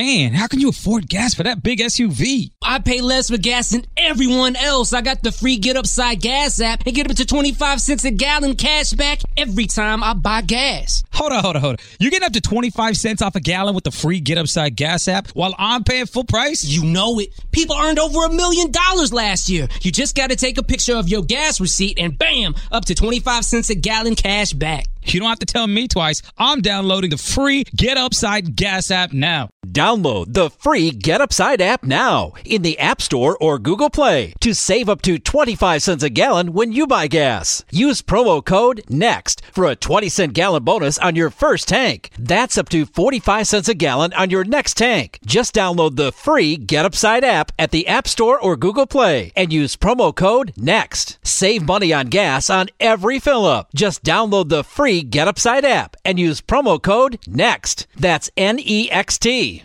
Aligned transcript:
man, 0.00 0.32
how 0.32 0.46
can 0.46 0.60
you 0.60 0.70
afford 0.70 1.06
gas 1.10 1.34
for 1.34 1.42
that 1.42 1.62
big 1.62 1.78
SUV? 1.78 2.52
I 2.62 2.78
pay 2.78 3.02
less 3.02 3.28
for 3.28 3.36
gas 3.36 3.70
than 3.70 3.84
everyone 3.98 4.56
else. 4.56 4.94
I 4.94 5.02
got 5.02 5.22
the 5.22 5.30
free 5.30 5.58
Get 5.58 5.76
Upside 5.76 6.22
Gas 6.22 6.58
app 6.58 6.86
and 6.86 6.94
get 6.94 7.10
up 7.10 7.16
to 7.16 7.26
25 7.26 7.80
cents 7.82 8.04
a 8.04 8.10
gallon 8.10 8.56
cash 8.56 8.92
back 8.92 9.20
every 9.36 9.66
time 9.66 10.02
I 10.02 10.14
buy 10.14 10.40
gas. 10.40 11.04
Hold 11.12 11.32
on, 11.32 11.42
hold 11.42 11.56
on, 11.56 11.62
hold 11.62 11.72
on. 11.74 11.86
You're 11.98 12.10
getting 12.10 12.24
up 12.24 12.32
to 12.32 12.40
25 12.40 12.96
cents 12.96 13.20
off 13.20 13.34
a 13.34 13.40
gallon 13.40 13.74
with 13.74 13.84
the 13.84 13.90
free 13.90 14.20
Get 14.20 14.38
Upside 14.38 14.74
Gas 14.74 15.06
app 15.06 15.28
while 15.32 15.54
I'm 15.58 15.84
paying 15.84 16.06
full 16.06 16.24
price? 16.24 16.64
You 16.64 16.82
know 16.84 17.18
it. 17.18 17.28
People 17.52 17.76
earned 17.76 17.98
over 17.98 18.24
a 18.24 18.32
million 18.32 18.70
dollars 18.70 19.12
last 19.12 19.50
year. 19.50 19.68
You 19.82 19.92
just 19.92 20.16
got 20.16 20.30
to 20.30 20.36
take 20.36 20.56
a 20.56 20.62
picture 20.62 20.96
of 20.96 21.10
your 21.10 21.22
gas 21.22 21.60
receipt 21.60 21.98
and 21.98 22.16
bam, 22.16 22.54
up 22.72 22.86
to 22.86 22.94
25 22.94 23.44
cents 23.44 23.68
a 23.68 23.74
gallon 23.74 24.14
cash 24.14 24.54
back. 24.54 24.86
You 25.04 25.20
don't 25.20 25.28
have 25.28 25.38
to 25.40 25.46
tell 25.46 25.66
me 25.66 25.88
twice. 25.88 26.22
I'm 26.38 26.60
downloading 26.60 27.10
the 27.10 27.18
free 27.18 27.64
Get 27.76 27.96
Upside 27.96 28.54
Gas 28.56 28.90
app 28.90 29.12
now. 29.12 29.50
Download 29.66 30.32
the 30.32 30.50
free 30.50 30.90
Get 30.90 31.20
Upside 31.20 31.60
app 31.60 31.84
now 31.84 32.32
in 32.44 32.62
the 32.62 32.78
App 32.78 33.00
Store 33.00 33.36
or 33.40 33.58
Google 33.58 33.90
Play 33.90 34.34
to 34.40 34.54
save 34.54 34.88
up 34.88 35.02
to 35.02 35.18
25 35.18 35.82
cents 35.82 36.02
a 36.02 36.10
gallon 36.10 36.52
when 36.52 36.72
you 36.72 36.86
buy 36.86 37.06
gas. 37.06 37.64
Use 37.70 38.02
promo 38.02 38.44
code 38.44 38.82
NEXT 38.88 39.42
for 39.52 39.66
a 39.66 39.76
20 39.76 40.08
cent 40.08 40.32
gallon 40.32 40.64
bonus 40.64 40.98
on 40.98 41.16
your 41.16 41.30
first 41.30 41.68
tank. 41.68 42.10
That's 42.18 42.58
up 42.58 42.68
to 42.70 42.86
45 42.86 43.46
cents 43.46 43.68
a 43.68 43.74
gallon 43.74 44.12
on 44.14 44.30
your 44.30 44.44
next 44.44 44.76
tank. 44.76 45.18
Just 45.24 45.54
download 45.54 45.96
the 45.96 46.12
free 46.12 46.56
Get 46.56 46.84
Upside 46.84 47.24
app 47.24 47.52
at 47.58 47.70
the 47.70 47.86
App 47.86 48.08
Store 48.08 48.40
or 48.40 48.56
Google 48.56 48.86
Play 48.86 49.32
and 49.36 49.52
use 49.52 49.76
promo 49.76 50.14
code 50.14 50.52
NEXT. 50.56 51.18
Save 51.22 51.64
money 51.64 51.92
on 51.92 52.08
gas 52.08 52.50
on 52.50 52.68
every 52.80 53.18
fill 53.18 53.44
up. 53.44 53.68
Just 53.74 54.02
download 54.02 54.48
the 54.48 54.64
free 54.64 54.89
Get 54.90 55.28
Upside 55.28 55.64
app 55.64 55.96
and 56.04 56.18
use 56.18 56.40
promo 56.40 56.82
code 56.82 57.20
NEXT. 57.28 57.86
That's 57.96 58.28
N 58.36 58.58
E 58.58 58.90
X 58.90 59.18
T. 59.18 59.62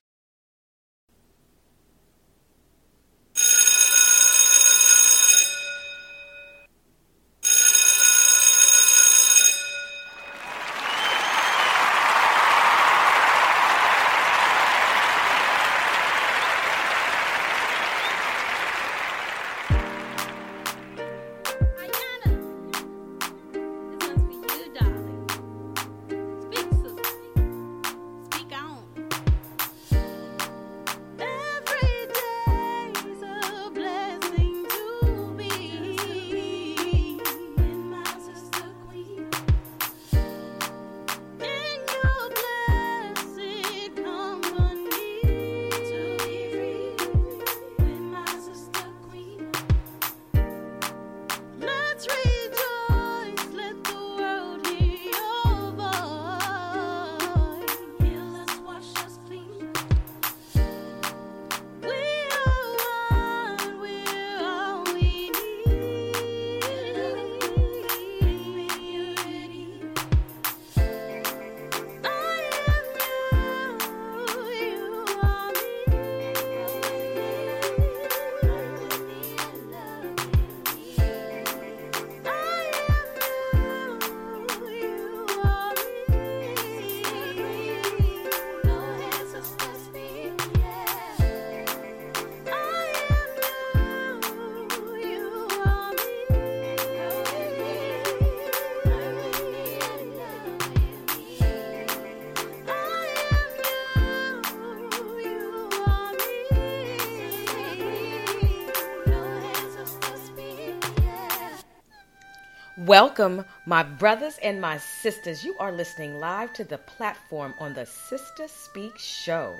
Welcome, 112.85 113.45
my 113.65 113.81
brothers 113.81 114.37
and 114.43 114.61
my 114.61 114.77
sisters. 114.77 115.43
You 115.43 115.57
are 115.57 115.71
listening 115.71 116.19
live 116.19 116.53
to 116.53 116.63
the 116.63 116.77
platform 116.77 117.55
on 117.57 117.73
the 117.73 117.87
Sister 117.87 118.47
Speak 118.47 118.99
Show. 118.99 119.55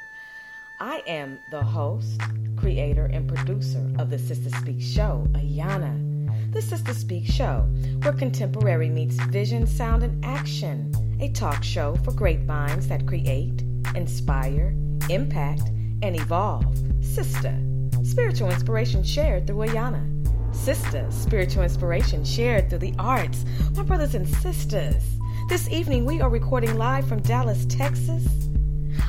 I 0.80 1.02
am 1.08 1.40
the 1.50 1.64
host, 1.64 2.22
creator, 2.56 3.06
and 3.06 3.28
producer 3.28 3.84
of 3.97 4.12
the 4.12 4.19
Sister 4.19 4.52
Speak 4.59 4.80
Show, 4.80 5.28
Ayana. 5.31 6.53
The 6.53 6.62
Sister 6.62 6.94
Speak 6.94 7.25
Show, 7.25 7.68
where 8.03 8.14
contemporary 8.14 8.90
meets 8.90 9.16
vision, 9.16 9.66
sound, 9.66 10.03
and 10.03 10.24
action. 10.24 10.94
A 11.19 11.30
talk 11.30 11.64
show 11.64 11.96
for 12.03 12.12
great 12.12 12.41
minds 12.41 12.88
that 12.90 13.08
create, 13.08 13.64
inspire, 13.96 14.75
impact, 15.09 15.64
and 16.03 16.16
evolve. 16.16 16.78
Sister, 17.02 17.58
spiritual 18.03 18.52
inspiration 18.52 19.03
shared 19.03 19.47
through 19.47 19.66
Ayana. 19.66 20.15
Sister, 20.55 21.05
spiritual 21.11 21.61
inspiration 21.61 22.25
shared 22.25 22.69
through 22.69 22.79
the 22.79 22.95
arts. 22.97 23.45
My 23.75 23.83
brothers 23.83 24.16
and 24.16 24.27
sisters, 24.27 25.03
this 25.47 25.69
evening 25.69 26.05
we 26.05 26.21
are 26.21 26.29
recording 26.29 26.75
live 26.75 27.07
from 27.07 27.21
Dallas, 27.21 27.67
Texas. 27.67 28.25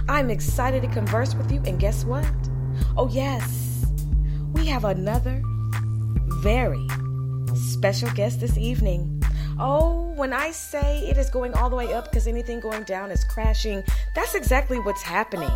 I'm 0.06 0.28
excited 0.28 0.82
to 0.82 0.88
converse 0.88 1.34
with 1.34 1.50
you, 1.50 1.62
and 1.64 1.80
guess 1.80 2.04
what? 2.04 2.30
Oh, 2.94 3.08
yes, 3.08 3.86
we 4.52 4.66
have 4.66 4.84
another 4.84 5.42
very 6.42 6.86
special 7.54 8.10
guest 8.10 8.40
this 8.40 8.58
evening. 8.58 9.22
Oh, 9.58 10.12
when 10.16 10.34
I 10.34 10.50
say 10.50 11.08
it 11.08 11.16
is 11.16 11.30
going 11.30 11.54
all 11.54 11.70
the 11.70 11.76
way 11.76 11.94
up 11.94 12.10
because 12.10 12.26
anything 12.26 12.60
going 12.60 12.82
down 12.82 13.10
is 13.10 13.24
crashing, 13.24 13.82
that's 14.14 14.34
exactly 14.34 14.78
what's 14.78 15.02
happening. 15.02 15.48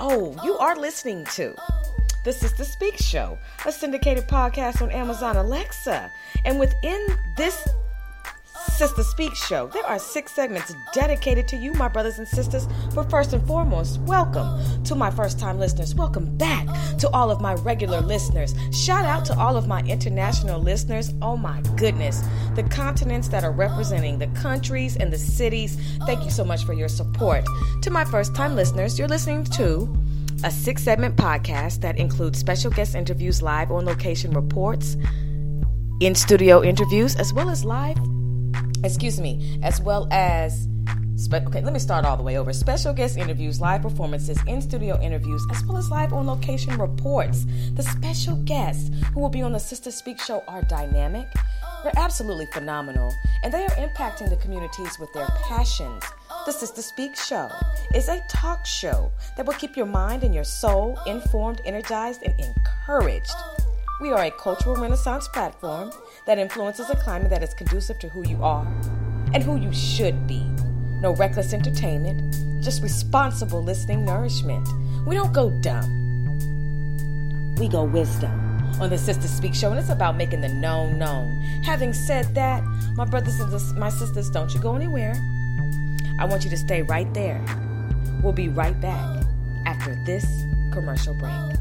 Oh, 0.00 0.34
you 0.42 0.56
are 0.56 0.76
listening 0.76 1.26
to 1.32 1.54
the 2.24 2.32
Sister 2.32 2.64
Speak 2.64 2.96
Show, 2.96 3.38
a 3.66 3.70
syndicated 3.70 4.26
podcast 4.26 4.80
on 4.80 4.90
Amazon 4.90 5.36
Alexa. 5.36 6.10
And 6.46 6.58
within 6.58 7.06
this 7.36 7.68
Sister 8.72 9.02
Speak 9.02 9.34
Show, 9.34 9.66
there 9.68 9.84
are 9.84 9.98
six 9.98 10.32
segments 10.32 10.74
dedicated 10.94 11.46
to 11.48 11.56
you, 11.56 11.74
my 11.74 11.86
brothers 11.86 12.18
and 12.18 12.26
sisters. 12.26 12.66
But 12.94 13.10
first 13.10 13.34
and 13.34 13.46
foremost, 13.46 14.00
welcome 14.00 14.58
to 14.84 14.94
my 14.94 15.10
first 15.10 15.38
time 15.38 15.58
listeners. 15.58 15.94
Welcome 15.94 16.34
back 16.38 16.66
to 16.98 17.10
all 17.10 17.30
of 17.30 17.42
my 17.42 17.54
regular 17.56 18.00
listeners. 18.00 18.54
Shout 18.72 19.04
out 19.04 19.26
to 19.26 19.38
all 19.38 19.58
of 19.58 19.68
my 19.68 19.82
international 19.82 20.62
listeners. 20.62 21.12
Oh 21.20 21.36
my 21.36 21.60
goodness, 21.76 22.22
the 22.54 22.62
continents 22.62 23.28
that 23.28 23.44
are 23.44 23.52
representing 23.52 24.18
the 24.18 24.28
countries 24.28 24.96
and 24.96 25.12
the 25.12 25.18
cities. 25.18 25.76
Thank 26.06 26.24
you 26.24 26.30
so 26.30 26.42
much 26.42 26.64
for 26.64 26.72
your 26.72 26.88
support. 26.88 27.44
To 27.82 27.90
my 27.90 28.06
first 28.06 28.34
time 28.34 28.56
listeners, 28.56 28.98
you're 28.98 29.08
listening 29.08 29.44
to 29.44 29.94
a 30.44 30.50
six 30.50 30.82
segment 30.82 31.16
podcast 31.16 31.80
that 31.80 31.96
includes 31.96 32.38
special 32.38 32.70
guest 32.70 32.94
interviews, 32.94 33.40
live 33.40 33.70
on 33.70 33.86
location 33.86 34.30
reports, 34.32 34.94
in 36.00 36.14
studio 36.14 36.62
interviews, 36.62 37.16
as 37.16 37.32
well 37.32 37.48
as 37.48 37.64
live, 37.64 37.96
excuse 38.84 39.18
me, 39.18 39.58
as 39.62 39.80
well 39.80 40.06
as. 40.10 40.68
Spe- 41.16 41.46
okay, 41.46 41.62
let 41.62 41.72
me 41.72 41.78
start 41.78 42.04
all 42.04 42.16
the 42.16 42.22
way 42.22 42.36
over. 42.36 42.52
Special 42.52 42.92
guest 42.92 43.16
interviews, 43.16 43.58
live 43.58 43.80
performances, 43.80 44.36
in 44.46 44.60
studio 44.60 45.00
interviews, 45.00 45.42
as 45.50 45.64
well 45.64 45.78
as 45.78 45.88
live 45.90 46.12
on 46.12 46.26
location 46.26 46.76
reports. 46.76 47.46
The 47.74 47.82
special 47.82 48.36
guests 48.44 48.90
who 49.14 49.20
will 49.20 49.30
be 49.30 49.40
on 49.40 49.52
the 49.52 49.60
Sister 49.60 49.90
Speak 49.90 50.20
show 50.20 50.44
are 50.46 50.62
dynamic, 50.62 51.26
they're 51.84 51.92
absolutely 51.96 52.46
phenomenal, 52.52 53.10
and 53.42 53.54
they 53.54 53.64
are 53.64 53.76
impacting 53.76 54.28
the 54.28 54.36
communities 54.36 54.98
with 54.98 55.10
their 55.14 55.28
passions 55.48 56.02
the 56.44 56.52
Sister 56.52 56.82
Speak 56.82 57.16
Show 57.16 57.48
is 57.94 58.08
a 58.08 58.22
talk 58.28 58.66
show 58.66 59.10
that 59.34 59.46
will 59.46 59.54
keep 59.54 59.78
your 59.78 59.86
mind 59.86 60.22
and 60.24 60.34
your 60.34 60.44
soul 60.44 60.98
informed, 61.06 61.62
energized, 61.64 62.22
and 62.22 62.38
encouraged. 62.38 63.32
We 64.02 64.10
are 64.12 64.24
a 64.24 64.30
cultural 64.30 64.76
renaissance 64.76 65.26
platform 65.28 65.90
that 66.26 66.38
influences 66.38 66.90
a 66.90 66.96
climate 66.96 67.30
that 67.30 67.42
is 67.42 67.54
conducive 67.54 67.98
to 68.00 68.10
who 68.10 68.28
you 68.28 68.42
are 68.42 68.66
and 69.32 69.42
who 69.42 69.56
you 69.56 69.72
should 69.72 70.26
be. 70.26 70.44
No 71.00 71.14
reckless 71.14 71.54
entertainment, 71.54 72.34
just 72.62 72.82
responsible 72.82 73.62
listening 73.62 74.04
nourishment. 74.04 74.68
We 75.06 75.14
don't 75.14 75.32
go 75.32 75.48
dumb, 75.62 75.88
we 77.56 77.68
go 77.68 77.84
wisdom 77.84 78.38
on 78.82 78.90
the 78.90 78.98
Sister 78.98 79.28
Speak 79.28 79.54
Show, 79.54 79.70
and 79.70 79.80
it's 79.80 79.88
about 79.88 80.18
making 80.18 80.42
the 80.42 80.48
known 80.48 80.98
known. 80.98 81.40
Having 81.64 81.94
said 81.94 82.34
that, 82.34 82.62
my 82.96 83.06
brothers 83.06 83.40
and 83.40 83.78
my 83.78 83.88
sisters, 83.88 84.28
don't 84.28 84.52
you 84.52 84.60
go 84.60 84.76
anywhere. 84.76 85.14
I 86.18 86.24
want 86.24 86.44
you 86.44 86.50
to 86.50 86.56
stay 86.56 86.82
right 86.82 87.12
there. 87.14 87.44
We'll 88.22 88.32
be 88.32 88.48
right 88.48 88.78
back 88.80 89.24
after 89.66 89.94
this 90.04 90.24
commercial 90.72 91.14
break 91.14 91.53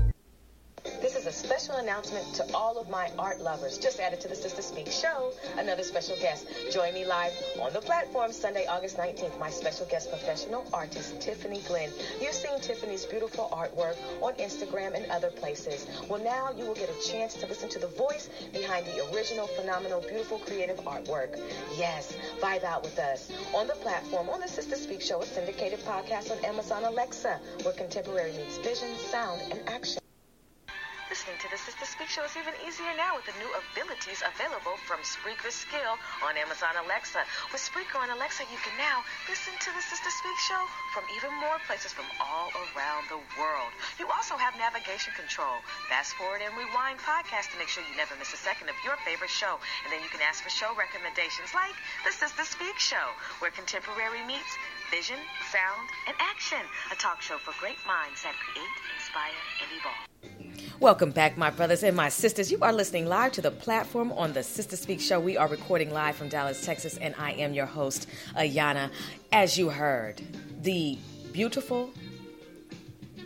announcement 1.83 2.25
to 2.33 2.45
all 2.56 2.80
of 2.80 2.89
my 2.89 3.12
art 3.19 3.41
lovers. 3.41 3.77
Just 3.77 4.00
added 4.00 4.21
to 4.21 4.30
the 4.30 4.35
Sister 4.35 4.62
Speak 4.62 4.89
show, 4.89 5.33
another 5.57 5.83
special 5.83 6.15
guest. 6.15 6.47
Join 6.71 6.94
me 6.94 7.06
live 7.06 7.33
on 7.59 7.74
the 7.74 7.81
platform 7.81 8.31
Sunday, 8.31 8.65
August 8.68 8.97
19th. 8.97 9.38
My 9.38 9.50
special 9.50 9.85
guest, 9.88 10.09
professional 10.09 10.65
artist 10.74 11.19
Tiffani 11.19 11.65
Glenn. 11.68 11.91
You've 12.21 12.33
seen 12.33 12.57
Tiffani's 12.59 13.06
beautiful 13.06 13.50
artwork 13.51 13.97
on 14.21 14.33
Instagram 14.35 14.95
and 14.95 15.12
other 15.12 15.30
places. 15.30 15.85
Well, 16.07 16.24
now 16.24 16.51
you 16.57 16.65
will 16.65 16.74
get 16.74 16.89
a 16.89 17.07
chance 17.07 17.33
to 17.35 17.47
listen 17.47 17.68
to 17.69 17.80
the 17.80 17.88
voice 17.88 18.29
behind 18.53 18.86
the 18.86 19.06
original, 19.13 19.47
phenomenal, 19.47 20.00
beautiful, 20.00 20.39
creative 20.39 20.77
artwork. 20.86 21.38
Yes, 21.77 22.15
vibe 22.41 22.63
out 22.63 22.83
with 22.83 22.97
us 22.97 23.29
on 23.53 23.68
the 23.68 23.75
platform 23.75 24.29
on 24.29 24.39
the 24.39 24.47
Sister 24.47 24.77
Speak 24.77 25.01
show, 25.01 25.21
a 25.21 25.25
syndicated 25.25 25.79
podcast 25.79 26.31
on 26.31 26.44
Amazon 26.45 26.86
Alexa, 26.86 27.39
where 27.63 27.74
contemporary 27.74 28.31
meets 28.31 28.57
vision, 28.59 28.95
sound, 29.12 29.41
and 29.51 29.59
action. 29.68 30.02
Listening 31.13 31.45
to 31.45 31.54
the 31.54 31.62
Sister 31.62 31.86
Speak 31.86 32.10
Show 32.10 32.25
is 32.25 32.33
even 32.33 32.57
easier 32.65 32.89
now 32.98 33.13
with 33.13 33.30
the 33.30 33.38
new 33.38 33.45
abilities 33.54 34.25
available 34.25 34.74
from 34.89 34.98
Spreaker 35.06 35.54
Skill 35.54 35.94
on 36.25 36.33
Amazon 36.42 36.74
Alexa. 36.74 37.21
With 37.54 37.62
Spreaker 37.62 38.01
on 38.01 38.10
Alexa, 38.10 38.50
you 38.50 38.57
can 38.65 38.74
now 38.81 39.06
listen 39.30 39.54
to 39.54 39.69
the 39.77 39.83
Sister 39.86 40.10
Speak 40.10 40.39
Show 40.50 40.57
from 40.89 41.06
even 41.13 41.30
more 41.38 41.62
places 41.69 41.94
from 41.94 42.10
all 42.18 42.50
around 42.74 43.13
the 43.13 43.21
world. 43.38 43.69
You 44.01 44.10
also 44.10 44.42
have 44.42 44.57
navigation 44.57 45.13
control, 45.13 45.62
fast 45.86 46.18
forward 46.18 46.42
and 46.42 46.50
rewind 46.57 46.98
podcast 46.98 47.54
to 47.54 47.62
make 47.62 47.69
sure 47.69 47.86
you 47.86 47.94
never 47.94 48.18
miss 48.18 48.33
a 48.33 48.42
second 48.42 48.74
of 48.74 48.77
your 48.81 48.98
favorite 49.06 49.30
show. 49.30 49.62
And 49.86 49.94
then 49.94 50.01
you 50.01 50.10
can 50.10 50.25
ask 50.25 50.42
for 50.42 50.50
show 50.50 50.74
recommendations 50.74 51.54
like 51.54 51.77
the 52.10 52.13
Sister 52.18 52.42
Speak 52.42 52.81
Show, 52.81 53.13
where 53.38 53.54
contemporary 53.54 54.25
meets 54.25 54.50
vision, 54.89 55.21
sound, 55.54 55.86
and 56.10 56.18
action. 56.18 56.65
A 56.89 56.98
talk 56.98 57.21
show 57.21 57.38
for 57.38 57.54
great 57.62 57.77
minds 57.86 58.25
that 58.25 58.33
create, 58.33 58.77
inspire, 58.98 59.38
and 59.62 59.69
evolve. 59.77 60.42
Welcome 60.80 61.12
back, 61.12 61.38
my 61.38 61.50
brothers 61.50 61.83
and 61.83 61.95
my 61.95 62.10
sisters. 62.10 62.51
You 62.51 62.60
are 62.62 62.74
listening 62.74 63.06
live 63.06 63.31
to 63.33 63.42
the 63.42 63.51
platform 63.51 64.12
on 64.12 64.33
the 64.33 64.44
Sister 64.44 64.75
Speak 64.75 65.00
Show. 65.00 65.19
We 65.19 65.38
are 65.38 65.48
recording 65.48 65.92
live 65.92 66.15
from 66.15 66.30
Dallas, 66.30 66.65
Texas, 66.65 66.98
and 66.98 67.15
I 67.18 67.31
am 67.31 67.54
your 67.54 67.65
host, 67.65 68.07
Ayana. 68.36 68.89
As 69.31 69.57
you 69.57 69.69
heard, 69.69 70.21
the 70.62 70.98
beautiful, 71.31 71.92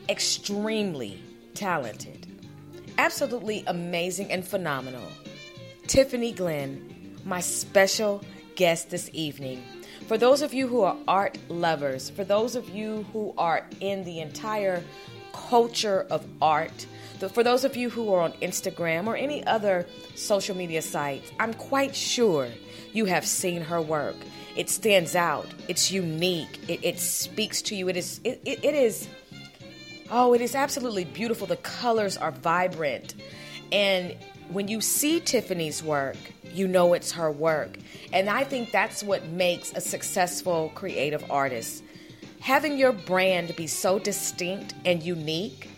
extremely 0.10 1.22
talented, 1.54 2.28
absolutely 2.98 3.64
amazing 3.68 4.32
and 4.32 4.46
phenomenal 4.46 5.12
Tiffani 5.88 6.36
Glenn, 6.36 7.18
my 7.24 7.40
special 7.40 8.24
guest 8.56 8.90
this 8.90 9.10
evening. 9.14 9.64
For 10.08 10.18
those 10.18 10.42
of 10.42 10.54
you 10.54 10.68
who 10.68 10.82
are 10.82 10.98
art 11.08 11.38
lovers, 11.50 12.10
for 12.10 12.24
those 12.24 12.56
of 12.56 12.70
you 12.70 13.06
who 13.14 13.34
are 13.38 13.66
in 13.80 14.04
the 14.04 14.20
entire 14.20 14.84
culture 15.34 16.06
of 16.10 16.26
art, 16.42 16.86
for 17.20 17.44
those 17.44 17.64
of 17.64 17.76
you 17.76 17.90
who 17.90 18.14
are 18.14 18.22
on 18.22 18.34
Instagram 18.34 19.08
or 19.08 19.16
any 19.16 19.46
other 19.46 19.88
social 20.16 20.56
media 20.56 20.82
sites, 20.82 21.32
I'm 21.40 21.54
quite 21.54 21.96
sure 21.96 22.50
you 22.94 23.06
have 23.06 23.26
seen 23.26 23.62
her 23.62 23.82
work. 23.82 24.16
It 24.56 24.70
stands 24.70 25.16
out. 25.16 25.48
It's 25.68 25.92
unique. 25.92 26.60
It, 26.68 26.84
it 26.84 27.00
speaks 27.00 27.62
to 27.64 27.76
you. 27.76 27.90
It 27.90 27.98
is. 27.98 28.20
It, 28.24 28.42
it, 28.46 28.64
it 28.64 28.76
is. 28.76 29.08
Oh, 30.10 30.34
it 30.34 30.42
is 30.42 30.56
absolutely 30.56 31.06
beautiful. 31.06 31.48
The 31.48 31.58
colors 31.58 32.18
are 32.18 32.32
vibrant, 32.32 33.14
and 33.72 34.16
when 34.50 34.68
you 34.68 34.80
see 34.82 35.20
Tiffani's 35.20 35.84
work, 35.84 36.18
you 36.44 36.68
know 36.68 36.94
it's 36.94 37.12
her 37.12 37.32
work. 37.32 37.78
And 38.14 38.30
I 38.30 38.44
think 38.44 38.72
that's 38.72 39.04
what 39.04 39.26
makes 39.26 39.74
a 39.74 39.82
successful 39.82 40.72
creative 40.76 41.30
artist. 41.30 41.84
Having 42.40 42.78
your 42.78 42.94
brand 42.94 43.56
be 43.56 43.68
so 43.68 44.00
distinct 44.00 44.74
and 44.86 45.04
unique 45.04 45.70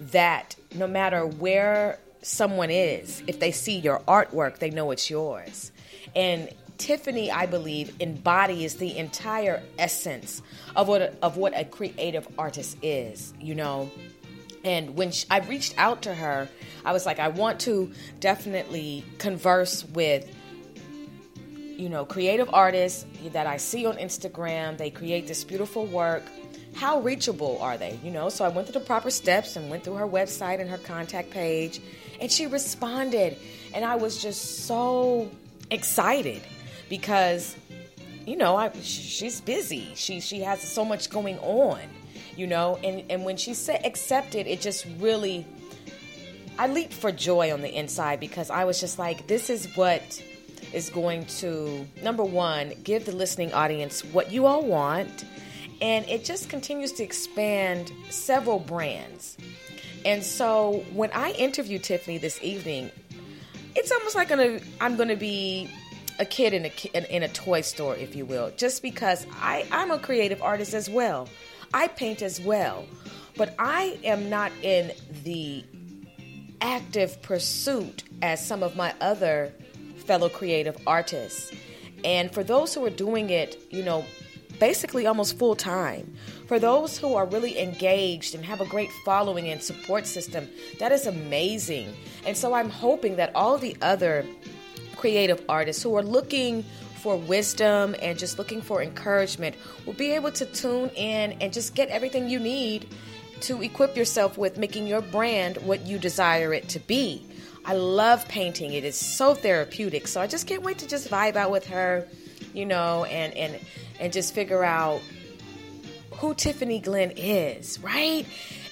that 0.00 0.56
no 0.74 0.86
matter 0.86 1.26
where 1.26 1.98
someone 2.22 2.70
is, 2.70 3.22
if 3.26 3.38
they 3.38 3.52
see 3.52 3.78
your 3.78 4.00
artwork, 4.00 4.58
they 4.58 4.70
know 4.70 4.90
it's 4.90 5.10
yours. 5.10 5.72
And 6.16 6.48
Tiffani, 6.78 7.30
I 7.30 7.46
believe, 7.46 7.94
embodies 8.00 8.76
the 8.76 8.96
entire 8.96 9.62
essence 9.78 10.42
of 10.74 10.88
what 10.88 11.02
a, 11.02 11.14
of 11.22 11.36
what 11.36 11.58
a 11.58 11.64
creative 11.64 12.26
artist 12.38 12.78
is. 12.82 13.34
You 13.38 13.54
know, 13.54 13.90
and 14.64 14.96
when 14.96 15.10
she, 15.10 15.26
I 15.30 15.40
reached 15.40 15.74
out 15.76 16.02
to 16.02 16.14
her, 16.14 16.48
I 16.84 16.92
was 16.92 17.04
like, 17.04 17.18
I 17.18 17.28
want 17.28 17.60
to 17.60 17.92
definitely 18.20 19.04
converse 19.18 19.84
with 19.84 20.34
you 21.80 21.88
know 21.88 22.04
creative 22.04 22.48
artists 22.52 23.06
that 23.32 23.46
I 23.46 23.56
see 23.56 23.86
on 23.86 23.96
Instagram. 23.96 24.76
They 24.76 24.90
create 24.90 25.26
this 25.26 25.42
beautiful 25.44 25.86
work 25.86 26.22
how 26.74 27.00
reachable 27.00 27.58
are 27.60 27.76
they? 27.76 27.98
You 28.02 28.10
know, 28.10 28.28
so 28.28 28.44
I 28.44 28.48
went 28.48 28.68
through 28.68 28.80
the 28.80 28.86
proper 28.86 29.10
steps 29.10 29.56
and 29.56 29.70
went 29.70 29.84
through 29.84 29.94
her 29.94 30.06
website 30.06 30.60
and 30.60 30.70
her 30.70 30.78
contact 30.78 31.30
page, 31.30 31.80
and 32.20 32.30
she 32.30 32.46
responded. 32.46 33.36
And 33.74 33.84
I 33.84 33.96
was 33.96 34.22
just 34.22 34.66
so 34.66 35.30
excited 35.70 36.42
because, 36.88 37.56
you 38.26 38.36
know, 38.36 38.56
I, 38.56 38.72
she's 38.80 39.40
busy. 39.40 39.92
She 39.94 40.20
she 40.20 40.40
has 40.40 40.60
so 40.60 40.84
much 40.84 41.10
going 41.10 41.38
on, 41.40 41.80
you 42.36 42.46
know. 42.46 42.78
And 42.82 43.04
and 43.10 43.24
when 43.24 43.36
she 43.36 43.54
said 43.54 43.84
accepted, 43.84 44.46
it 44.46 44.60
just 44.60 44.86
really, 44.98 45.46
I 46.58 46.68
leaped 46.68 46.94
for 46.94 47.12
joy 47.12 47.52
on 47.52 47.62
the 47.62 47.72
inside 47.76 48.20
because 48.20 48.50
I 48.50 48.64
was 48.64 48.80
just 48.80 48.98
like, 48.98 49.26
this 49.26 49.50
is 49.50 49.66
what 49.76 50.22
is 50.72 50.90
going 50.90 51.24
to 51.26 51.86
number 52.02 52.24
one 52.24 52.72
give 52.82 53.06
the 53.06 53.12
listening 53.12 53.52
audience 53.52 54.04
what 54.04 54.30
you 54.30 54.46
all 54.46 54.64
want 54.64 55.24
and 55.80 56.06
it 56.08 56.24
just 56.24 56.48
continues 56.48 56.92
to 56.92 57.02
expand 57.02 57.92
several 58.10 58.58
brands. 58.58 59.36
And 60.04 60.22
so 60.22 60.84
when 60.92 61.10
I 61.12 61.32
interviewed 61.32 61.82
Tiffani 61.82 62.20
this 62.20 62.38
evening, 62.42 62.90
it's 63.74 63.90
almost 63.90 64.14
like 64.14 64.28
gonna, 64.28 64.60
I'm 64.80 64.96
going 64.96 65.08
to 65.08 65.16
be 65.16 65.70
a 66.18 66.24
kid 66.24 66.52
in 66.52 66.66
a 66.66 67.14
in 67.14 67.22
a 67.22 67.28
toy 67.28 67.62
store, 67.62 67.96
if 67.96 68.14
you 68.14 68.26
will, 68.26 68.52
just 68.56 68.82
because 68.82 69.26
I 69.40 69.66
I'm 69.70 69.90
a 69.90 69.98
creative 69.98 70.42
artist 70.42 70.74
as 70.74 70.90
well. 70.90 71.28
I 71.72 71.86
paint 71.88 72.20
as 72.20 72.40
well, 72.40 72.84
but 73.36 73.54
I 73.58 73.98
am 74.04 74.28
not 74.28 74.52
in 74.62 74.92
the 75.24 75.64
active 76.60 77.22
pursuit 77.22 78.02
as 78.20 78.44
some 78.44 78.62
of 78.62 78.76
my 78.76 78.94
other 79.00 79.52
fellow 80.10 80.28
creative 80.28 80.76
artists. 80.88 81.52
And 82.04 82.34
for 82.34 82.42
those 82.42 82.74
who 82.74 82.84
are 82.84 82.90
doing 82.90 83.30
it, 83.30 83.56
you 83.70 83.84
know, 83.84 84.04
basically 84.58 85.06
almost 85.06 85.38
full 85.38 85.54
time. 85.54 86.12
For 86.48 86.58
those 86.58 86.98
who 86.98 87.14
are 87.14 87.26
really 87.26 87.56
engaged 87.56 88.34
and 88.34 88.44
have 88.44 88.60
a 88.60 88.66
great 88.66 88.90
following 89.04 89.46
and 89.46 89.62
support 89.62 90.08
system, 90.08 90.48
that 90.80 90.90
is 90.90 91.06
amazing. 91.06 91.94
And 92.26 92.36
so 92.36 92.54
I'm 92.54 92.70
hoping 92.70 93.14
that 93.16 93.30
all 93.36 93.56
the 93.56 93.76
other 93.82 94.26
creative 94.96 95.44
artists 95.48 95.80
who 95.80 95.94
are 95.94 96.02
looking 96.02 96.64
for 96.96 97.16
wisdom 97.16 97.94
and 98.02 98.18
just 98.18 98.36
looking 98.36 98.60
for 98.60 98.82
encouragement 98.82 99.54
will 99.86 99.92
be 99.92 100.10
able 100.10 100.32
to 100.32 100.44
tune 100.44 100.88
in 100.96 101.34
and 101.40 101.52
just 101.52 101.76
get 101.76 101.88
everything 101.88 102.28
you 102.28 102.40
need 102.40 102.88
to 103.42 103.62
equip 103.62 103.96
yourself 103.96 104.36
with 104.36 104.58
making 104.58 104.88
your 104.88 105.02
brand 105.02 105.56
what 105.58 105.86
you 105.86 106.00
desire 106.00 106.52
it 106.52 106.68
to 106.70 106.80
be. 106.80 107.29
I 107.64 107.74
love 107.74 108.26
painting. 108.28 108.72
It 108.72 108.84
is 108.84 108.96
so 108.96 109.34
therapeutic. 109.34 110.08
So 110.08 110.20
I 110.20 110.26
just 110.26 110.46
can't 110.46 110.62
wait 110.62 110.78
to 110.78 110.88
just 110.88 111.10
vibe 111.10 111.36
out 111.36 111.50
with 111.50 111.66
her, 111.68 112.06
you 112.54 112.64
know, 112.64 113.04
and 113.04 113.34
and 113.34 113.58
and 113.98 114.12
just 114.12 114.34
figure 114.34 114.64
out 114.64 115.00
who 116.12 116.34
Tiffani 116.34 116.82
Glenn 116.82 117.12
is, 117.16 117.80
right? 117.80 118.26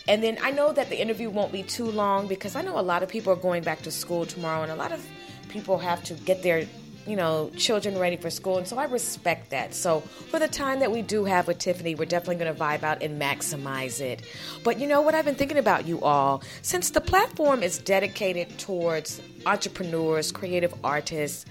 And 0.07 0.23
then 0.23 0.39
I 0.43 0.51
know 0.51 0.73
that 0.73 0.89
the 0.89 1.01
interview 1.01 1.29
won't 1.29 1.53
be 1.53 1.63
too 1.63 1.91
long 1.91 2.27
because 2.27 2.57
I 2.57 2.63
know 2.63 2.79
a 2.79 2.81
lot 2.81 3.03
of 3.03 3.09
people 3.09 3.33
are 3.33 3.37
going 3.37 3.63
back 3.63 3.83
to 3.83 3.91
school 3.91 4.25
tomorrow 4.25 4.63
and 4.63 4.73
a 4.73 4.75
lot 4.75 4.91
of 4.91 5.07
people 5.49 5.79
have 5.79 6.03
to 6.05 6.15
get 6.15 6.43
their 6.43 6.67
you 7.09 7.17
know, 7.17 7.51
children 7.57 7.99
ready 7.99 8.17
for 8.17 8.31
school. 8.31 8.59
And 8.59 8.67
so 8.67 8.77
I 8.77 8.85
respect 8.85 9.51
that. 9.51 9.75
So 9.75 10.01
for 10.01 10.39
the 10.39 10.49
time 10.49 10.81
that 10.81 10.93
we 10.93 11.03
do 11.03 11.25
have 11.25 11.47
with 11.47 11.59
Tiffani, 11.59 11.97
we're 11.97 12.05
definitely 12.05 12.37
going 12.37 12.55
to 12.55 12.61
vibe 12.61 12.83
out 12.83 13.03
and 13.03 13.21
maximize 13.21 14.01
it. 14.01 14.23
But 14.63 14.79
you 14.79 14.87
know 14.87 15.01
what 15.01 15.15
I've 15.15 15.25
been 15.25 15.35
thinking 15.35 15.59
about 15.59 15.87
you 15.87 16.01
all? 16.03 16.43
Since 16.63 16.91
the 16.91 17.01
platform 17.01 17.63
is 17.63 17.79
dedicated 17.79 18.59
towards 18.59 19.21
entrepreneurs, 19.47 20.33
creative 20.33 20.75
artists, 20.85 21.47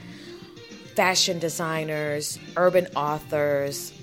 fashion 0.95 1.39
designers, 1.39 2.39
urban 2.55 2.87
authors, 2.95 3.93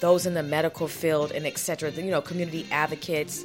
those 0.00 0.26
in 0.26 0.34
the 0.34 0.42
medical 0.42 0.88
field, 0.88 1.30
and 1.30 1.46
etc. 1.46 1.90
You 1.90 2.10
know, 2.10 2.22
community 2.22 2.66
advocates. 2.70 3.44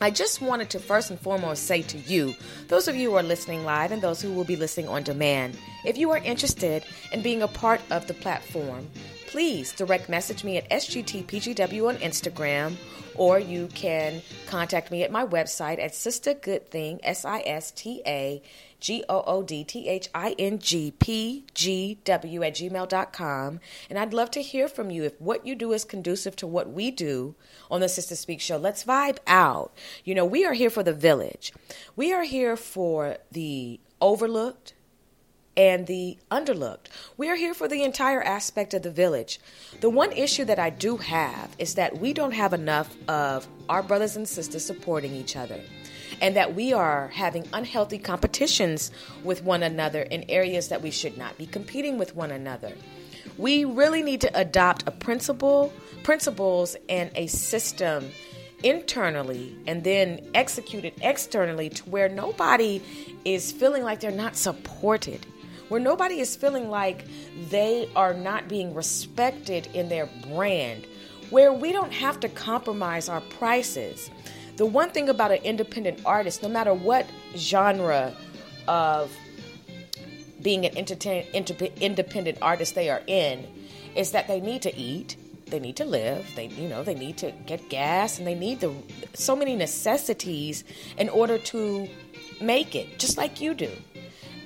I 0.00 0.10
just 0.10 0.40
wanted 0.40 0.70
to 0.70 0.80
first 0.80 1.10
and 1.10 1.20
foremost 1.20 1.64
say 1.64 1.82
to 1.82 1.98
you, 1.98 2.34
those 2.68 2.88
of 2.88 2.96
you 2.96 3.10
who 3.10 3.16
are 3.16 3.22
listening 3.22 3.64
live 3.64 3.92
and 3.92 4.02
those 4.02 4.20
who 4.20 4.32
will 4.32 4.44
be 4.44 4.56
listening 4.56 4.88
on 4.88 5.02
demand, 5.02 5.56
if 5.84 5.98
you 5.98 6.10
are 6.10 6.18
interested 6.18 6.84
in 7.12 7.22
being 7.22 7.42
a 7.42 7.48
part 7.48 7.80
of 7.90 8.06
the 8.06 8.14
platform, 8.14 8.88
please 9.26 9.72
direct 9.72 10.08
message 10.08 10.44
me 10.44 10.56
at 10.56 10.70
SGTPGW 10.70 11.88
on 11.88 11.96
Instagram, 11.96 12.76
or 13.16 13.38
you 13.38 13.68
can 13.74 14.22
contact 14.46 14.90
me 14.90 15.02
at 15.02 15.10
my 15.10 15.26
website 15.26 15.78
at 15.78 15.94
Sister 15.94 16.34
Good 16.34 16.70
Thing, 16.70 17.00
S 17.02 17.24
I 17.24 17.40
S 17.40 17.70
T 17.70 18.00
A 18.06 18.42
G 18.80 19.04
O 19.08 19.22
O 19.26 19.42
D 19.42 19.64
T 19.64 19.88
H 19.88 20.08
I 20.14 20.34
N 20.38 20.58
G 20.58 20.92
P 20.98 21.44
G 21.52 21.98
W 22.04 22.42
at 22.42 22.54
gmail.com. 22.54 23.60
And 23.90 23.98
I'd 23.98 24.14
love 24.14 24.30
to 24.32 24.42
hear 24.42 24.68
from 24.68 24.90
you 24.90 25.04
if 25.04 25.20
what 25.20 25.46
you 25.46 25.54
do 25.54 25.72
is 25.72 25.84
conducive 25.84 26.36
to 26.36 26.46
what 26.46 26.70
we 26.70 26.90
do 26.90 27.34
on 27.70 27.80
the 27.80 27.88
Sister 27.88 28.14
Speak 28.14 28.40
Show. 28.40 28.56
Let's 28.56 28.84
vibe 28.84 29.18
out. 29.26 29.72
You 30.04 30.14
know, 30.14 30.24
we 30.24 30.44
are 30.44 30.54
here 30.54 30.70
for 30.70 30.82
the 30.82 30.92
village, 30.92 31.52
we 31.96 32.12
are 32.12 32.24
here 32.24 32.56
for 32.56 33.16
the 33.32 33.80
overlooked 34.00 34.74
and 35.56 35.86
the 35.86 36.18
underlooked. 36.30 36.86
We 37.16 37.30
are 37.30 37.36
here 37.36 37.54
for 37.54 37.68
the 37.68 37.82
entire 37.82 38.22
aspect 38.22 38.74
of 38.74 38.82
the 38.82 38.90
village. 38.90 39.40
The 39.80 39.90
one 39.90 40.12
issue 40.12 40.44
that 40.46 40.58
I 40.58 40.70
do 40.70 40.96
have 40.96 41.54
is 41.58 41.74
that 41.74 41.98
we 41.98 42.12
don't 42.12 42.32
have 42.32 42.52
enough 42.52 42.94
of 43.08 43.46
our 43.68 43.82
brothers 43.82 44.16
and 44.16 44.28
sisters 44.28 44.64
supporting 44.64 45.14
each 45.14 45.36
other 45.36 45.60
and 46.20 46.36
that 46.36 46.54
we 46.54 46.72
are 46.72 47.08
having 47.08 47.46
unhealthy 47.52 47.98
competitions 47.98 48.90
with 49.22 49.42
one 49.42 49.62
another 49.62 50.02
in 50.02 50.24
areas 50.28 50.68
that 50.68 50.82
we 50.82 50.90
should 50.90 51.16
not 51.18 51.36
be 51.38 51.46
competing 51.46 51.98
with 51.98 52.14
one 52.14 52.30
another. 52.30 52.72
We 53.36 53.64
really 53.64 54.02
need 54.02 54.20
to 54.22 54.38
adopt 54.38 54.86
a 54.86 54.90
principle, 54.90 55.72
principles 56.02 56.76
and 56.88 57.10
a 57.14 57.26
system 57.26 58.10
internally 58.62 59.56
and 59.66 59.84
then 59.84 60.26
execute 60.34 60.84
it 60.84 60.94
externally 61.02 61.68
to 61.68 61.82
where 61.90 62.08
nobody 62.08 62.82
is 63.24 63.52
feeling 63.52 63.82
like 63.82 64.00
they're 64.00 64.10
not 64.10 64.36
supported 64.36 65.26
where 65.68 65.80
nobody 65.80 66.20
is 66.20 66.36
feeling 66.36 66.68
like 66.70 67.04
they 67.50 67.88
are 67.96 68.14
not 68.14 68.48
being 68.48 68.74
respected 68.74 69.66
in 69.74 69.88
their 69.88 70.06
brand, 70.28 70.86
where 71.30 71.52
we 71.52 71.72
don't 71.72 71.92
have 71.92 72.20
to 72.20 72.28
compromise 72.28 73.08
our 73.08 73.20
prices. 73.20 74.10
The 74.56 74.66
one 74.66 74.90
thing 74.90 75.08
about 75.08 75.32
an 75.32 75.42
independent 75.42 76.00
artist, 76.04 76.42
no 76.42 76.48
matter 76.48 76.72
what 76.72 77.06
genre 77.36 78.14
of 78.68 79.10
being 80.42 80.66
an 80.66 80.76
independent 80.76 82.38
artist 82.42 82.74
they 82.74 82.90
are 82.90 83.02
in, 83.06 83.46
is 83.96 84.12
that 84.12 84.28
they 84.28 84.40
need 84.40 84.62
to 84.62 84.76
eat, 84.76 85.16
they 85.46 85.58
need 85.58 85.76
to 85.76 85.84
live, 85.84 86.26
they 86.36 86.46
you 86.48 86.68
know 86.68 86.82
they 86.82 86.94
need 86.94 87.16
to 87.18 87.32
get 87.46 87.68
gas, 87.68 88.18
and 88.18 88.26
they 88.26 88.34
need 88.34 88.60
the 88.60 88.72
so 89.14 89.34
many 89.34 89.56
necessities 89.56 90.64
in 90.98 91.08
order 91.08 91.38
to 91.38 91.88
make 92.40 92.74
it, 92.74 92.98
just 92.98 93.16
like 93.16 93.40
you 93.40 93.54
do. 93.54 93.70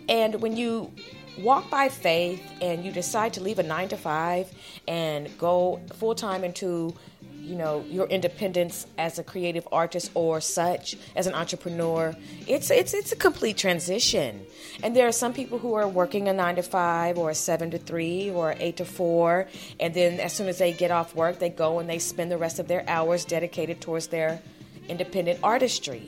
And 0.09 0.41
when 0.41 0.57
you 0.57 0.93
walk 1.39 1.71
by 1.71 1.89
faith 1.89 2.43
and 2.61 2.85
you 2.85 2.93
decide 2.93 3.35
to 3.35 3.41
leave 3.41 3.59
a 3.59 3.63
nine 3.63 3.89
to 3.89 3.97
five 3.97 4.53
and 4.87 5.37
go 5.39 5.81
full 5.95 6.15
time 6.15 6.45
into 6.45 6.95
you 7.41 7.55
know 7.55 7.85
your 7.89 8.07
independence 8.09 8.87
as 8.99 9.19
a 9.19 9.23
creative 9.23 9.67
artist 9.71 10.11
or 10.15 10.41
such 10.41 10.97
as 11.15 11.27
an 11.27 11.35
entrepreneur 11.35 12.15
it's 12.47 12.71
it's 12.71 12.93
it's 12.93 13.13
a 13.13 13.17
complete 13.17 13.57
transition. 13.57 14.45
And 14.83 14.95
there 14.95 15.07
are 15.07 15.13
some 15.13 15.33
people 15.33 15.59
who 15.59 15.75
are 15.75 15.89
working 15.89 16.29
a 16.29 16.33
9 16.33 16.57
to 16.57 16.63
5 16.63 17.19
or 17.19 17.31
a 17.31 17.35
7 17.35 17.71
to 17.71 17.79
3 17.79 18.31
or 18.31 18.55
8 18.59 18.77
to 18.79 18.85
4 18.85 19.49
and 19.81 19.95
then 19.95 20.21
as 20.21 20.33
soon 20.33 20.49
as 20.49 20.59
they 20.59 20.73
get 20.73 20.91
off 20.91 21.15
work 21.15 21.39
they 21.39 21.49
go 21.49 21.79
and 21.79 21.89
they 21.89 21.99
spend 21.99 22.31
the 22.31 22.39
rest 22.39 22.59
of 22.59 22.69
their 22.69 22.85
hours 22.89 23.25
dedicated 23.25 23.81
towards 23.81 24.09
their 24.09 24.43
independent 24.89 25.39
artistry. 25.43 26.03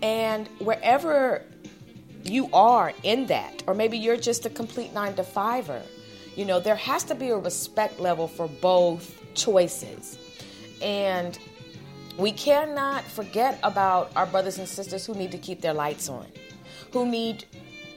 And 0.00 0.46
wherever 0.60 1.42
you 2.24 2.48
are 2.52 2.92
in 3.02 3.26
that 3.26 3.62
or 3.66 3.74
maybe 3.74 3.96
you're 3.98 4.16
just 4.16 4.46
a 4.46 4.50
complete 4.50 4.92
9 4.92 5.14
to 5.14 5.22
5er 5.22 5.82
you 6.36 6.44
know 6.44 6.60
there 6.60 6.76
has 6.76 7.04
to 7.04 7.14
be 7.14 7.28
a 7.30 7.36
respect 7.36 7.98
level 8.00 8.28
for 8.28 8.48
both 8.48 9.18
choices. 9.38 10.18
And 10.82 11.38
we 12.18 12.32
cannot 12.32 13.04
forget 13.04 13.58
about 13.62 14.10
our 14.16 14.26
brothers 14.26 14.58
and 14.58 14.68
sisters 14.68 15.06
who 15.06 15.14
need 15.14 15.32
to 15.32 15.38
keep 15.38 15.60
their 15.60 15.74
lights 15.74 16.08
on, 16.08 16.26
who 16.92 17.06
need 17.06 17.44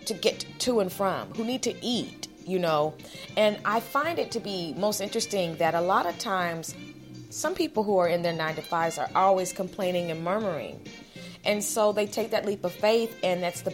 to 0.05 0.13
get 0.13 0.45
to 0.59 0.79
and 0.79 0.91
from, 0.91 1.33
who 1.33 1.43
need 1.43 1.63
to 1.63 1.75
eat, 1.83 2.27
you 2.45 2.59
know. 2.59 2.93
And 3.35 3.59
I 3.65 3.79
find 3.79 4.19
it 4.19 4.31
to 4.31 4.39
be 4.39 4.73
most 4.77 5.01
interesting 5.01 5.55
that 5.57 5.73
a 5.73 5.81
lot 5.81 6.05
of 6.05 6.17
times 6.19 6.75
some 7.29 7.55
people 7.55 7.83
who 7.83 7.97
are 7.97 8.07
in 8.07 8.21
their 8.21 8.33
nine 8.33 8.55
to 8.55 8.61
fives 8.61 8.97
are 8.97 9.09
always 9.15 9.53
complaining 9.53 10.11
and 10.11 10.23
murmuring. 10.23 10.79
And 11.43 11.63
so 11.63 11.91
they 11.91 12.05
take 12.05 12.31
that 12.31 12.45
leap 12.45 12.63
of 12.63 12.71
faith, 12.71 13.17
and 13.23 13.41
that's 13.41 13.61
the 13.61 13.73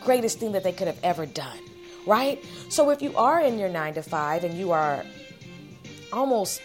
greatest 0.00 0.38
thing 0.38 0.52
that 0.52 0.64
they 0.64 0.72
could 0.72 0.86
have 0.86 1.00
ever 1.02 1.26
done, 1.26 1.58
right? 2.06 2.44
So 2.68 2.90
if 2.90 3.02
you 3.02 3.16
are 3.16 3.40
in 3.40 3.58
your 3.58 3.68
nine 3.68 3.94
to 3.94 4.02
five 4.02 4.44
and 4.44 4.58
you 4.58 4.72
are 4.72 5.04
almost 6.12 6.60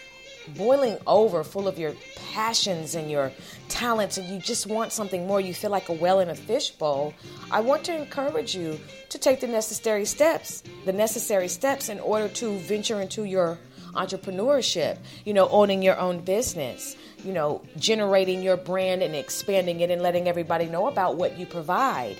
boiling 0.56 0.96
over 1.06 1.42
full 1.42 1.66
of 1.66 1.78
your 1.78 1.92
passions 2.32 2.94
and 2.94 3.10
your 3.10 3.32
talents 3.68 4.16
and 4.16 4.28
you 4.28 4.38
just 4.38 4.66
want 4.66 4.92
something 4.92 5.26
more, 5.26 5.40
you 5.40 5.54
feel 5.54 5.70
like 5.70 5.88
a 5.88 5.92
well 5.92 6.20
in 6.20 6.28
a 6.28 6.34
fishbowl, 6.34 7.14
I 7.50 7.60
want 7.60 7.84
to 7.84 7.96
encourage 7.96 8.54
you 8.54 8.78
to 9.08 9.18
take 9.18 9.40
the 9.40 9.48
necessary 9.48 10.04
steps, 10.04 10.62
the 10.84 10.92
necessary 10.92 11.48
steps 11.48 11.88
in 11.88 11.98
order 12.00 12.28
to 12.28 12.58
venture 12.58 13.00
into 13.00 13.24
your 13.24 13.58
entrepreneurship, 13.94 14.98
you 15.24 15.32
know, 15.32 15.48
owning 15.48 15.82
your 15.82 15.98
own 15.98 16.20
business, 16.20 16.96
you 17.24 17.32
know, 17.32 17.62
generating 17.78 18.42
your 18.42 18.56
brand 18.56 19.02
and 19.02 19.16
expanding 19.16 19.80
it 19.80 19.90
and 19.90 20.02
letting 20.02 20.28
everybody 20.28 20.66
know 20.66 20.86
about 20.86 21.16
what 21.16 21.38
you 21.38 21.46
provide. 21.46 22.16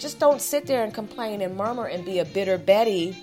Just 0.00 0.18
don't 0.18 0.40
sit 0.40 0.66
there 0.66 0.82
and 0.82 0.94
complain 0.94 1.42
and 1.42 1.54
murmur 1.54 1.84
and 1.84 2.06
be 2.06 2.20
a 2.20 2.24
bitter 2.24 2.56
Betty 2.56 3.14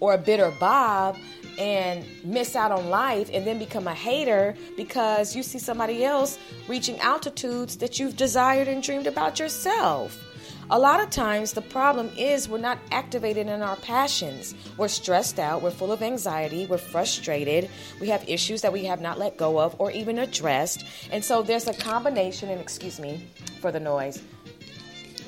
or 0.00 0.12
a 0.12 0.18
bitter 0.18 0.52
Bob 0.60 1.16
and 1.58 2.04
miss 2.24 2.54
out 2.54 2.70
on 2.70 2.90
life 2.90 3.30
and 3.32 3.46
then 3.46 3.58
become 3.58 3.88
a 3.88 3.94
hater 3.94 4.54
because 4.76 5.34
you 5.34 5.42
see 5.42 5.58
somebody 5.58 6.04
else 6.04 6.38
reaching 6.68 7.00
altitudes 7.00 7.78
that 7.78 7.98
you've 7.98 8.18
desired 8.18 8.68
and 8.68 8.82
dreamed 8.82 9.06
about 9.06 9.38
yourself. 9.38 10.22
A 10.68 10.78
lot 10.78 11.00
of 11.00 11.10
times, 11.10 11.52
the 11.52 11.62
problem 11.62 12.10
is 12.18 12.48
we're 12.48 12.58
not 12.58 12.80
activated 12.90 13.46
in 13.46 13.62
our 13.62 13.76
passions. 13.76 14.52
We're 14.76 14.88
stressed 14.88 15.38
out, 15.38 15.62
we're 15.62 15.70
full 15.70 15.92
of 15.92 16.02
anxiety, 16.02 16.66
we're 16.66 16.76
frustrated, 16.76 17.70
we 18.00 18.08
have 18.08 18.28
issues 18.28 18.62
that 18.62 18.72
we 18.72 18.84
have 18.84 19.00
not 19.00 19.16
let 19.16 19.36
go 19.36 19.60
of 19.60 19.76
or 19.78 19.92
even 19.92 20.18
addressed. 20.18 20.84
And 21.12 21.24
so, 21.24 21.40
there's 21.40 21.68
a 21.68 21.72
combination, 21.72 22.50
and 22.50 22.60
excuse 22.60 22.98
me 22.98 23.28
for 23.60 23.70
the 23.70 23.78
noise, 23.78 24.20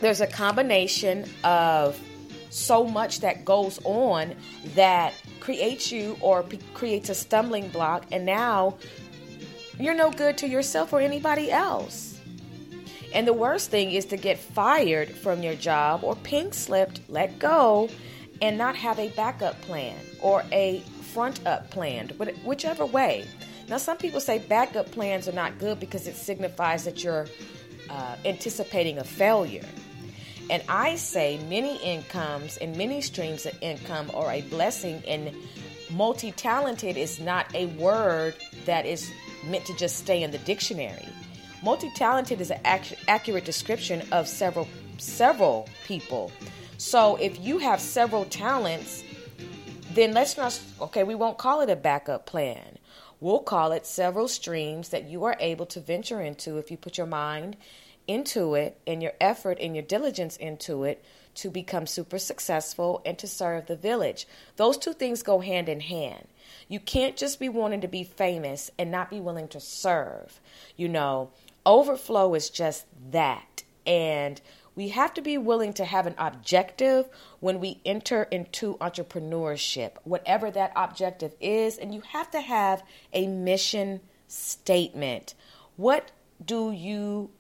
there's 0.00 0.21
a 0.21 0.26
combination 0.26 1.25
of 1.45 2.00
so 2.50 2.85
much 2.85 3.21
that 3.21 3.45
goes 3.45 3.78
on 3.85 4.35
that 4.75 5.14
creates 5.40 5.93
you 5.93 6.17
or 6.21 6.43
p- 6.43 6.59
creates 6.75 7.09
a 7.09 7.14
stumbling 7.14 7.69
block, 7.69 8.05
and 8.11 8.25
now 8.25 8.78
you're 9.78 9.95
no 9.95 10.11
good 10.11 10.38
to 10.38 10.49
yourself 10.49 10.93
or 10.93 11.00
anybody 11.00 11.50
else. 11.50 12.19
And 13.14 13.26
the 13.26 13.33
worst 13.33 13.71
thing 13.71 13.93
is 13.93 14.05
to 14.07 14.17
get 14.17 14.38
fired 14.38 15.11
from 15.11 15.43
your 15.43 15.55
job 15.55 16.05
or 16.05 16.14
pink 16.17 16.55
slipped, 16.55 17.00
let 17.09 17.38
go, 17.38 17.88
and 18.43 18.59
not 18.59 18.76
have 18.76 18.99
a 18.99 19.09
backup 19.11 19.61
plan 19.62 19.97
or 20.21 20.45
a 20.52 20.81
front 21.12 21.45
up 21.47 21.71
plan, 21.71 22.09
whichever 22.45 22.85
way. 22.85 23.26
Now, 23.69 23.78
some 23.78 23.97
people 23.97 24.21
say 24.21 24.38
backup 24.38 24.90
plans 24.90 25.28
are 25.28 25.33
not 25.33 25.59
good 25.59 25.81
because 25.81 26.07
it 26.07 26.17
signifies 26.17 26.85
that 26.85 27.02
you're 27.02 27.26
uh, 27.90 28.17
anticipating 28.25 28.99
a 28.99 29.05
failure. 29.05 29.64
And 30.50 30.62
I 30.69 30.97
say 30.97 31.38
many 31.49 31.76
incomes 31.83 32.57
and 32.57 32.76
many 32.76 33.00
streams 33.00 33.45
of 33.45 33.57
income 33.61 34.11
are 34.14 34.33
a 34.33 34.40
blessing, 34.43 35.02
and 35.07 35.35
multi 35.90 36.33
talented 36.33 36.97
is 36.97 37.21
not 37.21 37.55
a 37.55 37.67
word 37.67 38.35
that 38.64 38.87
is 38.87 39.11
meant 39.45 39.67
to 39.67 39.76
just 39.76 39.99
stay 39.99 40.23
in 40.23 40.31
the 40.31 40.38
dictionary. 40.38 41.09
Multi 41.62 41.90
talented 41.95 42.40
is 42.40 42.50
an 42.50 42.61
ac- 42.64 42.97
accurate 43.09 43.45
description 43.45 44.02
of 44.11 44.26
several 44.26 44.67
several 44.97 45.69
people. 45.85 46.33
So 46.78 47.17
if 47.17 47.38
you 47.40 47.59
have 47.59 47.81
several 47.81 48.25
talents, 48.25 49.02
then 49.93 50.14
let's 50.14 50.37
not 50.37 50.59
okay, 50.81 51.05
we 51.05 51.14
won't 51.14 51.37
call 51.37 51.61
it 51.61 51.69
a 51.69 51.76
backup 51.76 52.25
plan. 52.25 52.78
We'll 53.21 53.40
call 53.40 53.73
it 53.73 53.85
several 53.85 54.28
streams 54.28 54.90
that 54.90 55.09
you 55.09 55.25
are 55.25 55.37
able 55.40 55.67
to 55.67 55.81
venture 55.81 56.21
into 56.21 56.57
if 56.57 56.71
you 56.71 56.76
put 56.76 56.97
your 56.97 57.07
mind 57.07 57.57
into 58.08 58.54
it 58.54 58.80
and 58.86 59.02
your 59.02 59.12
effort 59.20 59.58
and 59.60 59.76
your 59.76 59.84
diligence 59.84 60.36
into 60.36 60.82
it 60.82 61.04
to 61.34 61.50
become 61.50 61.86
super 61.86 62.18
successful 62.18 63.00
and 63.06 63.16
to 63.18 63.28
serve 63.28 63.66
the 63.66 63.76
village. 63.76 64.26
Those 64.56 64.76
two 64.76 64.92
things 64.92 65.22
go 65.22 65.38
hand 65.38 65.68
in 65.68 65.78
hand. 65.80 66.26
You 66.66 66.80
can't 66.80 67.16
just 67.16 67.38
be 67.38 67.48
wanting 67.48 67.82
to 67.82 67.88
be 67.88 68.02
famous 68.02 68.72
and 68.76 68.90
not 68.90 69.10
be 69.10 69.20
willing 69.20 69.46
to 69.48 69.60
serve. 69.60 70.40
You 70.76 70.88
know, 70.88 71.30
overflow 71.64 72.34
is 72.34 72.50
just 72.50 72.86
that. 73.12 73.62
And 73.86 74.40
we 74.74 74.88
have 74.88 75.14
to 75.14 75.22
be 75.22 75.38
willing 75.38 75.72
to 75.74 75.84
have 75.84 76.06
an 76.06 76.14
objective 76.18 77.08
when 77.40 77.60
we 77.60 77.80
enter 77.84 78.24
into 78.24 78.76
entrepreneurship, 78.78 79.92
whatever 80.04 80.50
that 80.50 80.72
objective 80.74 81.34
is. 81.40 81.78
And 81.78 81.94
you 81.94 82.00
have 82.00 82.30
to 82.32 82.40
have 82.40 82.82
a 83.12 83.26
mission 83.26 84.00
statement. 84.26 85.34
What 85.76 86.10
do 86.44 86.70
you 86.70 87.30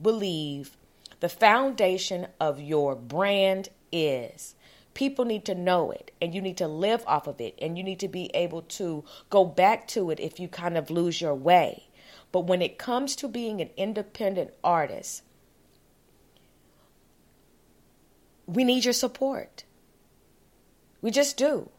believe 0.00 0.76
the 1.20 1.28
foundation 1.28 2.26
of 2.40 2.60
your 2.60 2.94
brand 2.94 3.68
is. 3.92 4.54
People 4.92 5.24
need 5.24 5.44
to 5.46 5.54
know 5.54 5.90
it 5.90 6.10
and 6.20 6.34
you 6.34 6.40
need 6.40 6.56
to 6.58 6.68
live 6.68 7.02
off 7.06 7.26
of 7.26 7.40
it 7.40 7.58
and 7.60 7.76
you 7.76 7.82
need 7.82 8.00
to 8.00 8.08
be 8.08 8.30
able 8.34 8.62
to 8.62 9.04
go 9.30 9.44
back 9.44 9.88
to 9.88 10.10
it 10.10 10.20
if 10.20 10.38
you 10.38 10.48
kind 10.48 10.76
of 10.76 10.90
lose 10.90 11.20
your 11.20 11.34
way. 11.34 11.88
But 12.30 12.46
when 12.46 12.62
it 12.62 12.78
comes 12.78 13.16
to 13.16 13.28
being 13.28 13.60
an 13.60 13.70
independent 13.76 14.52
artist, 14.62 15.22
we 18.46 18.64
need 18.64 18.84
your 18.84 18.92
support. 18.92 19.64
We 21.00 21.10
just 21.10 21.36
do. 21.36 21.70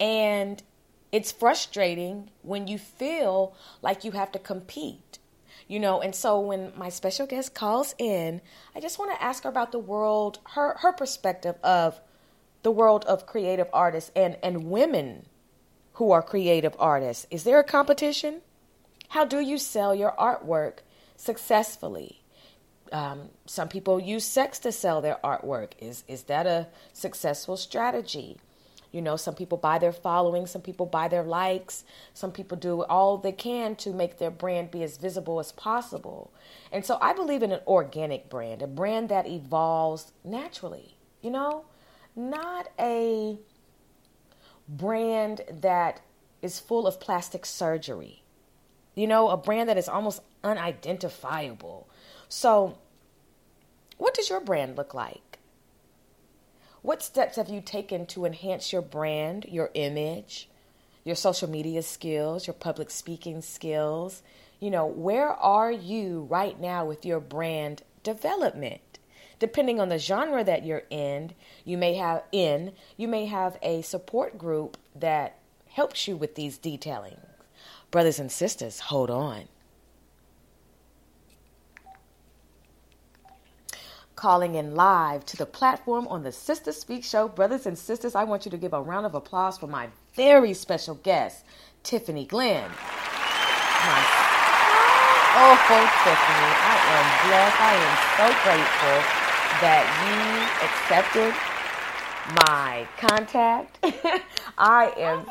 And 0.00 0.62
it's 1.10 1.32
frustrating 1.32 2.30
when 2.42 2.68
you 2.68 2.78
feel 2.78 3.54
like 3.82 4.04
you 4.04 4.12
have 4.12 4.32
to 4.32 4.38
compete. 4.38 5.18
You 5.68 5.78
know, 5.78 6.00
and 6.00 6.14
so 6.14 6.40
when 6.40 6.72
my 6.76 6.88
special 6.88 7.26
guest 7.26 7.54
calls 7.54 7.94
in, 7.98 8.40
I 8.74 8.80
just 8.80 8.98
want 8.98 9.12
to 9.12 9.22
ask 9.22 9.44
her 9.44 9.50
about 9.50 9.70
the 9.70 9.78
world, 9.78 10.38
her 10.54 10.76
her 10.78 10.92
perspective 10.92 11.56
of 11.62 12.00
the 12.62 12.70
world 12.70 13.04
of 13.04 13.26
creative 13.26 13.68
artists 13.72 14.10
and 14.16 14.38
and 14.42 14.64
women 14.70 15.26
who 15.94 16.10
are 16.10 16.22
creative 16.22 16.74
artists. 16.78 17.26
Is 17.30 17.44
there 17.44 17.58
a 17.58 17.64
competition? 17.64 18.40
How 19.08 19.26
do 19.26 19.40
you 19.40 19.58
sell 19.58 19.94
your 19.94 20.12
artwork 20.12 20.78
successfully? 21.16 22.22
Um, 22.90 23.28
some 23.44 23.68
people 23.68 24.00
use 24.00 24.24
sex 24.24 24.58
to 24.60 24.72
sell 24.72 25.02
their 25.02 25.18
artwork. 25.22 25.72
Is 25.78 26.02
is 26.08 26.22
that 26.24 26.46
a 26.46 26.68
successful 26.94 27.58
strategy? 27.58 28.38
You 28.92 29.02
know, 29.02 29.16
some 29.16 29.34
people 29.34 29.58
buy 29.58 29.78
their 29.78 29.92
following, 29.92 30.46
some 30.46 30.62
people 30.62 30.86
buy 30.86 31.08
their 31.08 31.22
likes, 31.22 31.84
some 32.14 32.32
people 32.32 32.56
do 32.56 32.82
all 32.84 33.18
they 33.18 33.32
can 33.32 33.76
to 33.76 33.92
make 33.92 34.18
their 34.18 34.30
brand 34.30 34.70
be 34.70 34.82
as 34.82 34.96
visible 34.96 35.40
as 35.40 35.52
possible. 35.52 36.32
And 36.72 36.84
so 36.84 36.98
I 37.00 37.12
believe 37.12 37.42
in 37.42 37.52
an 37.52 37.60
organic 37.66 38.30
brand, 38.30 38.62
a 38.62 38.66
brand 38.66 39.08
that 39.10 39.26
evolves 39.26 40.12
naturally, 40.24 40.96
you 41.20 41.30
know, 41.30 41.66
not 42.16 42.68
a 42.78 43.38
brand 44.68 45.42
that 45.50 46.00
is 46.40 46.58
full 46.58 46.86
of 46.86 47.00
plastic 47.00 47.44
surgery 47.44 48.22
you 48.98 49.06
know, 49.06 49.28
a 49.28 49.36
brand 49.36 49.68
that 49.68 49.78
is 49.78 49.88
almost 49.88 50.20
unidentifiable. 50.42 51.88
So, 52.28 52.78
what 53.96 54.12
does 54.12 54.28
your 54.28 54.40
brand 54.40 54.76
look 54.76 54.92
like? 54.92 55.27
What 56.82 57.02
steps 57.02 57.36
have 57.36 57.48
you 57.48 57.60
taken 57.60 58.06
to 58.06 58.24
enhance 58.24 58.72
your 58.72 58.82
brand, 58.82 59.46
your 59.48 59.70
image, 59.74 60.48
your 61.04 61.16
social 61.16 61.50
media 61.50 61.82
skills, 61.82 62.46
your 62.46 62.54
public 62.54 62.90
speaking 62.90 63.42
skills? 63.42 64.22
You 64.60 64.70
know, 64.70 64.86
where 64.86 65.30
are 65.30 65.72
you 65.72 66.26
right 66.30 66.58
now 66.58 66.84
with 66.84 67.04
your 67.04 67.20
brand 67.20 67.82
development? 68.04 68.98
Depending 69.38 69.80
on 69.80 69.88
the 69.88 69.98
genre 69.98 70.42
that 70.44 70.64
you're 70.64 70.84
in, 70.90 71.32
you 71.64 71.78
may 71.78 71.94
have 71.94 72.22
in, 72.32 72.72
you 72.96 73.08
may 73.08 73.26
have 73.26 73.56
a 73.62 73.82
support 73.82 74.38
group 74.38 74.76
that 74.94 75.38
helps 75.68 76.08
you 76.08 76.16
with 76.16 76.34
these 76.34 76.58
detailing. 76.58 77.18
Brothers 77.90 78.18
and 78.18 78.30
sisters, 78.30 78.80
hold 78.80 79.10
on. 79.10 79.48
Calling 84.18 84.56
in 84.56 84.74
live 84.74 85.24
to 85.26 85.36
the 85.36 85.46
platform 85.46 86.08
on 86.08 86.24
the 86.24 86.32
Sister 86.32 86.72
Speak 86.72 87.04
Show. 87.04 87.28
Brothers 87.28 87.66
and 87.66 87.78
sisters, 87.78 88.16
I 88.16 88.24
want 88.24 88.44
you 88.44 88.50
to 88.50 88.56
give 88.56 88.72
a 88.72 88.82
round 88.82 89.06
of 89.06 89.14
applause 89.14 89.56
for 89.56 89.68
my 89.68 89.90
very 90.14 90.54
special 90.54 90.96
guest, 90.96 91.44
Tiffani 91.84 92.26
Glenn. 92.26 92.68
My, 92.68 94.02
oh, 95.38 95.54
Tiffani, 96.02 96.50
I 96.66 96.76
am 96.98 97.06
blessed. 97.28 97.60
I 97.62 97.74
am 97.78 97.94
so 98.18 98.26
grateful 98.42 98.98
that 99.62 99.86
you 100.02 100.18
accepted 100.66 101.32
my 102.44 102.88
contact. 102.96 103.78
I 104.58 104.92
am 104.96 105.30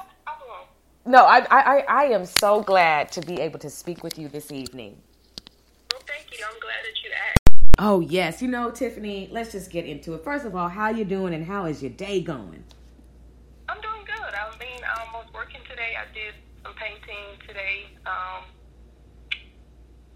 no, 1.05 1.25
I, 1.25 1.45
I, 1.51 1.79
I 1.89 2.03
am 2.05 2.25
so 2.25 2.61
glad 2.61 3.11
to 3.11 3.21
be 3.21 3.41
able 3.41 3.59
to 3.59 3.69
speak 3.69 4.01
with 4.01 4.17
you 4.17 4.29
this 4.29 4.49
evening. 4.49 4.95
Well, 5.91 6.01
thank 6.07 6.31
you. 6.31 6.45
I'm 6.49 6.59
glad 6.61 6.85
that 6.85 7.03
you 7.03 7.11
asked. 7.11 7.46
Oh 7.79 7.99
yes, 7.99 8.41
you 8.41 8.47
know, 8.47 8.71
Tiffani. 8.71 9.31
Let's 9.31 9.51
just 9.51 9.69
get 9.69 9.85
into 9.85 10.15
it. 10.15 10.23
First 10.23 10.45
of 10.45 10.55
all, 10.55 10.67
how 10.67 10.89
you 10.89 11.05
doing, 11.05 11.33
and 11.33 11.45
how 11.45 11.65
is 11.65 11.81
your 11.81 11.91
day 11.91 12.21
going? 12.21 12.63
I'm 13.69 13.79
doing 13.81 14.03
good. 14.05 14.33
I 14.33 14.49
mean, 14.59 14.81
I 14.83 15.03
was 15.13 15.27
working 15.33 15.61
today. 15.69 15.93
I 15.95 16.11
did 16.11 16.33
some 16.63 16.73
painting 16.73 17.39
today. 17.47 17.85
Um, 18.07 18.45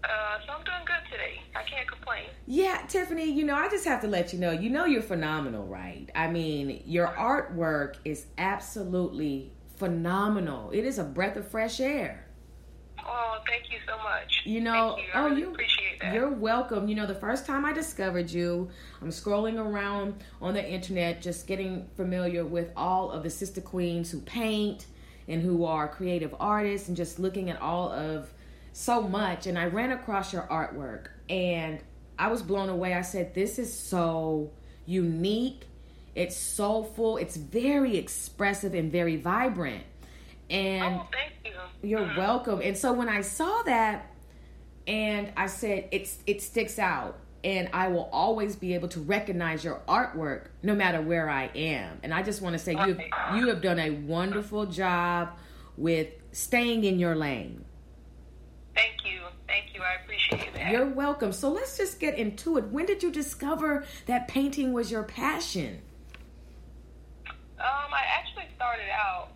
uh, 0.02 0.38
so 0.44 0.52
I'm 0.54 0.64
doing 0.64 0.84
good 0.84 1.10
today. 1.10 1.40
I 1.54 1.62
can't 1.62 1.88
complain. 1.88 2.24
Yeah, 2.46 2.82
Tiffani, 2.88 3.32
you 3.32 3.44
know, 3.44 3.54
I 3.54 3.68
just 3.68 3.84
have 3.84 4.00
to 4.00 4.08
let 4.08 4.32
you 4.32 4.40
know, 4.40 4.50
you 4.50 4.68
know 4.68 4.84
you're 4.84 5.00
phenomenal, 5.00 5.64
right? 5.64 6.08
I 6.16 6.26
mean, 6.26 6.82
your 6.84 7.06
artwork 7.08 7.94
is 8.04 8.26
absolutely 8.38 9.52
phenomenal. 9.76 10.70
It 10.72 10.84
is 10.84 10.98
a 10.98 11.04
breath 11.04 11.36
of 11.36 11.46
fresh 11.46 11.78
air. 11.78 12.26
Oh, 13.06 13.38
thank 13.46 13.70
you 13.70 13.78
so 13.86 13.96
much. 14.02 14.42
You 14.44 14.60
know, 14.60 14.96
you. 14.96 15.04
oh, 15.14 15.28
really 15.28 15.40
you 15.40 15.50
appreciate 15.50 16.00
that. 16.00 16.14
You're 16.14 16.30
welcome. 16.30 16.88
You 16.88 16.94
know, 16.94 17.06
the 17.06 17.14
first 17.14 17.46
time 17.46 17.64
I 17.64 17.72
discovered 17.72 18.30
you, 18.30 18.70
I'm 19.00 19.08
scrolling 19.08 19.58
around 19.58 20.22
on 20.40 20.54
the 20.54 20.66
internet, 20.66 21.22
just 21.22 21.46
getting 21.46 21.88
familiar 21.96 22.44
with 22.44 22.70
all 22.76 23.10
of 23.10 23.22
the 23.22 23.30
sister 23.30 23.60
queens 23.60 24.10
who 24.10 24.20
paint 24.20 24.86
and 25.28 25.42
who 25.42 25.64
are 25.64 25.88
creative 25.88 26.34
artists, 26.40 26.88
and 26.88 26.96
just 26.96 27.18
looking 27.18 27.50
at 27.50 27.60
all 27.60 27.92
of 27.92 28.32
so 28.72 29.02
much. 29.02 29.46
And 29.46 29.58
I 29.58 29.66
ran 29.66 29.92
across 29.92 30.32
your 30.32 30.42
artwork, 30.42 31.08
and 31.28 31.80
I 32.18 32.28
was 32.28 32.42
blown 32.42 32.68
away. 32.68 32.94
I 32.94 33.02
said, 33.02 33.34
"This 33.34 33.58
is 33.58 33.72
so 33.72 34.50
unique 34.84 35.66
it's 36.14 36.36
soulful. 36.36 37.16
It's 37.16 37.36
very 37.36 37.96
expressive 37.96 38.74
and 38.74 38.92
very 38.92 39.16
vibrant. 39.16 39.84
And 40.52 40.96
oh, 40.96 41.08
thank 41.10 41.32
you. 41.44 41.88
You're 41.88 42.14
welcome. 42.16 42.60
And 42.62 42.76
so 42.76 42.92
when 42.92 43.08
I 43.08 43.22
saw 43.22 43.62
that, 43.62 44.10
and 44.86 45.32
I 45.36 45.46
said 45.46 45.88
it's 45.92 46.18
it 46.26 46.42
sticks 46.42 46.78
out, 46.78 47.18
and 47.42 47.70
I 47.72 47.88
will 47.88 48.10
always 48.12 48.54
be 48.54 48.74
able 48.74 48.88
to 48.88 49.00
recognize 49.00 49.64
your 49.64 49.80
artwork 49.88 50.48
no 50.62 50.74
matter 50.74 51.00
where 51.00 51.30
I 51.30 51.50
am. 51.54 51.98
And 52.02 52.12
I 52.12 52.22
just 52.22 52.42
want 52.42 52.52
to 52.52 52.58
say 52.58 52.72
you 52.72 52.98
you 53.34 53.48
have 53.48 53.62
done 53.62 53.78
a 53.78 53.90
wonderful 53.90 54.66
job 54.66 55.30
with 55.78 56.08
staying 56.32 56.84
in 56.84 56.98
your 56.98 57.16
lane. 57.16 57.64
Thank 58.74 59.04
you. 59.04 59.20
Thank 59.48 59.74
you. 59.74 59.80
I 59.80 60.02
appreciate 60.02 60.54
that. 60.54 60.70
You're 60.70 60.86
welcome. 60.86 61.32
So 61.32 61.50
let's 61.50 61.78
just 61.78 61.98
get 61.98 62.18
into 62.18 62.58
it. 62.58 62.64
When 62.68 62.84
did 62.84 63.02
you 63.02 63.10
discover 63.10 63.84
that 64.06 64.28
painting 64.28 64.72
was 64.72 64.90
your 64.90 65.02
passion? 65.02 65.80
Um, 67.26 67.92
I 67.92 68.02
actually 68.18 68.46
started 68.56 68.90
out. 68.92 69.31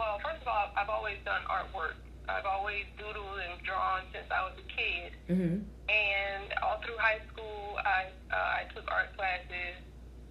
Well, 0.00 0.16
first 0.24 0.40
of 0.40 0.48
all, 0.48 0.72
I've 0.80 0.88
always 0.88 1.20
done 1.28 1.44
artwork. 1.44 2.00
I've 2.24 2.46
always 2.48 2.88
doodled 2.96 3.36
and 3.36 3.60
drawn 3.60 4.00
since 4.16 4.24
I 4.32 4.48
was 4.48 4.56
a 4.56 4.64
kid. 4.72 5.12
Mm-hmm. 5.28 5.60
And 5.92 6.44
all 6.64 6.80
through 6.80 6.96
high 6.96 7.20
school, 7.28 7.76
I 7.84 8.08
uh, 8.32 8.64
I 8.64 8.64
took 8.72 8.88
art 8.90 9.12
classes, 9.12 9.76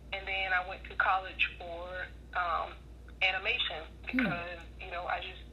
and 0.09 0.25
then 0.25 0.49
I 0.57 0.67
went 0.67 0.81
to 0.89 0.97
college 0.97 1.53
for 1.61 1.85
um, 2.33 2.73
animation 3.21 3.85
hmm. 4.09 4.17
because 4.17 4.57
mm. 4.57 4.85
you 4.85 4.89
know 4.89 5.05
I 5.05 5.21
just 5.21 5.45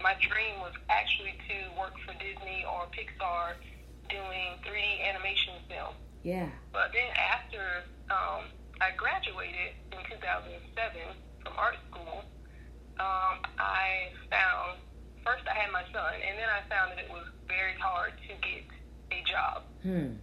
my 0.00 0.16
dream 0.24 0.56
was 0.64 0.72
actually 0.88 1.36
to 1.52 1.56
work 1.76 1.92
for 2.08 2.16
Disney 2.16 2.64
or 2.64 2.88
Pixar 2.88 3.60
doing 4.08 4.48
3D 4.64 5.12
animation 5.12 5.60
film. 5.68 5.92
Yeah. 6.24 6.48
But 6.72 6.96
then 6.96 7.12
after 7.20 7.84
um, 8.08 8.48
I 8.80 8.96
graduated 8.96 9.76
in 9.92 10.00
2007 10.08 10.40
from 11.44 11.52
art 11.58 11.76
school, 11.90 12.24
um, 13.00 13.40
I 13.58 14.12
found 14.30 14.82
first 15.24 15.46
I 15.46 15.54
had 15.54 15.70
my 15.70 15.86
son, 15.94 16.14
and 16.18 16.34
then 16.38 16.50
I 16.50 16.60
found 16.68 16.92
that 16.92 16.98
it 16.98 17.10
was 17.10 17.26
very 17.46 17.74
hard 17.78 18.12
to 18.28 18.32
get 18.42 18.66
a 19.10 19.20
job. 19.24 19.62
Hmm. 19.82 20.18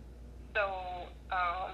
So 0.53 1.08
um, 1.32 1.71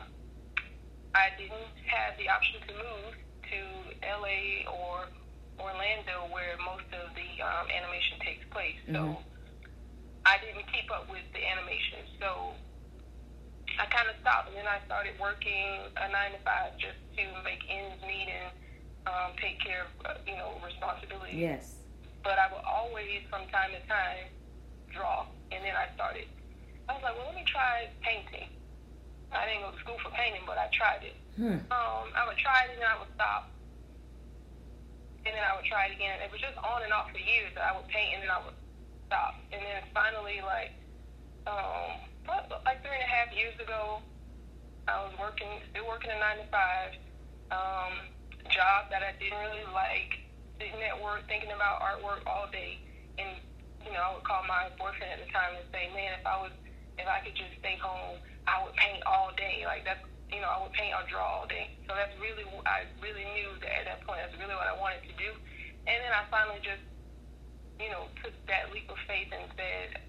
I 1.14 1.34
didn't 1.38 1.74
have 1.90 2.18
the 2.18 2.30
option 2.30 2.62
to 2.70 2.74
move 2.74 3.12
to 3.50 3.60
LA 4.04 4.68
or 4.70 5.10
Orlando, 5.60 6.30
where 6.30 6.58
most 6.62 6.88
of 6.94 7.14
the 7.16 7.30
um, 7.42 7.66
animation 7.72 8.20
takes 8.22 8.46
place. 8.52 8.78
So 8.88 9.16
mm-hmm. 9.16 10.26
I 10.26 10.38
didn't 10.44 10.68
keep 10.70 10.92
up 10.92 11.10
with 11.10 11.26
the 11.34 11.42
animation. 11.42 12.04
So 12.20 12.54
I 13.80 13.86
kind 13.88 14.08
of 14.12 14.16
stopped, 14.22 14.50
and 14.50 14.58
then 14.58 14.68
I 14.68 14.84
started 14.86 15.16
working 15.20 15.88
a 15.98 16.12
nine 16.12 16.36
to 16.36 16.42
five 16.44 16.78
just 16.78 17.00
to 17.18 17.24
make 17.44 17.64
ends 17.72 18.00
meet 18.04 18.28
and 18.30 18.52
um, 19.08 19.32
take 19.42 19.60
care 19.62 19.86
of 19.86 19.92
uh, 20.06 20.18
you 20.28 20.36
know 20.36 20.58
responsibilities. 20.66 21.36
Yes. 21.36 21.76
But 22.24 22.42
I 22.42 22.50
would 22.50 22.66
always, 22.66 23.22
from 23.30 23.46
time 23.54 23.70
to 23.78 23.82
time, 23.86 24.34
draw, 24.90 25.30
and 25.54 25.62
then 25.62 25.78
I 25.78 25.94
started. 25.94 26.26
I 26.90 26.98
was 26.98 27.04
like, 27.06 27.14
well, 27.18 27.30
let 27.30 27.38
me 27.38 27.46
try 27.46 27.90
painting. 28.02 28.50
I 29.30 29.46
didn't 29.46 29.62
go 29.62 29.70
to 29.70 29.80
school 29.82 30.00
for 30.02 30.10
painting, 30.10 30.42
but 30.46 30.58
I 30.58 30.70
tried 30.74 31.06
it. 31.06 31.18
Hmm. 31.38 31.62
Um, 31.70 32.06
I 32.18 32.26
would 32.26 32.38
try 32.42 32.66
it, 32.66 32.74
and 32.74 32.82
then 32.82 32.90
I 32.90 32.98
would 32.98 33.14
stop, 33.14 33.54
and 35.26 35.34
then 35.38 35.44
I 35.46 35.54
would 35.54 35.70
try 35.70 35.86
it 35.90 35.94
again. 35.94 36.18
It 36.24 36.32
was 36.34 36.42
just 36.42 36.58
on 36.58 36.82
and 36.82 36.94
off 36.94 37.14
for 37.14 37.22
years 37.22 37.54
that 37.54 37.62
I 37.62 37.78
would 37.78 37.86
paint, 37.94 38.18
and 38.18 38.22
then 38.26 38.34
I 38.34 38.42
would 38.42 38.58
stop, 39.06 39.38
and 39.54 39.62
then 39.62 39.86
finally, 39.94 40.42
like. 40.42 40.74
Um, 41.46 42.02
like 42.66 42.82
three 42.82 42.98
and 42.98 43.06
a 43.06 43.12
half 43.12 43.30
years 43.38 43.54
ago, 43.62 44.02
I 44.88 45.02
was 45.06 45.14
working, 45.20 45.48
still 45.70 45.88
working 45.88 46.12
a 46.12 46.20
nine 46.20 46.38
to 46.42 46.48
five. 46.50 46.92
Um, 47.54 47.94
job 48.50 48.90
that 48.92 49.02
I 49.02 49.14
didn't 49.18 49.40
really 49.40 49.68
like, 49.74 50.22
sitting 50.60 50.80
at 50.84 50.96
work 51.02 51.28
thinking 51.28 51.52
about 51.52 51.82
artwork 51.82 52.24
all 52.26 52.48
day, 52.52 52.80
and 53.18 53.40
you 53.84 53.94
know, 53.94 54.02
I 54.02 54.10
would 54.16 54.26
call 54.26 54.42
my 54.50 54.72
boyfriend 54.80 55.14
at 55.14 55.22
the 55.22 55.30
time 55.30 55.54
and 55.56 55.66
say, 55.70 55.92
"Man, 55.94 56.18
if 56.18 56.26
I 56.26 56.42
was, 56.42 56.52
if 56.98 57.06
I 57.06 57.22
could 57.22 57.36
just 57.36 57.54
stay 57.60 57.78
home, 57.78 58.18
I 58.48 58.64
would 58.64 58.74
paint 58.78 59.02
all 59.06 59.34
day. 59.38 59.66
Like 59.66 59.86
that's, 59.86 60.02
you 60.32 60.42
know, 60.42 60.50
I 60.50 60.62
would 60.62 60.74
paint 60.74 60.94
or 60.94 61.06
draw 61.10 61.42
all 61.42 61.48
day. 61.50 61.70
So 61.86 61.94
that's 61.94 62.14
really, 62.22 62.46
I 62.66 62.86
really 63.02 63.26
knew 63.36 63.58
that 63.62 63.72
at 63.82 63.86
that 63.86 64.00
point, 64.06 64.22
that's 64.22 64.38
really 64.38 64.56
what 64.56 64.70
I 64.70 64.76
wanted 64.78 65.06
to 65.06 65.14
do. 65.18 65.34
And 65.86 65.98
then 66.02 66.14
I 66.14 66.26
finally 66.30 66.62
just, 66.62 66.82
you 67.78 67.90
know, 67.90 68.10
took 68.24 68.34
that 68.50 68.74
leap 68.74 68.90
of 68.90 68.98
faith 69.06 69.30
and 69.34 69.46
said, 69.54 70.02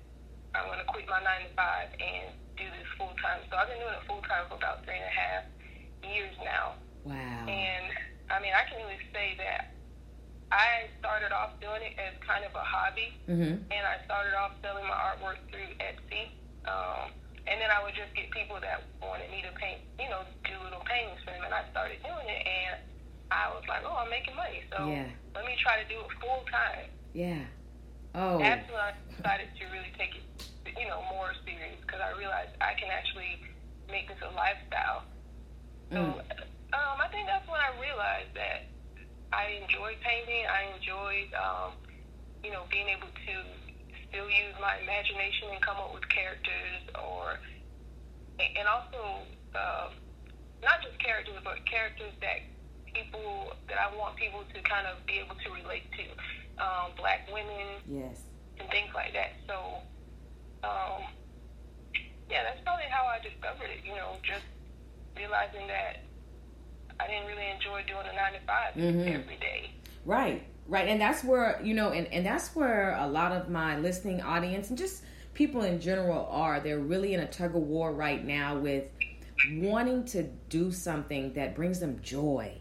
I'm 0.56 0.68
going 0.72 0.80
to 0.80 0.88
quit 0.88 1.04
my 1.08 1.20
nine 1.20 1.48
to 1.48 1.52
five 1.52 1.92
and 2.00 2.32
do 2.56 2.64
this 2.64 2.88
full 2.96 3.12
time. 3.20 3.44
So 3.52 3.60
I've 3.60 3.68
been 3.68 3.80
doing 3.80 3.92
it 3.92 4.04
full 4.08 4.24
time 4.24 4.48
for 4.48 4.56
about 4.56 4.84
three 4.88 4.96
and 4.96 5.04
a 5.04 5.16
half 5.16 5.44
years 6.00 6.32
now. 6.40 6.80
Wow. 7.04 7.44
And 7.44 7.92
I 8.30 8.40
mean, 8.42 8.52
I 8.54 8.66
can 8.68 8.82
really 8.82 8.98
say 9.14 9.34
that 9.38 9.72
I 10.50 10.86
started 10.98 11.32
off 11.34 11.58
doing 11.60 11.82
it 11.82 11.94
as 11.98 12.14
kind 12.22 12.44
of 12.44 12.54
a 12.54 12.62
hobby, 12.62 13.14
mm-hmm. 13.28 13.58
and 13.70 13.82
I 13.86 13.98
started 14.04 14.34
off 14.34 14.54
selling 14.62 14.86
my 14.86 14.94
artwork 14.94 15.38
through 15.50 15.70
Etsy. 15.82 16.30
Um, 16.66 17.10
and 17.46 17.62
then 17.62 17.70
I 17.70 17.78
would 17.82 17.94
just 17.94 18.10
get 18.18 18.30
people 18.34 18.58
that 18.58 18.82
wanted 18.98 19.30
me 19.30 19.42
to 19.46 19.52
paint, 19.54 19.78
you 20.02 20.10
know, 20.10 20.26
do 20.42 20.54
little 20.66 20.82
paintings 20.82 21.22
for 21.22 21.30
them, 21.30 21.46
and 21.46 21.54
I 21.54 21.62
started 21.70 22.02
doing 22.02 22.26
it, 22.26 22.42
and 22.42 22.82
I 23.30 23.50
was 23.54 23.62
like, 23.70 23.82
oh, 23.86 23.94
I'm 24.02 24.10
making 24.10 24.34
money, 24.34 24.62
so 24.70 24.86
Yeah. 24.90 25.06
let 25.34 25.46
me 25.46 25.54
try 25.62 25.78
to 25.82 25.86
do 25.86 25.98
it 26.02 26.10
full 26.18 26.42
time. 26.50 26.90
Yeah. 27.14 27.42
Oh. 28.14 28.38
That's 28.38 28.66
when 28.70 28.80
I 28.82 28.92
decided 29.14 29.48
to 29.58 29.64
really 29.70 29.92
take 29.98 30.14
it, 30.18 30.26
you 30.78 30.86
know, 30.90 31.02
more 31.10 31.30
serious 31.46 31.78
because 31.82 32.00
I 32.02 32.10
realized 32.18 32.50
I 32.60 32.74
can 32.74 32.90
actually 32.90 33.42
make 33.90 34.08
this 34.08 34.18
a 34.22 34.30
lifestyle. 34.34 35.02
So 35.92 35.98
Mm. 35.98 36.22
Um, 36.74 36.96
I 36.98 37.06
think 37.14 37.28
that's 37.30 37.46
when 37.46 37.60
I 37.62 37.70
realized 37.78 38.32
that 38.34 38.72
I 39.34 39.58
enjoyed 39.62 39.98
painting. 40.02 40.46
I 40.48 40.72
enjoyed, 40.74 41.30
um, 41.36 41.70
you 42.42 42.50
know, 42.50 42.66
being 42.70 42.88
able 42.90 43.10
to 43.10 43.34
still 44.10 44.30
use 44.30 44.54
my 44.58 44.78
imagination 44.82 45.50
and 45.54 45.60
come 45.62 45.78
up 45.78 45.90
with 45.94 46.06
characters, 46.10 46.82
or 46.98 47.38
and 48.38 48.66
also 48.68 49.24
um, 49.56 49.90
not 50.62 50.82
just 50.82 50.98
characters, 51.02 51.38
but 51.44 51.58
characters 51.68 52.12
that 52.22 52.40
people 52.92 53.52
that 53.68 53.76
I 53.76 53.92
want 53.96 54.16
people 54.16 54.42
to 54.46 54.58
kind 54.64 54.88
of 54.88 55.00
be 55.04 55.20
able 55.20 55.36
to 55.36 55.48
relate 55.52 55.84
to, 56.00 56.06
um, 56.62 56.96
black 56.96 57.28
women 57.28 57.82
Yes. 57.84 58.24
and 58.58 58.68
things 58.72 58.88
like 58.96 59.12
that. 59.12 59.36
So, 59.44 59.84
um, 60.64 61.04
yeah, 62.32 62.42
that's 62.46 62.60
probably 62.64 62.88
how 62.88 63.04
I 63.06 63.20
discovered 63.20 63.68
it. 63.68 63.84
You 63.84 63.94
know, 64.00 64.16
just 64.24 64.46
realizing 65.16 65.68
that 65.68 66.08
I 67.00 67.06
didn't 67.06 67.26
really 67.26 67.50
enjoy 67.54 67.82
doing 67.86 68.06
a 68.10 68.14
nine 68.14 68.32
to 68.32 68.40
5 68.46 68.74
Mhm. 68.74 69.22
every 69.22 69.36
day. 69.36 69.70
Right, 70.04 70.42
right. 70.68 70.88
And 70.88 71.00
that's 71.00 71.22
where, 71.24 71.60
you 71.62 71.74
know, 71.74 71.90
and, 71.90 72.06
and 72.12 72.24
that's 72.24 72.54
where 72.54 72.96
a 72.98 73.06
lot 73.06 73.32
of 73.32 73.48
my 73.50 73.78
listening 73.78 74.20
audience 74.22 74.68
and 74.70 74.78
just 74.78 75.02
people 75.34 75.62
in 75.62 75.80
general 75.80 76.26
are. 76.30 76.60
They're 76.60 76.78
really 76.78 77.12
in 77.14 77.20
a 77.20 77.26
tug 77.26 77.54
of 77.54 77.62
war 77.62 77.92
right 77.92 78.24
now 78.24 78.56
with 78.56 78.88
wanting 79.52 80.04
to 80.06 80.24
do 80.48 80.72
something 80.72 81.32
that 81.34 81.54
brings 81.54 81.80
them 81.80 82.00
joy, 82.02 82.52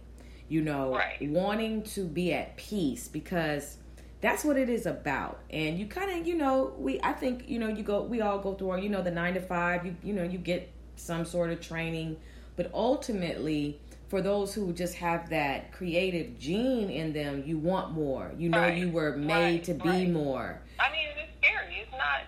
you 0.50 0.62
know, 0.62 0.96
Right. 0.96 1.18
wanting 1.30 1.84
to 1.84 2.04
be 2.04 2.34
at 2.34 2.58
peace 2.58 3.08
because 3.08 3.78
that's 4.22 4.44
what 4.44 4.58
it 4.58 4.70
is 4.70 4.86
about. 4.86 5.40
And 5.50 5.78
you 5.80 5.86
kind 5.86 6.12
of, 6.20 6.28
you 6.28 6.36
know, 6.36 6.74
we, 6.78 7.00
I 7.02 7.14
think, 7.14 7.48
you 7.48 7.60
know, 7.60 7.68
you 7.70 7.84
go, 7.84 8.02
we 8.04 8.22
all 8.22 8.40
go 8.40 8.56
through 8.56 8.72
our, 8.72 8.80
you 8.80 8.90
know, 8.90 9.02
the 9.02 9.12
nine 9.12 9.36
to 9.36 9.40
five, 9.42 9.86
you, 9.86 9.96
you 10.04 10.14
know, 10.14 10.24
you 10.24 10.38
get 10.38 10.70
some 10.98 11.26
sort 11.26 11.52
of 11.52 11.62
training, 11.62 12.18
but 12.56 12.70
ultimately, 12.74 13.80
for 14.08 14.22
those 14.22 14.54
who 14.54 14.72
just 14.74 14.96
have 14.96 15.30
that 15.30 15.72
creative 15.72 16.38
gene 16.40 16.90
in 16.90 17.14
them, 17.14 17.44
you 17.46 17.58
want 17.58 17.92
more. 17.92 18.32
You 18.38 18.50
know, 18.50 18.60
Right, 18.60 18.78
you 18.78 18.90
were 18.90 19.16
made 19.18 19.34
right, 19.34 19.64
to 19.66 19.74
be 19.74 19.90
right. 19.90 20.10
more. 20.10 20.62
I 20.80 20.92
mean, 20.92 21.08
it's 21.18 21.32
scary. 21.42 21.76
It's 21.82 21.92
not. 21.92 22.22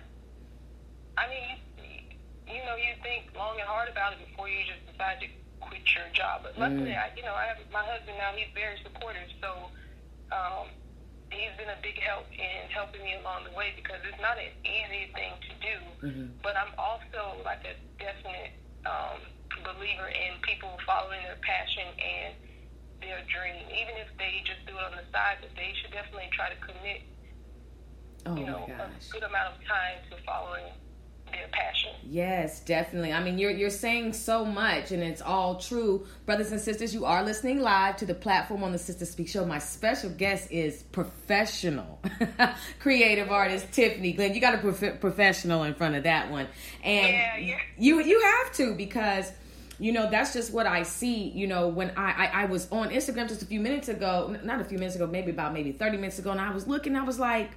I 1.17 1.27
mean, 1.29 1.57
you, 1.77 2.55
you 2.55 2.61
know, 2.65 2.75
you 2.75 2.93
think 3.03 3.29
long 3.35 3.59
and 3.59 3.67
hard 3.67 3.89
about 3.89 4.13
it 4.13 4.19
before 4.27 4.49
you 4.49 4.57
just 4.65 4.85
decide 4.91 5.19
to 5.21 5.27
quit 5.61 5.81
your 5.93 6.05
job. 6.13 6.41
But 6.43 6.57
luckily, 6.57 6.93
I, 6.95 7.11
you 7.15 7.23
know, 7.23 7.33
I 7.33 7.45
have 7.45 7.57
my 7.71 7.83
husband 7.83 8.17
now. 8.17 8.31
He's 8.35 8.49
very 8.53 8.77
supportive, 8.83 9.29
so 9.41 9.69
um, 10.33 10.67
he's 11.29 11.53
been 11.57 11.69
a 11.69 11.77
big 11.81 11.99
help 11.99 12.25
in 12.33 12.69
helping 12.73 13.03
me 13.03 13.15
along 13.21 13.45
the 13.45 13.53
way 13.57 13.73
because 13.75 14.01
it's 14.07 14.21
not 14.21 14.37
an 14.37 14.49
easy 14.65 15.11
thing 15.13 15.33
to 15.45 15.51
do. 15.61 15.75
But 16.41 16.55
I'm 16.57 16.73
also 16.77 17.37
like 17.45 17.65
a 17.65 17.73
definite 18.01 18.53
um, 18.85 19.19
believer 19.63 20.09
in 20.11 20.39
people 20.43 20.71
following 20.85 21.21
their 21.23 21.39
passion 21.43 21.87
and 21.95 22.31
their 23.01 23.21
dream, 23.29 23.63
even 23.71 23.95
if 24.01 24.09
they 24.17 24.41
just 24.43 24.63
do 24.65 24.73
it 24.75 24.83
on 24.83 24.95
the 24.97 25.05
side. 25.13 25.39
But 25.39 25.53
they 25.55 25.71
should 25.79 25.91
definitely 25.91 26.29
try 26.33 26.49
to 26.51 26.59
commit 26.59 27.05
Oh 28.27 28.35
you 28.35 28.45
know, 28.45 28.67
a 28.67 28.89
good 29.11 29.23
amount 29.23 29.55
of 29.55 29.63
time 29.63 30.03
to 30.11 30.19
following 30.27 30.67
their 31.31 31.47
passion. 31.51 31.91
Yes, 32.09 32.61
definitely. 32.61 33.11
I 33.11 33.21
mean, 33.23 33.37
you're 33.37 33.51
you're 33.51 33.69
saying 33.69 34.13
so 34.13 34.45
much, 34.45 34.91
and 34.91 35.03
it's 35.03 35.21
all 35.21 35.55
true, 35.55 36.07
brothers 36.25 36.51
and 36.51 36.61
sisters. 36.61 36.93
You 36.93 37.05
are 37.05 37.23
listening 37.23 37.59
live 37.59 37.97
to 37.97 38.05
the 38.05 38.13
platform 38.13 38.63
on 38.63 38.71
the 38.71 38.77
Sister 38.77 39.05
Speak 39.05 39.27
Show. 39.27 39.45
My 39.45 39.59
special 39.59 40.09
guest 40.09 40.49
is 40.51 40.83
professional, 40.83 41.99
creative 42.79 43.29
artist 43.29 43.71
Tiffani 43.71 44.15
Glenn. 44.15 44.33
You 44.33 44.39
got 44.41 44.55
a 44.55 44.59
prof- 44.59 44.99
professional 45.01 45.63
in 45.63 45.73
front 45.73 45.95
of 45.95 46.03
that 46.03 46.31
one, 46.31 46.47
and 46.83 47.07
Yeah, 47.13 47.37
yeah. 47.37 47.57
you 47.77 48.01
you 48.01 48.21
have 48.21 48.53
to 48.55 48.73
because 48.75 49.29
you 49.79 49.91
know 49.91 50.09
that's 50.09 50.33
just 50.33 50.53
what 50.53 50.65
I 50.65 50.83
see. 50.83 51.29
You 51.29 51.47
know, 51.47 51.67
when 51.67 51.91
I, 51.97 52.27
I 52.27 52.43
I 52.43 52.45
was 52.45 52.71
on 52.71 52.89
Instagram 52.89 53.27
just 53.27 53.41
a 53.41 53.45
few 53.45 53.59
minutes 53.59 53.89
ago, 53.89 54.33
not 54.43 54.61
a 54.61 54.63
few 54.63 54.77
minutes 54.77 54.95
ago, 54.95 55.07
maybe 55.07 55.31
about 55.31 55.53
maybe 55.53 55.73
thirty 55.73 55.97
minutes 55.97 56.19
ago, 56.19 56.31
and 56.31 56.39
I 56.39 56.53
was 56.53 56.67
looking, 56.67 56.95
I 56.95 57.03
was 57.03 57.19
like 57.19 57.51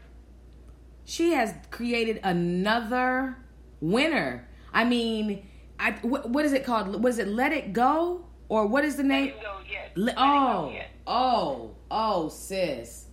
she 1.04 1.32
has 1.32 1.52
created 1.70 2.20
another 2.22 3.36
winner. 3.80 4.48
I 4.72 4.84
mean, 4.84 5.46
I 5.78 5.92
what, 6.02 6.28
what 6.28 6.44
is 6.44 6.52
it 6.52 6.64
called? 6.64 7.02
Was 7.02 7.18
it? 7.18 7.28
Let 7.28 7.52
it 7.52 7.72
go 7.72 8.24
or 8.48 8.66
what 8.66 8.84
is 8.84 8.96
the 8.96 9.04
name? 9.04 9.32
Yes, 9.70 9.90
Le- 9.94 10.04
Let 10.04 10.12
it 10.12 10.16
go, 10.16 10.22
oh, 10.26 10.72
oh, 11.06 11.70
oh, 11.90 12.28
sis. 12.28 13.06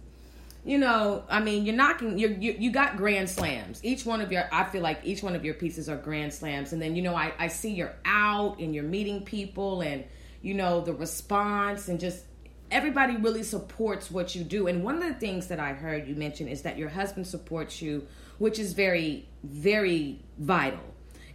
You 0.66 0.80
know, 0.80 1.24
I 1.30 1.40
mean, 1.40 1.66
you're 1.66 1.76
knocking. 1.76 2.18
You 2.18 2.36
you 2.40 2.56
you 2.60 2.72
got 2.72 2.98
grand 2.98 3.30
slams. 3.30 3.80
Each 3.86 4.06
one 4.06 4.20
of 4.20 4.32
your, 4.32 4.50
I 4.52 4.66
feel 4.66 4.82
like 4.82 5.00
each 5.06 5.24
one 5.24 5.36
of 5.36 5.46
your 5.46 5.54
pieces 5.54 5.88
are 5.88 5.96
grand 5.96 6.34
slams. 6.34 6.74
And 6.74 6.82
then 6.82 6.96
you 6.96 7.02
know, 7.02 7.16
I 7.16 7.32
I 7.40 7.48
see 7.48 7.72
you're 7.72 7.96
out 8.04 8.60
and 8.60 8.76
you're 8.76 8.84
meeting 8.84 9.24
people, 9.24 9.82
and 9.82 10.04
you 10.42 10.54
know 10.54 10.82
the 10.82 10.94
response 10.94 11.88
and 11.88 12.00
just 12.00 12.26
everybody 12.70 13.16
really 13.16 13.44
supports 13.44 14.12
what 14.12 14.36
you 14.36 14.44
do. 14.44 14.68
And 14.68 14.84
one 14.84 15.02
of 15.02 15.04
the 15.04 15.14
things 15.14 15.48
that 15.48 15.60
I 15.60 15.74
heard 15.74 16.08
you 16.08 16.16
mention 16.16 16.48
is 16.48 16.64
that 16.64 16.78
your 16.78 16.90
husband 16.90 17.28
supports 17.28 17.82
you, 17.82 18.06
which 18.40 18.60
is 18.60 18.74
very 18.74 19.28
very 19.44 20.20
vital 20.40 20.80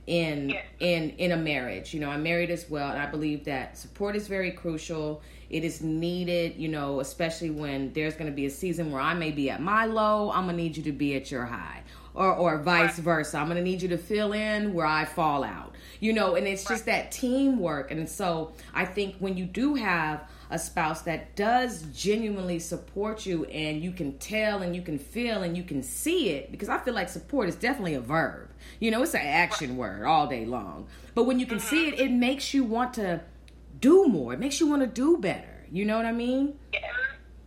in 0.06 0.50
Yes. 0.50 0.64
in 0.80 1.10
in 1.10 1.32
a 1.32 1.36
marriage. 1.36 1.94
You 1.94 2.00
know, 2.00 2.10
I'm 2.10 2.22
married 2.22 2.50
as 2.50 2.68
well, 2.68 2.90
and 2.90 2.98
I 3.00 3.06
believe 3.06 3.44
that 3.44 3.78
support 3.78 4.16
is 4.16 4.26
very 4.28 4.50
crucial. 4.50 5.22
It 5.48 5.64
is 5.64 5.80
needed, 5.82 6.56
you 6.56 6.68
know, 6.68 7.00
especially 7.00 7.50
when 7.50 7.92
there's 7.92 8.14
going 8.14 8.26
to 8.30 8.34
be 8.34 8.46
a 8.46 8.50
season 8.50 8.90
where 8.90 9.00
I 9.02 9.14
may 9.14 9.30
be 9.30 9.50
at 9.50 9.60
my 9.60 9.84
low. 9.84 10.30
I'm 10.32 10.46
gonna 10.46 10.56
need 10.56 10.76
you 10.76 10.82
to 10.84 10.92
be 10.92 11.14
at 11.14 11.30
your 11.30 11.44
high, 11.44 11.82
or 12.14 12.32
or 12.34 12.58
vice 12.58 12.98
versa. 12.98 13.38
I'm 13.38 13.48
gonna 13.48 13.62
need 13.62 13.80
you 13.82 13.88
to 13.90 13.98
fill 13.98 14.32
in 14.32 14.72
where 14.74 14.86
I 14.86 15.04
fall 15.04 15.44
out. 15.44 15.74
You 16.00 16.12
know, 16.14 16.34
and 16.34 16.46
it's 16.48 16.64
just 16.64 16.86
that 16.86 17.12
teamwork. 17.12 17.92
And 17.92 18.08
so 18.08 18.52
I 18.74 18.84
think 18.84 19.16
when 19.20 19.36
you 19.36 19.44
do 19.44 19.74
have 19.74 20.22
a 20.52 20.58
spouse 20.58 21.00
that 21.02 21.34
does 21.34 21.82
genuinely 21.94 22.58
support 22.58 23.24
you 23.24 23.46
and 23.46 23.82
you 23.82 23.90
can 23.90 24.18
tell 24.18 24.60
and 24.60 24.76
you 24.76 24.82
can 24.82 24.98
feel 24.98 25.42
and 25.42 25.56
you 25.56 25.62
can 25.62 25.82
see 25.82 26.28
it 26.28 26.50
because 26.52 26.68
I 26.68 26.76
feel 26.78 26.92
like 26.92 27.08
support 27.08 27.48
is 27.48 27.56
definitely 27.56 27.94
a 27.94 28.02
verb. 28.02 28.50
You 28.78 28.90
know, 28.90 29.02
it's 29.02 29.14
an 29.14 29.22
action 29.22 29.78
word 29.78 30.04
all 30.04 30.26
day 30.26 30.44
long. 30.44 30.88
But 31.14 31.24
when 31.24 31.40
you 31.40 31.46
can 31.46 31.58
see 31.58 31.88
it, 31.88 31.98
it 31.98 32.12
makes 32.12 32.52
you 32.52 32.64
want 32.64 32.92
to 32.94 33.22
do 33.80 34.06
more. 34.06 34.34
It 34.34 34.40
makes 34.40 34.60
you 34.60 34.66
want 34.66 34.82
to 34.82 34.86
do 34.86 35.16
better. 35.16 35.66
You 35.70 35.86
know 35.86 35.96
what 35.96 36.04
I 36.04 36.12
mean? 36.12 36.58
Yes. 36.70 36.84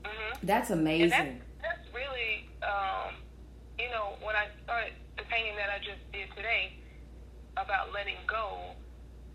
hmm 0.03 0.37
That's 0.41 0.71
amazing. 0.71 1.09
that's, 1.09 1.39
that's 1.61 1.93
really, 1.93 2.49
um, 2.63 3.13
you 3.77 3.87
know, 3.89 4.15
when 4.23 4.35
I 4.35 4.47
started 4.63 4.93
the 5.15 5.23
painting 5.25 5.55
that 5.57 5.69
I 5.69 5.77
just 5.77 6.01
did 6.11 6.27
today 6.35 6.73
about 7.55 7.93
letting 7.93 8.17
go, 8.25 8.71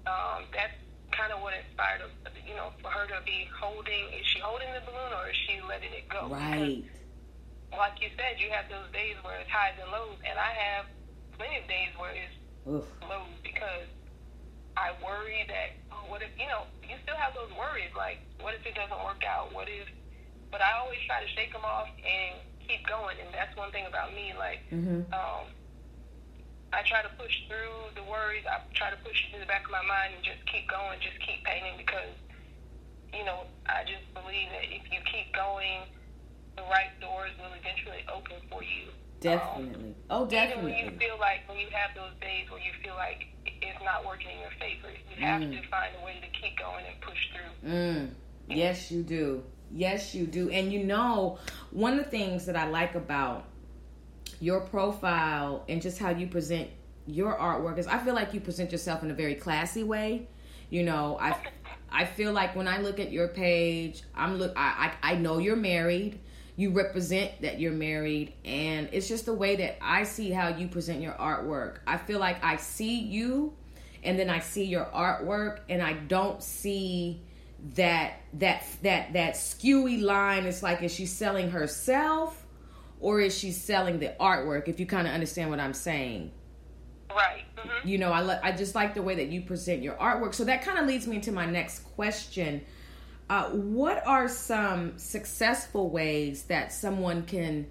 um, 0.08 0.44
that's 0.52 0.74
kind 1.12 1.30
of 1.34 1.42
what 1.42 1.52
inspired, 1.54 2.04
you 2.46 2.54
know, 2.54 2.70
for 2.82 2.88
her 2.90 3.06
to 3.10 3.18
be 3.26 3.46
holding, 3.54 4.08
is 4.14 4.24
she 4.26 4.38
holding 4.40 4.70
the 4.72 4.82
balloon 4.86 5.12
or 5.14 5.28
is 5.30 5.38
she 5.46 5.58
letting 5.66 5.92
it 5.94 6.06
go? 6.08 6.30
Right. 6.30 6.84
Like 7.74 7.98
you 8.02 8.10
said, 8.18 8.38
you 8.42 8.50
have 8.50 8.66
those 8.70 8.90
days 8.90 9.14
where 9.22 9.38
it's 9.38 9.50
highs 9.50 9.78
and 9.78 9.90
lows, 9.94 10.18
and 10.26 10.34
I 10.38 10.50
have 10.74 10.84
plenty 11.38 11.58
of 11.62 11.66
days 11.70 11.92
where 11.96 12.10
it's 12.12 12.34
Oof. 12.66 12.84
lows 13.06 13.38
because 13.46 13.86
I 14.76 14.92
worry 15.04 15.44
that 15.48 15.76
oh, 15.92 16.04
what 16.08 16.22
if 16.22 16.30
you 16.38 16.46
know 16.48 16.64
you 16.84 16.96
still 17.04 17.16
have 17.16 17.32
those 17.36 17.50
worries 17.56 17.90
like 17.96 18.20
what 18.40 18.54
if 18.56 18.64
it 18.64 18.72
doesn't 18.76 19.00
work 19.04 19.20
out 19.26 19.52
what 19.52 19.68
if 19.68 19.88
but 20.52 20.60
I 20.64 20.76
always 20.80 21.00
try 21.08 21.20
to 21.20 21.28
shake 21.36 21.52
them 21.52 21.64
off 21.64 21.88
and 22.00 22.40
keep 22.64 22.84
going 22.88 23.16
and 23.20 23.28
that's 23.34 23.52
one 23.56 23.68
thing 23.72 23.84
about 23.88 24.12
me 24.14 24.32
like 24.38 24.60
Mhm. 24.72 25.04
um, 25.12 25.44
I 26.72 26.82
try 26.86 27.02
to 27.02 27.10
push 27.18 27.34
through 27.48 27.94
the 27.94 28.04
worries 28.04 28.44
I 28.46 28.60
try 28.74 28.90
to 28.90 28.96
push 29.02 29.26
it 29.26 29.34
to 29.34 29.40
the 29.40 29.46
back 29.46 29.64
of 29.64 29.70
my 29.70 29.82
mind 29.82 30.14
and 30.14 30.24
just 30.24 30.44
keep 30.46 30.68
going 30.70 30.98
just 31.00 31.18
keep 31.20 31.42
painting 31.44 31.74
because 31.76 32.14
you 33.12 33.24
know, 33.24 33.44
I 33.66 33.82
just 33.84 34.06
believe 34.14 34.48
that 34.50 34.64
if 34.64 34.82
you 34.90 34.98
keep 35.10 35.34
going, 35.34 35.82
the 36.56 36.62
right 36.62 36.90
doors 37.00 37.30
will 37.38 37.52
eventually 37.58 38.04
open 38.12 38.36
for 38.50 38.62
you. 38.62 38.90
Definitely. 39.20 39.90
Um, 39.90 39.94
oh, 40.08 40.26
definitely. 40.26 40.72
Even 40.72 40.86
when 40.86 40.94
you 40.94 40.98
feel 40.98 41.18
like 41.18 41.48
when 41.48 41.58
you 41.58 41.68
have 41.72 41.94
those 41.94 42.12
days 42.20 42.50
where 42.50 42.60
you 42.60 42.72
feel 42.82 42.94
like 42.94 43.26
it's 43.44 43.84
not 43.84 44.06
working 44.06 44.30
in 44.30 44.40
your 44.40 44.50
favor, 44.58 44.88
you 45.10 45.24
have 45.24 45.42
mm. 45.42 45.60
to 45.60 45.68
find 45.68 45.92
a 46.00 46.04
way 46.04 46.14
to 46.20 46.40
keep 46.40 46.58
going 46.58 46.84
and 46.86 47.00
push 47.00 47.18
through. 47.32 47.70
Mm. 47.70 48.10
Yes, 48.48 48.90
you 48.90 49.02
do. 49.02 49.44
Yes, 49.72 50.14
you 50.14 50.26
do. 50.26 50.50
And 50.50 50.72
you 50.72 50.84
know, 50.84 51.38
one 51.70 51.98
of 51.98 52.04
the 52.04 52.10
things 52.10 52.46
that 52.46 52.56
I 52.56 52.68
like 52.68 52.94
about 52.94 53.44
your 54.40 54.62
profile 54.62 55.64
and 55.68 55.80
just 55.80 55.98
how 55.98 56.10
you 56.10 56.26
present 56.26 56.68
your 57.06 57.36
artwork 57.36 57.78
is 57.78 57.86
I 57.86 57.98
feel 57.98 58.14
like 58.14 58.34
you 58.34 58.40
present 58.40 58.72
yourself 58.72 59.02
in 59.02 59.10
a 59.10 59.14
very 59.14 59.34
classy 59.34 59.84
way. 59.84 60.26
You 60.70 60.82
know, 60.82 61.18
I 61.20 61.36
I 61.92 62.04
feel 62.04 62.32
like 62.32 62.56
when 62.56 62.66
I 62.66 62.78
look 62.78 62.98
at 62.98 63.12
your 63.12 63.28
page, 63.28 64.02
I'm 64.14 64.38
look 64.38 64.52
I 64.56 64.92
I, 65.02 65.12
I 65.12 65.14
know 65.16 65.38
you're 65.38 65.56
married. 65.56 66.18
You 66.56 66.70
represent 66.70 67.40
that 67.42 67.58
you're 67.58 67.72
married 67.72 68.34
and 68.44 68.88
it's 68.92 69.08
just 69.08 69.24
the 69.26 69.32
way 69.32 69.56
that 69.56 69.78
I 69.80 70.04
see 70.04 70.30
how 70.30 70.48
you 70.48 70.68
present 70.68 71.00
your 71.00 71.14
artwork. 71.14 71.78
I 71.86 71.96
feel 71.96 72.18
like 72.18 72.42
I 72.44 72.56
see 72.56 73.00
you 73.00 73.54
and 74.02 74.18
then 74.18 74.30
I 74.30 74.40
see 74.40 74.64
your 74.64 74.84
artwork 74.86 75.60
and 75.68 75.82
I 75.82 75.94
don't 75.94 76.42
see 76.42 77.22
that 77.74 78.20
that 78.34 78.64
that 78.82 79.12
that 79.12 79.34
skewy 79.34 80.00
line 80.00 80.46
it's 80.46 80.62
like 80.62 80.82
is 80.82 80.94
she 80.94 81.04
selling 81.04 81.50
herself 81.50 82.46
or 83.00 83.20
is 83.20 83.36
she 83.36 83.50
selling 83.50 83.98
the 83.98 84.14
artwork 84.20 84.68
if 84.68 84.78
you 84.78 84.86
kind 84.86 85.06
of 85.06 85.14
understand 85.14 85.50
what 85.50 85.60
i'm 85.60 85.74
saying? 85.74 86.30
Right 87.10 87.44
mm-hmm. 87.56 87.88
you 87.88 87.98
know 87.98 88.12
i 88.12 88.48
i 88.48 88.52
just 88.52 88.74
like 88.74 88.94
the 88.94 89.02
way 89.02 89.16
that 89.16 89.28
you 89.28 89.42
present 89.42 89.82
your 89.82 89.94
artwork. 89.94 90.34
So 90.34 90.44
that 90.44 90.62
kind 90.62 90.78
of 90.78 90.86
leads 90.86 91.06
me 91.06 91.20
to 91.20 91.32
my 91.32 91.46
next 91.46 91.80
question. 91.80 92.62
Uh, 93.28 93.48
what 93.50 94.04
are 94.06 94.28
some 94.28 94.98
successful 94.98 95.88
ways 95.90 96.44
that 96.44 96.72
someone 96.72 97.22
can 97.22 97.66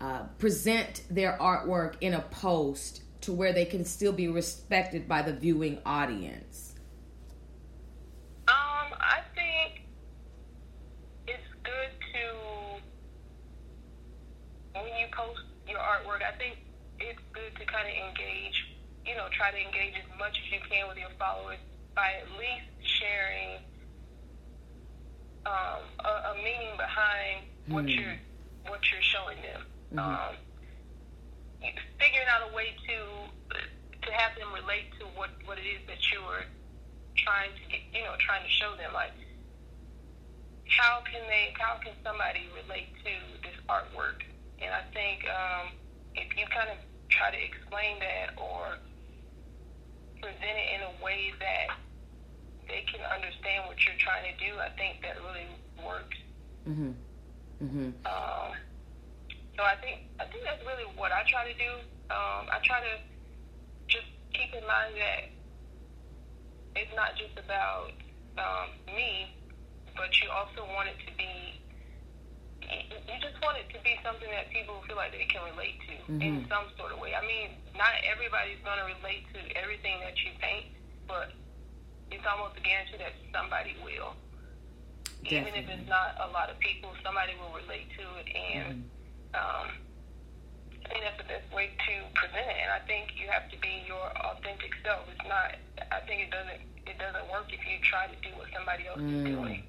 uh, 0.00 0.22
present 0.38 1.02
their 1.10 1.36
artwork 1.40 1.94
in 2.00 2.14
a 2.14 2.20
post 2.20 3.02
to 3.22 3.32
where 3.32 3.52
they 3.52 3.64
can 3.64 3.84
still 3.84 4.12
be 4.12 4.28
respected 4.28 5.08
by 5.08 5.22
the 5.22 5.32
viewing 5.32 5.78
audience 5.84 6.71
post 15.12 15.40
your 15.68 15.78
artwork, 15.78 16.22
I 16.22 16.36
think 16.36 16.58
it's 16.98 17.20
good 17.32 17.54
to 17.56 17.64
kind 17.64 17.86
of 17.86 17.94
engage, 17.94 18.76
you 19.06 19.14
know, 19.14 19.26
try 19.32 19.50
to 19.50 19.58
engage 19.58 19.94
as 19.96 20.08
much 20.18 20.40
as 20.40 20.46
you 20.52 20.58
can 20.68 20.88
with 20.88 20.98
your 20.98 21.12
followers 21.18 21.58
by 21.94 22.20
at 22.20 22.28
least 22.38 22.68
sharing 22.82 23.60
um, 25.46 25.82
a, 26.04 26.32
a 26.32 26.34
meaning 26.36 26.76
behind 26.76 27.44
mm. 27.68 27.74
what 27.74 27.84
hmm. 27.84 27.90
you're 27.90 28.18
what 28.68 28.80
you're 28.90 29.02
showing 29.02 29.38
them. 29.42 29.62
Mm-hmm. 29.90 29.98
Um, 29.98 30.34
figuring 31.98 32.28
out 32.30 32.48
a 32.50 32.54
way 32.54 32.74
to 32.86 32.96
to 34.06 34.12
have 34.12 34.38
them 34.38 34.52
relate 34.54 34.90
to 34.98 35.06
what 35.18 35.30
what 35.44 35.58
it 35.58 35.66
is 35.66 35.82
that 35.86 35.98
you're 36.12 36.46
trying 37.16 37.50
to 37.52 37.62
get, 37.70 37.80
you 37.92 38.02
know, 38.06 38.14
trying 38.18 38.42
to 38.42 38.50
show 38.50 38.74
them. 38.76 38.92
Like, 38.94 39.12
how 40.66 41.02
can 41.04 41.22
they? 41.28 41.52
How 41.58 41.78
can 41.82 41.92
somebody 42.04 42.48
relate 42.54 42.88
to 43.04 43.12
this 43.42 43.58
artwork? 43.68 44.22
And 44.62 44.70
I 44.70 44.82
think 44.94 45.26
um, 45.26 45.74
if 46.14 46.30
you 46.38 46.46
kind 46.54 46.70
of 46.70 46.78
try 47.10 47.30
to 47.34 47.40
explain 47.40 47.98
that 47.98 48.38
or 48.38 48.78
present 50.22 50.56
it 50.56 50.68
in 50.78 50.80
a 50.86 50.92
way 51.02 51.34
that 51.42 51.66
they 52.70 52.86
can 52.86 53.02
understand 53.10 53.66
what 53.66 53.76
you're 53.84 53.98
trying 53.98 54.22
to 54.30 54.34
do, 54.38 54.54
I 54.62 54.70
think 54.78 55.02
that 55.02 55.18
really 55.20 55.50
works. 55.82 56.18
Mhm. 56.66 56.94
Mhm. 57.58 57.90
Um, 58.06 58.54
so 59.58 59.64
I 59.66 59.74
think 59.82 60.06
I 60.18 60.24
think 60.30 60.44
that's 60.46 60.62
really 60.64 60.86
what 60.94 61.10
I 61.12 61.22
try 61.26 61.44
to 61.50 61.58
do. 61.58 61.72
Um, 62.10 62.46
I 62.54 62.58
try 62.62 62.80
to 62.80 63.00
just 63.88 64.06
keep 64.32 64.54
in 64.54 64.66
mind 64.66 64.94
that 64.96 65.30
it's 66.76 66.94
not 66.94 67.16
just 67.16 67.36
about 67.38 67.92
um, 68.38 68.70
me, 68.94 69.28
but 69.96 70.08
you 70.22 70.30
also 70.30 70.64
want 70.72 70.88
it 70.88 70.96
to 71.06 71.12
be 71.18 71.60
you 72.70 73.16
just 73.20 73.36
want 73.42 73.58
it 73.58 73.68
to 73.74 73.78
be 73.82 73.98
something 74.02 74.28
that 74.30 74.50
people 74.50 74.82
feel 74.86 74.96
like 74.96 75.12
they 75.12 75.26
can 75.26 75.42
relate 75.44 75.76
to 75.88 75.94
mm-hmm. 76.06 76.22
in 76.22 76.34
some 76.48 76.70
sort 76.78 76.92
of 76.92 76.98
way. 76.98 77.14
I 77.14 77.22
mean, 77.26 77.58
not 77.76 77.92
everybody's 78.06 78.60
going 78.64 78.78
to 78.78 78.88
relate 78.88 79.26
to 79.34 79.40
everything 79.58 80.00
that 80.00 80.16
you 80.22 80.32
paint, 80.38 80.72
but 81.08 81.34
it's 82.10 82.24
almost 82.26 82.56
a 82.56 82.62
guarantee 82.62 83.00
that 83.00 83.14
somebody 83.32 83.74
will. 83.84 84.14
Definitely. 85.22 85.38
Even 85.38 85.52
if 85.54 85.66
it's 85.70 85.88
not 85.88 86.18
a 86.18 86.28
lot 86.34 86.50
of 86.50 86.58
people, 86.58 86.90
somebody 87.04 87.32
will 87.38 87.54
relate 87.54 87.86
to 87.94 88.04
it, 88.18 88.26
and 88.34 88.82
mm-hmm. 88.82 89.38
um, 89.38 89.66
I 90.82 90.86
think 90.90 91.02
that's 91.06 91.20
the 91.22 91.30
best 91.30 91.46
way 91.54 91.70
to 91.70 91.94
present 92.18 92.42
it. 92.42 92.58
And 92.58 92.70
I 92.74 92.82
think 92.90 93.14
you 93.14 93.30
have 93.30 93.46
to 93.54 93.58
be 93.62 93.86
your 93.86 94.02
authentic 94.34 94.74
self. 94.82 95.06
It's 95.14 95.22
not. 95.30 95.56
I 95.94 96.02
think 96.10 96.26
it 96.26 96.30
doesn't. 96.34 96.60
It 96.90 96.98
doesn't 96.98 97.26
work 97.30 97.46
if 97.54 97.62
you 97.62 97.78
try 97.86 98.10
to 98.10 98.16
do 98.18 98.34
what 98.34 98.50
somebody 98.50 98.90
else 98.90 98.98
mm. 98.98 99.14
is 99.14 99.22
doing. 99.30 99.62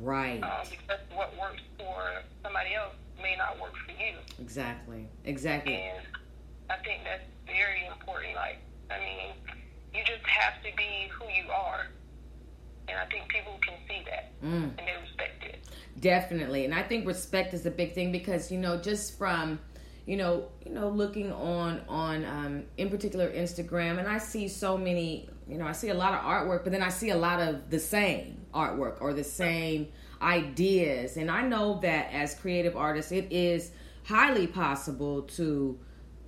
Right. 0.00 0.42
Um, 0.42 0.66
because 0.70 1.00
what 1.14 1.36
works 1.38 1.62
for 1.78 2.22
somebody 2.42 2.74
else 2.74 2.94
may 3.22 3.36
not 3.36 3.60
work 3.60 3.74
for 3.84 3.92
you. 3.92 4.14
Exactly. 4.40 5.06
Exactly. 5.24 5.74
And 5.74 6.06
I 6.68 6.76
think 6.82 7.02
that's 7.04 7.22
very 7.46 7.86
important. 7.86 8.34
Like, 8.34 8.58
I 8.90 8.98
mean, 8.98 9.32
you 9.94 10.02
just 10.04 10.26
have 10.26 10.62
to 10.62 10.76
be 10.76 11.08
who 11.12 11.24
you 11.26 11.50
are. 11.50 11.86
And 12.88 12.98
I 12.98 13.04
think 13.06 13.28
people 13.28 13.58
can 13.60 13.74
see 13.88 14.02
that 14.06 14.32
mm. 14.42 14.64
and 14.64 14.78
they 14.78 14.94
respect 15.00 15.44
it. 15.44 15.64
Definitely. 16.00 16.64
And 16.64 16.74
I 16.74 16.82
think 16.82 17.06
respect 17.06 17.54
is 17.54 17.66
a 17.66 17.70
big 17.70 17.94
thing 17.94 18.10
because, 18.10 18.50
you 18.50 18.58
know, 18.58 18.78
just 18.78 19.16
from 19.16 19.60
you 20.06 20.16
know, 20.16 20.48
you 20.66 20.72
know, 20.72 20.88
looking 20.88 21.30
on 21.30 21.82
on 21.88 22.24
um, 22.24 22.64
in 22.78 22.90
particular 22.90 23.30
Instagram, 23.30 23.98
and 23.98 24.08
I 24.08 24.18
see 24.18 24.48
so 24.48 24.76
many. 24.76 25.28
You 25.50 25.58
know, 25.58 25.66
I 25.66 25.72
see 25.72 25.88
a 25.88 25.94
lot 25.94 26.14
of 26.14 26.20
artwork, 26.20 26.62
but 26.62 26.72
then 26.72 26.82
I 26.82 26.90
see 26.90 27.10
a 27.10 27.16
lot 27.16 27.40
of 27.40 27.70
the 27.70 27.80
same 27.80 28.38
artwork 28.54 29.00
or 29.00 29.12
the 29.12 29.24
same 29.24 29.88
ideas. 30.22 31.16
And 31.16 31.30
I 31.30 31.42
know 31.42 31.80
that 31.80 32.12
as 32.12 32.34
creative 32.34 32.76
artists, 32.76 33.10
it 33.12 33.32
is 33.32 33.72
highly 34.04 34.46
possible 34.46 35.22
to 35.22 35.78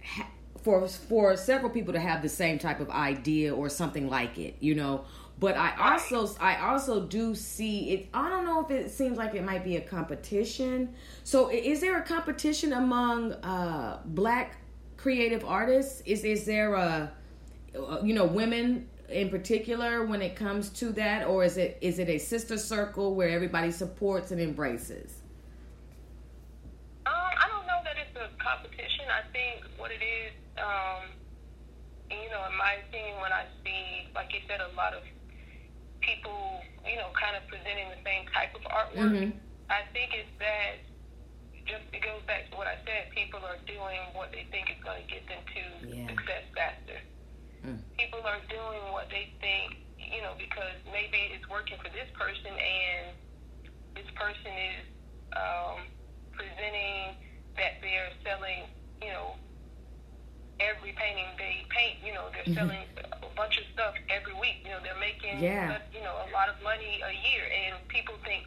ha- 0.05 0.29
for 0.63 0.87
for 0.89 1.37
several 1.37 1.71
people 1.71 1.93
to 1.93 2.01
have 2.01 2.23
the 2.23 2.29
same 2.29 2.59
type 2.59 2.81
of 2.81 2.91
idea 2.91 3.55
or 3.55 3.69
something 3.69 4.09
like 4.09 4.39
it, 4.39 4.57
you 4.61 4.75
know. 4.75 5.05
But 5.39 5.57
I 5.57 5.93
also 5.93 6.35
I 6.41 6.69
also 6.69 7.05
do 7.07 7.35
see 7.35 7.91
it. 7.91 8.09
I 8.15 8.29
don't 8.29 8.45
know 8.45 8.65
if 8.65 8.71
it 8.71 8.91
seems 8.91 9.19
like 9.19 9.35
it 9.35 9.45
might 9.45 9.65
be 9.65 9.77
a 9.77 9.81
competition. 9.81 10.95
So 11.25 11.51
is 11.51 11.81
there 11.81 11.99
a 11.99 12.03
competition 12.03 12.73
among 12.73 13.33
uh, 13.33 14.01
black 14.05 14.57
creative 14.97 15.45
artists? 15.45 16.03
Is 16.07 16.25
is 16.25 16.45
there 16.45 16.75
a 16.75 17.13
uh, 17.77 18.01
you 18.05 18.15
know 18.15 18.25
women 18.25 18.89
in 19.12 19.31
particular 19.31 20.05
when 20.05 20.22
it 20.22 20.37
comes 20.37 20.70
to 20.70 20.92
that, 20.92 21.27
or 21.27 21.44
is 21.44 21.57
it 21.57 21.79
is 21.81 21.98
it 21.98 22.09
a 22.09 22.18
sister 22.18 22.59
circle 22.59 23.14
where 23.14 23.29
everybody 23.29 23.70
supports 23.70 24.31
and 24.31 24.40
embraces? 24.40 25.22
Um, 27.07 27.12
I 27.14 27.48
don't 27.48 27.66
know 27.66 27.81
that 27.85 27.96
it's 27.98 28.16
a 28.16 28.29
competition. 28.42 29.07
I 29.11 29.22
think 29.33 29.64
what 29.79 29.90
it 29.90 30.03
is, 30.03 30.33
um, 30.59 31.11
you 32.11 32.31
know, 32.31 32.44
in 32.51 32.57
my 32.57 32.79
opinion, 32.88 33.20
when 33.20 33.33
I 33.33 33.44
see, 33.64 34.09
like 34.14 34.33
you 34.33 34.40
said, 34.48 34.61
a 34.61 34.75
lot 34.77 34.94
of 34.94 35.03
people, 36.01 36.61
you 36.87 36.96
know, 36.96 37.09
kind 37.18 37.37
of 37.37 37.46
presenting 37.48 37.88
the 37.90 38.01
same 38.05 38.27
type 38.33 38.55
of 38.55 38.62
artwork, 38.62 39.12
mm-hmm. 39.12 39.38
I 39.70 39.83
think 39.92 40.12
it's 40.14 40.31
that 40.38 40.83
just 41.66 41.85
it 41.92 42.03
goes 42.03 42.22
back 42.27 42.51
to 42.51 42.57
what 42.57 42.66
I 42.66 42.77
said. 42.85 43.11
People 43.14 43.40
are 43.44 43.59
doing 43.66 44.01
what 44.14 44.33
they 44.33 44.46
think 44.51 44.70
is 44.70 44.83
going 44.83 45.03
to 45.03 45.09
get 45.09 45.27
them 45.29 45.42
to 45.42 45.62
yeah. 45.87 46.07
success 46.09 46.44
faster. 46.55 46.98
Mm. 47.66 47.79
People 47.98 48.20
are 48.27 48.42
doing 48.48 48.83
what 48.90 49.09
they 49.11 49.33
think, 49.40 49.79
you 49.98 50.20
know, 50.22 50.35
because 50.38 50.77
maybe 50.90 51.31
it's 51.35 51.48
working 51.48 51.79
for 51.79 51.88
this 51.90 52.11
person 52.18 52.51
and 52.51 53.14
this 53.94 54.09
person 54.14 54.51
is 54.51 54.85
um, 55.37 55.87
presenting 56.33 57.14
that 57.57 57.79
they're 57.81 58.11
selling, 58.25 58.66
you 59.01 59.09
know, 59.09 59.37
every 60.61 60.92
painting 60.94 61.27
they 61.38 61.64
paint, 61.70 61.98
you 62.05 62.12
know, 62.14 62.29
they're 62.33 62.46
mm-hmm. 62.46 62.55
selling 62.55 62.83
a 62.98 63.31
bunch 63.35 63.59
of 63.59 63.64
stuff 63.72 63.94
every 64.11 64.35
week. 64.35 64.62
You 64.64 64.70
know, 64.70 64.81
they're 64.83 64.98
making, 64.98 65.42
yeah. 65.42 65.79
you 65.92 66.01
know, 66.01 66.14
a 66.22 66.29
lot 66.31 66.48
of 66.48 66.57
money 66.62 67.01
a 67.03 67.12
year, 67.12 67.44
and 67.46 67.77
people 67.88 68.14
think, 68.25 68.46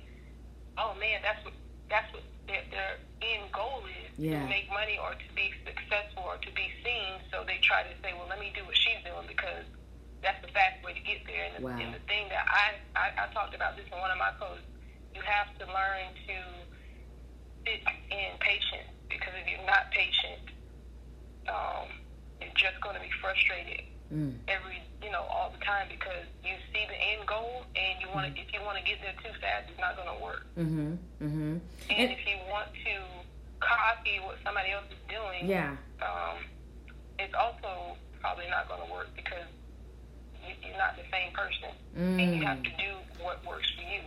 oh 0.78 0.96
man, 1.00 1.20
that's 1.24 1.44
what 1.44 1.54
that's 1.90 2.12
what 2.14 2.24
their, 2.48 2.64
their 2.70 2.94
end 3.22 3.52
goal 3.52 3.82
is 3.90 4.14
yeah. 4.18 4.42
to 4.42 4.50
make 4.50 4.70
money 4.70 4.98
or 5.02 5.14
to 5.18 5.30
be 5.34 5.50
successful 5.66 6.24
or 6.26 6.38
to 6.38 6.52
be 6.54 6.70
seen. 6.84 7.22
So 7.32 7.44
they 7.46 7.58
try 7.62 7.84
to 7.84 7.94
say, 8.02 8.14
well, 8.14 8.30
let 8.30 8.40
me 8.40 8.54
do 8.54 8.66
what 8.66 8.78
she's 8.78 9.02
doing 9.04 9.26
because 9.28 9.66
that's 10.22 10.40
the 10.46 10.52
fast 10.54 10.82
way 10.86 10.94
to 10.94 11.04
get 11.04 11.26
there. 11.26 11.50
And 11.50 11.54
the, 11.58 11.62
wow. 11.66 11.78
and 11.78 11.94
the 11.94 12.04
thing 12.06 12.30
that 12.30 12.46
I, 12.46 12.78
I, 12.94 13.06
I 13.26 13.34
talked 13.34 13.54
about 13.54 13.76
this 13.78 13.86
in 13.90 13.98
one 13.98 14.12
of 14.12 14.18
my 14.18 14.34
posts, 14.38 14.68
you 15.14 15.22
have 15.26 15.50
to 15.58 15.66
learn 15.66 16.14
to 16.28 16.38
sit 17.66 17.82
in 18.14 18.32
patience 18.40 18.94
because 19.10 19.34
if 19.42 19.46
you're 19.50 19.66
not 19.66 19.90
patient, 19.90 20.54
um, 21.50 21.88
you're 22.42 22.54
just 22.58 22.78
going 22.82 22.96
to 22.96 23.02
be 23.02 23.14
frustrated 23.22 23.95
mm. 24.14 24.34
every, 24.48 24.82
you 25.04 25.12
know, 25.12 25.24
all 25.30 25.52
the 25.52 25.64
time 25.64 25.88
because 25.90 26.26
you 26.44 26.54
see 26.74 26.86
the 26.88 27.00
end 27.16 27.28
goal 27.28 27.64
and 27.76 28.02
you 28.02 28.08
want 28.14 28.34
to 28.34 28.42
if 28.42 28.52
you 28.54 28.62
want 28.62 28.78
to 28.78 28.84
get 28.84 29.02
there 29.02 29.14
too 29.24 29.34
fast, 29.40 29.70
it's 29.70 29.80
not 29.80 29.96
going 29.96 30.10
to 30.10 30.24
work. 30.24 30.46
Mhm. 30.58 30.98
Mhm. 31.22 31.60
And 31.90 32.08
if 32.12 32.22
you 32.28 32.38
want 32.50 32.70
to 32.86 32.96
copy 33.60 34.20
what 34.20 34.38
somebody 34.44 34.72
else 34.72 34.86
is 34.92 35.02
doing, 35.10 35.48
Yeah. 35.50 35.76
um, 36.02 36.38
it's 37.20 37.34
also 37.34 37.98
probably 38.22 38.48
not 38.50 38.68
going 38.68 38.82
to 38.86 38.92
work 38.92 39.10
because 39.16 39.46
you, 40.46 40.54
you're 40.62 40.78
not 40.78 40.96
the 40.98 41.06
same 41.12 41.32
person, 41.34 41.70
and 41.96 42.36
you 42.36 42.44
have 42.46 42.62
to 42.64 42.70
do 42.78 42.92
what 43.24 43.44
works 43.46 43.70
for 43.76 43.82
you. 43.82 44.02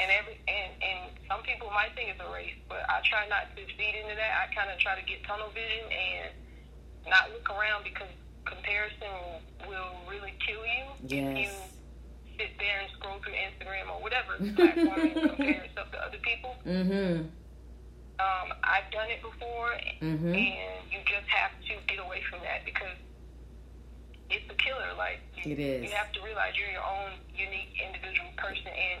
And 0.00 0.10
every 0.10 0.38
and 0.48 0.72
and 0.82 1.00
some 1.28 1.42
people 1.42 1.70
might 1.70 1.94
think 1.94 2.10
it's 2.10 2.20
a 2.20 2.28
race, 2.32 2.56
but 2.68 2.82
I 2.90 3.00
try 3.06 3.28
not 3.28 3.54
to 3.54 3.62
feed 3.78 3.94
into 3.94 4.14
that. 4.16 4.32
I 4.42 4.54
kind 4.54 4.70
of 4.70 4.78
try 4.78 4.98
to 4.98 5.02
get 5.06 5.22
tunnel 5.24 5.50
vision 5.50 5.86
and 5.92 6.34
not 7.06 7.30
look 7.30 7.48
around 7.50 7.84
because 7.84 8.10
comparison 8.44 9.42
will 9.68 9.94
really 10.08 10.34
kill 10.46 10.62
you 10.64 10.84
if 11.04 11.10
you 11.12 11.18
Yes. 11.48 11.72
sit 12.38 12.50
there 12.58 12.80
and 12.80 12.90
scroll 12.92 13.18
through 13.20 13.34
Instagram 13.34 13.90
or 13.90 14.02
whatever 14.02 14.36
platform 14.56 15.00
and 15.00 15.14
compare 15.14 15.64
yourself 15.64 15.90
to 15.92 15.98
other 16.02 16.18
people. 16.18 16.56
Mm-hmm. 16.66 17.26
Um, 18.18 18.46
I've 18.62 18.90
done 18.92 19.10
it 19.10 19.20
before, 19.22 19.74
Mhm. 20.00 20.34
and 20.34 20.80
you 20.90 20.98
just 21.06 21.26
have 21.28 21.50
to 21.66 21.74
get 21.88 21.98
away 21.98 22.22
from 22.30 22.40
that 22.42 22.64
because 22.64 22.94
it's 24.30 24.46
a 24.50 24.54
killer. 24.54 24.94
Like 24.96 25.20
you, 25.42 25.52
It 25.52 25.58
is. 25.58 25.82
You 25.84 25.90
have 25.96 26.12
to 26.12 26.20
realize 26.22 26.54
you're 26.56 26.70
your 26.70 26.84
own 26.86 27.18
unique 27.34 27.74
individual 27.82 28.30
person, 28.36 28.68
and 28.70 29.00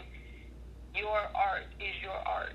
your 0.94 1.18
art 1.34 1.66
is 1.80 1.94
your 2.02 2.14
art. 2.26 2.54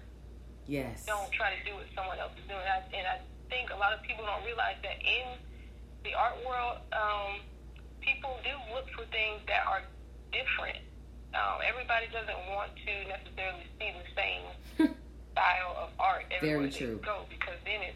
Yes. 0.67 1.05
Don't 1.05 1.31
try 1.31 1.55
to 1.55 1.63
do 1.65 1.75
what 1.75 1.87
someone 1.95 2.19
else 2.19 2.33
is 2.37 2.45
doing. 2.47 2.59
I, 2.61 2.83
and 2.93 3.07
I 3.07 3.19
think 3.49 3.71
a 3.71 3.75
lot 3.79 3.93
of 3.93 4.01
people 4.03 4.25
don't 4.25 4.43
realize 4.45 4.75
that 4.83 4.99
in 5.01 5.39
the 6.03 6.13
art 6.13 6.35
world, 6.45 6.77
um, 6.93 7.41
people 8.01 8.37
do 8.43 8.51
look 8.73 8.85
for 8.95 9.05
things 9.11 9.41
that 9.47 9.65
are 9.67 9.83
different. 10.31 10.79
Um, 11.33 11.61
everybody 11.67 12.07
doesn't 12.11 12.41
want 12.49 12.71
to 12.75 12.93
necessarily 13.07 13.65
see 13.77 13.91
the 13.93 14.07
same 14.17 14.43
style 15.33 15.75
of 15.77 15.89
art 15.99 16.25
everywhere 16.31 16.59
Very 16.59 16.71
true. 16.71 16.95
they 17.01 17.05
go 17.05 17.25
because 17.29 17.59
then 17.65 17.81
it, 17.81 17.95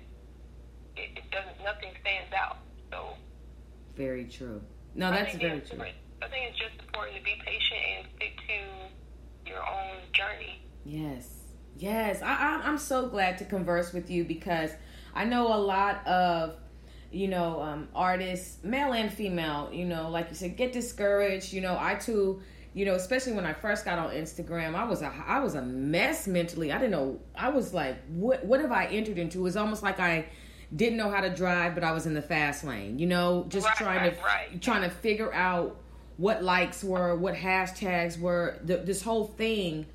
it 0.96 1.10
it 1.18 1.32
doesn't 1.32 1.58
nothing 1.64 1.90
stands 2.02 2.34
out. 2.34 2.58
So 2.92 3.16
Very 3.96 4.26
true. 4.26 4.62
No, 4.96 5.10
that's 5.10 5.36
very 5.36 5.62
true. 5.62 5.82
I 5.82 6.28
think 6.30 6.52
it's 6.52 6.60
just 6.60 6.80
important 6.80 7.18
to 7.18 7.24
be 7.24 7.36
patient 7.44 7.82
and 7.98 8.08
stick 8.16 8.38
to 8.48 9.50
your 9.50 9.60
own 9.62 9.98
journey. 10.14 10.62
Yes. 10.86 11.28
Yes. 11.76 12.22
I, 12.22 12.28
I, 12.34 12.62
I'm 12.68 12.78
so 12.78 13.08
glad 13.08 13.40
to 13.40 13.46
converse 13.46 13.92
with 13.94 14.10
you 14.12 14.24
because 14.24 14.70
I 15.16 15.26
know 15.26 15.54
a 15.54 15.58
lot 15.58 16.06
of, 16.08 16.56
you 17.14 17.28
know, 17.28 17.62
um, 17.62 17.88
artists, 17.94 18.64
male 18.64 18.94
and 18.94 19.14
female, 19.14 19.70
you 19.72 19.86
know, 19.86 20.10
like 20.10 20.30
you 20.30 20.36
said, 20.36 20.58
get 20.58 20.74
discouraged. 20.74 21.54
You 21.54 21.62
know, 21.62 21.78
I 21.80 21.96
too, 21.96 22.42
you 22.74 22.86
know, 22.86 22.96
especially 22.96 23.34
when 23.34 23.46
I 23.46 23.54
first 23.54 23.86
got 23.86 24.00
on 24.00 24.10
Instagram, 24.12 24.74
I 24.76 24.84
was 24.86 25.02
a, 25.02 25.14
I 25.28 25.40
was 25.40 25.56
a 25.56 25.62
mess 25.62 26.28
mentally. 26.28 26.72
I 26.72 26.78
didn't 26.78 26.92
know, 26.92 27.20
I 27.36 27.50
was 27.50 27.74
like, 27.74 27.98
what, 28.08 28.44
what 28.46 28.60
have 28.60 28.72
I 28.72 28.88
entered 28.88 29.20
into? 29.20 29.40
It 29.40 29.44
was 29.44 29.56
almost 29.56 29.84
like 29.84 30.00
I 30.00 30.26
didn't 30.76 30.98
know 30.98 31.12
how 31.12 31.22
to 31.22 31.30
drive, 31.30 31.76
but 31.76 31.84
I 31.84 31.92
was 31.92 32.08
in 32.08 32.16
the 32.16 32.22
fast 32.22 32.64
lane, 32.64 32.98
you 32.98 33.06
know, 33.06 33.46
just 33.48 33.68
Right, 33.68 33.76
trying 33.76 34.12
to, 34.12 34.22
right. 34.24 34.62
trying 34.62 34.82
to 34.82 34.90
figure 34.90 35.32
out 35.32 35.78
what 36.18 36.44
likes 36.44 36.84
were, 36.84 37.16
what 37.16 37.36
hashtags 37.36 38.20
were, 38.20 38.58
the, 38.64 38.78
this 38.78 39.04
whole 39.04 39.26
thing. 39.26 39.86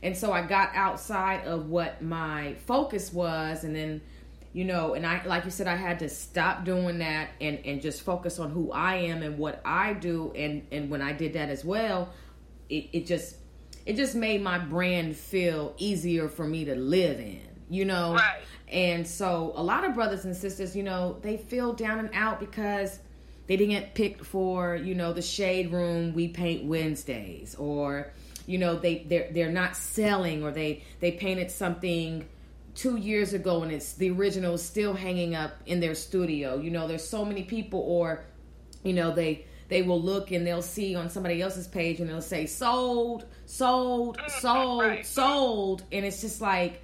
And 0.00 0.16
so 0.16 0.30
I 0.30 0.42
got 0.42 0.70
outside 0.76 1.44
of 1.44 1.68
what 1.68 2.02
my 2.02 2.54
focus 2.66 3.12
was, 3.12 3.64
and 3.64 3.74
then, 3.74 4.00
you 4.52 4.64
know, 4.64 4.94
and 4.94 5.06
I, 5.06 5.24
like 5.24 5.44
you 5.44 5.50
said, 5.50 5.66
I 5.66 5.76
had 5.76 5.98
to 6.00 6.08
stop 6.08 6.64
doing 6.64 6.98
that 6.98 7.30
and 7.40 7.58
and 7.64 7.82
just 7.82 8.02
focus 8.02 8.38
on 8.38 8.50
who 8.50 8.72
I 8.72 8.96
am 8.96 9.22
and 9.22 9.38
what 9.38 9.60
I 9.64 9.92
do. 9.92 10.32
And 10.34 10.66
and 10.72 10.90
when 10.90 11.02
I 11.02 11.12
did 11.12 11.34
that 11.34 11.48
as 11.48 11.64
well, 11.64 12.10
it 12.68 12.88
it 12.92 13.06
just 13.06 13.36
it 13.86 13.96
just 13.96 14.14
made 14.14 14.42
my 14.42 14.58
brand 14.58 15.16
feel 15.16 15.74
easier 15.78 16.28
for 16.28 16.46
me 16.46 16.64
to 16.66 16.74
live 16.74 17.20
in, 17.20 17.46
you 17.68 17.84
know. 17.84 18.14
Right. 18.14 18.40
And 18.70 19.06
so 19.06 19.52
a 19.54 19.62
lot 19.62 19.84
of 19.84 19.94
brothers 19.94 20.24
and 20.24 20.36
sisters, 20.36 20.76
you 20.76 20.82
know, 20.82 21.18
they 21.22 21.36
feel 21.36 21.72
down 21.72 21.98
and 21.98 22.10
out 22.12 22.38
because 22.38 22.98
they 23.46 23.56
didn't 23.56 23.72
get 23.72 23.94
picked 23.94 24.26
for, 24.26 24.76
you 24.76 24.94
know, 24.94 25.14
the 25.14 25.22
shade 25.22 25.72
room 25.72 26.12
we 26.12 26.28
paint 26.28 26.64
Wednesdays 26.64 27.54
or 27.54 28.12
you 28.46 28.56
know, 28.56 28.76
they 28.76 29.04
they're 29.06 29.28
they're 29.30 29.52
not 29.52 29.76
selling 29.76 30.42
or 30.42 30.50
they 30.50 30.82
they 31.00 31.12
painted 31.12 31.50
something 31.50 32.26
2 32.78 32.96
years 32.96 33.34
ago 33.34 33.62
and 33.64 33.72
it's 33.72 33.94
the 33.94 34.08
original 34.10 34.54
is 34.54 34.62
still 34.62 34.94
hanging 34.94 35.34
up 35.34 35.52
in 35.66 35.80
their 35.80 35.94
studio. 35.96 36.58
You 36.58 36.70
know, 36.70 36.86
there's 36.86 37.06
so 37.06 37.24
many 37.24 37.42
people 37.42 37.80
or 37.80 38.24
you 38.84 38.92
know, 38.92 39.12
they 39.12 39.44
they 39.68 39.82
will 39.82 40.00
look 40.00 40.30
and 40.30 40.46
they'll 40.46 40.62
see 40.62 40.94
on 40.94 41.10
somebody 41.10 41.42
else's 41.42 41.66
page 41.66 42.00
and 42.00 42.08
they'll 42.08 42.22
say 42.22 42.46
sold, 42.46 43.26
sold, 43.46 44.16
mm, 44.18 44.30
sold, 44.40 44.80
Right. 44.82 45.04
sold 45.06 45.82
and 45.90 46.06
it's 46.06 46.20
just 46.20 46.40
like 46.40 46.80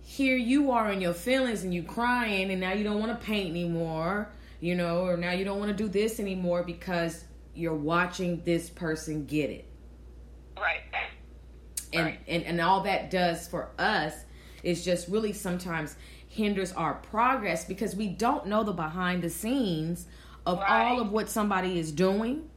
here 0.00 0.36
you 0.38 0.70
are 0.70 0.90
in 0.90 1.02
your 1.02 1.12
feelings 1.12 1.62
and 1.62 1.74
you 1.74 1.82
crying 1.82 2.50
and 2.50 2.60
now 2.60 2.72
you 2.72 2.82
don't 2.82 2.98
want 2.98 3.12
to 3.20 3.26
paint 3.26 3.50
anymore 3.50 4.26
you 4.58 4.74
know 4.74 5.04
or 5.04 5.18
now 5.18 5.32
you 5.32 5.44
don't 5.44 5.58
want 5.58 5.70
to 5.70 5.76
do 5.76 5.86
this 5.86 6.18
anymore 6.18 6.62
because 6.62 7.22
you're 7.54 7.74
watching 7.74 8.42
this 8.44 8.70
person 8.70 9.26
get 9.26 9.50
it 9.50 9.66
Right. 10.56 10.80
and 11.92 12.06
Right. 12.06 12.20
and, 12.26 12.42
and 12.44 12.60
all 12.60 12.80
that 12.84 13.10
does 13.10 13.46
for 13.46 13.68
us 13.78 14.14
is 14.62 14.84
just 14.84 15.08
really 15.08 15.32
sometimes 15.32 15.96
hinders 16.28 16.72
our 16.72 16.94
progress 16.94 17.64
because 17.64 17.96
we 17.96 18.06
don't 18.08 18.46
know 18.46 18.62
the 18.64 18.72
behind 18.72 19.22
the 19.22 19.30
scenes 19.30 20.06
of 20.46 20.58
Right. 20.58 20.68
all 20.86 21.00
of 21.00 21.10
what 21.12 21.28
somebody 21.28 21.78
is 21.78 21.92
doing 21.92 22.48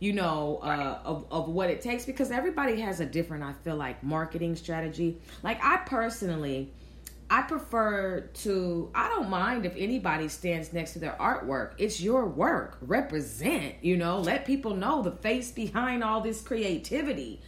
you 0.00 0.12
know 0.12 0.58
uh, 0.62 0.98
of, 1.04 1.26
of 1.30 1.48
what 1.48 1.70
it 1.70 1.80
takes 1.80 2.04
because 2.04 2.30
everybody 2.30 2.80
has 2.80 3.00
a 3.00 3.06
different 3.06 3.42
i 3.44 3.52
feel 3.52 3.76
like 3.76 4.02
marketing 4.02 4.56
strategy. 4.56 5.18
Like 5.42 5.58
i 5.64 5.76
personally 5.78 6.70
i 7.30 7.42
prefer 7.42 8.20
to 8.42 8.90
i 8.94 9.08
don't 9.08 9.30
mind 9.30 9.64
if 9.64 9.74
anybody 9.76 10.28
stands 10.28 10.72
next 10.72 10.92
to 10.94 10.98
their 10.98 11.16
artwork. 11.18 11.72
It's 11.78 12.00
your 12.00 12.26
work. 12.26 12.76
Represent 12.82 13.76
you 13.82 13.96
know 13.96 14.20
let 14.20 14.44
people 14.44 14.74
know 14.74 15.00
the 15.02 15.12
face 15.12 15.50
behind 15.50 16.04
all 16.04 16.20
this 16.20 16.42
creativity. 16.42 17.40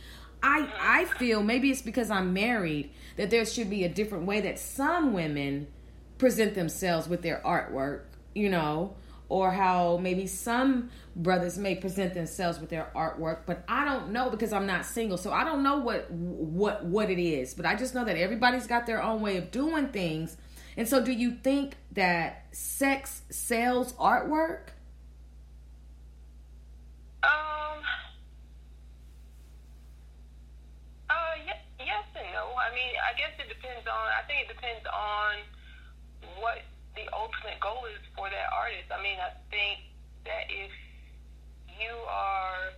I 0.42 0.68
I 0.80 1.04
feel 1.04 1.42
maybe 1.42 1.70
it's 1.70 1.82
because 1.82 2.10
I'm 2.10 2.32
married 2.32 2.90
that 3.16 3.30
there 3.30 3.44
should 3.44 3.70
be 3.70 3.84
a 3.84 3.88
different 3.88 4.26
way 4.26 4.40
that 4.42 4.58
some 4.58 5.12
women 5.12 5.66
present 6.18 6.54
themselves 6.54 7.08
with 7.08 7.22
their 7.22 7.40
artwork, 7.44 8.02
you 8.34 8.48
know, 8.48 8.94
or 9.28 9.50
how 9.50 9.98
maybe 9.98 10.26
some 10.26 10.90
brothers 11.16 11.58
may 11.58 11.74
present 11.74 12.14
themselves 12.14 12.60
with 12.60 12.70
their 12.70 12.90
artwork, 12.94 13.40
but 13.46 13.64
I 13.66 13.84
don't 13.84 14.10
know 14.10 14.30
because 14.30 14.52
I'm 14.52 14.66
not 14.66 14.84
single. 14.84 15.18
So 15.18 15.32
I 15.32 15.44
don't 15.44 15.62
know 15.62 15.78
what 15.78 16.10
what 16.10 16.84
what 16.84 17.10
it 17.10 17.18
is, 17.18 17.54
but 17.54 17.66
I 17.66 17.74
just 17.74 17.94
know 17.94 18.04
that 18.04 18.16
everybody's 18.16 18.66
got 18.66 18.86
their 18.86 19.02
own 19.02 19.20
way 19.20 19.36
of 19.36 19.50
doing 19.50 19.88
things. 19.88 20.36
And 20.76 20.86
so 20.86 21.02
do 21.02 21.10
you 21.10 21.32
think 21.32 21.74
that 21.92 22.46
sex 22.52 23.22
sells 23.30 23.94
artwork? 23.94 24.68
Um. 27.22 27.80
Uh, 31.08 31.14
yes, 31.46 31.56
yes 31.80 32.04
and 32.14 32.26
no. 32.32 32.52
I 32.54 32.65
mean, 32.76 32.92
I 33.00 33.16
guess 33.16 33.32
it 33.40 33.48
depends 33.48 33.88
on. 33.88 34.06
I 34.12 34.20
think 34.28 34.46
it 34.46 34.50
depends 34.52 34.84
on 34.84 35.32
what 36.44 36.60
the 36.92 37.08
ultimate 37.16 37.56
goal 37.64 37.88
is 37.88 38.04
for 38.12 38.28
that 38.28 38.48
artist. 38.52 38.92
I 38.92 39.00
mean, 39.00 39.16
I 39.16 39.32
think 39.48 39.88
that 40.28 40.52
if 40.52 40.68
you 41.72 41.96
are 42.04 42.76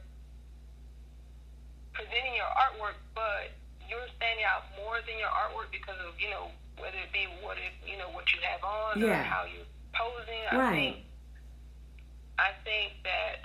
presenting 1.98 2.38
your 2.38 2.50
artwork, 2.54 2.94
but 3.18 3.58
you're 3.90 4.06
standing 4.14 4.46
out 4.46 4.70
more 4.78 5.02
than 5.02 5.18
your 5.18 5.34
artwork 5.34 5.74
because 5.74 5.98
of 6.06 6.14
you 6.22 6.30
know 6.30 6.54
whether 6.78 6.98
it 7.02 7.10
be 7.10 7.26
what 7.42 7.58
it 7.58 7.74
you 7.82 7.98
know 7.98 8.10
what 8.14 8.30
you 8.30 8.38
have 8.46 8.62
on 8.62 9.02
or 9.02 9.18
how 9.26 9.42
you're 9.50 9.66
posing. 9.98 10.42
I 10.54 10.70
think 10.70 10.94
I 12.38 12.50
think 12.62 13.02
that 13.02 13.42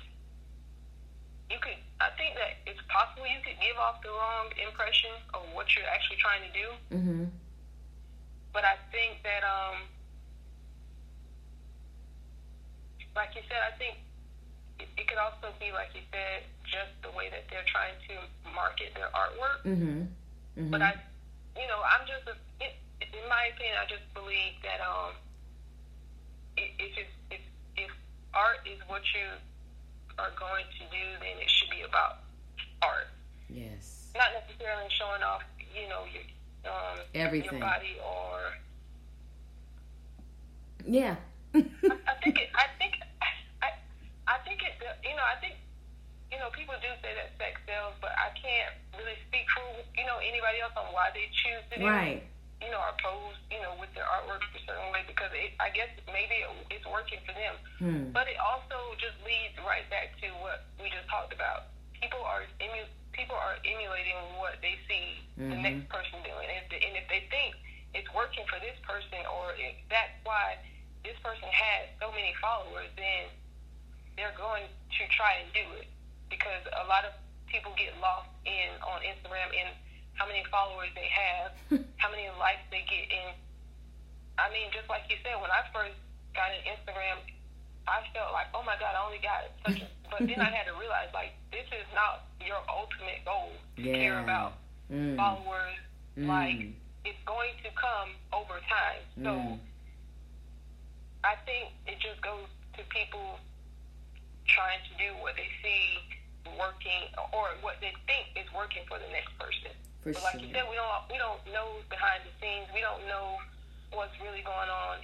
you 1.53 1.61
could. 1.61 1.77
I 2.01 2.09
think 2.17 2.33
that 2.35 2.57
it's 2.65 2.81
possible 2.89 3.29
you 3.29 3.39
could 3.45 3.55
give 3.61 3.77
off 3.77 4.01
the 4.01 4.09
wrong 4.09 4.49
impression 4.57 5.13
of 5.37 5.45
what 5.53 5.69
you're 5.77 5.85
actually 5.85 6.17
trying 6.17 6.41
to 6.41 6.51
do. 6.51 6.67
Mm-hmm. 6.89 7.23
But 8.51 8.65
I 8.65 8.75
think 8.89 9.21
that, 9.21 9.45
um, 9.45 9.85
like 13.15 13.37
you 13.37 13.45
said, 13.45 13.61
I 13.61 13.73
think 13.77 14.01
it, 14.81 14.89
it 14.97 15.05
could 15.05 15.21
also 15.21 15.53
be, 15.61 15.69
like 15.71 15.93
you 15.93 16.01
said, 16.09 16.49
just 16.65 16.91
the 17.05 17.13
way 17.13 17.29
that 17.29 17.45
they're 17.53 17.65
trying 17.69 17.95
to 18.09 18.25
market 18.51 18.91
their 18.97 19.13
artwork. 19.13 19.61
Mm-hmm. 19.61 20.09
mm-hmm. 20.09 20.69
But 20.73 20.81
I, 20.81 20.97
you 21.55 21.69
know, 21.69 21.81
I'm 21.85 22.03
just, 22.09 22.25
a, 22.25 22.35
it, 22.59 22.81
in 22.99 23.25
my 23.29 23.53
opinion, 23.53 23.77
I 23.77 23.85
just 23.85 24.05
believe 24.17 24.57
that 24.65 24.81
um, 24.81 25.13
if 26.57 26.93
it's, 26.97 27.15
if 27.29 27.41
if 27.77 27.91
art 28.33 28.61
is 28.65 28.77
what 28.85 29.01
you 29.13 29.25
are 30.19 30.31
going 30.39 30.65
to 30.79 30.83
do, 30.91 31.03
then 31.19 31.35
it 31.41 31.49
should 31.49 31.69
be 31.69 31.81
about 31.81 32.23
art, 32.81 33.07
Yes. 33.49 34.11
not 34.15 34.29
necessarily 34.33 34.89
showing 34.97 35.23
off, 35.23 35.41
you 35.73 35.87
know, 35.89 36.03
your 36.11 36.23
um, 36.69 36.99
Everything. 37.13 37.59
your 37.59 37.59
body 37.59 37.97
or. 37.99 38.39
Yeah. 40.85 41.15
I 41.55 42.15
think 42.23 42.35
it. 42.39 42.49
I 42.55 42.65
think. 42.79 42.93
I. 43.21 43.69
I 44.27 44.37
think 44.43 44.59
it. 44.63 44.73
You 45.03 45.15
know. 45.15 45.23
I 45.23 45.39
think 45.39 45.55
you 46.31 46.39
know, 46.39 46.49
people 46.55 46.73
do 46.81 46.89
say 47.05 47.13
that 47.13 47.29
sex 47.37 47.61
sells, 47.69 47.93
but 48.01 48.09
I 48.17 48.33
can't 48.33 48.73
really 48.97 49.15
speak 49.29 49.45
for 49.53 49.61
you 49.95 50.05
know 50.07 50.17
anybody 50.23 50.59
else 50.63 50.73
on 50.75 50.89
why 50.91 51.11
they 51.13 51.29
choose 51.45 51.63
to 51.71 51.75
do 51.79 51.85
Right. 51.85 52.23
You 52.63 52.71
know, 52.71 52.79
or 52.79 52.95
pose, 53.03 53.37
you 53.51 53.59
know, 53.59 53.75
with 53.77 53.91
their 53.93 54.07
artwork 54.07 54.41
a 54.55 54.61
certain 54.63 54.87
way 54.95 55.03
because 55.05 55.29
it, 55.35 55.51
I 55.59 55.69
guess 55.69 55.91
maybe 56.07 56.41
it, 56.41 56.49
it's 56.79 56.87
working 56.87 57.19
for 57.27 57.35
them. 57.35 57.55
Hmm. 57.77 58.03
But 58.15 58.31
it 58.31 58.39
also 58.39 58.95
just 58.97 59.19
leads 59.27 59.59
right 59.61 59.83
back 59.91 60.15
to 60.23 60.27
what 60.39 60.65
we 60.79 60.87
just 60.87 61.05
talked 61.11 61.35
about. 61.35 61.69
People 61.99 62.23
are 62.23 62.47
emu- 62.63 62.91
people 63.11 63.35
are 63.35 63.59
emulating 63.67 64.17
what 64.39 64.57
they 64.63 64.79
see 64.87 65.21
the 65.37 65.59
next 65.59 65.85
person 65.89 66.17
doing, 66.23 66.45
and 66.49 66.57
if, 66.61 66.67
they, 66.69 66.81
and 66.81 66.93
if 66.97 67.05
they 67.09 67.25
think 67.29 67.57
it's 67.93 68.09
working 68.13 68.45
for 68.49 68.57
this 68.61 68.77
person, 68.81 69.21
or 69.29 69.53
if 69.57 69.75
that's 69.89 70.13
why 70.25 70.57
this 71.05 71.17
person 71.21 71.45
has 71.51 71.89
so 72.01 72.09
many 72.15 72.33
followers, 72.41 72.89
then 72.97 73.29
they're 74.15 74.35
going 74.37 74.65
to 74.65 75.01
try 75.13 75.41
and 75.41 75.49
do 75.53 75.65
it 75.77 75.89
because 76.29 76.63
a 76.73 76.85
lot 76.89 77.05
of 77.05 77.13
people 77.49 77.73
get 77.77 77.93
lost 78.01 78.29
in 78.45 78.69
on 78.81 79.01
Instagram 79.05 79.49
in 79.53 79.69
how 80.13 80.27
many 80.27 80.43
followers 80.51 80.89
they 80.95 81.09
have, 81.09 81.51
how 81.97 82.09
many 82.11 82.29
likes 82.39 82.61
they 82.71 82.85
get 82.89 83.09
in. 83.09 83.33
I 84.37 84.49
mean, 84.53 84.69
just 84.73 84.89
like 84.89 85.05
you 85.09 85.17
said, 85.21 85.37
when 85.41 85.49
I 85.53 85.61
first 85.73 85.93
got 86.33 86.49
in 86.53 86.61
Instagram, 86.65 87.21
I 87.87 88.01
felt 88.13 88.31
like, 88.33 88.47
oh 88.53 88.63
my 88.65 88.77
God, 88.79 88.95
I 88.97 89.01
only 89.05 89.19
got 89.21 89.49
such 89.65 89.81
a. 89.81 89.87
But 90.09 90.29
then 90.29 90.39
I 90.41 90.49
had 90.53 90.65
to 90.69 90.75
realize, 90.77 91.09
like, 91.13 91.33
this 91.51 91.65
is 91.73 91.85
not 91.93 92.25
your 92.41 92.61
ultimate 92.69 93.25
goal 93.25 93.51
to 93.77 93.81
care 93.83 94.19
about 94.21 94.53
Mm. 94.91 95.15
followers. 95.17 95.79
Mm. 96.17 96.27
Like, 96.27 96.59
it's 97.05 97.17
going 97.25 97.55
to 97.63 97.69
come 97.73 98.13
over 98.31 98.59
time. 98.69 99.01
So 99.23 99.31
Mm. 99.33 99.59
I 101.23 101.35
think 101.47 101.71
it 101.87 101.97
just 101.99 102.21
goes 102.21 102.45
to 102.77 102.83
people 102.91 103.39
trying 104.45 104.79
to 104.89 104.93
do 104.99 105.15
what 105.23 105.35
they 105.35 105.47
see 105.63 105.97
working 106.59 107.07
or 107.31 107.47
what 107.61 107.79
they 107.81 107.93
think 108.05 108.27
is 108.35 108.45
working 108.53 108.83
for 108.87 108.99
the 108.99 109.07
next 109.11 109.31
person. 109.39 109.71
For 110.03 110.11
but 110.11 110.23
like 110.23 110.41
you 110.43 110.51
said, 110.51 110.67
we 110.67 110.75
don't 110.75 111.03
we 111.07 111.17
don't 111.17 111.39
know 111.55 111.79
behind 111.89 112.27
the 112.27 112.33
scenes. 112.43 112.67
We 112.75 112.81
don't 112.83 113.07
know 113.07 113.39
what's 113.95 114.13
really 114.19 114.43
going 114.43 114.67
on. 114.67 114.99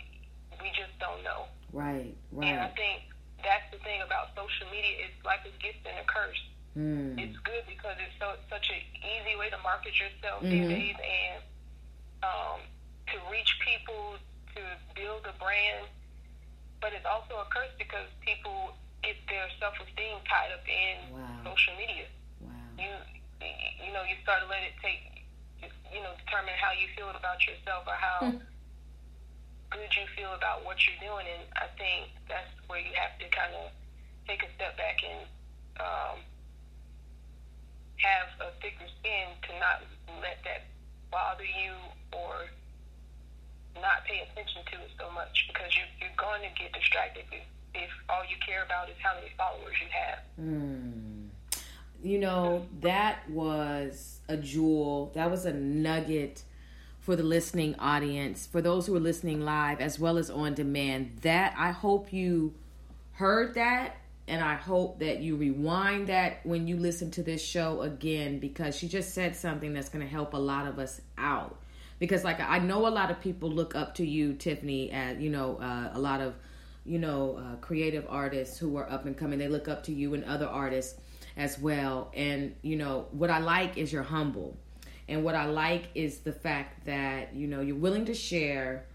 We 0.60 0.68
just 0.76 0.92
don't 1.00 1.24
know. 1.24 1.48
Right. 1.72 2.12
right. 2.36 2.48
And 2.52 2.60
I 2.60 2.70
think 2.76 3.08
that's 3.40 3.64
the 3.72 3.80
thing 3.80 4.02
about 4.04 4.36
social 4.36 4.68
media. 4.68 5.08
It's 5.08 5.16
like 5.24 5.40
a 5.48 5.54
gift 5.64 5.88
and 5.88 5.96
a 6.04 6.06
curse. 6.10 6.42
Mm. 6.76 7.16
It's 7.16 7.38
good 7.48 7.64
because 7.70 7.96
it's 8.04 8.14
so 8.20 8.36
such 8.52 8.68
an 8.70 8.82
easy 9.00 9.40
way 9.40 9.48
to 9.50 9.58
market 9.64 9.96
yourself 9.96 10.44
Mhm. 10.44 10.52
these 10.52 10.68
days 10.68 10.98
and 11.00 11.40
um, 12.22 12.60
to 13.08 13.16
reach 13.32 13.56
people, 13.64 14.20
to 14.56 14.62
build 15.00 15.24
a 15.26 15.34
brand. 15.40 15.88
But 16.84 16.92
it's 16.92 17.06
also 17.08 17.40
a 17.40 17.48
curse 17.48 17.72
because 17.80 18.08
people 18.20 18.76
get 19.04 19.16
their 19.32 19.48
self 19.60 19.80
esteem 19.80 20.20
tied 20.28 20.52
up 20.52 20.66
in 20.68 20.96
Wow. 21.16 21.56
social 21.56 21.76
media. 21.80 22.08
Wow. 22.44 22.52
You 22.78 22.92
you 23.42 23.92
know 23.94 24.04
you 24.04 24.16
start 24.24 24.42
to 24.44 24.48
let 24.48 24.62
it 24.64 24.76
take 24.84 25.24
you 25.92 26.02
know 26.04 26.14
determine 26.26 26.54
how 26.60 26.72
you 26.76 26.88
feel 26.96 27.10
about 27.12 27.40
yourself 27.48 27.84
or 27.88 27.96
how 27.98 28.32
Hmm. 28.32 28.38
good 29.70 29.92
you 29.96 30.06
feel 30.18 30.34
about 30.34 30.66
what 30.66 30.78
you're 30.88 30.98
doing. 31.02 31.26
And 31.30 31.46
I 31.56 31.68
think 31.78 32.10
that's 32.28 32.50
where 32.68 32.80
you 32.80 32.90
have 32.98 33.14
to 33.22 33.26
kind 33.30 33.54
of 33.54 33.70
take 34.28 34.42
a 34.44 34.50
step 34.58 34.76
back 34.78 34.98
and 35.06 35.22
um, 35.80 36.18
have 37.98 38.28
a 38.42 38.52
thicker 38.62 38.88
skin 39.00 39.28
to 39.48 39.52
not 39.60 39.82
let 40.22 40.42
that 40.44 40.66
bother 41.12 41.46
you 41.46 41.74
or 42.14 42.50
not 43.80 44.04
pay 44.06 44.20
attention 44.26 44.62
to 44.74 44.76
it 44.82 44.92
so 45.00 45.10
much 45.12 45.46
because 45.48 45.70
you, 45.78 45.84
you're 46.02 46.18
going 46.18 46.42
to 46.42 46.52
get 46.60 46.74
distracted 46.74 47.24
if, 47.32 47.46
if 47.76 47.92
all 48.10 48.26
you 48.26 48.36
care 48.46 48.64
about 48.64 48.90
is 48.90 48.96
how 49.02 49.14
many 49.16 49.30
followers 49.38 49.76
you 49.82 49.88
have. 49.94 50.20
Mm. 50.42 51.29
You 52.02 52.20
know, 52.20 52.66
that 52.82 53.30
was 53.30 54.20
a 54.28 54.38
jewel. 54.38 55.12
That 55.16 55.30
was 55.30 55.46
a 55.46 55.54
nugget 55.54 56.44
for 57.00 57.16
the 57.16 57.24
listening 57.24 57.76
audience, 57.80 58.48
for 58.48 58.62
those 58.62 58.86
who 58.86 58.96
are 58.96 59.02
listening 59.02 59.42
live 59.42 59.82
as 59.82 60.00
well 60.00 60.18
as 60.18 60.30
on 60.30 60.54
demand. 60.54 61.18
That 61.22 61.56
I 61.58 61.72
hope 61.72 62.14
you 62.14 62.54
heard 63.14 63.56
that 63.56 63.98
and 64.30 64.44
I 64.44 64.56
hope 64.56 65.00
that 65.00 65.22
you 65.22 65.36
rewind 65.36 66.08
that 66.08 66.46
when 66.46 66.68
you 66.68 66.78
listen 66.78 67.10
to 67.12 67.24
this 67.24 67.44
show 67.44 67.82
again 67.82 68.40
because 68.40 68.78
she 68.78 68.88
just 68.88 69.14
said 69.14 69.36
something 69.36 69.74
that's 69.74 69.90
going 69.90 70.06
to 70.06 70.12
help 70.12 70.34
a 70.34 70.38
lot 70.38 70.68
of 70.68 70.78
us 70.78 71.02
out. 71.18 71.58
Because 71.98 72.24
like 72.24 72.40
I 72.40 72.60
know 72.60 72.88
a 72.88 72.90
lot 72.90 73.12
of 73.12 73.20
people 73.20 73.50
look 73.50 73.76
up 73.76 73.96
to 73.96 74.06
you, 74.06 74.34
Tiffani, 74.34 74.94
and 74.94 75.22
you 75.22 75.30
know 75.30 75.58
uh, 75.58 75.90
a 75.94 76.00
lot 76.00 76.22
of 76.22 76.36
you 76.86 77.00
know 77.00 77.38
uh, 77.38 77.56
creative 77.58 78.06
artists 78.08 78.58
who 78.58 78.78
are 78.78 78.90
up 78.90 79.06
and 79.06 79.18
coming. 79.18 79.40
They 79.40 79.50
look 79.50 79.68
up 79.68 79.84
to 79.86 79.92
you 79.92 80.14
and 80.14 80.24
other 80.24 80.48
artists 80.48 80.98
as 81.40 81.58
well. 81.58 82.12
And 82.14 82.56
you 82.62 82.76
know 82.76 83.08
what 83.12 83.32
I 83.32 83.40
like 83.40 83.78
is 83.78 83.92
you're 83.92 84.04
humble, 84.04 84.58
and 85.08 85.24
what 85.24 85.34
I 85.34 85.46
like 85.46 85.86
is 85.96 86.20
the 86.20 86.34
fact 86.34 86.86
that 86.86 87.34
you 87.34 87.48
know 87.48 87.62
you're 87.62 87.76
willing 87.76 88.06
to 88.06 88.14
share 88.14 88.86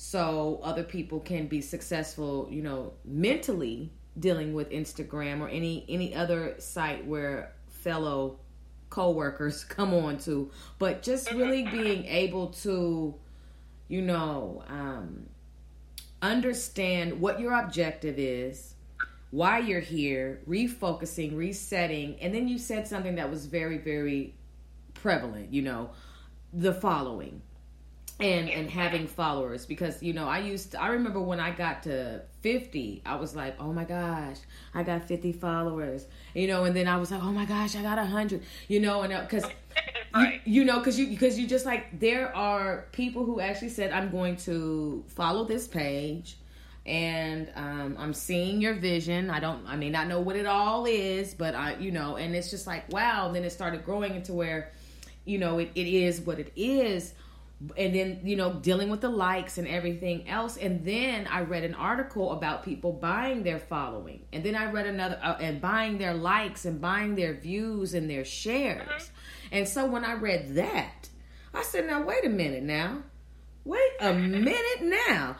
so 0.00 0.60
other 0.62 0.84
people 0.84 1.18
can 1.18 1.48
be 1.48 1.60
successful 1.60 2.46
you 2.52 2.62
know 2.62 2.92
mentally 3.04 3.90
dealing 4.20 4.54
with 4.54 4.70
instagram 4.70 5.40
or 5.40 5.48
any 5.48 5.84
any 5.88 6.14
other 6.14 6.54
site 6.58 7.04
where 7.04 7.52
fellow 7.66 8.38
co-workers 8.90 9.64
come 9.68 9.92
on 9.92 10.16
to 10.16 10.48
but 10.78 11.02
just 11.02 11.32
really 11.32 11.64
being 11.64 12.04
able 12.04 12.46
to 12.46 13.12
you 13.88 14.00
know 14.00 14.62
um 14.68 15.26
understand 16.22 17.20
what 17.20 17.40
your 17.40 17.52
objective 17.58 18.20
is 18.20 18.74
why 19.30 19.58
you're 19.58 19.80
here 19.80 20.40
refocusing 20.48 21.36
resetting 21.36 22.16
and 22.20 22.34
then 22.34 22.48
you 22.48 22.58
said 22.58 22.86
something 22.86 23.16
that 23.16 23.30
was 23.30 23.46
very 23.46 23.78
very 23.78 24.34
prevalent 24.94 25.52
you 25.52 25.62
know 25.62 25.90
the 26.52 26.72
following 26.72 27.42
and 28.20 28.50
and 28.50 28.70
having 28.70 29.06
followers 29.06 29.64
because 29.64 30.02
you 30.02 30.12
know 30.12 30.26
I 30.26 30.40
used 30.40 30.72
to, 30.72 30.82
I 30.82 30.88
remember 30.88 31.20
when 31.20 31.38
I 31.38 31.50
got 31.52 31.84
to 31.84 32.22
50 32.40 33.02
I 33.06 33.16
was 33.16 33.36
like 33.36 33.56
oh 33.60 33.72
my 33.72 33.84
gosh 33.84 34.38
I 34.74 34.82
got 34.82 35.06
50 35.06 35.32
followers 35.32 36.06
you 36.34 36.48
know 36.48 36.64
and 36.64 36.74
then 36.74 36.88
I 36.88 36.96
was 36.96 37.10
like 37.10 37.22
oh 37.22 37.32
my 37.32 37.44
gosh 37.44 37.76
I 37.76 37.82
got 37.82 37.98
100 37.98 38.42
you 38.66 38.80
know 38.80 39.02
and 39.02 39.12
uh, 39.12 39.26
cuz 39.26 39.44
Right. 40.14 40.40
you, 40.46 40.62
you 40.62 40.64
know 40.64 40.78
because 40.78 40.98
you 40.98 41.06
because 41.06 41.38
you 41.38 41.46
just 41.46 41.66
like 41.66 42.00
there 42.00 42.34
are 42.34 42.86
people 42.92 43.24
who 43.24 43.40
actually 43.40 43.68
said 43.68 43.92
I'm 43.92 44.10
going 44.10 44.36
to 44.38 45.04
follow 45.06 45.44
this 45.44 45.68
page 45.68 46.38
and 46.88 47.52
um, 47.54 47.96
I'm 47.98 48.14
seeing 48.14 48.62
your 48.62 48.74
vision. 48.74 49.28
I 49.28 49.40
don't, 49.40 49.66
I 49.66 49.76
may 49.76 49.90
not 49.90 50.08
know 50.08 50.20
what 50.20 50.36
it 50.36 50.46
all 50.46 50.86
is, 50.86 51.34
but 51.34 51.54
I, 51.54 51.76
you 51.76 51.92
know, 51.92 52.16
and 52.16 52.34
it's 52.34 52.50
just 52.50 52.66
like 52.66 52.90
wow. 52.90 53.30
Then 53.30 53.44
it 53.44 53.50
started 53.50 53.84
growing 53.84 54.14
into 54.14 54.32
where, 54.32 54.72
you 55.26 55.38
know, 55.38 55.58
it, 55.58 55.70
it 55.74 55.86
is 55.86 56.20
what 56.20 56.38
it 56.38 56.50
is, 56.56 57.12
and 57.76 57.94
then 57.94 58.20
you 58.24 58.36
know 58.36 58.54
dealing 58.54 58.88
with 58.88 59.02
the 59.02 59.10
likes 59.10 59.58
and 59.58 59.68
everything 59.68 60.28
else. 60.28 60.56
And 60.56 60.82
then 60.82 61.26
I 61.26 61.42
read 61.42 61.62
an 61.62 61.74
article 61.74 62.32
about 62.32 62.64
people 62.64 62.92
buying 62.92 63.42
their 63.42 63.58
following, 63.58 64.24
and 64.32 64.42
then 64.42 64.54
I 64.54 64.70
read 64.70 64.86
another 64.86 65.20
uh, 65.22 65.36
and 65.40 65.60
buying 65.60 65.98
their 65.98 66.14
likes 66.14 66.64
and 66.64 66.80
buying 66.80 67.14
their 67.16 67.34
views 67.34 67.92
and 67.92 68.08
their 68.08 68.24
shares. 68.24 69.10
And 69.52 69.68
so 69.68 69.86
when 69.86 70.04
I 70.04 70.14
read 70.14 70.54
that, 70.54 71.08
I 71.52 71.62
said, 71.62 71.86
now 71.86 72.02
wait 72.02 72.24
a 72.24 72.30
minute 72.30 72.62
now. 72.62 73.02
Wait 73.64 73.92
a 74.00 74.14
minute 74.14 74.82
now. 74.82 75.36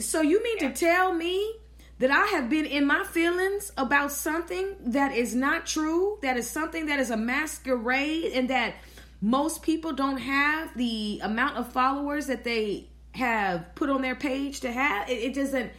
So 0.00 0.20
you 0.22 0.42
mean 0.42 0.58
to 0.58 0.72
tell 0.72 1.12
me 1.12 1.54
that 1.98 2.10
I 2.10 2.26
have 2.28 2.48
been 2.48 2.64
in 2.66 2.86
my 2.86 3.04
feelings 3.04 3.72
about 3.76 4.10
something 4.12 4.74
that 4.86 5.14
is 5.14 5.34
not 5.34 5.66
true, 5.66 6.18
that 6.22 6.36
is 6.36 6.48
something 6.48 6.86
that 6.86 6.98
is 6.98 7.10
a 7.10 7.16
masquerade, 7.16 8.32
and 8.32 8.48
that 8.50 8.74
most 9.20 9.62
people 9.62 9.92
don't 9.92 10.16
have 10.16 10.74
the 10.76 11.20
amount 11.22 11.58
of 11.58 11.70
followers 11.72 12.26
that 12.28 12.42
they 12.44 12.88
have 13.12 13.74
put 13.74 13.90
on 13.90 14.00
their 14.02 14.14
page 14.14 14.60
to 14.60 14.72
have? 14.72 15.08
It, 15.10 15.14
it 15.22 15.34
doesn't. 15.34 15.70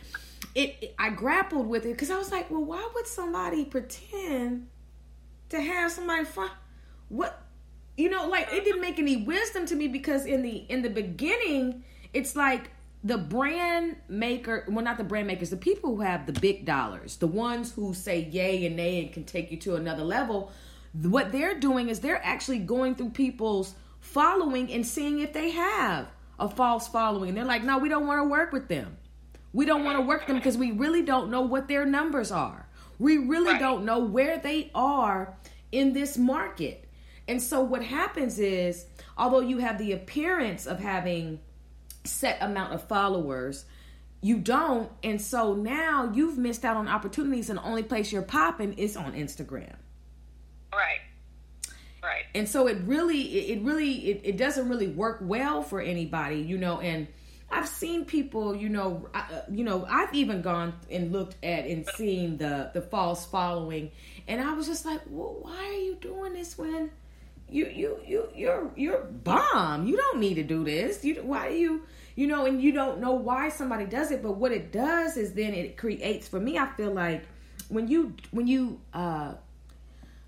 It, 0.53 0.75
it- 0.81 0.95
I 0.99 1.09
grappled 1.09 1.67
with 1.67 1.85
it 1.85 1.93
because 1.93 2.11
I 2.11 2.17
was 2.17 2.31
like, 2.31 2.51
well, 2.51 2.63
why 2.63 2.87
would 2.93 3.07
somebody 3.07 3.65
pretend 3.65 4.67
to 5.49 5.59
have 5.61 5.91
somebody 5.91 6.25
find 6.25 6.51
what? 7.09 7.41
You 7.97 8.09
know, 8.09 8.27
like 8.27 8.47
it 8.51 8.63
didn't 8.63 8.81
make 8.81 8.99
any 8.99 9.17
wisdom 9.17 9.65
to 9.67 9.75
me 9.75 9.87
because 9.87 10.25
in 10.25 10.43
the 10.43 10.57
in 10.69 10.81
the 10.81 10.89
beginning, 10.89 11.83
it's 12.13 12.35
like 12.35 12.69
the 13.03 13.17
brand 13.17 13.95
maker 14.07 14.63
well 14.67 14.83
not 14.85 14.97
the 14.97 15.03
brand 15.03 15.25
makers 15.25 15.49
the 15.49 15.57
people 15.57 15.95
who 15.95 16.01
have 16.01 16.27
the 16.27 16.39
big 16.39 16.65
dollars 16.65 17.17
the 17.17 17.27
ones 17.27 17.73
who 17.73 17.93
say 17.93 18.25
yay 18.31 18.65
and 18.65 18.75
nay 18.75 19.01
and 19.01 19.11
can 19.11 19.23
take 19.23 19.51
you 19.51 19.57
to 19.57 19.75
another 19.75 20.03
level 20.03 20.51
what 20.93 21.31
they're 21.31 21.57
doing 21.57 21.89
is 21.89 21.99
they're 21.99 22.23
actually 22.23 22.59
going 22.59 22.95
through 22.95 23.11
people's 23.11 23.75
following 23.99 24.71
and 24.71 24.85
seeing 24.85 25.19
if 25.19 25.31
they 25.31 25.51
have 25.51 26.07
a 26.39 26.49
false 26.49 26.87
following. 26.87 27.29
And 27.29 27.37
they're 27.37 27.45
like 27.45 27.63
no 27.63 27.77
we 27.77 27.89
don't 27.89 28.07
want 28.07 28.19
to 28.19 28.27
work 28.27 28.51
with 28.51 28.67
them. 28.67 28.97
We 29.53 29.65
don't 29.65 29.83
want 29.83 29.97
to 29.97 30.01
work 30.01 30.21
with 30.21 30.27
them 30.27 30.37
because 30.37 30.57
we 30.57 30.71
really 30.71 31.01
don't 31.01 31.29
know 31.29 31.41
what 31.41 31.67
their 31.67 31.85
numbers 31.85 32.31
are. 32.31 32.67
We 32.99 33.17
really 33.17 33.53
Right. 33.53 33.59
don't 33.59 33.85
know 33.85 33.99
where 33.99 34.37
they 34.37 34.71
are 34.75 35.37
in 35.71 35.93
this 35.93 36.17
market. 36.17 36.87
And 37.27 37.41
so 37.41 37.61
what 37.61 37.83
happens 37.83 38.39
is 38.39 38.85
although 39.17 39.39
you 39.39 39.59
have 39.59 39.77
the 39.77 39.93
appearance 39.93 40.65
of 40.65 40.79
having 40.79 41.39
set 42.03 42.37
amount 42.41 42.73
of 42.73 42.87
followers 42.87 43.65
you 44.21 44.37
don't 44.37 44.91
and 45.03 45.21
so 45.21 45.53
now 45.53 46.11
you've 46.13 46.37
missed 46.37 46.63
out 46.65 46.77
on 46.77 46.87
opportunities 46.87 47.49
and 47.49 47.57
the 47.59 47.63
only 47.63 47.83
place 47.83 48.11
you're 48.11 48.21
popping 48.21 48.73
is 48.73 48.95
on 48.95 49.13
instagram 49.13 49.75
Right. 50.73 50.99
Right. 52.01 52.23
And 52.33 52.49
so 52.49 52.67
it 52.67 52.77
really, 52.85 53.21
it, 53.21 53.61
really, 53.61 54.09
it, 54.09 54.21
it 54.23 54.37
doesn't 54.37 54.67
really 54.69 54.87
work 54.87 55.19
well 55.21 55.61
for 55.61 55.79
anybody, 55.79 56.37
you 56.37 56.57
know. 56.57 56.79
And 56.79 57.07
I've 57.51 57.67
seen 57.67 58.05
people, 58.05 58.55
you 58.55 58.69
know, 58.69 59.07
I, 59.13 59.19
uh, 59.19 59.41
you 59.51 59.63
know, 59.63 59.85
I've 59.87 60.13
even 60.15 60.41
gone 60.41 60.73
and 60.89 61.11
looked 61.11 61.35
at 61.43 61.65
and 61.65 61.85
seen 61.85 62.37
the 62.37 62.71
the 62.73 62.81
false 62.81 63.25
following, 63.25 63.91
and 64.27 64.41
I 64.41 64.53
was 64.53 64.65
just 64.65 64.83
like, 64.83 65.01
well, 65.09 65.37
why 65.41 65.57
are 65.57 65.83
you 65.83 65.95
doing 65.95 66.33
this 66.33 66.57
when 66.57 66.89
you 67.51 67.67
you 67.67 67.99
you 68.05 68.29
you're 68.35 68.71
you're 68.75 69.03
bomb? 69.03 69.85
You 69.85 69.97
don't 69.97 70.19
need 70.19 70.35
to 70.35 70.43
do 70.43 70.63
this. 70.63 71.03
You 71.03 71.15
why 71.23 71.49
do 71.49 71.55
you 71.55 71.83
you 72.15 72.27
know, 72.27 72.45
and 72.45 72.61
you 72.61 72.71
don't 72.71 72.99
know 72.99 73.13
why 73.13 73.49
somebody 73.49 73.85
does 73.85 74.11
it, 74.11 74.21
but 74.21 74.33
what 74.33 74.51
it 74.51 74.71
does 74.71 75.17
is 75.17 75.33
then 75.33 75.53
it 75.53 75.77
creates 75.77 76.27
for 76.27 76.39
me. 76.39 76.57
I 76.57 76.67
feel 76.73 76.91
like 76.91 77.23
when 77.69 77.87
you 77.87 78.15
when 78.31 78.47
you 78.47 78.79
uh 78.93 79.33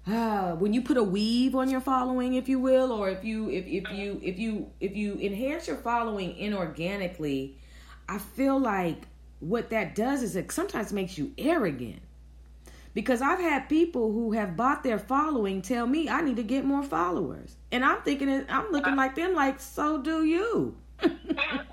uh, 0.05 0.51
when 0.55 0.73
you 0.73 0.81
put 0.81 0.97
a 0.97 1.03
weave 1.03 1.55
on 1.55 1.69
your 1.69 1.79
following, 1.79 2.33
if 2.33 2.49
you 2.49 2.59
will, 2.59 2.91
or 2.91 3.09
if 3.09 3.23
you 3.23 3.49
if, 3.49 3.65
if 3.65 3.91
you 3.91 4.19
if 4.21 4.37
you 4.37 4.69
if 4.79 4.95
you 4.95 5.17
enhance 5.19 5.67
your 5.67 5.77
following 5.77 6.35
inorganically, 6.35 7.53
I 8.09 8.17
feel 8.17 8.59
like 8.59 9.07
what 9.39 9.69
that 9.69 9.95
does 9.95 10.21
is 10.21 10.35
it 10.35 10.51
sometimes 10.51 10.91
makes 10.91 11.17
you 11.17 11.31
arrogant. 11.37 12.01
Because 12.93 13.21
I've 13.21 13.39
had 13.39 13.69
people 13.69 14.11
who 14.11 14.33
have 14.33 14.55
bought 14.55 14.83
their 14.83 14.99
following 14.99 15.61
tell 15.61 15.87
me 15.87 16.09
I 16.09 16.21
need 16.21 16.35
to 16.35 16.43
get 16.43 16.63
more 16.63 16.83
followers, 16.83 17.55
and 17.71 17.83
I'm 17.83 18.01
thinking 18.03 18.45
I'm 18.49 18.71
looking 18.71 18.95
like 18.95 19.15
them, 19.15 19.33
like 19.33 19.59
so 19.59 20.01
do 20.01 20.23
you. 20.23 20.75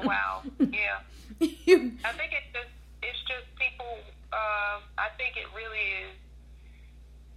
wow. 0.05 0.43
Yeah. 0.59 1.01
I 1.41 1.47
think 1.47 2.33
it's 2.33 2.51
just 2.53 2.73
it's 3.03 3.21
just 3.29 3.47
people. 3.57 3.99
Uh, 4.33 4.81
I 4.97 5.09
think 5.19 5.37
it 5.37 5.47
really 5.55 6.07
is 6.07 6.17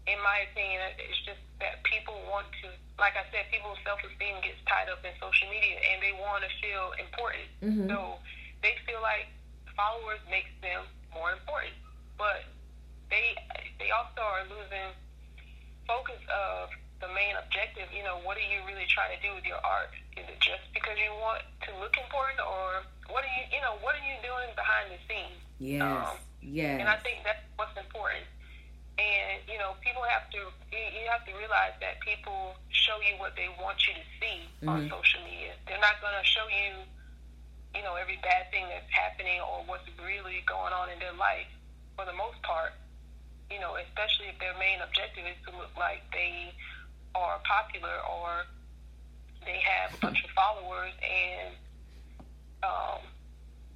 in 0.07 0.19
my 0.19 0.43
opinion, 0.51 0.83
it's 0.99 1.21
just 1.23 1.39
that 1.63 1.79
people 1.87 2.15
want 2.27 2.47
to, 2.63 2.67
like 2.99 3.15
I 3.15 3.23
said, 3.31 3.47
people's 3.51 3.79
self 3.87 4.03
esteem 4.03 4.35
gets 4.43 4.59
tied 4.67 4.91
up 4.91 4.99
in 5.03 5.15
social 5.15 5.47
media 5.47 5.79
and 5.79 6.03
they 6.03 6.11
want 6.19 6.43
to 6.43 6.51
feel 6.59 6.91
important. 6.99 7.47
Mm-hmm. 7.63 7.87
So 7.87 8.19
they 8.59 8.75
feel 8.83 8.99
like 8.99 9.31
followers 9.75 10.19
makes 10.27 10.51
them 10.59 10.83
more 11.15 11.31
important. 11.31 11.75
But 12.19 12.43
they 13.13 13.37
they 13.77 13.93
also 13.93 14.25
are 14.25 14.41
losing 14.49 14.89
focus 15.85 16.17
of 16.33 16.73
the 16.97 17.07
main 17.13 17.37
objective. 17.37 17.85
You 17.93 18.01
know, 18.01 18.17
what 18.25 18.41
are 18.41 18.47
you 18.49 18.65
really 18.65 18.89
trying 18.89 19.13
to 19.13 19.21
do 19.21 19.29
with 19.37 19.45
your 19.45 19.61
art? 19.61 19.93
Is 20.17 20.25
it 20.25 20.41
just 20.41 20.65
because 20.73 20.97
you 20.97 21.13
want 21.21 21.45
to 21.69 21.71
look 21.77 21.93
important, 21.93 22.41
or 22.41 22.81
what 23.13 23.21
are 23.21 23.33
you, 23.37 23.45
you 23.53 23.61
know, 23.61 23.77
what 23.85 23.93
are 23.93 24.05
you 24.05 24.17
doing 24.25 24.49
behind 24.57 24.89
the 24.89 24.99
scenes? 25.05 25.37
Yes. 25.61 25.85
Um, 25.85 26.17
yes. 26.41 26.81
And 26.81 26.89
I 26.89 26.97
think 27.05 27.21
that's 27.21 27.45
what's 27.55 27.77
important 27.77 28.25
and 28.97 29.41
you 29.49 29.57
know, 29.57 29.73
people 29.81 30.05
have 30.05 30.29
to 30.29 30.41
you 30.69 31.05
have 31.09 31.25
to 31.25 31.33
realize 31.37 31.73
that 31.81 31.97
people 32.01 32.53
show 32.69 32.97
you 33.01 33.17
what 33.17 33.33
they 33.33 33.49
want 33.57 33.77
you 33.89 33.93
to 33.97 34.05
see 34.21 34.45
mm-hmm. 34.61 34.69
on 34.69 34.77
social 34.89 35.21
media. 35.25 35.57
They're 35.65 35.81
not 35.81 35.97
going 36.01 36.13
to 36.13 36.25
show 36.25 36.45
you, 36.49 36.85
you 37.73 37.81
know, 37.81 37.97
every 37.97 38.21
bad 38.21 38.49
thing 38.53 38.65
that's 38.69 38.89
happening 38.93 39.41
or 39.41 39.65
what's 39.65 39.85
really 40.01 40.45
going 40.45 40.73
on 40.73 40.93
in 40.93 40.97
their 41.01 41.15
life. 41.17 41.49
For 41.97 42.05
the 42.05 42.13
most 42.13 42.41
part, 42.41 42.73
you 43.51 43.59
know, 43.59 43.75
especially 43.79 44.31
if 44.31 44.37
their 44.39 44.55
main 44.59 44.79
objective 44.81 45.25
is 45.25 45.39
to 45.47 45.51
look 45.57 45.71
like 45.77 46.03
they 46.11 46.53
are 47.15 47.39
popular 47.43 47.97
or 48.07 48.45
they 49.45 49.59
have 49.59 49.93
a 49.93 49.99
bunch 49.99 50.23
of 50.23 50.29
followers 50.37 50.93
and 51.03 51.53
um, 52.63 53.01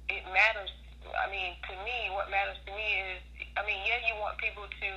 it 0.08 0.24
matters. 0.32 0.72
I 1.08 1.30
mean, 1.30 1.56
to 1.68 1.74
me, 1.84 2.10
what 2.12 2.30
matters 2.30 2.58
to 2.66 2.72
me 2.72 2.88
is 3.14 3.22
I 3.58 3.66
mean, 3.66 3.82
yeah, 3.82 3.98
you 4.06 4.14
want 4.22 4.38
people 4.38 4.62
to. 4.70 4.88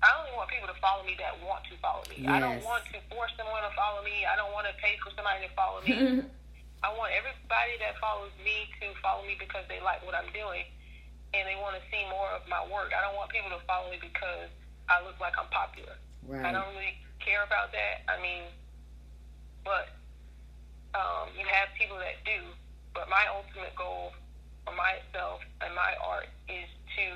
I 0.00 0.08
only 0.16 0.32
want 0.32 0.48
people 0.48 0.68
to 0.68 0.78
follow 0.80 1.04
me 1.04 1.16
that 1.20 1.36
want 1.44 1.64
to 1.68 1.76
follow 1.80 2.04
me. 2.08 2.24
Yes. 2.24 2.32
I 2.32 2.40
don't 2.40 2.60
want 2.64 2.84
to 2.92 3.00
force 3.12 3.32
someone 3.36 3.64
to 3.64 3.72
follow 3.76 4.04
me. 4.04 4.24
I 4.24 4.36
don't 4.36 4.52
want 4.52 4.68
to 4.68 4.74
pay 4.80 4.96
for 5.00 5.12
somebody 5.12 5.44
to 5.44 5.52
follow 5.56 5.80
me. 5.84 6.24
I 6.84 6.92
want 6.92 7.16
everybody 7.16 7.80
that 7.80 7.96
follows 8.00 8.32
me 8.44 8.68
to 8.80 8.92
follow 9.00 9.24
me 9.24 9.36
because 9.40 9.64
they 9.68 9.80
like 9.80 10.04
what 10.04 10.12
I'm 10.12 10.28
doing 10.36 10.68
and 11.34 11.42
they 11.48 11.58
want 11.58 11.74
to 11.74 11.82
see 11.90 12.02
more 12.10 12.30
of 12.34 12.46
my 12.46 12.62
work. 12.70 12.94
I 12.94 13.02
don't 13.02 13.16
want 13.16 13.30
people 13.30 13.50
to 13.50 13.62
follow 13.66 13.90
me 13.90 13.98
because 13.98 14.50
I 14.88 15.02
look 15.02 15.18
like 15.18 15.34
I'm 15.38 15.50
popular. 15.50 15.98
Right. 16.26 16.44
I 16.44 16.52
don't 16.52 16.68
really 16.74 16.98
care 17.18 17.42
about 17.42 17.72
that. 17.72 18.06
I 18.06 18.20
mean, 18.22 18.46
but 19.66 19.90
um, 20.94 21.34
you 21.34 21.46
have 21.46 21.70
people 21.74 21.98
that 21.98 22.22
do. 22.22 22.54
But 22.94 23.10
my 23.10 23.26
ultimate 23.28 23.74
goal 23.76 24.14
for 24.64 24.72
myself 24.72 25.42
and 25.60 25.74
my 25.74 25.92
art 26.00 26.30
is 26.48 26.70
to 26.96 27.08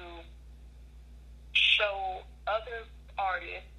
show 1.52 2.22
other 2.46 2.84
artists, 3.16 3.70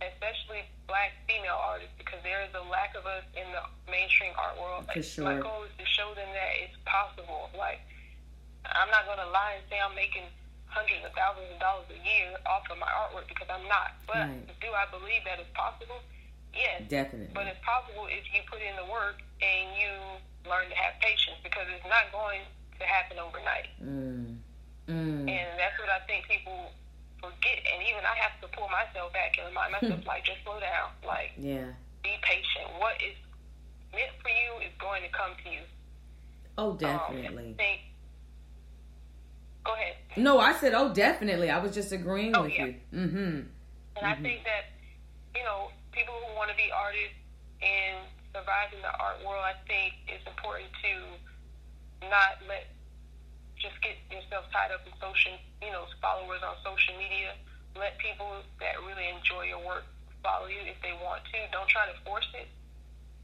especially 0.00 0.64
black 0.86 1.12
female 1.28 1.58
artists, 1.60 1.92
because 1.98 2.18
there 2.24 2.40
is 2.42 2.52
a 2.56 2.64
lack 2.70 2.96
of 2.96 3.04
us 3.04 3.26
in 3.36 3.44
the 3.52 3.62
mainstream 3.90 4.32
art 4.38 4.56
world. 4.56 4.88
For 4.88 5.02
sure. 5.02 5.24
My 5.24 5.36
goal 5.36 5.68
is 5.68 5.74
to 5.76 5.86
show 5.86 6.14
them 6.16 6.28
that 6.32 6.50
it's 6.64 6.78
possible. 6.88 7.50
Like, 7.52 7.84
I'm 8.74 8.90
not 8.92 9.08
going 9.08 9.20
to 9.22 9.30
lie 9.30 9.56
and 9.56 9.64
say 9.70 9.80
I'm 9.80 9.94
making 9.96 10.28
hundreds 10.68 11.00
of 11.04 11.12
thousands 11.16 11.48
of 11.48 11.58
dollars 11.60 11.88
a 11.88 12.00
year 12.04 12.36
off 12.44 12.68
of 12.68 12.76
my 12.76 12.90
artwork 12.92 13.28
because 13.28 13.48
I'm 13.48 13.64
not. 13.68 13.96
But 14.04 14.28
right. 14.28 14.44
do 14.60 14.68
I 14.72 14.84
believe 14.92 15.24
that 15.24 15.40
it's 15.40 15.52
possible? 15.56 16.04
Yes. 16.52 16.84
Definitely. 16.88 17.32
But 17.32 17.48
it's 17.48 17.60
possible 17.64 18.08
if 18.08 18.24
you 18.32 18.44
put 18.48 18.60
in 18.60 18.76
the 18.76 18.88
work 18.88 19.20
and 19.40 19.66
you 19.76 19.92
learn 20.48 20.68
to 20.68 20.76
have 20.76 21.00
patience 21.00 21.40
because 21.40 21.68
it's 21.72 21.84
not 21.88 22.08
going 22.12 22.44
to 22.80 22.84
happen 22.84 23.16
overnight. 23.20 23.72
Mm. 23.80 24.40
Mm. 24.88 25.28
And 25.28 25.48
that's 25.60 25.76
what 25.76 25.92
I 25.92 26.00
think 26.08 26.24
people 26.28 26.72
forget, 27.20 27.60
and 27.66 27.82
even 27.84 28.00
I 28.06 28.16
have 28.16 28.40
to 28.40 28.48
pull 28.56 28.68
myself 28.72 29.12
back 29.12 29.36
and 29.36 29.50
remind 29.50 29.76
myself, 29.76 30.00
like, 30.06 30.24
just 30.24 30.40
slow 30.44 30.58
down. 30.60 30.94
Like, 31.04 31.34
yeah, 31.36 31.74
be 32.02 32.14
patient. 32.22 32.72
What 32.78 32.96
is 33.02 33.14
meant 33.92 34.14
for 34.22 34.30
you 34.32 34.64
is 34.64 34.72
going 34.80 35.02
to 35.02 35.12
come 35.12 35.36
to 35.44 35.48
you. 35.50 35.64
Oh, 36.56 36.70
um, 36.72 36.76
definitely. 36.78 37.52
Um, 37.52 37.60
think, 37.60 37.80
go 39.64 39.74
ahead. 39.74 39.96
No, 40.16 40.38
I 40.38 40.52
said, 40.54 40.74
oh, 40.74 40.92
definitely. 40.92 41.50
I 41.50 41.58
was 41.58 41.74
just 41.74 41.92
agreeing 41.92 42.36
oh, 42.36 42.42
with 42.42 42.52
yeah. 42.52 42.66
you. 42.66 42.74
Mm-hmm. 42.94 43.16
And 43.16 43.48
mm-hmm. 43.96 44.06
I 44.06 44.14
think 44.16 44.44
that 44.44 44.74
you 45.34 45.44
know 45.44 45.70
people 45.92 46.14
who 46.14 46.34
want 46.34 46.50
to 46.50 46.56
be 46.56 46.70
artists 46.74 47.18
and 47.62 48.06
survive 48.34 48.70
in 48.74 48.80
the 48.82 48.94
art 48.98 49.18
world, 49.26 49.42
I 49.42 49.54
think 49.66 49.94
it's 50.06 50.26
important 50.26 50.70
to 50.84 52.06
not 52.06 52.38
let 52.46 52.70
just 53.58 53.74
get 53.82 53.98
yourself 54.06 54.46
tied 54.54 54.70
up 54.70 54.86
in 54.86 54.94
social, 55.02 55.34
you 55.58 55.74
know, 55.74 55.82
followers 55.98 56.38
on 56.46 56.54
social 56.62 56.94
media. 56.94 57.34
Let 57.74 57.98
people 57.98 58.42
that 58.62 58.78
really 58.86 59.10
enjoy 59.10 59.50
your 59.50 59.62
work 59.66 59.82
follow 60.22 60.46
you 60.46 60.62
if 60.66 60.78
they 60.82 60.94
want 61.02 61.22
to. 61.30 61.38
Don't 61.50 61.68
try 61.68 61.86
to 61.86 61.94
force 62.06 62.26
it, 62.34 62.46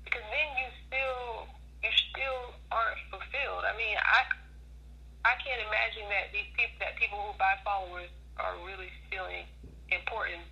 because 0.03 0.27
then 0.31 0.49
you 0.59 0.69
still 0.87 1.47
you 1.83 1.91
still 2.11 2.55
aren't 2.71 2.99
fulfilled. 3.11 3.63
I 3.67 3.75
mean, 3.79 3.95
I 3.99 4.27
I 5.25 5.35
can't 5.41 5.61
imagine 5.65 6.07
that 6.13 6.33
these 6.33 6.49
people 6.53 6.77
that 6.81 6.97
people 7.01 7.19
who 7.21 7.33
buy 7.41 7.57
followers 7.65 8.13
are 8.37 8.55
really 8.65 8.93
feeling 9.09 9.49
important 9.89 10.45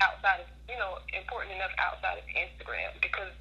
outside 0.00 0.42
of 0.42 0.48
you 0.70 0.78
know 0.78 1.02
important 1.10 1.54
enough 1.54 1.74
outside 1.78 2.18
of 2.18 2.26
Instagram 2.30 2.94
because 3.02 3.34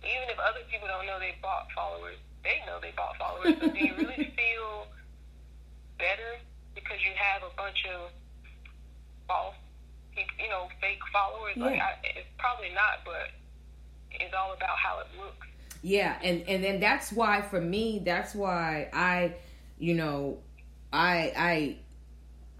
even 0.00 0.32
if 0.32 0.38
other 0.40 0.64
people 0.72 0.88
don't 0.88 1.04
know 1.04 1.20
they 1.20 1.36
bought 1.44 1.68
followers, 1.76 2.16
they 2.44 2.64
know 2.64 2.80
they 2.80 2.92
bought 2.96 3.16
followers. 3.20 3.56
So 3.60 3.68
do 3.68 3.78
you 3.78 3.92
really 3.96 4.32
feel 4.40 4.88
better 6.00 6.40
because 6.74 6.98
you 7.04 7.12
have 7.16 7.44
a 7.44 7.52
bunch 7.56 7.84
of 7.92 8.10
false, 9.28 9.54
you 10.16 10.48
know, 10.48 10.68
fake 10.80 11.00
followers. 11.12 11.54
Yeah. 11.56 11.64
Like 11.64 11.80
I, 11.80 11.92
it's 12.16 12.28
probably 12.38 12.72
not, 12.74 13.04
but 13.04 13.30
it's 14.10 14.34
all 14.34 14.52
about 14.52 14.76
how 14.76 15.00
it 15.00 15.06
looks. 15.18 15.46
Yeah, 15.82 16.18
and 16.22 16.42
and 16.48 16.62
then 16.62 16.80
that's 16.80 17.12
why 17.12 17.42
for 17.42 17.60
me, 17.60 18.02
that's 18.04 18.34
why 18.34 18.88
I, 18.92 19.34
you 19.80 19.94
know, 19.94 20.38
I 20.92 21.76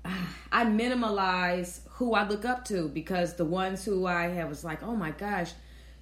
I 0.05 0.17
I 0.53 0.65
minimalize 0.65 1.81
who 1.91 2.15
I 2.15 2.27
look 2.27 2.45
up 2.45 2.65
to 2.67 2.89
because 2.89 3.35
the 3.35 3.45
ones 3.45 3.85
who 3.85 4.07
I 4.07 4.29
have 4.29 4.49
was 4.49 4.65
like, 4.65 4.83
oh 4.83 4.97
my 4.97 5.11
gosh, 5.13 5.53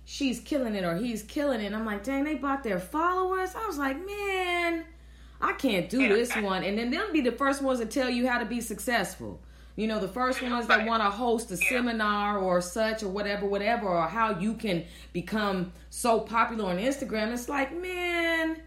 she's 0.05 0.41
killing 0.41 0.75
it 0.75 0.85
or 0.85 0.97
he's 0.97 1.23
killing 1.23 1.61
it. 1.61 1.67
And 1.67 1.77
I'm 1.77 1.85
like, 1.85 2.05
dang, 2.05 2.25
they 2.25 2.37
bought 2.37 2.63
their 2.63 2.79
followers. 2.79 3.51
I 3.55 3.67
was 3.67 3.77
like, 3.77 3.97
man, 4.07 4.85
I 5.41 5.53
can't 5.55 5.91
do 5.91 6.09
this 6.09 6.35
one. 6.37 6.63
And 6.63 6.79
then 6.79 6.91
they'll 6.91 7.13
be 7.13 7.21
the 7.21 7.33
first 7.33 7.61
ones 7.61 7.81
to 7.81 7.87
tell 7.87 8.09
you 8.09 8.27
how 8.29 8.39
to 8.39 8.47
be 8.47 8.61
successful. 8.61 9.41
You 9.77 9.87
know, 9.87 10.01
the 10.01 10.09
first 10.09 10.43
ones 10.43 10.67
that 10.67 10.87
want 10.87 11.03
to 11.03 11.11
host 11.11 11.51
a 11.51 11.57
seminar 11.57 12.39
or 12.39 12.61
such 12.61 13.03
or 13.03 13.09
whatever, 13.09 13.47
whatever, 13.47 13.87
or 13.87 14.09
how 14.09 14.39
you 14.39 14.55
can 14.55 14.85
become 15.13 15.73
so 15.91 16.21
popular 16.21 16.71
on 16.71 16.79
Instagram. 16.79 17.33
It's 17.33 17.49
like, 17.49 17.77
man, 17.81 18.61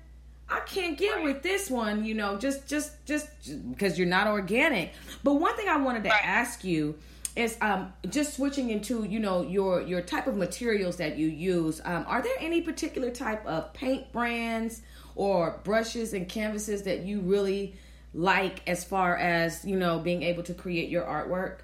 I 0.52 0.60
can't 0.62 0.98
get 0.98 1.24
with 1.24 1.42
this 1.42 1.70
one, 1.70 2.04
you 2.04 2.14
know, 2.14 2.38
just 2.38 2.68
just 2.68 3.04
just 3.06 3.28
because 3.70 3.98
you're 3.98 4.08
not 4.08 4.28
organic. 4.28 4.94
But 5.24 5.36
one 5.36 5.56
thing 5.56 5.70
I 5.70 5.78
wanted 5.78 6.04
to 6.04 6.26
ask 6.26 6.64
you 6.64 6.98
is 7.36 7.58
um, 7.62 7.94
just 8.10 8.36
switching 8.36 8.70
into 8.70 9.04
you 9.04 9.20
know 9.20 9.42
your 9.42 9.82
your 9.82 10.02
type 10.02 10.28
of 10.28 10.36
materials 10.36 10.98
that 10.98 11.18
you 11.18 11.28
use. 11.28 11.82
Um, 11.86 12.06
are 12.08 12.22
there 12.22 12.36
any 12.40 12.62
particular 12.62 13.12
type 13.12 13.46
of 13.46 13.74
paint 13.74 14.12
brands 14.12 14.82
or 15.16 15.60
brushes 15.64 16.14
and 16.14 16.28
canvases 16.28 16.84
that 16.84 17.04
you 17.06 17.22
really 17.22 17.76
like 18.14 18.62
as 18.68 18.84
far 18.84 19.16
as 19.16 19.64
you 19.64 19.78
know 19.78 20.00
being 20.00 20.24
able 20.24 20.44
to 20.44 20.54
create 20.54 20.90
your 20.90 21.04
artwork? 21.04 21.60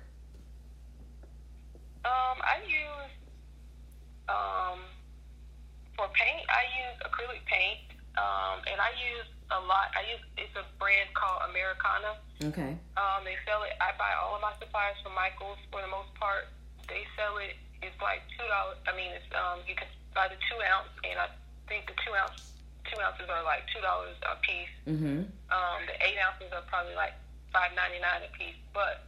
Um, 2.05 2.39
I 2.41 2.57
I 2.57 2.63
use 2.65 3.11
um, 4.29 4.79
for 5.95 6.07
paint. 6.13 6.45
I 6.49 6.63
use 6.79 6.97
acrylic 7.05 7.45
paint, 7.45 7.96
um, 8.17 8.65
and 8.65 8.81
I 8.81 8.91
use 8.97 9.29
a 9.53 9.61
lot. 9.63 9.93
I 9.95 10.03
use 10.09 10.23
it's 10.35 10.53
a 10.57 10.65
brand 10.81 11.13
called 11.13 11.45
Americana. 11.47 12.17
Okay. 12.51 12.73
Um, 12.97 13.23
they 13.23 13.37
sell 13.45 13.63
it. 13.63 13.77
I 13.79 13.93
buy 13.95 14.11
all 14.19 14.35
of 14.35 14.41
my 14.41 14.51
supplies 14.59 14.97
from 15.05 15.15
Michaels 15.15 15.61
for 15.71 15.79
the 15.79 15.91
most 15.91 16.11
part. 16.17 16.49
They 16.89 17.05
sell 17.15 17.37
it. 17.39 17.55
It's 17.85 17.95
like 18.01 18.25
two 18.33 18.45
dollars. 18.49 18.81
I 18.89 18.97
mean, 18.97 19.13
it's 19.13 19.29
um, 19.37 19.61
you 19.69 19.77
can 19.77 19.87
buy 20.17 20.27
the 20.27 20.39
two 20.49 20.59
ounce, 20.65 20.91
and 21.05 21.15
I 21.21 21.29
think 21.69 21.85
the 21.85 21.95
two 22.01 22.13
ounce 22.17 22.57
two 22.89 22.99
ounces 23.03 23.29
are 23.29 23.43
like 23.43 23.67
two 23.69 23.83
dollars 23.85 24.17
a 24.25 24.35
piece. 24.41 24.75
Mm-hmm. 24.89 25.29
Um, 25.53 25.79
the 25.85 25.95
eight 26.01 26.17
ounces 26.23 26.49
are 26.51 26.65
probably 26.67 26.97
like 26.97 27.13
five 27.53 27.71
ninety 27.77 28.01
nine 28.01 28.25
a 28.25 28.31
piece. 28.33 28.57
But 28.73 29.05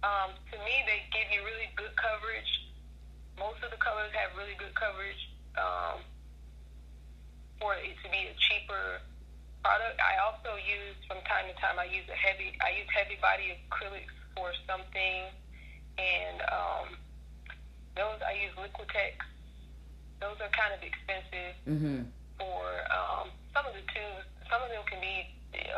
um, 0.00 0.32
to 0.52 0.56
me, 0.64 0.74
they 0.88 1.04
give 1.12 1.28
you 1.28 1.44
really 1.44 1.68
good 1.76 1.92
coverage. 2.00 2.48
Most 3.36 3.60
of 3.66 3.70
the 3.74 3.80
colors 3.82 4.14
have 4.14 4.32
really 4.38 4.56
good 4.56 4.72
coverage. 4.78 5.20
Um, 5.58 6.06
for 7.60 7.74
it 7.74 7.94
to 8.02 8.06
be 8.10 8.28
a 8.30 8.34
cheaper 8.50 9.00
product, 9.62 9.96
I 10.00 10.20
also 10.20 10.56
use 10.60 10.96
from 11.08 11.18
time 11.24 11.48
to 11.48 11.54
time. 11.60 11.78
I 11.80 11.88
use 11.88 12.04
a 12.10 12.18
heavy. 12.18 12.52
I 12.60 12.76
use 12.76 12.88
heavy 12.92 13.16
body 13.22 13.56
acrylics 13.56 14.12
for 14.36 14.50
something, 14.68 15.30
and 15.96 16.36
um, 16.52 16.86
those 17.96 18.20
I 18.26 18.36
use 18.44 18.52
Liquitex. 18.58 19.16
Those 20.20 20.36
are 20.40 20.50
kind 20.56 20.72
of 20.72 20.80
expensive 20.84 21.52
Mm-hmm. 21.68 22.08
for 22.40 22.64
um, 22.92 23.28
some 23.56 23.64
of 23.68 23.72
the 23.72 23.84
tubes. 23.92 24.26
Some 24.52 24.60
of 24.60 24.68
them 24.68 24.84
can 24.88 25.00
be 25.00 25.24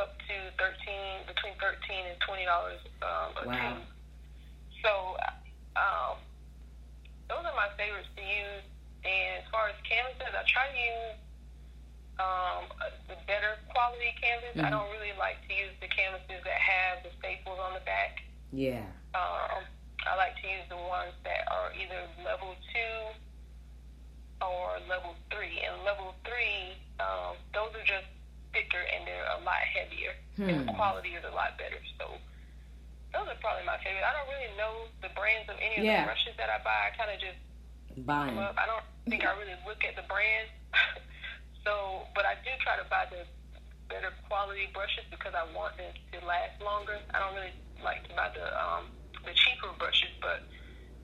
up 0.01 0.19
to 0.27 0.35
thirteen, 0.59 1.23
between 1.29 1.55
thirteen 1.63 2.11
and 2.11 2.19
twenty 2.27 2.45
dollars 2.49 2.81
um, 3.05 3.31
a 3.39 3.43
Wow. 3.47 3.55
tube. 3.55 3.87
So 4.83 4.93
um, 5.79 6.19
those 7.31 7.43
are 7.47 7.55
my 7.55 7.71
favorites 7.79 8.09
to 8.19 8.23
use. 8.23 8.67
And 9.07 9.43
as 9.43 9.47
far 9.55 9.71
as 9.71 9.79
canvases, 9.87 10.35
I 10.35 10.43
try 10.51 10.67
to 10.67 10.75
use 10.75 11.19
um, 12.19 12.65
the 13.09 13.17
better 13.27 13.59
quality 13.69 14.13
canvas. 14.21 14.57
I 14.57 14.69
Mhm. 14.69 14.71
don't 14.71 14.91
really 14.93 15.13
like 15.19 15.37
to 15.49 15.53
use 15.55 15.75
the 15.81 15.89
canvases 15.89 16.43
that 16.45 16.61
have 16.61 17.03
the 17.03 17.11
staples 17.19 17.59
on 17.59 17.75
the 17.75 17.81
back. 17.81 18.23
Yeah. 18.53 18.87
Um, 19.15 19.65
I 20.07 20.15
like 20.17 20.41
to 20.41 20.49
use 20.49 20.67
the 20.69 20.77
ones 20.77 21.13
that 21.25 21.45
are 21.51 21.73
either 21.75 22.09
level 22.25 22.57
two 22.73 23.15
or 24.41 24.79
level 24.89 25.17
three. 25.31 25.61
And 25.65 25.83
level 25.85 26.15
three, 26.25 26.77
um, 27.01 27.37
those 27.53 27.75
are 27.75 27.85
just 27.85 28.07
thicker 28.53 28.81
and 28.81 29.07
they're 29.07 29.29
a 29.37 29.41
lot 29.45 29.61
heavier, 29.61 30.15
and 30.39 30.67
the 30.69 30.73
Hmm. 30.73 30.77
quality 30.77 31.15
is 31.15 31.25
a 31.25 31.31
lot 31.31 31.59
better. 31.59 31.81
So 31.99 32.19
those 33.13 33.29
are 33.29 33.35
probably 33.41 33.65
my 33.65 33.77
favorite. 33.79 34.05
I 34.05 34.13
don't 34.13 34.29
really 34.29 34.57
know 34.57 34.89
the 35.03 35.09
brands 35.11 35.49
of 35.51 35.59
any 35.61 35.77
of 35.79 35.85
Yeah. 35.85 36.01
the 36.03 36.07
brushes 36.13 36.37
that 36.37 36.49
I 36.51 36.59
buy. 36.59 36.91
I 36.93 36.97
kind 36.97 37.11
of 37.11 37.21
just 37.21 37.39
Buying. 38.05 38.37
well, 38.37 38.53
I 38.59 38.67
don't 38.67 38.85
think 39.09 39.25
I 39.25 39.33
really 39.39 39.57
look 39.67 39.83
at 39.85 39.97
the 39.97 40.03
brand. 40.03 40.49
so, 41.67 42.07
but 42.15 42.23
I 42.25 42.39
do 42.47 42.51
try 42.63 42.79
to 42.79 42.87
buy 42.89 43.11
the 43.11 43.27
better 43.91 44.15
quality 44.31 44.71
brushes 44.73 45.05
because 45.11 45.35
I 45.35 45.43
want 45.55 45.77
them 45.77 45.91
to 46.15 46.19
last 46.27 46.63
longer. 46.63 46.99
I 47.13 47.19
don't 47.19 47.35
really 47.35 47.55
like 47.83 48.07
to 48.09 48.15
buy 48.15 48.31
the 48.35 48.47
um, 48.55 48.87
the 49.27 49.35
cheaper 49.35 49.75
brushes, 49.79 50.15
but 50.23 50.47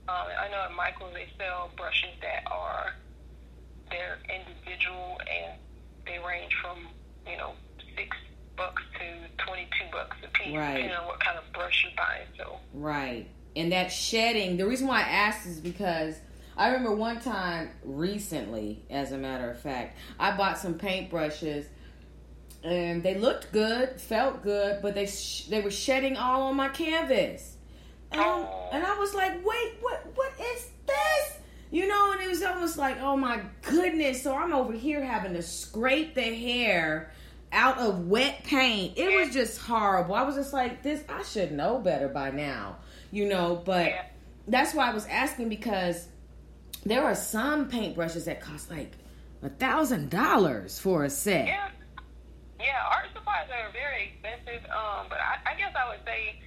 um, 0.07 0.31
I 0.39 0.47
know 0.51 0.63
at 0.71 0.73
Michaels 0.73 1.13
they 1.15 1.27
sell 1.39 1.71
brushes 1.77 2.15
that 2.23 2.47
are 2.51 2.95
they're 3.91 4.19
individual 4.31 5.19
and 5.27 5.59
they 6.07 6.19
range 6.23 6.55
from 6.63 6.89
you 7.27 7.37
know 7.37 7.53
six 7.97 8.17
bucks 8.57 8.83
to 8.99 9.07
twenty 9.45 9.67
two 9.79 9.87
bucks 9.91 10.17
a 10.25 10.29
piece, 10.31 10.55
Right. 10.57 10.75
depending 10.79 10.95
on 10.97 11.07
what 11.07 11.21
kind 11.21 11.39
of 11.39 11.45
brush 11.53 11.83
you're 11.85 11.93
buying. 11.97 12.27
So. 12.39 12.59
Right. 12.75 13.27
And 13.55 13.71
that 13.73 13.93
shedding, 13.93 14.57
the 14.57 14.67
reason 14.67 14.87
why 14.87 15.01
I 15.01 15.09
asked 15.29 15.47
is 15.47 15.61
because 15.61 16.17
I 16.57 16.69
remember 16.69 16.95
one 16.95 17.21
time 17.21 17.71
recently, 17.83 18.85
as 18.91 19.13
a 19.13 19.19
matter 19.19 19.51
of 19.51 19.59
fact, 19.61 19.97
I 20.19 20.37
bought 20.37 20.59
some 20.59 20.75
paintbrushes 20.75 21.67
and 22.65 23.03
they 23.03 23.17
looked 23.17 23.53
good, 23.53 24.01
felt 24.01 24.43
good, 24.43 24.81
but 24.83 24.95
they 24.95 25.07
sh- 25.07 25.47
they 25.47 25.61
were 25.61 25.71
shedding 25.71 26.17
all 26.17 26.43
on 26.43 26.57
my 26.57 26.69
canvas. 26.69 27.57
And, 28.13 28.21
I- 28.21 28.69
and 28.73 28.85
I 28.85 28.99
was 28.99 29.15
like, 29.15 29.45
"Wait, 29.45 29.73
what 29.81 30.07
what 30.15 30.33
is 30.55 30.69
this?" 30.87 31.39
You 31.71 31.89
know, 31.89 32.13
and 32.13 32.21
it 32.21 32.29
was 32.29 32.43
almost 32.43 32.77
like, 32.77 33.01
"Oh 33.01 33.17
my 33.17 33.41
goodness." 33.63 34.23
So 34.23 34.35
I'm 34.37 34.53
over 34.53 34.75
here 34.75 35.03
having 35.03 35.33
to 35.35 35.43
scrape 35.43 36.15
the 36.15 36.23
hair 36.23 37.11
out 37.51 37.79
of 37.79 38.07
wet 38.09 38.45
paint. 38.45 38.97
It 38.97 39.19
was 39.19 39.33
just 39.35 39.59
horrible. 39.59 40.15
I 40.15 40.23
was 40.23 40.37
just 40.37 40.53
like, 40.53 40.83
"This 40.83 41.03
I 41.09 41.23
should 41.23 41.51
know 41.53 41.79
better 41.79 42.09
by 42.09 42.31
now." 42.31 42.77
You 43.11 43.27
know, 43.29 43.61
but 43.65 43.93
that's 44.47 44.75
why 44.75 44.91
I 44.91 44.95
was 44.95 45.07
asking 45.07 45.49
because 45.49 46.07
there 46.85 47.05
are 47.05 47.15
some 47.15 47.71
paintbrushes 47.71 48.25
that 48.27 48.41
cost 48.41 48.71
like 48.71 48.93
a 49.43 49.49
thousand 49.49 50.11
dollars 50.11 50.79
for 50.79 51.05
a 51.05 51.11
set. 51.11 51.47
Yeah, 51.47 51.69
yeah. 52.61 52.79
Art 52.91 53.07
supplies 53.15 53.49
are 53.51 53.71
very 53.73 54.13
expensive. 54.15 54.63
Um, 54.71 55.07
but 55.09 55.19
I, 55.19 55.39
I 55.53 55.55
guess 55.59 55.73
I 55.75 55.89
would 55.91 56.05
say, 56.05 56.41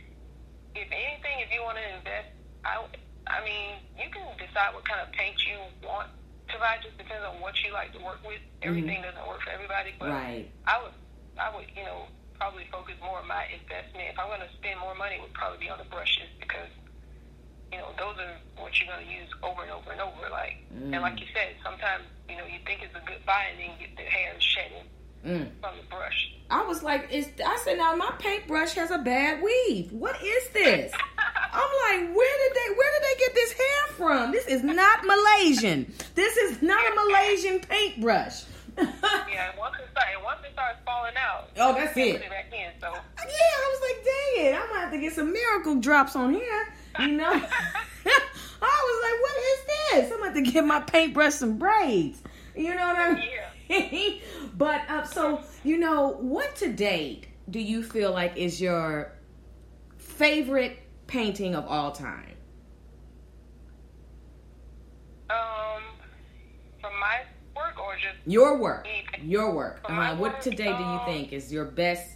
if 0.76 0.88
anything, 0.92 1.40
if 1.40 1.52
you 1.54 1.62
want 1.64 1.78
to 1.78 1.88
invest, 1.98 2.30
I, 2.64 2.84
I 3.28 3.44
mean, 3.44 3.80
you 3.98 4.10
can 4.12 4.24
decide 4.38 4.74
what 4.74 4.84
kind 4.88 5.02
of 5.02 5.12
paint 5.14 5.36
you 5.48 5.58
want 5.88 6.10
to 6.50 6.56
buy. 6.60 6.78
Just 6.84 6.98
depends 6.98 7.24
on 7.24 7.40
what 7.42 7.56
you 7.64 7.72
like 7.74 7.92
to 7.94 8.00
work 8.04 8.20
with. 8.26 8.40
Everything 8.62 9.02
doesn't 9.02 9.28
work 9.28 9.42
for 9.42 9.52
everybody, 9.52 9.92
but 10.00 10.10
Right. 10.10 10.48
I 10.68 10.82
would, 10.82 10.96
I 11.40 11.54
would, 11.56 11.68
you 11.76 11.84
know, 11.84 12.08
probably 12.40 12.68
focus 12.72 12.96
more 13.04 13.20
on 13.20 13.28
my 13.28 13.48
investment. 13.52 14.08
If 14.12 14.20
I'm 14.20 14.28
going 14.28 14.44
to 14.44 14.52
spend 14.60 14.80
more 14.80 14.96
money, 14.96 15.16
it 15.16 15.22
would 15.22 15.34
probably 15.34 15.60
be 15.60 15.70
on 15.70 15.80
the 15.80 15.88
brushes 15.88 16.28
because. 16.40 16.72
You 17.72 17.80
know, 17.80 17.90
those 17.98 18.16
are 18.20 18.36
what 18.62 18.72
you're 18.80 18.88
going 18.94 19.06
to 19.06 19.12
use 19.12 19.30
over 19.44 19.62
and 19.64 19.72
over 19.72 19.92
and 19.92 20.02
over. 20.02 20.30
Like, 20.32 20.58
and 20.72 20.92
like 20.92 21.20
you 21.20 21.28
said, 21.34 21.56
sometimes 21.64 22.04
you 22.30 22.38
know 22.38 22.46
you 22.46 22.60
think 22.66 22.82
it's 22.84 22.96
a 22.96 23.06
good 23.06 23.26
buy, 23.26 23.46
and 23.52 23.60
then 23.60 23.72
you 23.80 23.88
get 23.88 23.96
the 23.98 24.04
hair 24.04 24.34
shedding 24.40 24.84
Mm. 25.26 25.50
from 25.60 25.76
the 25.78 25.84
brush. 25.90 26.32
I 26.52 26.64
was 26.68 26.84
like, 26.84 27.12
is 27.12 27.28
I 27.44 27.58
said 27.64 27.80
now 27.80 27.96
my 27.96 28.12
paintbrush 28.20 28.74
has 28.74 28.92
a 28.92 29.00
bad 29.00 29.42
weave. 29.42 29.92
What 29.92 30.22
is 30.24 30.50
this? 30.50 30.94
I'm 31.52 31.62
like, 32.06 32.16
where 32.16 32.38
did 32.38 32.54
they 32.56 32.76
where 32.76 32.92
did 32.94 33.04
they 33.10 33.20
get 33.26 33.34
this 33.34 33.52
hair 33.54 33.96
from? 33.98 34.32
This 34.32 34.46
is 34.46 34.62
not 34.64 35.04
Malaysian. 35.04 35.92
This 36.14 36.38
is 36.38 36.62
not 36.62 36.80
a 36.92 36.96
Malaysian 36.96 37.60
paintbrush. 37.62 38.44
Yeah, 38.78 39.52
once 39.58 39.76
it 39.80 39.88
starts, 39.92 40.12
once 40.24 40.40
it 40.46 40.52
starts 40.54 40.78
falling 40.86 41.14
out, 41.18 41.50
Oh, 41.58 41.74
that's 41.74 41.98
it. 41.98 42.18
Put 42.18 42.26
it 42.26 42.30
back 42.30 42.54
in. 42.54 42.70
So 42.80 42.88
Yeah, 42.94 43.56
I 43.58 43.72
was 43.74 43.82
like, 43.82 44.06
dang 44.06 44.46
it, 44.46 44.56
I'm 44.62 44.68
gonna 44.68 44.80
have 44.82 44.92
to 44.92 45.00
get 45.00 45.14
some 45.14 45.34
miracle 45.34 45.76
drops 45.76 46.16
on 46.16 46.34
here. 46.36 46.74
You 47.00 47.08
know? 47.08 47.30
I 48.62 48.78
was 48.88 49.00
like, 49.04 49.22
what 49.22 49.38
is 49.38 49.66
this? 49.66 50.12
I'm 50.12 50.24
about 50.24 50.36
to 50.36 50.42
give 50.42 50.66
my 50.66 50.80
paintbrush 50.80 51.34
some 51.34 51.58
braids. 51.58 52.22
You 52.56 52.76
know 52.76 52.88
what 52.88 52.98
I 52.98 53.14
mean? 53.14 53.30
Yeah. 53.70 54.12
but 54.58 54.90
uh, 54.90 55.04
so 55.04 55.42
you 55.64 55.78
know, 55.78 56.18
what 56.20 56.56
to 56.58 56.72
date 56.72 57.28
do 57.50 57.60
you 57.60 57.84
feel 57.84 58.12
like 58.12 58.38
is 58.38 58.62
your 58.62 59.12
favorite 59.98 60.80
painting 61.08 61.56
of 61.56 61.66
all 61.68 61.92
time? 61.92 62.36
um, 65.30 65.84
from 66.82 67.00
my 67.00 67.22
work 67.56 67.80
or 67.80 67.96
just 67.96 68.16
Your 68.26 68.58
work, 68.58 68.88
your 69.24 69.54
work. 69.54 69.82
Uh, 69.86 70.16
what 70.16 70.34
work, 70.34 70.42
today 70.42 70.66
do 70.66 70.84
you 70.84 71.00
um, 71.00 71.06
think 71.06 71.34
is 71.34 71.52
your 71.52 71.66
best? 71.66 72.15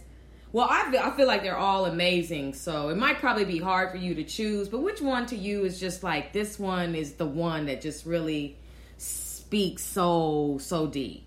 Well, 0.52 0.66
I 0.68 0.90
feel, 0.90 1.00
I 1.00 1.10
feel 1.16 1.26
like 1.28 1.42
they're 1.42 1.56
all 1.56 1.84
amazing, 1.86 2.54
so 2.54 2.88
it 2.88 2.96
might 2.96 3.18
probably 3.18 3.44
be 3.44 3.58
hard 3.58 3.90
for 3.92 3.98
you 3.98 4.14
to 4.16 4.24
choose. 4.24 4.68
But 4.68 4.80
which 4.82 5.00
one 5.00 5.26
to 5.26 5.36
you 5.36 5.64
is 5.64 5.78
just 5.78 6.02
like 6.02 6.32
this 6.32 6.58
one 6.58 6.94
is 6.96 7.12
the 7.14 7.26
one 7.26 7.66
that 7.66 7.80
just 7.80 8.04
really 8.04 8.56
speaks 8.96 9.82
so 9.84 10.58
so 10.60 10.86
deep, 10.88 11.24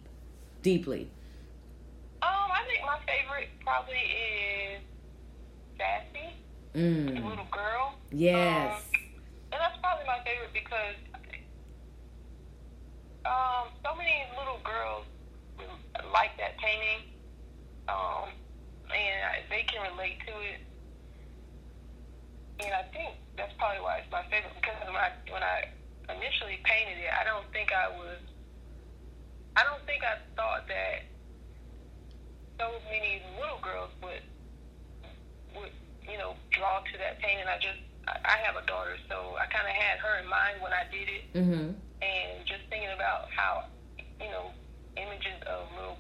deeply. 0.61 1.09
um, 2.21 2.30
I 2.30 2.63
think 2.67 2.82
my 2.86 2.97
favorite 3.07 3.49
probably 3.61 3.95
is 3.95 4.82
Sassy, 5.78 6.36
the 6.74 6.80
Mm. 6.80 7.30
little 7.30 7.47
girl. 7.51 7.95
Yes. 8.11 8.76
Um, 8.76 8.82
and 9.53 9.61
that's 9.61 9.78
probably 9.80 10.05
my 10.05 10.19
favorite 10.26 10.51
because 10.53 10.95
um, 13.26 13.69
so 13.86 13.95
many 13.95 14.26
little 14.38 14.59
girls 14.65 15.05
like 16.11 16.36
that 16.38 16.57
painting, 16.57 17.07
um, 17.88 18.30
and 18.94 19.20
I, 19.26 19.34
they 19.50 19.64
can 19.68 19.82
relate 19.91 20.22
to 20.30 20.34
it. 20.41 20.62
And 22.62 22.72
I 22.74 22.84
think 22.94 23.18
that's 23.36 23.52
probably 23.58 23.82
why 23.82 23.98
it's 24.06 24.12
my 24.12 24.24
favorite 24.30 24.54
because 24.62 24.78
when 24.86 24.96
I 24.96 25.10
when 25.34 25.41
I 25.44 25.68
initially 26.14 26.62
painted 26.64 27.02
it, 27.02 27.10
I 27.12 27.24
don't 27.26 27.46
think 27.52 27.74
I 27.74 27.89
was. 27.89 28.22
I 29.58 29.64
don't 29.66 29.82
think 29.86 30.02
I 30.06 30.18
thought 30.38 30.66
that 30.70 31.06
so 32.62 32.78
many 32.89 33.22
little 33.41 33.60
girls 33.62 33.89
would 34.02 34.22
would 35.58 35.74
you 36.06 36.18
know 36.18 36.38
draw 36.52 36.80
to 36.86 36.94
that 37.02 37.20
painting. 37.20 37.46
I 37.50 37.58
just 37.58 37.82
I 38.08 38.38
have 38.46 38.56
a 38.56 38.66
daughter, 38.70 38.98
so 39.10 39.36
I 39.41 39.46
kind 39.50 39.66
of 39.66 39.74
had 39.74 39.98
her 40.00 40.22
in 40.22 40.28
mind 40.30 40.62
when 40.62 40.74
I 40.74 40.86
did 40.94 41.08
it 41.10 41.24
Mm-hmm. 41.34 41.74
and 42.06 42.34
just 42.46 42.62
thinking 42.70 42.94
about 42.94 43.30
how 43.34 43.66
you 44.22 44.30
know 44.30 44.54
images 44.96 45.41
of 45.50 45.66
little 45.74 45.98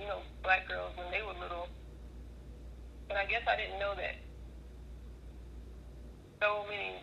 you 0.00 0.08
know 0.08 0.24
black 0.42 0.64
girls 0.68 0.96
when 0.96 1.10
they 1.12 1.20
were 1.20 1.36
little 1.36 1.68
but 3.10 3.18
i 3.18 3.26
guess 3.26 3.42
i 3.46 3.56
didn't 3.56 3.78
know 3.78 3.92
that 3.96 4.14
so 6.40 6.64
many 6.70 6.94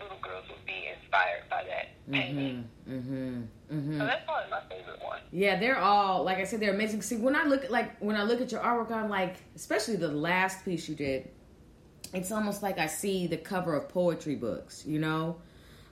little 0.00 0.18
girls 0.22 0.44
would 0.48 0.64
be 0.66 0.88
inspired 0.94 1.42
by 1.50 1.64
that 1.64 1.88
painting. 2.10 2.68
Mm-hmm. 2.88 3.42
Mm-hmm. 3.74 3.98
So 3.98 4.04
that's 4.06 4.24
probably 4.24 4.50
my 4.50 4.60
favorite 4.68 5.02
one. 5.02 5.20
Yeah, 5.32 5.58
they're 5.58 5.78
all 5.78 6.22
like 6.22 6.38
I 6.38 6.44
said, 6.44 6.60
they're 6.60 6.74
amazing. 6.74 7.02
See, 7.02 7.16
when 7.16 7.34
I 7.34 7.44
look 7.44 7.64
at 7.64 7.70
like 7.72 7.98
when 8.00 8.14
I 8.16 8.22
look 8.22 8.40
at 8.40 8.52
your 8.52 8.60
artwork, 8.60 8.92
I'm 8.92 9.08
like, 9.08 9.36
especially 9.56 9.96
the 9.96 10.08
last 10.08 10.64
piece 10.64 10.88
you 10.88 10.94
did, 10.94 11.28
it's 12.12 12.30
almost 12.30 12.62
like 12.62 12.78
I 12.78 12.86
see 12.86 13.26
the 13.26 13.36
cover 13.36 13.74
of 13.74 13.88
poetry 13.88 14.36
books. 14.36 14.84
You 14.86 14.98
know, 15.00 15.38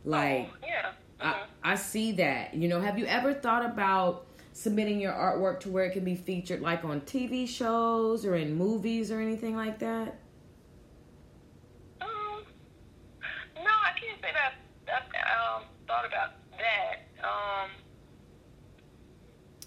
like 0.04 0.48
Oh, 0.52 0.66
yeah. 0.66 0.90
I, 1.20 1.32
Mhm. 1.32 1.36
I 1.64 1.74
see 1.76 2.12
that. 2.12 2.54
You 2.54 2.68
know, 2.68 2.80
have 2.80 2.98
you 2.98 3.06
ever 3.06 3.32
thought 3.34 3.64
about 3.64 4.26
submitting 4.52 5.00
your 5.00 5.12
artwork 5.12 5.60
to 5.60 5.70
where 5.70 5.84
it 5.84 5.92
can 5.92 6.04
be 6.04 6.14
featured, 6.14 6.60
like 6.60 6.84
on 6.84 7.00
TV 7.02 7.48
shows 7.48 8.24
or 8.24 8.34
in 8.36 8.54
movies 8.54 9.10
or 9.10 9.20
anything 9.20 9.56
like 9.56 9.78
that? 9.80 10.18
Um, 12.00 12.42
no, 13.56 13.62
I 13.70 13.98
can't 13.98 14.20
say 14.20 14.28
that 14.34 14.54
I've 14.88 15.58
um, 15.58 15.64
thought 15.86 16.06
about 16.06 16.32
that. 16.58 17.06
Um, 17.24 17.70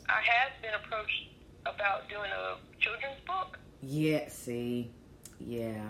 I 0.08 0.22
have 0.22 0.52
been 0.62 0.74
approached 0.76 1.30
about 1.66 2.08
doing 2.10 2.30
a 2.32 2.58
children's 2.80 3.20
book, 3.26 3.58
Yeah. 3.82 4.28
See. 4.30 4.92
Yeah. 5.40 5.82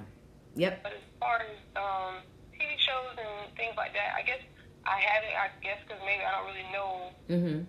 Yep. 0.56 0.84
but 0.84 0.94
as 0.94 1.00
far 1.20 1.38
as 1.40 1.58
um, 1.76 2.16
TV 2.54 2.78
shows 2.80 3.18
and 3.18 3.56
things 3.58 3.74
like 3.76 3.92
that, 3.94 4.16
I 4.18 4.22
guess 4.22 4.40
I 4.86 5.00
haven't. 5.00 5.36
I 5.36 5.50
guess 5.62 5.78
because 5.86 6.02
maybe 6.06 6.24
I 6.24 6.32
don't 6.32 6.48
really 6.48 6.72
know, 6.72 7.10
Mm-hmm. 7.30 7.64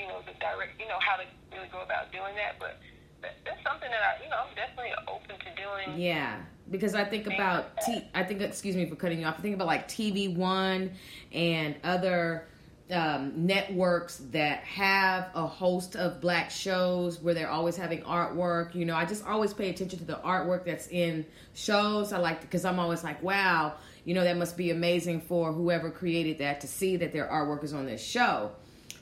You 0.00 0.08
know, 0.08 0.20
the 0.26 0.32
direct, 0.40 0.80
you 0.80 0.88
know, 0.88 0.98
how 1.00 1.16
to 1.16 1.24
really 1.52 1.68
go 1.68 1.82
about 1.82 2.10
doing 2.12 2.34
that. 2.36 2.58
But 2.58 2.78
that, 3.22 3.36
that's 3.44 3.62
something 3.62 3.90
that 3.90 4.00
I, 4.00 4.24
you 4.24 4.30
know, 4.30 4.36
I'm 4.48 4.54
definitely 4.54 4.92
open 5.06 5.36
to 5.36 5.50
doing. 5.54 6.00
Yeah, 6.00 6.40
because 6.70 6.94
I 6.94 7.04
think 7.04 7.26
about 7.26 7.76
T. 7.84 8.02
I 8.14 8.24
think 8.24 8.40
excuse 8.40 8.76
me 8.76 8.88
for 8.88 8.96
cutting 8.96 9.20
you 9.20 9.26
off. 9.26 9.38
I 9.38 9.42
think 9.42 9.54
about 9.54 9.66
like 9.66 9.88
TV 9.88 10.34
One 10.34 10.92
and 11.32 11.76
other 11.84 12.46
um, 12.90 13.46
networks 13.46 14.16
that 14.30 14.64
have 14.64 15.30
a 15.34 15.46
host 15.46 15.96
of 15.96 16.20
black 16.20 16.50
shows 16.50 17.20
where 17.20 17.34
they're 17.34 17.50
always 17.50 17.76
having 17.76 18.02
artwork. 18.02 18.74
You 18.74 18.84
know, 18.84 18.96
I 18.96 19.04
just 19.04 19.24
always 19.26 19.54
pay 19.54 19.70
attention 19.70 19.98
to 20.00 20.04
the 20.04 20.20
artwork 20.24 20.64
that's 20.64 20.88
in 20.88 21.26
shows. 21.54 22.12
I 22.12 22.18
like 22.18 22.40
because 22.40 22.64
I'm 22.64 22.78
always 22.78 23.04
like, 23.04 23.22
wow, 23.22 23.74
you 24.04 24.14
know, 24.14 24.24
that 24.24 24.36
must 24.36 24.56
be 24.56 24.70
amazing 24.70 25.20
for 25.20 25.52
whoever 25.52 25.90
created 25.90 26.38
that 26.38 26.60
to 26.62 26.66
see 26.66 26.96
that 26.96 27.12
their 27.12 27.26
artwork 27.26 27.62
is 27.64 27.72
on 27.72 27.86
this 27.86 28.02
show. 28.02 28.52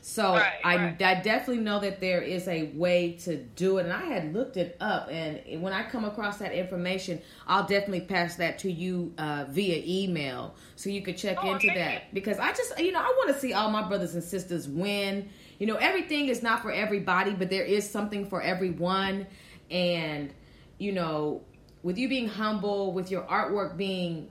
So 0.09 0.33
Right, 0.33 0.55
I, 0.65 0.77
right. 0.77 1.03
I 1.03 1.15
definitely 1.21 1.63
know 1.63 1.81
that 1.81 2.01
there 2.01 2.23
is 2.23 2.49
a 2.49 2.71
way 2.75 3.13
to 3.25 3.37
do 3.37 3.77
it, 3.77 3.85
and 3.85 3.93
I 3.93 4.05
had 4.05 4.33
looked 4.33 4.57
it 4.57 4.75
up. 4.81 5.11
And 5.11 5.61
when 5.61 5.75
I 5.75 5.83
come 5.83 6.07
across 6.07 6.39
that 6.39 6.53
information, 6.53 7.21
I'll 7.47 7.67
definitely 7.67 8.01
pass 8.01 8.37
that 8.37 8.59
to 8.61 8.73
you 8.73 9.13
uh, 9.19 9.45
via 9.51 9.83
email 9.87 10.55
so 10.77 10.89
you 10.89 11.03
could 11.03 11.19
check 11.19 11.37
Oh, 11.43 11.53
into 11.53 11.67
that. 11.67 11.93
you. 11.93 12.01
Because 12.15 12.39
I 12.39 12.55
just, 12.55 12.79
you 12.79 12.91
know, 12.91 13.01
I 13.01 13.15
want 13.19 13.35
to 13.35 13.39
see 13.39 13.53
all 13.53 13.71
my 13.71 13.87
brothers 13.87 14.15
and 14.15 14.25
sisters 14.25 14.67
win. 14.67 15.29
You 15.59 15.67
know, 15.67 15.77
everything 15.77 16.29
is 16.29 16.43
not 16.43 16.63
for 16.63 16.73
everybody, 16.73 17.33
but 17.33 17.51
there 17.51 17.65
is 17.65 17.89
something 17.89 18.25
for 18.31 18.41
everyone. 18.41 19.27
And 19.71 20.33
you 20.79 20.93
know, 20.93 21.43
with 21.83 21.99
you 21.99 22.09
being 22.09 22.29
humble, 22.29 22.95
with 22.95 23.11
your 23.11 23.25
artwork 23.25 23.77
being 23.77 24.31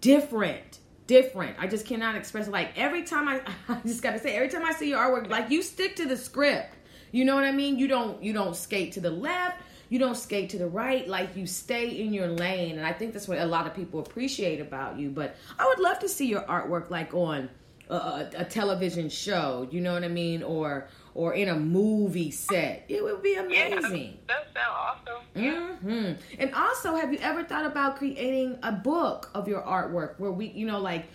different 0.00 0.78
different. 1.06 1.56
I 1.58 1.66
just 1.66 1.86
cannot 1.86 2.16
express 2.16 2.48
it. 2.48 2.50
Like 2.50 2.76
every 2.76 3.02
time 3.02 3.28
i 3.28 3.40
i 3.68 3.80
just 3.86 4.02
gotta 4.02 4.18
say 4.18 4.34
every 4.34 4.48
time 4.48 4.64
i 4.64 4.72
see 4.72 4.90
your 4.90 4.98
artwork 4.98 5.28
like 5.28 5.50
you 5.50 5.62
stick 5.62 5.96
to 5.96 6.06
the 6.06 6.16
script. 6.16 6.74
You 7.12 7.24
know 7.24 7.34
what 7.34 7.44
i 7.44 7.52
mean? 7.52 7.78
You 7.78 7.88
don't 7.88 8.22
you 8.22 8.32
don't 8.32 8.56
skate 8.56 8.92
to 8.92 9.00
the 9.00 9.10
left. 9.10 9.62
You 9.88 10.00
don't 10.00 10.16
skate 10.16 10.50
to 10.50 10.58
the 10.58 10.66
right. 10.66 11.06
Like 11.06 11.36
you 11.36 11.46
stay 11.46 12.00
in 12.00 12.12
your 12.12 12.28
lane. 12.28 12.78
And 12.78 12.86
i 12.86 12.92
think 12.92 13.12
that's 13.12 13.28
what 13.28 13.38
a 13.38 13.46
lot 13.46 13.66
of 13.66 13.74
people 13.74 14.00
appreciate 14.00 14.60
about 14.60 14.98
you. 14.98 15.10
But 15.10 15.36
i 15.58 15.66
would 15.66 15.78
love 15.78 15.98
to 16.00 16.08
see 16.08 16.26
your 16.26 16.42
artwork 16.42 16.90
like 16.90 17.14
on 17.14 17.48
a, 17.88 17.94
a, 17.94 18.30
a 18.38 18.44
television 18.44 19.08
show. 19.08 19.68
You 19.70 19.80
know 19.80 19.92
what 19.92 20.04
i 20.04 20.08
mean? 20.08 20.42
Or 20.42 20.88
or 21.16 21.32
in 21.32 21.48
a 21.48 21.56
movie 21.56 22.30
set 22.30 22.84
it 22.88 23.02
would 23.02 23.22
be 23.22 23.34
amazing. 23.36 24.18
Yeah, 24.28 24.34
that 24.34 24.46
sounds 24.54 25.08
awesome. 25.08 25.22
Yeah. 25.34 25.76
hmm 25.76 26.12
And 26.38 26.54
also, 26.54 26.94
have 26.94 27.12
you 27.12 27.18
ever 27.20 27.42
thought 27.42 27.64
about 27.64 27.96
creating 27.96 28.58
a 28.62 28.72
book 28.72 29.30
of 29.34 29.48
your 29.48 29.62
artwork 29.62 30.18
where 30.18 30.30
we, 30.30 30.48
you 30.48 30.66
know, 30.66 30.78
like 30.78 31.06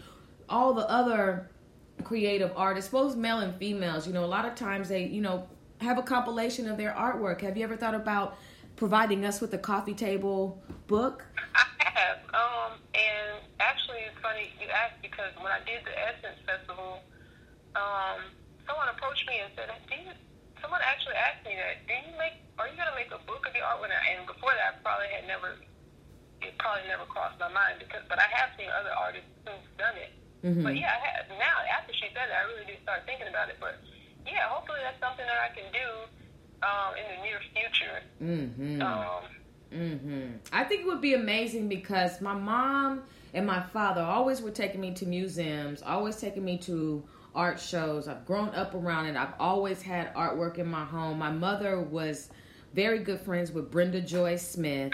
all 0.49 0.73
the 0.73 0.89
other 0.89 1.49
creative 2.03 2.51
artists, 2.55 2.89
both 2.89 3.15
male 3.15 3.39
and 3.39 3.55
females, 3.55 4.07
you 4.07 4.13
know, 4.13 4.25
a 4.25 4.27
lot 4.27 4.45
of 4.45 4.55
times 4.55 4.89
they, 4.89 5.05
you 5.05 5.21
know, 5.21 5.47
have 5.79 5.99
a 5.99 6.03
compilation 6.03 6.67
of 6.67 6.77
their 6.77 6.93
artwork. 6.93 7.41
Have 7.41 7.55
you 7.55 7.63
ever 7.63 7.77
thought 7.77 7.95
about 7.95 8.37
providing 8.75 9.23
us 9.23 9.39
with 9.39 9.53
a 9.53 9.57
coffee 9.59 9.93
table 9.93 10.61
book? 10.87 11.25
I 11.55 11.89
have. 11.89 12.17
Um, 12.33 12.79
and 12.95 13.41
actually, 13.59 13.99
it's 14.07 14.17
funny 14.21 14.49
you 14.59 14.67
asked 14.69 15.01
because 15.01 15.31
when 15.37 15.51
I 15.51 15.59
did 15.59 15.85
the 15.85 15.93
Essence 15.97 16.39
Festival, 16.45 16.99
um, 17.75 18.21
someone 18.67 18.89
approached 18.89 19.25
me 19.27 19.41
and 19.41 19.51
said, 19.55 19.69
"Do 19.89 19.95
you?" 19.95 20.13
Someone 20.61 20.81
actually 20.85 21.17
asked 21.17 21.41
me 21.41 21.57
that. 21.57 21.81
Do 21.89 21.93
you 21.97 22.13
make? 22.17 22.37
Are 22.61 22.69
you 22.69 22.77
gonna 22.77 22.93
make 22.93 23.09
a 23.09 23.21
book 23.25 23.45
of 23.49 23.53
your 23.57 23.65
art? 23.65 23.81
When 23.81 23.89
I, 23.89 23.97
and 24.13 24.29
before 24.29 24.53
that, 24.53 24.77
I 24.77 24.83
probably 24.85 25.09
had 25.09 25.25
never. 25.25 25.57
It 26.41 26.57
probably 26.57 26.89
never 26.89 27.05
crossed 27.05 27.37
my 27.37 27.53
mind 27.53 27.77
because, 27.77 28.01
but 28.09 28.17
I 28.17 28.25
have 28.33 28.49
seen 28.57 28.65
other 28.73 28.89
artists 28.97 29.29
who've 29.45 29.77
done 29.77 29.93
it. 29.93 30.09
But 30.41 30.73
yeah, 30.73 30.97
I 30.97 30.99
have. 31.05 31.29
Now 31.37 31.61
after 31.69 31.93
she 31.93 32.09
said 32.09 32.29
that, 32.29 32.33
I 32.33 32.49
really 32.49 32.65
did 32.65 32.81
start 32.81 33.05
thinking 33.05 33.29
about 33.29 33.49
it. 33.49 33.57
But 33.61 33.77
yeah, 34.25 34.49
hopefully 34.49 34.79
that's 34.81 34.99
something 34.99 35.25
that 35.25 35.37
I 35.37 35.53
can 35.53 35.69
do 35.69 35.87
um, 36.65 36.97
in 36.97 37.05
the 37.13 37.17
near 37.21 37.39
future. 37.53 37.97
Mm-hmm. 38.21 38.81
Um, 38.81 39.23
hmm 39.71 40.27
I 40.51 40.63
think 40.65 40.81
it 40.81 40.87
would 40.87 41.01
be 41.01 41.13
amazing 41.13 41.69
because 41.69 42.19
my 42.21 42.33
mom 42.33 43.03
and 43.33 43.45
my 43.47 43.61
father 43.61 44.01
always 44.01 44.41
were 44.41 44.51
taking 44.51 44.81
me 44.81 44.93
to 44.95 45.05
museums, 45.05 45.81
always 45.81 46.17
taking 46.17 46.43
me 46.43 46.57
to 46.59 47.03
art 47.35 47.59
shows. 47.59 48.07
I've 48.07 48.25
grown 48.25 48.49
up 48.49 48.73
around 48.73 49.07
it. 49.07 49.15
I've 49.15 49.33
always 49.39 49.81
had 49.81 50.13
artwork 50.13 50.57
in 50.57 50.67
my 50.67 50.83
home. 50.83 51.19
My 51.19 51.31
mother 51.31 51.79
was 51.79 52.29
very 52.73 52.99
good 52.99 53.19
friends 53.19 53.51
with 53.51 53.71
Brenda 53.71 54.01
Joysmith, 54.01 54.93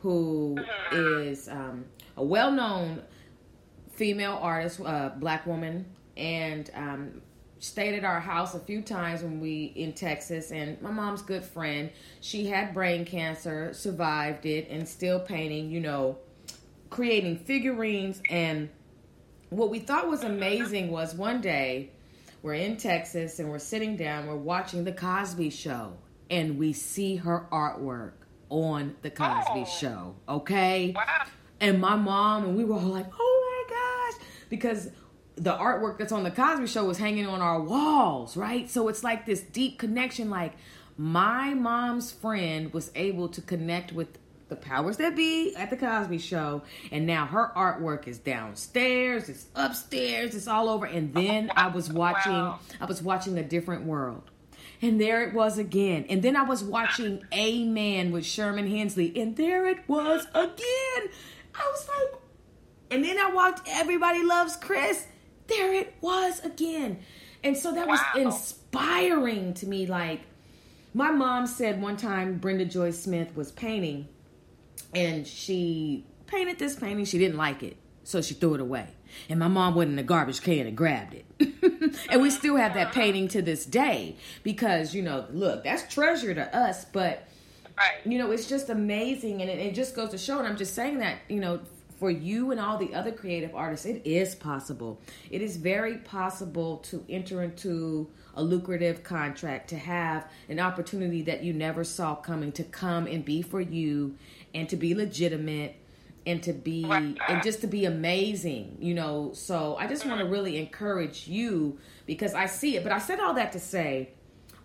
who 0.00 0.56
is 0.92 1.48
um, 1.48 1.84
a 2.16 2.24
well 2.24 2.50
known 2.50 3.02
female 3.92 4.38
artist, 4.40 4.80
uh, 4.80 5.10
black 5.16 5.46
woman, 5.46 5.86
and 6.16 6.70
um, 6.74 7.22
stayed 7.58 7.94
at 7.94 8.04
our 8.04 8.20
house 8.20 8.54
a 8.54 8.58
few 8.58 8.82
times 8.82 9.22
when 9.22 9.40
we 9.40 9.72
in 9.76 9.92
Texas. 9.92 10.50
And 10.50 10.80
my 10.82 10.90
mom's 10.90 11.22
good 11.22 11.44
friend. 11.44 11.90
She 12.20 12.46
had 12.46 12.74
brain 12.74 13.04
cancer, 13.04 13.72
survived 13.72 14.46
it, 14.46 14.68
and 14.70 14.88
still 14.88 15.20
painting. 15.20 15.70
You 15.70 15.80
know, 15.80 16.18
creating 16.90 17.38
figurines. 17.38 18.22
And 18.28 18.68
what 19.52 19.70
we 19.70 19.78
thought 19.78 20.08
was 20.08 20.22
amazing 20.24 20.90
was 20.90 21.14
one 21.14 21.40
day 21.40 21.90
we're 22.42 22.54
in 22.54 22.76
Texas 22.76 23.38
and 23.38 23.48
we're 23.48 23.58
sitting 23.58 23.96
down, 23.96 24.26
we're 24.26 24.34
watching 24.36 24.84
the 24.84 24.92
Cosby 24.92 25.50
Show, 25.50 25.92
and 26.30 26.58
we 26.58 26.72
see 26.72 27.16
her 27.16 27.46
artwork 27.52 28.12
on 28.48 28.96
the 29.02 29.10
Cosby 29.10 29.60
Oh. 29.60 29.64
Show. 29.64 30.14
Okay 30.28 30.92
wow. 30.94 31.04
and 31.60 31.80
my 31.80 31.94
mom 31.96 32.44
and 32.44 32.56
we 32.56 32.64
were 32.64 32.74
all 32.74 32.80
like, 32.82 33.06
"Oh 33.18 33.64
my 33.68 33.74
gosh!" 33.76 34.26
Because 34.48 34.90
the 35.36 35.52
artwork 35.56 35.96
that's 35.98 36.12
on 36.12 36.24
the 36.24 36.30
Cosby 36.30 36.66
Show 36.66 36.84
was 36.84 36.98
hanging 36.98 37.26
on 37.26 37.40
our 37.40 37.60
walls, 37.60 38.36
right? 38.36 38.68
So 38.68 38.88
it's 38.88 39.02
like 39.04 39.24
this 39.24 39.40
deep 39.40 39.78
connection. 39.78 40.28
Like 40.28 40.52
my 40.98 41.54
mom's 41.54 42.12
friend 42.12 42.72
was 42.74 42.90
able 42.94 43.28
to 43.30 43.40
connect 43.40 43.92
with 43.92 44.18
the 44.52 44.56
powers 44.56 44.98
that 44.98 45.16
be 45.16 45.54
at 45.56 45.70
the 45.70 45.76
Cosby 45.76 46.18
Show, 46.18 46.62
and 46.90 47.06
now 47.06 47.24
her 47.24 47.52
artwork 47.56 48.06
is 48.06 48.18
downstairs, 48.18 49.30
it's 49.30 49.46
upstairs, 49.54 50.34
it's 50.34 50.46
all 50.46 50.68
over. 50.68 50.84
And 50.84 51.14
then 51.14 51.50
I 51.56 51.68
was 51.68 51.90
watching, 51.92 52.32
Wow. 52.32 52.60
I 52.80 52.84
was 52.84 53.02
watching 53.02 53.38
a 53.38 53.42
different 53.42 53.84
world. 53.84 54.30
And 54.82 55.00
there 55.00 55.22
it 55.26 55.32
was 55.32 55.58
again. 55.58 56.04
And 56.10 56.22
then 56.22 56.36
I 56.36 56.42
was 56.42 56.62
watching 56.62 57.22
Amen 57.32 58.10
with 58.10 58.26
Sherman 58.26 58.68
Hemsley. 58.68 59.18
And 59.20 59.36
there 59.36 59.66
it 59.68 59.88
was 59.88 60.26
again. 60.34 61.08
I 61.54 61.70
was 61.70 61.88
like, 61.88 62.20
and 62.90 63.04
then 63.04 63.16
I 63.18 63.30
watched 63.30 63.62
Everybody 63.68 64.22
Loves 64.24 64.56
Chris. 64.56 65.06
There 65.46 65.72
it 65.72 65.94
was 66.00 66.40
again. 66.40 66.98
And 67.44 67.56
so 67.56 67.72
that 67.72 67.86
was 67.86 68.00
inspiring 68.16 69.54
to 69.54 69.66
me. 69.66 69.86
Like, 69.86 70.22
my 70.92 71.10
mom 71.10 71.46
said 71.46 71.80
one 71.80 71.96
time 71.96 72.38
Brenda 72.38 72.66
Joysmith 72.66 73.34
was 73.34 73.52
painting 73.52 74.08
and 74.94 75.26
she 75.26 76.04
painted 76.26 76.58
this 76.58 76.76
painting. 76.76 77.04
She 77.04 77.18
didn't 77.18 77.36
like 77.36 77.62
it, 77.62 77.76
so 78.04 78.22
she 78.22 78.34
threw 78.34 78.54
it 78.54 78.60
away. 78.60 78.88
And 79.28 79.38
my 79.38 79.48
mom 79.48 79.74
went 79.74 79.90
in 79.90 79.96
the 79.96 80.02
garbage 80.02 80.40
can 80.40 80.66
and 80.66 80.76
grabbed 80.76 81.14
it. 81.14 81.26
and 82.10 82.22
we 82.22 82.30
still 82.30 82.56
have 82.56 82.74
that 82.74 82.92
painting 82.92 83.28
to 83.28 83.42
this 83.42 83.66
day 83.66 84.16
because, 84.42 84.94
you 84.94 85.02
know, 85.02 85.26
look, 85.30 85.64
that's 85.64 85.92
treasure 85.92 86.34
to 86.34 86.56
us, 86.56 86.84
but 86.86 87.28
Right. 87.76 88.04
you 88.04 88.18
know, 88.18 88.30
it's 88.30 88.48
just 88.48 88.68
amazing, 88.68 89.40
and 89.40 89.50
it, 89.50 89.58
it 89.58 89.74
just 89.74 89.96
goes 89.96 90.10
to 90.10 90.18
show. 90.18 90.38
And 90.38 90.46
I'm 90.46 90.56
just 90.58 90.74
saying 90.74 90.98
that, 90.98 91.18
you 91.28 91.40
know, 91.40 91.60
for 91.98 92.10
you 92.10 92.50
and 92.50 92.60
all 92.60 92.76
the 92.78 92.94
other 92.94 93.12
creative 93.12 93.54
artists, 93.54 93.86
it 93.86 94.02
is 94.04 94.34
possible. 94.34 95.00
It 95.30 95.40
is 95.40 95.56
very 95.56 95.98
possible 95.98 96.78
to 96.78 97.04
enter 97.08 97.42
into 97.42 98.10
a 98.34 98.42
lucrative 98.42 99.02
contract, 99.02 99.68
to 99.70 99.76
have 99.76 100.26
an 100.48 100.58
opportunity 100.58 101.22
that 101.22 101.42
you 101.42 101.52
never 101.52 101.84
saw 101.84 102.14
coming, 102.14 102.52
to 102.52 102.64
come 102.64 103.06
and 103.06 103.24
be 103.24 103.40
for 103.40 103.60
you, 103.60 104.16
and 104.54 104.68
to 104.68 104.76
be 104.76 104.94
legitimate, 104.94 105.76
and 106.26 106.42
to 106.42 106.52
be 106.52 106.84
and 106.84 107.42
just 107.42 107.60
to 107.62 107.66
be 107.66 107.84
amazing, 107.84 108.76
you 108.80 108.94
know. 108.94 109.32
So 109.34 109.76
I 109.76 109.86
just 109.86 110.06
want 110.06 110.20
to 110.20 110.26
really 110.26 110.58
encourage 110.58 111.26
you 111.28 111.78
because 112.06 112.34
I 112.34 112.46
see 112.46 112.76
it. 112.76 112.82
But 112.82 112.92
I 112.92 112.98
said 112.98 113.20
all 113.20 113.34
that 113.34 113.52
to 113.52 113.60
say 113.60 114.10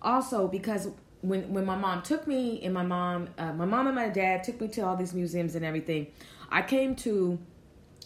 also 0.02 0.48
because 0.48 0.90
when 1.22 1.52
when 1.54 1.66
my 1.66 1.76
mom 1.76 2.02
took 2.02 2.28
me 2.28 2.62
and 2.64 2.74
my 2.74 2.84
mom 2.84 3.30
uh, 3.38 3.54
my 3.54 3.66
mom 3.66 3.88
and 3.88 3.96
my 3.96 4.10
dad 4.10 4.44
took 4.44 4.62
me 4.62 4.68
to 4.70 4.82
all 4.82 4.96
these 4.96 5.14
museums 5.14 5.56
and 5.56 5.66
everything, 5.66 6.08
I 6.50 6.62
came 6.62 6.96
to 6.98 7.40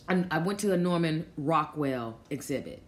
I 0.07 0.39
went 0.39 0.59
to 0.59 0.73
a 0.73 0.77
Norman 0.77 1.25
Rockwell 1.38 2.19
exhibit. 2.29 2.82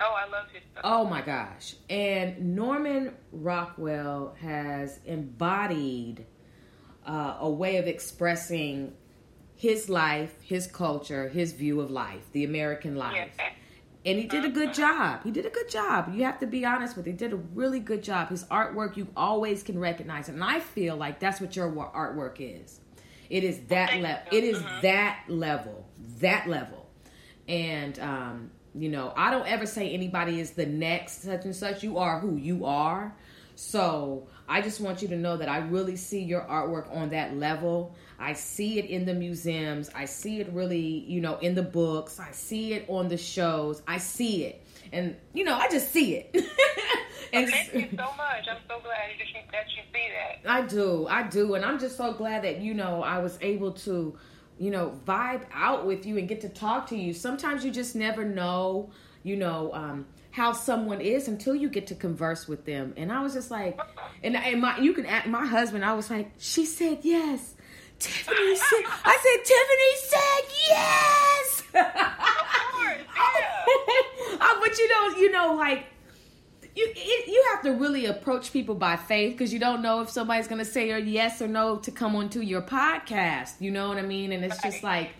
Oh, 0.00 0.14
I 0.14 0.28
love 0.30 0.46
his 0.52 0.62
stuff. 0.72 0.82
Oh 0.84 1.04
my 1.04 1.20
gosh. 1.20 1.74
And 1.90 2.54
Norman 2.54 3.14
Rockwell 3.32 4.34
has 4.40 5.00
embodied 5.04 6.24
uh, 7.06 7.36
a 7.40 7.50
way 7.50 7.76
of 7.76 7.86
expressing 7.86 8.92
his 9.54 9.88
life, 9.88 10.34
his 10.42 10.66
culture, 10.66 11.28
his 11.28 11.52
view 11.52 11.80
of 11.80 11.90
life, 11.90 12.22
the 12.32 12.44
American 12.44 12.96
life. 12.96 13.30
Yes. 13.38 13.52
And 14.04 14.18
he 14.18 14.26
did 14.26 14.44
a 14.44 14.50
good 14.50 14.72
job. 14.72 15.24
He 15.24 15.32
did 15.32 15.46
a 15.46 15.50
good 15.50 15.68
job. 15.68 16.14
You 16.14 16.22
have 16.24 16.38
to 16.38 16.46
be 16.46 16.64
honest 16.64 16.96
with. 16.96 17.08
It. 17.08 17.10
He 17.10 17.16
did 17.16 17.32
a 17.32 17.36
really 17.36 17.80
good 17.80 18.04
job. 18.04 18.28
His 18.28 18.44
artwork, 18.44 18.96
you 18.96 19.08
always 19.16 19.64
can 19.64 19.80
recognize 19.80 20.28
and 20.28 20.44
I 20.44 20.60
feel 20.60 20.96
like 20.96 21.18
that's 21.18 21.40
what 21.40 21.56
your 21.56 21.72
artwork 21.72 22.36
is. 22.38 22.80
It 23.28 23.42
is 23.42 23.58
that 23.66 24.00
level. 24.00 24.22
It 24.30 24.44
is 24.44 24.62
that 24.82 25.24
level. 25.26 25.88
That 26.20 26.48
level. 26.48 26.86
And 27.48 27.98
um, 27.98 28.50
you 28.76 28.88
know, 28.90 29.12
I 29.16 29.30
don't 29.30 29.46
ever 29.46 29.66
say 29.66 29.92
anybody 29.92 30.38
is 30.38 30.52
the 30.52 30.66
next 30.66 31.22
such 31.22 31.44
and 31.44 31.56
such. 31.56 31.82
You 31.82 31.98
are 31.98 32.20
who 32.20 32.36
you 32.36 32.66
are. 32.66 33.16
So 33.56 34.28
I 34.48 34.60
just 34.60 34.80
want 34.80 35.02
you 35.02 35.08
to 35.08 35.16
know 35.16 35.36
that 35.36 35.48
I 35.48 35.58
really 35.58 35.96
see 35.96 36.22
your 36.22 36.42
artwork 36.42 36.94
on 36.94 37.08
that 37.10 37.36
level. 37.36 37.94
I 38.18 38.32
see 38.32 38.78
it 38.78 38.86
in 38.86 39.04
the 39.04 39.14
museums. 39.14 39.90
I 39.94 40.04
see 40.04 40.40
it 40.40 40.48
really, 40.52 40.80
you 40.80 41.20
know, 41.20 41.38
in 41.38 41.54
the 41.54 41.62
books. 41.62 42.20
I 42.20 42.30
see 42.30 42.72
it 42.72 42.84
on 42.88 43.08
the 43.08 43.16
shows. 43.16 43.82
I 43.86 43.98
see 43.98 44.44
it. 44.44 44.64
And, 44.92 45.16
you 45.34 45.44
know, 45.44 45.54
I 45.54 45.68
just 45.68 45.90
see 45.90 46.14
it. 46.14 46.30
and 47.32 47.50
thank 47.50 47.74
you 47.74 47.88
so 47.90 48.04
much. 48.16 48.46
I'm 48.48 48.58
so 48.68 48.80
glad 48.80 49.10
that 49.18 49.28
you, 49.28 49.40
that 49.50 49.66
you 49.76 49.82
see 49.92 50.08
that. 50.44 50.50
I 50.50 50.62
do. 50.62 51.06
I 51.08 51.24
do. 51.24 51.54
And 51.54 51.64
I'm 51.64 51.78
just 51.78 51.96
so 51.96 52.12
glad 52.12 52.44
that, 52.44 52.60
you 52.60 52.74
know, 52.74 53.02
I 53.02 53.18
was 53.18 53.38
able 53.40 53.72
to, 53.72 54.16
you 54.58 54.70
know, 54.70 54.98
vibe 55.04 55.44
out 55.52 55.86
with 55.86 56.06
you 56.06 56.18
and 56.18 56.28
get 56.28 56.40
to 56.42 56.48
talk 56.48 56.86
to 56.88 56.96
you. 56.96 57.12
Sometimes 57.12 57.64
you 57.64 57.72
just 57.72 57.96
never 57.96 58.24
know, 58.24 58.90
you 59.24 59.36
know, 59.36 59.72
um, 59.74 60.06
how 60.36 60.52
someone 60.52 61.00
is 61.00 61.28
until 61.28 61.54
you 61.54 61.66
get 61.66 61.86
to 61.86 61.94
converse 61.94 62.46
with 62.46 62.66
them. 62.66 62.92
And 62.98 63.10
I 63.10 63.22
was 63.22 63.32
just 63.32 63.50
like, 63.50 63.80
and, 64.22 64.36
and 64.36 64.60
my 64.60 64.78
you 64.78 64.92
can 64.92 65.06
ask 65.06 65.26
my 65.26 65.46
husband. 65.46 65.82
I 65.82 65.94
was 65.94 66.10
like, 66.10 66.30
she 66.36 66.66
said 66.66 66.98
yes. 67.00 67.54
Tiffani 67.98 68.54
said, 68.54 68.84
I 69.02 69.16
said, 69.24 69.38
Tiffani 69.48 69.92
said 70.12 70.44
yes. 70.68 71.62
Of 71.76 72.72
course, 72.72 73.00
yeah. 73.16 74.38
Uh, 74.38 74.60
but 74.60 74.78
you 74.78 74.88
know, 74.90 75.18
you 75.18 75.32
know, 75.32 75.54
like 75.54 75.86
you 76.74 76.86
it, 76.94 77.28
you 77.28 77.42
have 77.54 77.62
to 77.62 77.70
really 77.72 78.04
approach 78.04 78.52
people 78.52 78.74
by 78.74 78.96
faith 78.96 79.32
because 79.32 79.54
you 79.54 79.58
don't 79.58 79.80
know 79.80 80.02
if 80.02 80.10
somebody's 80.10 80.46
gonna 80.46 80.66
say 80.66 80.92
or 80.92 80.98
yes 80.98 81.40
or 81.40 81.48
no 81.48 81.76
to 81.78 81.90
come 81.90 82.14
onto 82.14 82.40
your 82.40 82.60
podcast. 82.60 83.58
You 83.60 83.70
know 83.70 83.88
what 83.88 83.96
I 83.96 84.02
mean? 84.02 84.32
And 84.32 84.44
it's 84.44 84.62
just 84.62 84.82
like 84.82 85.12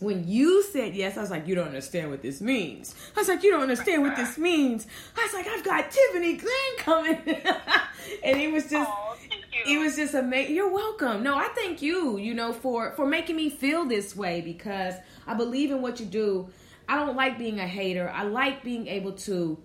when 0.00 0.26
you 0.26 0.62
said 0.62 0.94
yes, 0.94 1.16
I 1.16 1.20
was 1.20 1.30
like, 1.30 1.46
you 1.46 1.54
don't 1.54 1.68
understand 1.68 2.10
what 2.10 2.22
this 2.22 2.40
means. 2.40 2.94
I 3.16 3.20
was 3.20 3.28
like, 3.28 3.42
you 3.42 3.50
don't 3.50 3.62
understand 3.62 4.02
what 4.02 4.16
this 4.16 4.38
means. 4.38 4.86
I 5.16 5.24
was 5.24 5.34
like, 5.34 5.46
I've 5.46 5.64
got 5.64 5.90
Tiffani 5.90 6.40
Glenn 6.40 6.76
coming, 6.78 7.18
and 8.24 8.40
it 8.40 8.50
was 8.50 8.64
just. 8.64 8.90
Aw, 8.90 9.14
thank 9.28 9.44
you. 9.66 9.76
It 9.76 9.78
was 9.78 9.96
just 9.96 10.14
amazing. 10.14 10.54
You're 10.54 10.72
welcome. 10.72 11.22
No, 11.22 11.36
I 11.36 11.48
thank 11.54 11.82
you, 11.82 12.18
you 12.18 12.34
know, 12.34 12.52
for 12.52 12.92
for 12.92 13.06
making 13.06 13.36
me 13.36 13.50
feel 13.50 13.84
this 13.84 14.16
way 14.16 14.40
because 14.40 14.94
I 15.26 15.34
believe 15.34 15.70
in 15.70 15.82
what 15.82 16.00
you 16.00 16.06
do. 16.06 16.48
I 16.88 16.96
don't 16.96 17.14
like 17.14 17.38
being 17.38 17.60
a 17.60 17.66
hater. 17.68 18.10
I 18.12 18.24
like 18.24 18.64
being 18.64 18.88
able 18.88 19.12
to 19.12 19.62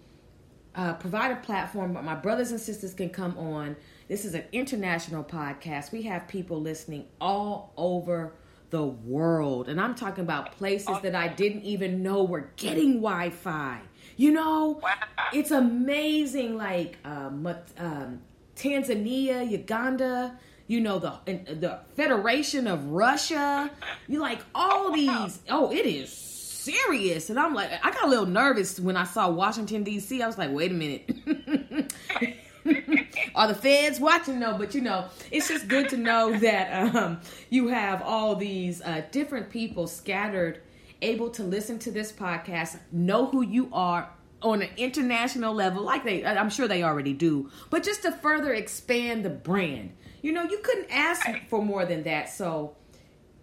uh, 0.76 0.94
provide 0.94 1.32
a 1.32 1.38
platform 1.38 1.94
where 1.94 2.04
my 2.04 2.14
brothers 2.14 2.52
and 2.52 2.60
sisters 2.60 2.94
can 2.94 3.10
come 3.10 3.38
on. 3.38 3.76
This 4.08 4.26
is 4.26 4.36
an 4.36 4.44
international 4.52 5.24
podcast. 5.24 5.92
We 5.92 6.04
have 6.04 6.28
people 6.28 6.62
listening 6.62 7.08
all 7.20 7.74
over 7.78 8.36
the 8.70 8.84
world, 8.84 9.70
and 9.70 9.80
I'm 9.80 9.96
talking 9.96 10.24
about 10.24 10.54
places 10.54 10.98
that 11.04 11.16
I 11.16 11.28
didn't 11.28 11.64
even 11.64 12.02
know 12.04 12.24
were 12.24 12.50
getting 12.56 12.96
Wi-Fi. 13.02 13.82
You 14.18 14.32
know, 14.32 14.80
Wow. 14.82 14.94
it's 15.34 15.52
amazing. 15.52 16.58
Like 16.58 16.98
um, 17.06 17.48
um, 17.78 18.22
Tanzania, 18.56 19.50
Uganda. 19.50 20.40
You 20.68 20.82
know 20.82 20.98
the 20.98 21.14
the 21.26 21.80
Federation 21.96 22.66
of 22.66 22.86
Russia. 22.88 23.70
You 24.08 24.20
like 24.20 24.40
all 24.56 24.92
these. 24.92 25.40
Oh, 25.50 25.72
it 25.72 25.86
is 25.86 26.12
serious. 26.12 27.30
And 27.30 27.40
I'm 27.40 27.54
like, 27.54 27.70
I 27.84 27.92
got 27.92 28.06
a 28.06 28.08
little 28.08 28.26
nervous 28.26 28.80
when 28.80 28.98
I 28.98 29.04
saw 29.04 29.30
Washington 29.30 29.84
D.C. 29.84 30.24
I 30.24 30.26
was 30.28 30.40
like, 30.40 30.52
wait 30.52 30.72
a 30.72 30.74
minute. 30.74 31.94
Are 33.36 33.48
the 33.48 33.56
feds 33.56 34.00
watching? 34.00 34.40
No, 34.40 34.58
but 34.58 34.74
you 34.74 34.82
know, 34.82 35.06
it's 35.32 35.48
just 35.48 35.68
good 35.68 35.90
to 35.90 35.98
know 35.98 36.38
that 36.40 36.96
um, 36.96 37.22
you 37.50 37.68
have 37.68 38.02
all 38.02 38.36
these 38.36 38.82
uh, 38.82 39.04
different 39.12 39.50
people 39.50 39.88
scattered, 39.88 40.62
able 41.02 41.30
to 41.32 41.44
listen 41.44 41.80
to 41.80 41.92
this 41.92 42.12
podcast, 42.12 42.80
know 42.92 43.28
who 43.28 43.42
you 43.42 43.70
are 43.72 44.10
on 44.42 44.62
an 44.62 44.70
international 44.78 45.54
level, 45.54 45.84
like 45.84 46.04
they, 46.04 46.24
I'm 46.26 46.50
sure 46.50 46.68
they 46.68 46.84
already 46.84 47.14
do, 47.14 47.50
but 47.70 47.84
just 47.84 48.04
to 48.04 48.12
further 48.12 48.54
expand 48.54 49.26
the 49.26 49.30
brand. 49.30 49.94
You 50.22 50.34
know, 50.34 50.44
you 50.44 50.60
couldn't 50.60 50.92
ask 50.92 51.26
for 51.50 51.62
more 51.64 51.86
than 51.86 52.04
that. 52.04 52.30
So, 52.30 52.76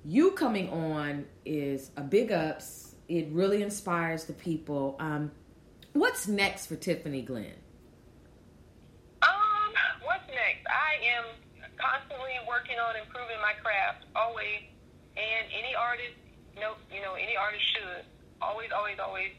you 0.04 0.32
coming 0.32 0.68
on 0.70 1.26
is 1.44 1.90
a 1.96 2.02
big 2.02 2.32
ups. 2.32 2.94
It 3.08 3.28
really 3.30 3.62
inspires 3.62 4.24
the 4.24 4.32
people. 4.32 4.96
Um, 4.98 5.30
what's 5.92 6.26
next 6.26 6.66
for 6.66 6.76
Tiffani 6.76 7.24
Glenn? 7.24 7.61
Next? 10.42 10.66
I 10.66 10.98
am 11.14 11.24
constantly 11.78 12.34
working 12.50 12.82
on 12.82 12.98
improving 12.98 13.38
my 13.38 13.54
craft, 13.62 14.10
always. 14.18 14.66
And 15.14 15.44
any 15.54 15.76
artist, 15.78 16.18
no, 16.58 16.74
you 16.90 16.98
know, 16.98 17.14
any 17.14 17.38
artist 17.38 17.62
should 17.70 18.02
always, 18.42 18.74
always, 18.74 18.98
always, 18.98 19.30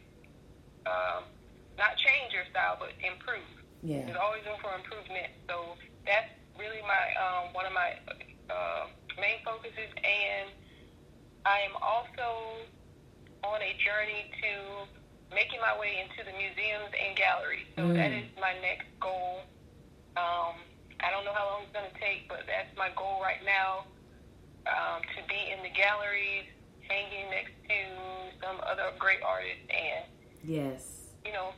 um, 0.87 1.27
not 1.75 1.99
change 1.99 2.31
your 2.31 2.47
style, 2.47 2.79
but 2.79 2.95
improve. 3.03 3.43
Yeah. 3.83 4.07
There's 4.07 4.21
always 4.21 4.47
room 4.47 4.55
for 4.63 4.71
improvement. 4.71 5.27
So 5.51 5.75
that's 6.07 6.31
really 6.55 6.79
my 6.87 7.03
um, 7.19 7.51
one 7.51 7.67
of 7.67 7.75
my 7.75 7.99
uh, 8.47 8.87
main 9.19 9.43
focuses, 9.43 9.91
and 9.99 10.47
I 11.43 11.67
am 11.67 11.75
also 11.83 12.63
on 13.43 13.59
a 13.59 13.75
journey 13.75 14.31
to 14.39 14.87
making 15.35 15.59
my 15.59 15.75
way 15.75 15.99
into 15.99 16.23
the 16.23 16.31
museums 16.37 16.95
and 16.95 17.17
galleries. 17.17 17.67
So 17.75 17.91
that 17.91 18.13
is 18.13 18.23
my 18.39 18.55
next 18.61 18.87
goal. 19.01 19.43
Um, 20.15 20.61
I 21.03 21.11
don't 21.11 21.27
know 21.27 21.35
how 21.35 21.45
long 21.51 21.67
it's 21.67 21.75
going 21.75 21.85
to 21.91 21.97
take, 21.99 22.31
but 22.31 22.47
that's 22.47 22.71
my 22.79 22.89
goal 22.95 23.19
right 23.19 23.43
now. 23.43 23.83
Um, 24.63 25.03
to 25.03 25.19
be 25.27 25.51
in 25.51 25.59
the 25.59 25.73
galleries, 25.75 26.47
hanging 26.87 27.27
next 27.27 27.51
to 27.67 27.79
some 28.39 28.63
other 28.63 28.95
great 28.95 29.19
artists, 29.19 29.67
and 29.67 30.07
Yes. 30.39 31.11
you 31.27 31.35
know, 31.35 31.51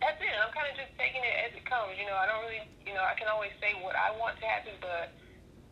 that's 0.00 0.16
it. 0.20 0.32
I'm 0.32 0.52
kind 0.56 0.68
of 0.72 0.76
just 0.80 0.96
taking 0.96 1.20
it 1.20 1.36
as 1.44 1.52
it 1.52 1.64
comes. 1.68 1.92
You 2.00 2.08
know, 2.08 2.16
I 2.16 2.24
don't 2.24 2.40
really, 2.48 2.64
you 2.88 2.96
know, 2.96 3.04
I 3.04 3.12
can 3.20 3.28
always 3.28 3.52
say 3.60 3.76
what 3.84 3.92
I 3.96 4.16
want 4.16 4.40
to 4.40 4.46
happen, 4.48 4.72
but, 4.80 5.12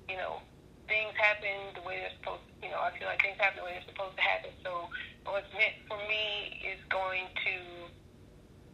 you 0.08 0.16
know, 0.20 0.40
things 0.88 1.16
happen 1.16 1.72
the 1.76 1.84
way 1.84 2.00
they're 2.04 2.16
supposed 2.20 2.44
to, 2.44 2.52
you 2.60 2.72
know, 2.72 2.80
I 2.80 2.92
feel 2.96 3.08
like 3.08 3.20
things 3.24 3.40
happen 3.40 3.60
the 3.60 3.66
way 3.68 3.76
they're 3.80 3.88
supposed 3.92 4.16
to 4.16 4.24
happen. 4.24 4.52
So 4.64 4.88
what's 5.28 5.48
meant 5.56 5.80
for 5.88 5.96
me 6.08 6.60
is 6.60 6.80
going 6.92 7.28
to 7.28 7.54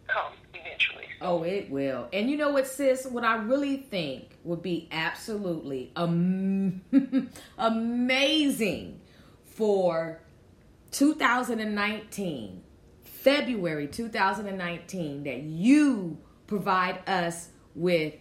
come 0.09 0.33
eventually. 0.55 1.05
Oh, 1.21 1.43
it 1.43 1.71
will. 1.71 2.09
And 2.13 2.31
you 2.31 2.37
know 2.37 2.51
what, 2.51 2.67
sis? 2.67 3.07
What 3.07 3.25
I 3.25 3.37
really 3.37 3.77
think 3.77 4.37
would 4.45 4.63
be 4.63 4.89
absolutely 4.91 5.93
am- 5.97 6.83
amazing 7.59 9.01
for 9.45 10.21
2019, 10.93 12.63
February 13.03 13.89
2019, 13.89 15.25
that 15.25 15.43
you 15.43 16.19
provide 16.47 17.01
us 17.09 17.49
with 17.75 18.15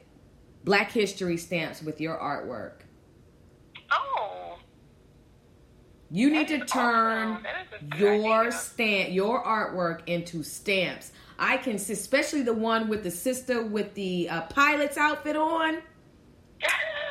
Black 0.63 0.91
History 0.91 1.37
stamps 1.37 1.81
with 1.81 2.01
your 2.01 2.17
artwork. 2.17 2.81
Oh, 3.91 4.57
You 6.11 6.29
need 6.29 6.47
to 6.49 6.59
turn 6.65 7.29
awesome. 7.29 7.43
That 7.43 7.65
is 7.65 7.81
a 7.81 7.85
good 7.97 8.23
your 8.23 8.51
stamp, 8.51 9.11
your 9.13 9.43
artwork 9.43 10.01
into 10.07 10.43
stamps. 10.43 11.11
I 11.39 11.57
can, 11.57 11.77
see- 11.77 11.93
especially 11.93 12.41
the 12.41 12.53
one 12.53 12.87
with 12.87 13.03
the 13.03 13.11
sister 13.11 13.61
with 13.63 13.93
the 13.93 14.29
uh, 14.29 14.41
pilot's 14.43 14.97
outfit 14.97 15.35
on. 15.35 15.79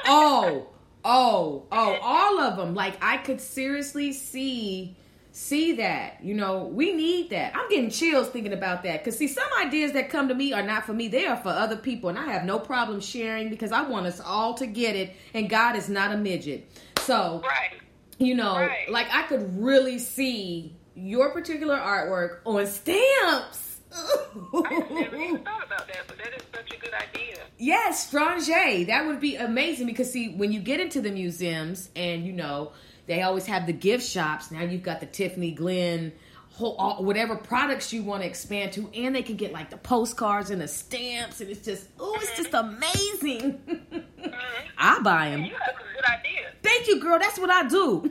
Oh, 0.06 0.68
oh, 1.04 1.64
oh, 1.72 1.98
all 2.02 2.40
of 2.40 2.56
them. 2.56 2.74
Like 2.74 2.96
I 3.02 3.18
could 3.18 3.40
seriously 3.40 4.12
see 4.12 4.96
see 5.32 5.72
that. 5.76 6.18
You 6.22 6.34
know, 6.34 6.64
we 6.64 6.92
need 6.94 7.30
that. 7.30 7.54
I'm 7.54 7.68
getting 7.68 7.90
chills 7.90 8.28
thinking 8.28 8.52
about 8.54 8.82
that 8.84 9.04
cuz 9.04 9.16
see 9.18 9.28
some 9.28 9.48
ideas 9.60 9.92
that 9.92 10.08
come 10.08 10.28
to 10.28 10.34
me 10.34 10.52
are 10.52 10.62
not 10.62 10.86
for 10.86 10.92
me. 10.94 11.08
They 11.08 11.26
are 11.26 11.36
for 11.36 11.50
other 11.50 11.76
people 11.76 12.08
and 12.08 12.18
I 12.18 12.26
have 12.32 12.44
no 12.44 12.58
problem 12.58 13.00
sharing 13.00 13.50
because 13.50 13.70
I 13.72 13.82
want 13.82 14.06
us 14.06 14.18
all 14.20 14.54
to 14.54 14.66
get 14.66 14.96
it 14.96 15.14
and 15.34 15.50
God 15.50 15.76
is 15.76 15.88
not 15.88 16.12
a 16.12 16.16
midget. 16.16 16.68
So, 17.00 17.42
right. 17.44 17.80
you 18.18 18.34
know, 18.34 18.54
Right. 18.56 18.90
like 18.90 19.08
I 19.12 19.24
could 19.24 19.62
really 19.62 19.98
see 19.98 20.74
your 20.94 21.30
particular 21.32 21.76
artwork 21.76 22.38
on 22.46 22.66
stamps. 22.66 23.65
I 23.96 24.84
never 24.90 25.16
even 25.16 25.38
thought 25.42 25.64
about 25.64 25.88
that, 25.88 26.04
but 26.06 26.18
that 26.18 26.34
is 26.34 26.42
such 26.54 26.72
a 26.72 26.78
good 26.78 26.94
idea. 26.94 27.36
Yes, 27.58 28.06
Strange. 28.06 28.46
That 28.88 29.06
would 29.06 29.20
be 29.20 29.36
amazing 29.36 29.86
because 29.86 30.12
see, 30.12 30.34
when 30.34 30.52
you 30.52 30.60
get 30.60 30.80
into 30.80 31.00
the 31.00 31.10
museums 31.10 31.90
and 31.96 32.26
you 32.26 32.32
know 32.32 32.72
they 33.06 33.22
always 33.22 33.46
have 33.46 33.66
the 33.66 33.72
gift 33.72 34.06
shops. 34.06 34.50
Now 34.50 34.62
you've 34.62 34.82
got 34.82 35.00
the 35.00 35.06
Tiffani 35.06 35.54
Glenn, 35.54 36.12
whole, 36.50 36.74
all, 36.76 37.04
whatever 37.04 37.36
products 37.36 37.92
you 37.92 38.02
want 38.02 38.22
to 38.22 38.28
expand 38.28 38.72
to, 38.72 38.90
and 38.94 39.14
they 39.14 39.22
can 39.22 39.36
get 39.36 39.52
like 39.52 39.70
the 39.70 39.76
postcards 39.76 40.50
and 40.50 40.60
the 40.60 40.68
stamps, 40.68 41.40
and 41.40 41.50
it's 41.50 41.64
just 41.64 41.86
oh, 41.98 42.16
it's 42.20 42.36
just 42.36 42.50
mm-hmm. 42.50 42.74
amazing. 42.74 43.60
Mm-hmm. 43.68 44.28
I 44.78 45.00
buy 45.00 45.30
them. 45.30 45.44
You 45.44 45.54
have 45.54 45.74
some 45.76 45.86
good 45.94 46.04
ideas. 46.04 46.52
Thank 46.62 46.88
you, 46.88 47.00
girl. 47.00 47.18
That's 47.18 47.38
what 47.38 47.50
I 47.50 47.68
do. 47.68 48.10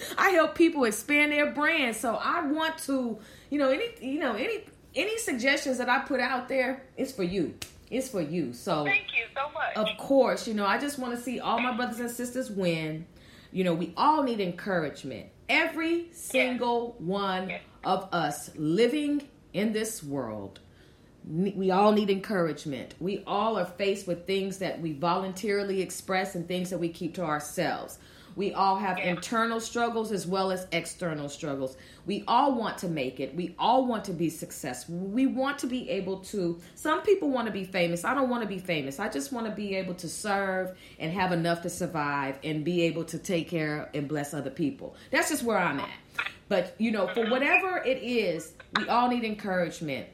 I 0.18 0.30
help 0.30 0.54
people 0.54 0.84
expand 0.84 1.32
their 1.32 1.52
brand. 1.52 1.96
So 1.96 2.16
I 2.16 2.42
want 2.42 2.78
to, 2.80 3.18
you 3.50 3.58
know, 3.58 3.70
any, 3.70 3.88
you 4.02 4.20
know, 4.20 4.34
any, 4.34 4.64
any 4.96 5.18
suggestions 5.18 5.78
that 5.78 5.88
I 5.88 6.00
put 6.00 6.20
out 6.20 6.48
there 6.48 6.82
is 6.96 7.12
for 7.12 7.22
you. 7.22 7.54
It's 7.90 8.08
for 8.08 8.20
you. 8.20 8.52
So 8.52 8.84
Thank 8.84 9.14
you 9.16 9.24
so 9.34 9.42
much. 9.52 9.76
of 9.76 9.96
course, 9.98 10.48
you 10.48 10.54
know, 10.54 10.66
I 10.66 10.78
just 10.78 10.98
want 10.98 11.14
to 11.14 11.20
see 11.22 11.38
all 11.38 11.60
my 11.60 11.76
brothers 11.76 12.00
and 12.00 12.10
sisters 12.10 12.50
win. 12.50 13.06
You 13.52 13.62
know, 13.64 13.74
we 13.74 13.92
all 13.96 14.22
need 14.24 14.40
encouragement. 14.40 15.26
Every 15.48 16.08
single 16.12 16.96
one 16.98 17.48
Yes. 17.50 17.62
of 17.84 18.08
us 18.12 18.50
living 18.56 19.22
in 19.52 19.72
this 19.72 20.02
world, 20.02 20.58
we 21.28 21.70
all 21.70 21.92
need 21.92 22.10
encouragement. 22.10 22.94
We 23.00 23.22
all 23.26 23.56
are 23.58 23.64
faced 23.64 24.06
with 24.06 24.26
things 24.26 24.58
that 24.58 24.80
we 24.80 24.92
voluntarily 24.92 25.80
express 25.82 26.34
and 26.34 26.46
things 26.48 26.70
that 26.70 26.78
we 26.78 26.88
keep 26.88 27.14
to 27.14 27.22
ourselves. 27.22 27.98
We 28.36 28.52
all 28.52 28.76
have 28.76 28.98
Yeah. 28.98 29.06
internal 29.10 29.58
struggles 29.60 30.12
as 30.12 30.26
well 30.26 30.52
as 30.52 30.66
external 30.70 31.28
struggles. 31.30 31.76
We 32.04 32.22
all 32.28 32.54
want 32.54 32.76
to 32.78 32.88
make 32.88 33.18
it. 33.18 33.34
We 33.34 33.54
all 33.58 33.86
want 33.86 34.04
to 34.04 34.12
be 34.12 34.28
successful. 34.28 34.94
We 34.94 35.26
want 35.26 35.58
to 35.60 35.66
be 35.66 35.88
able 35.88 36.18
to. 36.18 36.60
Some 36.74 37.00
people 37.02 37.30
want 37.30 37.46
to 37.46 37.52
be 37.52 37.64
famous. 37.64 38.04
I 38.04 38.14
don't 38.14 38.28
want 38.28 38.42
to 38.42 38.48
be 38.48 38.58
famous. 38.58 39.00
I 39.00 39.08
just 39.08 39.32
want 39.32 39.46
to 39.46 39.52
be 39.52 39.74
able 39.74 39.94
to 39.94 40.08
serve 40.08 40.76
and 40.98 41.10
have 41.12 41.32
enough 41.32 41.62
to 41.62 41.70
survive 41.70 42.38
and 42.44 42.62
be 42.64 42.82
able 42.82 43.04
to 43.04 43.18
take 43.18 43.48
care 43.48 43.88
and 43.94 44.06
bless 44.06 44.34
other 44.34 44.50
people. 44.50 44.94
That's 45.10 45.30
just 45.30 45.42
where 45.42 45.58
I'm 45.58 45.80
at. 45.80 45.90
But, 46.48 46.74
you 46.78 46.92
know, 46.92 47.08
for 47.08 47.26
whatever 47.28 47.78
it 47.78 48.02
is, 48.02 48.52
we 48.76 48.86
all 48.88 49.08
need 49.08 49.24
encouragement 49.24 50.06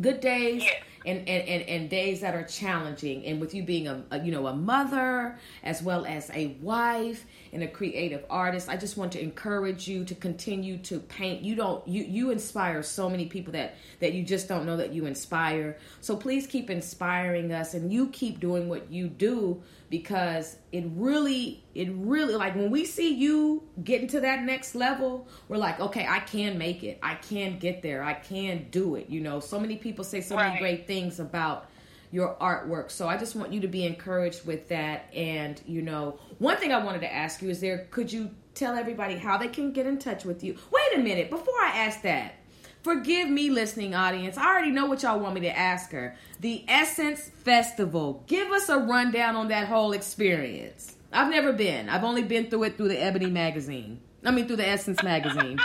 good 0.00 0.20
days 0.20 0.62
Yes. 0.62 0.82
and, 1.04 1.18
and, 1.28 1.48
and, 1.48 1.62
and 1.68 1.90
days 1.90 2.20
that 2.20 2.34
are 2.34 2.44
challenging 2.44 3.24
and 3.26 3.40
with 3.40 3.54
you 3.54 3.62
being 3.64 3.88
a, 3.88 4.02
a 4.12 4.20
you 4.24 4.30
know 4.30 4.46
a 4.46 4.54
mother 4.54 5.36
as 5.64 5.82
well 5.82 6.06
as 6.06 6.30
a 6.32 6.56
wife 6.62 7.26
and 7.52 7.62
a 7.62 7.68
creative 7.68 8.24
artist. 8.30 8.68
I 8.68 8.76
just 8.76 8.96
want 8.96 9.12
to 9.12 9.20
encourage 9.20 9.88
you 9.88 10.04
to 10.04 10.14
continue 10.14 10.78
to 10.78 11.00
paint. 11.00 11.42
You 11.42 11.54
don't 11.54 11.86
you 11.86 12.04
you 12.04 12.30
inspire 12.30 12.82
so 12.82 13.08
many 13.08 13.26
people 13.26 13.52
that 13.52 13.74
that 14.00 14.12
you 14.12 14.22
just 14.22 14.48
don't 14.48 14.66
know 14.66 14.76
that 14.76 14.92
you 14.92 15.06
inspire. 15.06 15.78
So 16.00 16.16
please 16.16 16.46
keep 16.46 16.70
inspiring 16.70 17.52
us 17.52 17.74
and 17.74 17.92
you 17.92 18.08
keep 18.08 18.40
doing 18.40 18.68
what 18.68 18.90
you 18.90 19.08
do 19.08 19.62
because 19.88 20.56
it 20.72 20.84
really 20.94 21.64
it 21.74 21.88
really 21.92 22.34
like 22.34 22.54
when 22.54 22.70
we 22.70 22.84
see 22.84 23.12
you 23.14 23.62
getting 23.82 24.06
to 24.06 24.20
that 24.20 24.44
next 24.44 24.76
level 24.76 25.26
we're 25.48 25.56
like 25.56 25.80
okay 25.80 26.06
i 26.06 26.20
can 26.20 26.56
make 26.58 26.84
it. 26.84 26.98
I 27.02 27.14
can 27.16 27.58
get 27.58 27.82
there. 27.82 28.02
I 28.02 28.14
can 28.14 28.66
do 28.70 28.94
it. 28.94 29.08
You 29.08 29.20
know 29.20 29.40
so 29.40 29.58
many 29.58 29.76
people 29.76 30.04
say 30.04 30.20
so 30.20 30.36
many 30.36 30.58
great 30.58 30.86
things 30.86 31.20
about 31.20 31.68
your 32.10 32.34
artwork 32.40 32.90
so 32.90 33.08
i 33.08 33.16
just 33.16 33.36
want 33.36 33.52
you 33.52 33.60
to 33.60 33.68
be 33.68 33.84
encouraged 33.84 34.44
with 34.46 34.68
that 34.68 35.12
and 35.14 35.60
you 35.66 35.80
know 35.82 36.18
one 36.38 36.56
thing 36.56 36.72
i 36.72 36.82
wanted 36.82 37.00
to 37.00 37.12
ask 37.12 37.40
you 37.42 37.48
is 37.48 37.60
there 37.60 37.86
could 37.90 38.12
you 38.12 38.30
tell 38.54 38.74
everybody 38.74 39.16
how 39.16 39.36
they 39.36 39.48
can 39.48 39.72
get 39.72 39.86
in 39.86 39.98
touch 39.98 40.24
with 40.24 40.42
you 40.42 40.56
wait 40.70 40.96
a 40.96 40.98
minute 40.98 41.30
before 41.30 41.54
i 41.62 41.72
ask 41.76 42.02
that 42.02 42.34
Forgive 42.82 43.28
me, 43.28 43.50
listening 43.50 43.94
audience. 43.94 44.38
I 44.38 44.46
already 44.46 44.70
know 44.70 44.86
what 44.86 45.02
y'all 45.02 45.20
want 45.20 45.34
me 45.34 45.42
to 45.42 45.54
ask 45.54 45.90
her. 45.90 46.16
The 46.40 46.64
Essence 46.66 47.20
Festival. 47.20 48.24
Give 48.26 48.50
us 48.52 48.70
a 48.70 48.78
rundown 48.78 49.36
on 49.36 49.48
that 49.48 49.68
whole 49.68 49.92
experience. 49.92 50.96
I've 51.12 51.30
never 51.30 51.52
been. 51.52 51.90
I've 51.90 52.04
only 52.04 52.22
been 52.22 52.48
through 52.48 52.62
it 52.64 52.76
through 52.78 52.88
the 52.88 53.02
Ebony 53.02 53.26
magazine. 53.26 54.00
I 54.24 54.30
mean, 54.30 54.46
through 54.46 54.56
the 54.56 54.68
Essence 54.68 55.02
magazine. 55.02 55.58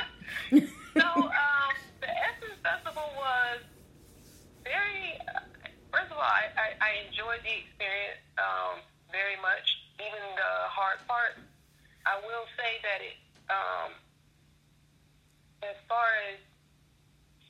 So, 0.96 1.02
um, 1.02 1.30
the 2.00 2.08
Essence 2.08 2.58
Festival 2.64 3.04
was 3.18 3.60
very. 4.64 5.20
Uh, 5.28 5.42
first 5.92 6.10
of 6.10 6.15
all, 6.15 6.15
I, 6.26 6.50
I, 6.58 6.68
I 6.82 6.92
enjoyed 7.08 7.42
the 7.46 7.56
experience 7.66 8.22
um, 8.38 8.82
very 9.14 9.38
much, 9.40 9.66
even 10.02 10.22
the 10.36 10.54
hard 10.70 11.00
part. 11.06 11.38
I 12.06 12.18
will 12.22 12.46
say 12.58 12.82
that 12.86 13.00
it, 13.02 13.18
um, 13.50 13.90
as 15.66 15.78
far 15.90 16.06
as 16.30 16.38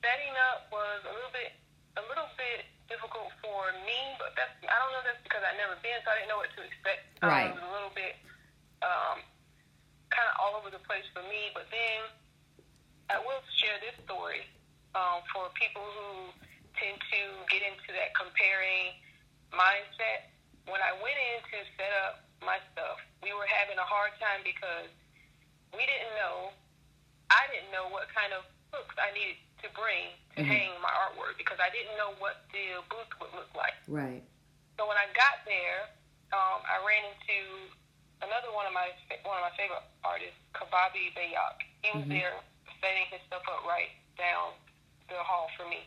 setting 0.00 0.32
up, 0.52 0.68
was 0.72 1.04
a 1.04 1.12
little 1.12 1.32
bit, 1.32 1.52
a 2.00 2.04
little 2.08 2.28
bit 2.36 2.64
difficult 2.88 3.32
for 3.44 3.72
me. 3.84 3.98
But 4.16 4.32
that's 4.36 4.54
I 4.64 4.76
don't 4.80 4.92
know. 4.96 5.04
That's 5.04 5.20
because 5.20 5.44
I've 5.44 5.60
never 5.60 5.76
been, 5.84 5.98
so 6.04 6.08
I 6.12 6.22
didn't 6.22 6.32
know 6.32 6.40
what 6.40 6.52
to 6.56 6.62
expect. 6.64 7.04
Um, 7.20 7.28
Right. 7.28 7.48
It 7.52 7.56
was 7.56 7.66
a 7.66 7.72
little 7.72 7.94
bit. 7.96 8.16
Um, 8.84 9.24
kind 10.16 10.28
of 10.32 10.36
all 10.40 10.56
over 10.56 10.70
the 10.70 10.80
place 10.88 11.04
for 11.12 11.20
me, 11.28 11.50
but 11.52 11.66
then 11.68 12.08
I 13.12 13.18
will 13.20 13.42
share 13.60 13.76
this 13.84 13.96
story 14.08 14.48
um, 14.96 15.20
for 15.28 15.50
people 15.58 15.82
who 15.82 16.32
tend 16.80 16.96
to 17.00 17.20
get 17.48 17.62
into 17.64 17.90
that 17.96 18.12
comparing 18.16 18.96
mindset. 19.52 20.32
When 20.66 20.82
I 20.82 20.92
went 20.98 21.16
in 21.16 21.38
to 21.52 21.56
set 21.78 21.92
up 22.06 22.26
my 22.42 22.58
stuff, 22.74 22.98
we 23.22 23.30
were 23.32 23.46
having 23.48 23.78
a 23.78 23.86
hard 23.86 24.12
time 24.18 24.42
because 24.42 24.90
we 25.72 25.82
didn't 25.86 26.14
know, 26.18 26.50
I 27.30 27.46
didn't 27.50 27.70
know 27.70 27.88
what 27.90 28.10
kind 28.10 28.34
of 28.34 28.44
hooks 28.74 28.96
I 28.98 29.14
needed 29.14 29.38
to 29.64 29.68
bring 29.72 30.12
to 30.36 30.44
hang 30.44 30.74
my 30.84 30.92
artwork 30.92 31.40
because 31.40 31.56
I 31.62 31.72
didn't 31.72 31.96
know 31.96 32.12
what 32.20 32.44
the 32.52 32.82
booth 32.92 33.08
would 33.22 33.32
look 33.32 33.50
like. 33.56 33.76
right. 33.88 34.20
So 34.76 34.84
when 34.84 35.00
I 35.00 35.08
got 35.16 35.40
there, 35.48 35.88
um, 36.36 36.60
I 36.68 36.76
ran 36.84 37.00
into 37.08 37.72
another 38.20 38.52
one 38.52 38.68
of 38.68 38.76
my 38.76 38.92
one 39.24 39.40
of 39.40 39.44
my 39.48 39.54
favorite 39.56 39.80
artists, 40.04 40.36
Kababi 40.52 41.16
Bayak. 41.16 41.64
He 41.80 41.88
was 41.96 42.04
there 42.12 42.36
setting 42.84 43.08
his 43.08 43.24
stuff 43.24 43.40
up 43.48 43.64
right 43.64 43.88
down 44.20 44.52
the 45.08 45.16
hall 45.24 45.48
for 45.56 45.64
me. 45.68 45.80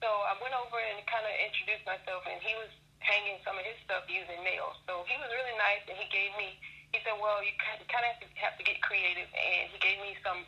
So 0.00 0.08
I 0.08 0.36
went 0.42 0.52
over 0.52 0.76
and 0.76 1.00
kind 1.08 1.24
of 1.24 1.34
introduced 1.40 1.84
myself, 1.88 2.22
and 2.28 2.38
he 2.42 2.52
was 2.60 2.68
hanging 3.00 3.38
some 3.46 3.56
of 3.56 3.64
his 3.64 3.78
stuff 3.86 4.04
using 4.10 4.42
nails. 4.44 4.76
So 4.84 5.06
he 5.08 5.16
was 5.16 5.30
really 5.32 5.56
nice, 5.56 5.82
and 5.88 5.96
he 5.96 6.06
gave 6.12 6.34
me. 6.36 6.58
He 6.94 7.02
said, 7.02 7.16
"Well, 7.18 7.42
you 7.42 7.52
kind 7.58 7.80
of 7.80 7.88
have 7.88 8.20
to 8.20 8.28
have 8.40 8.54
to 8.56 8.64
get 8.64 8.80
creative," 8.82 9.28
and 9.32 9.70
he 9.72 9.78
gave 9.78 9.98
me 10.00 10.16
some 10.22 10.46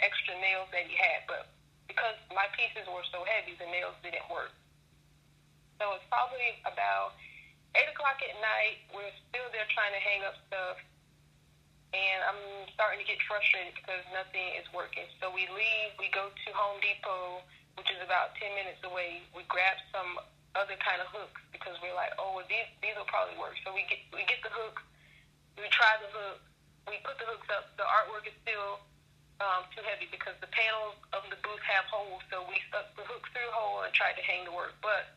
extra 0.00 0.34
nails 0.40 0.68
that 0.72 0.88
he 0.88 0.96
had, 0.96 1.28
but 1.28 1.52
because 1.86 2.16
my 2.32 2.48
pieces 2.56 2.88
were 2.88 3.04
so 3.12 3.24
heavy, 3.24 3.56
the 3.58 3.68
nails 3.68 3.96
didn't 4.00 4.24
work. 4.32 4.52
So 5.76 5.96
it's 5.96 6.04
probably 6.08 6.60
about 6.64 7.16
eight 7.76 7.88
o'clock 7.88 8.20
at 8.20 8.36
night. 8.40 8.84
We're 8.92 9.12
still 9.28 9.48
there 9.52 9.68
trying 9.72 9.92
to 9.92 10.02
hang 10.02 10.20
up 10.24 10.36
stuff, 10.48 10.76
and 11.92 12.20
I'm 12.24 12.68
starting 12.72 13.00
to 13.00 13.08
get 13.08 13.20
frustrated 13.24 13.74
because 13.76 14.04
nothing 14.12 14.56
is 14.56 14.66
working. 14.72 15.08
So 15.20 15.32
we 15.32 15.48
leave. 15.52 15.96
We 15.98 16.08
go 16.12 16.30
to 16.30 16.48
Home 16.52 16.78
Depot, 16.80 17.42
which 17.78 17.90
is 17.90 18.00
about 18.02 18.34
ten 18.38 18.54
minutes 18.54 18.82
away. 18.82 19.22
We 19.34 19.46
grab 19.46 19.76
some 19.94 20.18
other 20.58 20.74
kind 20.82 20.98
of 20.98 21.08
hooks 21.14 21.38
because 21.54 21.78
we're 21.78 21.94
like, 21.94 22.10
oh, 22.18 22.34
well, 22.34 22.46
these 22.50 22.66
these 22.82 22.94
will 22.98 23.06
probably 23.06 23.38
work. 23.38 23.54
So 23.62 23.70
we 23.70 23.86
get 23.86 24.02
we 24.10 24.26
get 24.26 24.42
the 24.42 24.50
hooks. 24.50 24.82
We 25.54 25.66
try 25.70 25.98
the 26.00 26.10
hook. 26.10 26.40
We 26.88 26.98
put 27.06 27.20
the 27.20 27.28
hooks 27.28 27.46
up. 27.52 27.70
The 27.78 27.86
artwork 27.86 28.26
is 28.26 28.34
still 28.42 28.82
um, 29.38 29.68
too 29.72 29.84
heavy 29.84 30.08
because 30.10 30.34
the 30.42 30.50
panels 30.50 30.98
of 31.14 31.22
the 31.30 31.38
booth 31.44 31.62
have 31.68 31.86
holes. 31.86 32.24
So 32.32 32.42
we 32.48 32.58
stuck 32.68 32.90
the 32.96 33.06
hooks 33.06 33.28
through 33.30 33.50
hole 33.52 33.84
and 33.84 33.92
tried 33.94 34.16
to 34.18 34.24
hang 34.24 34.48
the 34.48 34.54
work, 34.54 34.74
but 34.82 35.14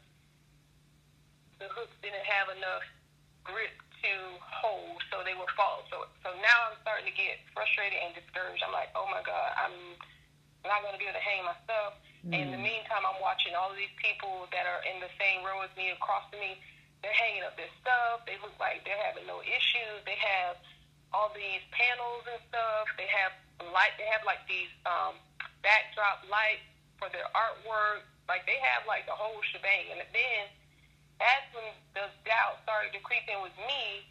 the 1.57 1.71
hooks 1.71 1.95
didn't 2.03 2.27
have 2.27 2.51
enough 2.53 2.83
grip 3.43 3.73
to 4.03 4.13
hold, 4.43 4.99
so 5.07 5.23
they 5.23 5.35
would 5.35 5.51
fall. 5.55 5.87
So 5.87 6.11
so 6.21 6.35
now 6.43 6.57
I'm 6.71 6.77
starting 6.83 7.07
to 7.07 7.15
get 7.15 7.39
frustrated 7.55 7.99
and 7.99 8.11
discouraged. 8.13 8.61
I'm 8.61 8.75
like, 8.75 8.91
oh 8.93 9.07
my 9.07 9.23
god, 9.23 9.49
I'm 9.55 9.95
not 10.67 10.83
going 10.83 10.95
to 10.95 10.99
be 10.99 11.07
able 11.07 11.19
to 11.19 11.23
hang 11.23 11.43
my 11.47 11.55
And 12.23 12.39
in 12.39 12.49
the 12.55 12.61
meantime, 12.61 13.03
I'm 13.03 13.19
watching 13.19 13.51
all 13.51 13.67
of 13.67 13.75
these 13.75 13.91
people 13.99 14.47
that 14.55 14.63
are 14.63 14.79
in 14.87 15.03
the 15.03 15.11
same 15.19 15.43
row 15.43 15.59
as 15.59 15.73
me 15.75 15.91
across 15.91 16.23
from 16.31 16.39
me. 16.39 16.55
They're 17.03 17.11
hanging 17.11 17.43
up 17.43 17.59
their 17.59 17.71
stuff. 17.83 18.23
They 18.23 18.39
look 18.39 18.55
like 18.63 18.87
they're 18.87 19.03
having 19.03 19.27
no 19.27 19.43
issues. 19.43 19.99
They 20.07 20.15
have 20.15 20.55
all 21.11 21.35
these 21.35 21.59
panels 21.75 22.23
and 22.23 22.39
stuff. 22.47 22.87
They 22.95 23.11
have 23.11 23.35
light. 23.75 23.91
They 23.99 24.07
have 24.07 24.23
like 24.23 24.39
these 24.47 24.71
um, 24.87 25.19
backdrop 25.67 26.23
lights 26.31 26.63
for 26.95 27.11
their 27.11 27.27
artwork. 27.35 28.07
Like 28.31 28.47
they 28.47 28.55
have 28.63 28.87
like 28.87 29.03
the 29.03 29.17
whole 29.19 29.43
shebang. 29.51 29.91
And 29.91 29.99
then 30.15 30.43
that's 31.19 31.47
when 31.51 31.75
the 31.95 32.07
doubt 32.27 32.63
started 32.67 32.91
to 32.95 33.01
creep 33.03 33.27
in 33.31 33.39
with 33.43 33.55
me, 33.63 34.03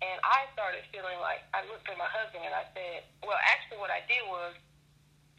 and 0.00 0.16
I 0.24 0.48
started 0.56 0.84
feeling 0.94 1.18
like 1.20 1.44
I 1.52 1.64
looked 1.68 1.88
at 1.88 1.96
my 1.98 2.08
husband 2.08 2.44
and 2.44 2.54
I 2.54 2.64
said, 2.72 3.04
well, 3.24 3.40
actually, 3.42 3.82
what 3.82 3.92
I 3.92 4.00
did 4.08 4.22
was 4.28 4.56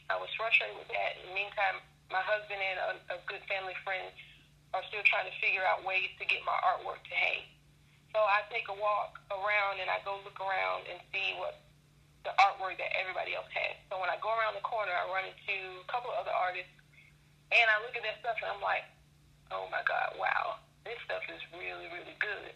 I 0.09 0.19
was 0.19 0.29
frustrated 0.37 0.75
with 0.77 0.91
that. 0.91 1.17
In 1.21 1.31
the 1.31 1.35
meantime, 1.37 1.81
my 2.11 2.21
husband 2.21 2.59
and 2.59 2.77
a, 2.77 2.91
a 3.15 3.17
good 3.25 3.41
family 3.47 3.75
friend 3.81 4.11
are 4.75 4.83
still 4.87 5.03
trying 5.07 5.27
to 5.27 5.35
figure 5.39 5.63
out 5.67 5.83
ways 5.83 6.11
to 6.19 6.23
get 6.27 6.43
my 6.47 6.55
artwork 6.63 7.03
to 7.07 7.15
hang. 7.15 7.43
So 8.11 8.19
I 8.19 8.43
take 8.51 8.67
a 8.67 8.75
walk 8.75 9.19
around 9.31 9.79
and 9.79 9.87
I 9.87 10.03
go 10.03 10.19
look 10.23 10.39
around 10.39 10.87
and 10.91 10.99
see 11.11 11.35
what 11.39 11.63
the 12.27 12.35
artwork 12.37 12.77
that 12.77 12.91
everybody 12.99 13.33
else 13.33 13.49
has. 13.55 13.75
So 13.89 13.97
when 13.97 14.11
I 14.11 14.19
go 14.21 14.29
around 14.29 14.53
the 14.53 14.63
corner, 14.63 14.93
I 14.93 15.07
run 15.09 15.25
into 15.25 15.81
a 15.81 15.87
couple 15.89 16.13
of 16.13 16.21
other 16.21 16.35
artists, 16.35 16.71
and 17.49 17.65
I 17.65 17.81
look 17.81 17.97
at 17.97 18.03
their 18.05 18.15
stuff, 18.21 18.37
and 18.45 18.51
I'm 18.53 18.63
like, 18.63 18.85
oh 19.49 19.65
my 19.73 19.81
god, 19.83 20.15
wow, 20.21 20.61
this 20.85 20.99
stuff 21.03 21.25
is 21.27 21.41
really, 21.57 21.89
really 21.89 22.15
good. 22.21 22.53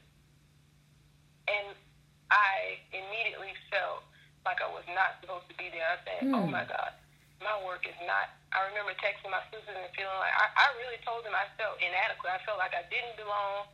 And 1.50 1.74
I 2.30 2.80
immediately 2.94 3.54
felt 3.74 4.06
like 4.46 4.62
I 4.62 4.70
was 4.70 4.86
not 4.94 5.18
supposed 5.22 5.50
to 5.50 5.56
be 5.58 5.74
there. 5.74 5.86
I 5.86 5.98
said, 6.06 6.30
oh 6.30 6.46
hmm. 6.46 6.54
my 6.54 6.66
god, 6.66 6.94
my 7.42 7.58
work 7.66 7.90
is 7.90 7.98
not. 8.06 8.30
I 8.56 8.72
remember 8.72 8.96
texting 9.04 9.28
my 9.28 9.44
sisters 9.52 9.76
and 9.76 9.92
feeling 9.92 10.16
like 10.24 10.32
I, 10.32 10.48
I 10.56 10.66
really 10.80 10.96
told 11.04 11.28
them 11.28 11.36
I 11.36 11.44
felt 11.60 11.76
inadequate. 11.84 12.32
I 12.32 12.40
felt 12.48 12.56
like 12.56 12.72
I 12.72 12.88
didn't 12.88 13.20
belong. 13.20 13.68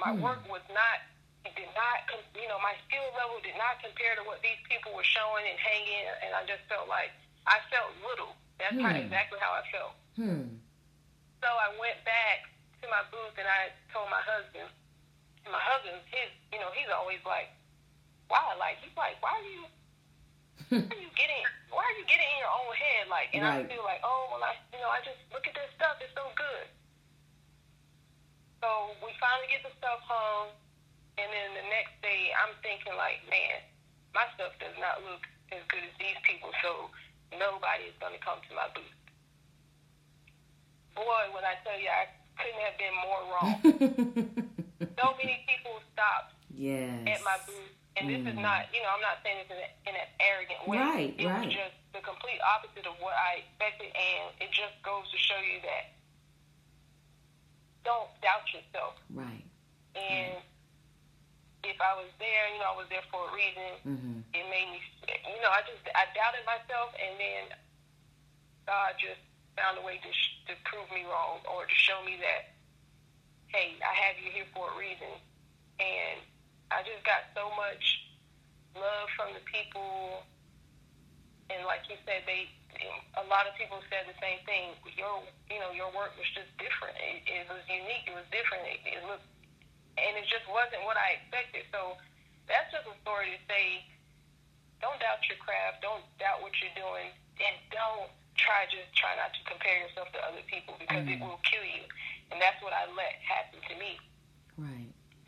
My 0.00 0.16
work 0.16 0.40
was 0.48 0.64
not 0.72 1.04
did 1.44 1.72
not, 1.72 2.04
you 2.36 2.48
know, 2.48 2.60
my 2.60 2.76
skill 2.84 3.04
level 3.16 3.40
did 3.40 3.56
not 3.56 3.80
compare 3.80 4.12
to 4.16 4.24
what 4.28 4.44
these 4.44 4.60
people 4.68 4.92
were 4.92 5.04
showing 5.04 5.44
and 5.48 5.56
hanging, 5.56 6.04
and 6.20 6.36
I 6.36 6.44
just 6.44 6.60
felt 6.68 6.84
like 6.84 7.12
I 7.48 7.60
felt 7.72 7.92
little. 8.04 8.36
That's 8.60 8.76
how, 8.76 8.92
exactly 8.92 9.40
how 9.40 9.56
I 9.56 9.64
felt. 9.72 9.94
Hmm. 10.20 10.60
So 11.40 11.48
I 11.48 11.72
went 11.80 11.96
back 12.04 12.44
to 12.84 12.86
my 12.92 13.00
booth 13.08 13.32
and 13.40 13.48
I 13.48 13.72
told 13.88 14.12
my 14.12 14.20
husband. 14.20 14.68
And 15.48 15.52
my 15.56 15.64
husband, 15.64 15.96
his, 16.12 16.28
you 16.52 16.60
know, 16.60 16.68
he's 16.76 16.92
always 16.92 17.24
like, 17.24 17.48
"Why?" 18.28 18.52
Like 18.60 18.76
he's 18.84 18.92
like, 18.92 19.16
"Why 19.24 19.40
are 19.40 19.48
you? 19.48 19.64
Why 20.70 20.78
are 20.78 21.02
you 21.02 21.10
getting? 21.18 21.42
Why 21.74 21.82
are 21.82 21.96
you 21.98 22.06
getting 22.06 22.30
in 22.30 22.38
your 22.38 22.54
own 22.54 22.70
head?" 22.78 23.10
Like, 23.10 23.34
and 23.34 23.42
Right. 23.42 23.66
I 23.66 23.68
feel 23.68 23.82
like, 23.82 24.00
"Oh, 24.06 24.30
well, 24.30 24.42
I, 24.42 24.54
you 24.72 24.78
know, 24.78 24.88
I 24.90 25.02
just 25.02 25.18
look 25.34 25.46
at 25.50 25.54
this 25.54 25.70
stuff. 25.74 25.98
It's 25.98 26.14
so 26.14 26.30
good." 26.38 26.66
So 28.62 28.94
we 29.02 29.10
finally 29.18 29.48
get 29.50 29.66
the 29.66 29.74
stuff 29.82 29.98
home, 30.06 30.54
and 31.18 31.28
then 31.32 31.48
the 31.58 31.66
next 31.74 31.98
day, 32.02 32.30
I'm 32.38 32.54
thinking 32.62 32.94
like, 32.94 33.18
"Man, 33.26 33.66
my 34.14 34.26
stuff 34.38 34.54
does 34.62 34.76
not 34.78 35.02
look 35.02 35.26
as 35.50 35.62
good 35.66 35.82
as 35.82 35.94
these 35.98 36.18
people, 36.22 36.54
so 36.62 36.90
nobody 37.34 37.90
is 37.90 37.96
going 37.98 38.14
to 38.14 38.22
come 38.22 38.38
to 38.46 38.52
my 38.54 38.68
booth." 38.70 38.94
Boy, 40.94 41.22
when 41.34 41.42
I 41.42 41.58
tell 41.66 41.78
you, 41.78 41.88
I 41.90 42.06
couldn't 42.38 42.62
have 42.62 42.76
been 42.78 42.96
more 43.02 43.22
wrong. 43.32 43.54
so 45.00 45.06
many 45.18 45.42
people 45.50 45.80
stopped 45.92 46.34
yes. 46.54 46.94
at 47.06 47.24
my 47.24 47.38
booth, 47.46 47.74
and 48.00 48.08
this 48.08 48.24
is 48.32 48.38
not, 48.40 48.72
you 48.72 48.80
know, 48.80 48.90
I'm 48.96 49.04
not 49.04 49.20
saying 49.22 49.44
this 49.44 49.50
in, 49.52 49.60
a, 49.60 49.68
in 49.88 49.94
an 49.94 50.08
arrogant 50.18 50.60
way. 50.64 50.80
Right, 50.80 51.12
it 51.18 51.26
right. 51.28 51.44
was 51.44 51.52
just 51.52 51.76
the 51.92 52.00
complete 52.00 52.40
opposite 52.40 52.88
of 52.88 52.96
what 52.98 53.12
I 53.14 53.44
expected, 53.44 53.92
and 53.92 54.32
it 54.40 54.50
just 54.50 54.74
goes 54.80 55.04
to 55.12 55.18
show 55.20 55.38
you 55.42 55.60
that 55.62 55.92
don't 57.84 58.08
doubt 58.20 58.44
yourself. 58.52 58.96
Right. 59.12 59.44
And 59.96 60.40
if 61.64 61.76
I 61.80 61.92
was 61.96 62.08
there, 62.16 62.44
you 62.52 62.58
know, 62.60 62.72
I 62.72 62.76
was 62.76 62.88
there 62.88 63.04
for 63.12 63.28
a 63.28 63.32
reason. 63.36 63.70
Mm-hmm. 63.84 64.16
It 64.32 64.44
made 64.48 64.68
me, 64.72 64.80
you 65.28 65.40
know, 65.44 65.52
I 65.52 65.60
just 65.68 65.82
I 65.92 66.08
doubted 66.16 66.44
myself, 66.48 66.92
and 66.96 67.14
then 67.20 67.44
God 68.64 68.96
just 68.96 69.20
found 69.56 69.76
a 69.76 69.84
way 69.84 70.00
to 70.00 70.10
sh- 70.12 70.40
to 70.48 70.56
prove 70.64 70.88
me 70.88 71.04
wrong 71.04 71.44
or 71.48 71.68
to 71.68 71.76
show 71.76 72.00
me 72.06 72.16
that, 72.22 72.56
hey, 73.52 73.76
I 73.84 73.92
have 73.92 74.16
you 74.22 74.30
here 74.32 74.48
for 74.56 74.72
a 74.72 74.76
reason, 74.78 75.10
and 75.80 76.16
I 76.70 76.86
just 76.86 77.02
got 77.02 77.26
so 77.34 77.50
much 77.58 77.82
love 78.78 79.10
from 79.18 79.34
the 79.34 79.42
people, 79.46 80.22
and 81.50 81.66
like 81.66 81.86
you 81.90 81.98
said, 82.06 82.22
they 82.26 82.50
a 83.18 83.26
lot 83.28 83.44
of 83.44 83.52
people 83.58 83.82
said 83.90 84.08
the 84.08 84.16
same 84.22 84.40
thing. 84.46 84.72
Your 84.96 85.20
you 85.50 85.58
know 85.58 85.74
your 85.74 85.90
work 85.92 86.14
was 86.16 86.30
just 86.32 86.48
different. 86.56 86.96
It, 86.96 87.26
it 87.26 87.44
was 87.50 87.60
unique. 87.66 88.06
It 88.06 88.14
was 88.14 88.24
different. 88.30 88.64
It, 88.70 88.80
it 88.86 89.02
looked 89.04 89.26
and 89.98 90.16
it 90.16 90.26
just 90.28 90.46
wasn't 90.48 90.82
what 90.88 90.96
I 90.96 91.20
expected. 91.20 91.66
So 91.68 91.98
that's 92.48 92.70
just 92.72 92.86
a 92.88 92.96
story 93.02 93.36
to 93.36 93.40
say, 93.50 93.84
don't 94.80 94.96
doubt 95.02 95.20
your 95.28 95.40
craft, 95.40 95.84
don't 95.84 96.04
doubt 96.16 96.40
what 96.40 96.56
you're 96.62 96.74
doing, 96.76 97.12
and 97.40 97.54
don't 97.68 98.08
try 98.38 98.64
just 98.72 98.88
try 98.96 99.12
not 99.20 99.36
to 99.36 99.40
compare 99.44 99.84
yourself 99.84 100.08
to 100.16 100.20
other 100.24 100.40
people 100.48 100.72
because 100.80 101.04
it 101.04 101.20
mm. 101.20 101.24
will 101.24 101.40
kill 101.44 101.64
you. 101.64 101.84
And 102.32 102.40
that's 102.40 102.56
what 102.64 102.72
I 102.72 102.88
let 102.96 103.20
happen 103.20 103.60
to 103.60 103.74
me. 103.76 104.00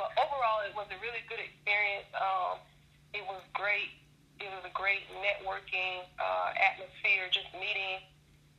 But 0.03 0.19
overall, 0.19 0.67
it 0.67 0.75
was 0.75 0.91
a 0.91 0.99
really 0.99 1.23
good 1.31 1.39
experience. 1.39 2.11
Um, 2.19 2.59
it 3.15 3.23
was 3.23 3.39
great. 3.55 3.95
It 4.43 4.51
was 4.51 4.67
a 4.67 4.75
great 4.75 5.07
networking 5.23 6.03
uh, 6.19 6.51
atmosphere, 6.59 7.31
just 7.31 7.47
meeting 7.55 8.03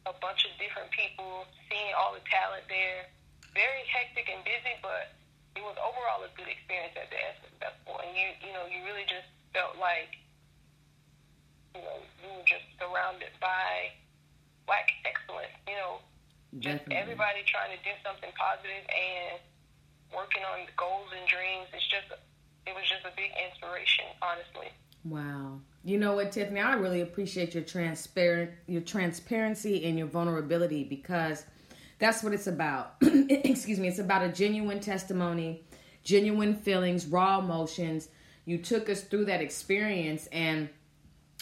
a 0.08 0.16
bunch 0.24 0.48
of 0.48 0.56
different 0.56 0.88
people, 0.96 1.44
seeing 1.68 1.92
all 2.00 2.16
the 2.16 2.24
talent 2.32 2.64
there. 2.72 3.12
Very 3.52 3.84
hectic 3.92 4.32
and 4.32 4.40
busy, 4.48 4.80
but 4.80 5.12
it 5.60 5.64
was 5.68 5.76
overall 5.84 6.24
a 6.24 6.32
good 6.40 6.48
experience 6.48 6.96
at 6.96 7.12
the 7.12 7.20
Essence 7.20 7.60
Festival. 7.60 8.00
And 8.00 8.16
you, 8.16 8.28
you 8.40 8.56
know, 8.56 8.64
you 8.64 8.80
really 8.88 9.04
just 9.04 9.28
felt 9.52 9.76
like, 9.76 10.16
you 11.76 11.84
know, 11.84 12.00
you 12.24 12.40
were 12.40 12.48
just 12.48 12.72
surrounded 12.80 13.36
by 13.44 13.92
black 14.64 14.88
excellence. 15.04 15.52
You 15.68 15.76
know, 15.76 16.00
just 16.64 16.88
Definitely. 16.88 17.04
everybody 17.04 17.44
trying 17.44 17.76
to 17.76 17.82
do 17.84 17.92
something 18.00 18.32
positive 18.40 18.88
and 18.88 19.44
working 20.16 20.44
on 20.44 20.68
goals 20.78 21.10
and 21.18 21.28
dreams. 21.28 21.68
It's 21.74 21.88
just, 21.90 22.08
it 22.66 22.74
was 22.74 22.84
just 22.88 23.06
a 23.06 23.16
big 23.16 23.32
inspiration, 23.38 24.06
honestly. 24.22 24.72
Wow. 25.04 25.60
You 25.84 25.98
know 25.98 26.16
what, 26.16 26.32
Tiffani? 26.32 26.64
I 26.64 26.76
really 26.76 27.02
appreciate 27.02 27.54
your 27.54 27.64
transparent 27.64 28.52
your 28.68 28.82
transparency 28.82 29.86
and 29.86 29.98
your 29.98 30.08
vulnerability 30.08 30.86
because 30.86 31.46
that's 32.00 32.24
what 32.24 32.34
it's 32.34 32.48
about. 32.48 32.96
Excuse 33.02 33.80
me. 33.80 33.90
It's 33.90 34.00
about 34.00 34.24
a 34.24 34.30
genuine 34.30 34.80
testimony, 34.80 35.66
genuine 36.04 36.56
feelings, 36.56 37.06
raw 37.06 37.40
emotions. 37.40 38.08
You 38.46 38.58
took 38.58 38.90
us 38.90 39.02
through 39.02 39.26
that 39.26 39.42
experience, 39.42 40.28
and 40.28 40.70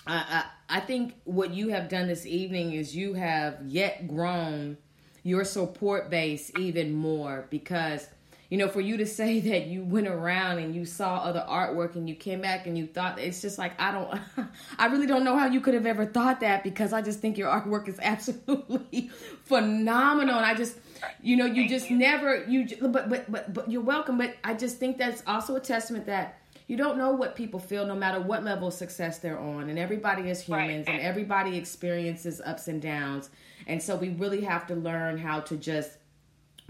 I, 0.07 0.45
I, 0.69 0.77
I 0.77 0.79
think 0.79 1.15
what 1.23 1.51
you 1.51 1.69
have 1.69 1.89
done 1.89 2.07
this 2.07 2.25
evening 2.25 2.73
is 2.73 2.95
you 2.95 3.13
have 3.13 3.59
yet 3.65 4.07
grown 4.07 4.77
your 5.23 5.43
support 5.43 6.09
base 6.09 6.51
even 6.57 6.93
more 6.93 7.47
because 7.51 8.07
you 8.51 8.57
know 8.57 8.67
for 8.67 8.81
you 8.81 8.97
to 8.97 9.07
say 9.07 9.39
that 9.51 9.65
you 9.65 9.83
went 9.83 10.07
around 10.07 10.59
and 10.59 10.75
you 10.75 10.85
saw 10.85 11.17
other 11.17 11.43
artwork 11.49 11.95
and 11.95 12.07
you 12.07 12.13
came 12.13 12.41
back 12.41 12.67
and 12.67 12.77
you 12.77 12.85
thought 12.85 13.17
it's 13.17 13.41
just 13.41 13.57
like 13.57 13.73
i 13.81 13.91
don't 13.91 14.21
i 14.77 14.85
really 14.85 15.07
don't 15.07 15.23
know 15.23 15.35
how 15.35 15.47
you 15.47 15.59
could 15.59 15.73
have 15.73 15.87
ever 15.87 16.05
thought 16.05 16.41
that 16.41 16.63
because 16.63 16.93
i 16.93 17.01
just 17.01 17.19
think 17.19 17.37
your 17.37 17.49
artwork 17.49 17.87
is 17.87 17.97
absolutely 18.03 19.09
phenomenal. 19.45 20.35
And 20.35 20.45
i 20.45 20.53
just 20.53 20.77
you 21.21 21.35
know 21.35 21.45
you 21.45 21.67
just 21.67 21.89
never 21.89 22.43
you 22.45 22.67
but 22.81 23.09
but 23.09 23.31
but 23.31 23.53
but 23.53 23.71
you're 23.71 23.81
welcome. 23.81 24.17
But 24.17 24.35
i 24.43 24.53
just 24.53 24.77
think 24.77 24.97
that's 24.97 25.23
also 25.25 25.55
a 25.55 25.59
testament 25.59 26.05
that 26.05 26.37
you 26.67 26.77
don't 26.77 26.97
know 26.97 27.11
what 27.11 27.35
people 27.35 27.59
feel 27.59 27.85
no 27.85 27.95
matter 27.95 28.21
what 28.21 28.43
level 28.43 28.69
of 28.69 28.73
success 28.73 29.17
they're 29.17 29.37
on. 29.37 29.69
And 29.69 29.77
everybody 29.77 30.29
is 30.29 30.39
humans 30.41 30.85
and 30.87 31.01
everybody 31.01 31.57
experiences 31.57 32.39
ups 32.45 32.69
and 32.69 32.81
downs. 32.81 33.29
And 33.67 33.81
so 33.83 33.97
we 33.97 34.09
really 34.11 34.39
have 34.41 34.67
to 34.67 34.75
learn 34.75 35.17
how 35.17 35.41
to 35.41 35.57
just 35.57 35.97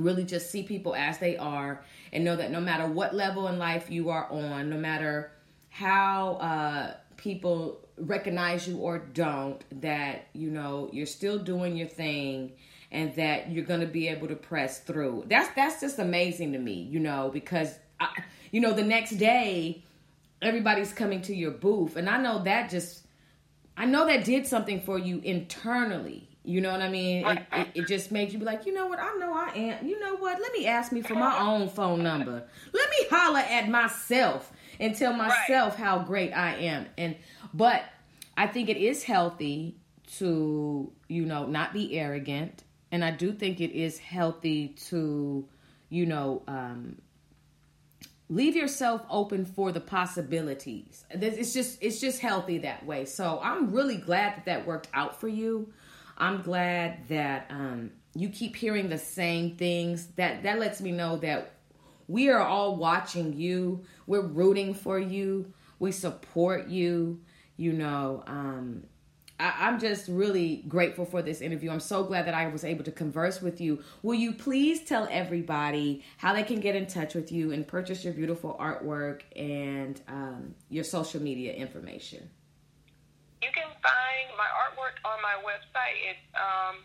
really 0.02 0.23
just 0.23 0.52
see 0.52 0.64
people 0.64 0.95
as 0.95 1.18
they 1.19 1.38
are 1.38 1.84
and 2.11 2.23
know 2.23 2.36
that 2.36 2.52
no 2.52 2.60
matter 2.60 2.88
what 2.88 3.15
level 3.15 3.48
in 3.48 3.57
life 3.57 3.90
you 3.90 4.10
are 4.10 4.30
on 4.32 4.69
no 4.69 4.78
matter 4.78 5.32
how 5.69 6.34
uh, 6.36 6.94
people 7.18 7.80
recognize 7.98 8.68
you 8.68 8.78
or 8.78 8.99
don't 8.99 9.64
that 9.82 10.28
you 10.34 10.49
know 10.49 10.90
you're 10.91 11.06
still 11.06 11.40
doing 11.40 11.78
your 11.78 11.88
thing 11.88 12.52
and 12.91 13.15
that 13.15 13.49
you're 13.49 13.64
going 13.64 13.80
to 13.80 13.88
be 13.88 14.10
able 14.10 14.28
to 14.28 14.36
press 14.36 14.80
through. 14.80 15.23
That's 15.28 15.53
that's 15.56 15.80
just 15.80 15.99
amazing 15.99 16.53
to 16.53 16.60
me 16.60 16.73
you 16.73 16.99
know 16.99 17.30
because 17.32 17.78
I, 17.99 18.10
you 18.52 18.60
know 18.60 18.73
the 18.73 18.84
next 18.84 19.11
day 19.11 19.84
everybody's 20.41 20.91
coming 20.91 21.22
to 21.23 21.36
your 21.36 21.52
booth. 21.52 21.95
And 21.95 22.10
i 22.10 22.18
know 22.18 22.44
that 22.44 22.69
just 22.69 23.06
i 23.78 23.86
know 23.86 24.06
that 24.07 24.26
did 24.26 24.48
something 24.48 24.82
for 24.82 24.98
you 24.98 25.19
internally 25.19 26.30
you 26.43 26.59
know 26.59 26.72
what 26.72 26.81
i 26.81 26.89
mean? 26.89 27.26
It, 27.26 27.45
it, 27.53 27.68
it 27.76 27.88
just 27.88 28.11
made 28.11 28.31
you 28.31 28.39
be 28.39 28.45
like 28.45 28.65
you 28.65 28.73
know 28.73 28.88
what? 28.88 28.99
I 28.99 29.15
know 29.18 29.34
i 29.34 29.51
am. 29.55 29.88
You 29.88 29.99
know 29.99 30.15
what? 30.15 30.41
Let 30.41 30.51
me 30.53 30.65
ask 30.65 30.91
me 30.91 31.01
for 31.01 31.13
my 31.13 31.39
own 31.39 31.69
phone 31.69 32.01
number. 32.03 32.43
Let 32.73 32.89
me 32.89 33.07
holler 33.09 33.39
at 33.39 33.69
myself 33.69 34.51
and 34.80 34.95
tell 34.95 35.13
myself 35.13 35.76
how 35.76 35.99
great 35.99 36.31
i 36.34 36.55
am. 36.55 36.88
And 36.97 37.15
but 37.53 37.84
i 38.38 38.47
think 38.47 38.69
it 38.69 38.77
is 38.77 39.03
healthy 39.03 39.77
to 40.18 40.91
you 41.07 41.26
know 41.26 41.45
not 41.45 41.73
be 41.73 41.97
arrogant. 41.97 42.63
And 42.91 43.05
i 43.05 43.11
do 43.11 43.34
think 43.34 43.61
it 43.61 43.72
is 43.72 43.99
healthy 43.99 44.69
to 44.89 45.47
you 45.89 46.05
know 46.07 46.41
um 46.47 46.97
leave 48.30 48.55
yourself 48.55 49.01
open 49.09 49.43
for 49.45 49.73
the 49.73 49.81
possibilities. 49.81 51.05
It's 51.11 51.53
just 51.53 51.84
it's 51.84 52.01
just 52.01 52.19
healthy 52.19 52.57
that 52.59 52.84
way. 52.84 53.05
So 53.05 53.39
i'm 53.43 53.72
really 53.72 53.97
glad 53.97 54.38
that 54.38 54.45
that 54.45 54.65
worked 54.65 54.88
out 54.91 55.19
for 55.19 55.27
you 55.27 55.72
i'm 56.17 56.41
glad 56.41 57.07
that 57.07 57.45
um 57.49 57.91
you 58.13 58.29
keep 58.29 58.55
hearing 58.55 58.89
the 58.89 58.97
same 58.97 59.55
things 59.55 60.07
that 60.17 60.43
that 60.43 60.59
lets 60.59 60.81
me 60.81 60.91
know 60.91 61.17
that 61.17 61.53
we 62.07 62.29
are 62.29 62.41
all 62.41 62.75
watching 62.75 63.33
you 63.33 63.83
we're 64.07 64.21
rooting 64.21 64.73
for 64.73 64.99
you 64.99 65.51
we 65.79 65.91
support 65.91 66.67
you 66.67 67.19
you 67.57 67.73
know 67.73 68.23
um 68.27 68.83
I, 69.41 69.69
am 69.69 69.79
just 69.79 70.07
really 70.07 70.63
grateful 70.67 71.05
for 71.05 71.21
this 71.21 71.41
interview. 71.41 71.71
I'm 71.71 71.79
so 71.79 72.03
glad 72.03 72.27
that 72.27 72.35
I 72.35 72.47
was 72.47 72.63
able 72.63 72.83
to 72.83 72.91
converse 72.91 73.41
with 73.41 73.59
you. 73.59 73.83
Will 74.03 74.13
you 74.13 74.33
please 74.33 74.83
tell 74.83 75.07
everybody 75.09 76.03
how 76.17 76.33
they 76.33 76.43
can 76.43 76.59
get 76.59 76.75
in 76.75 76.85
touch 76.85 77.15
with 77.15 77.31
you 77.31 77.51
and 77.51 77.67
purchase 77.67 78.03
your 78.03 78.13
beautiful 78.13 78.55
artwork 78.59 79.21
and 79.35 79.99
um, 80.07 80.53
your 80.69 80.83
social 80.83 81.21
media 81.21 81.53
information? 81.53 82.29
Find 83.81 84.27
my 84.37 84.49
artwork 84.61 85.01
on 85.03 85.17
my 85.21 85.35
website. 85.41 85.97
It's 86.09 86.25
um. 86.37 86.77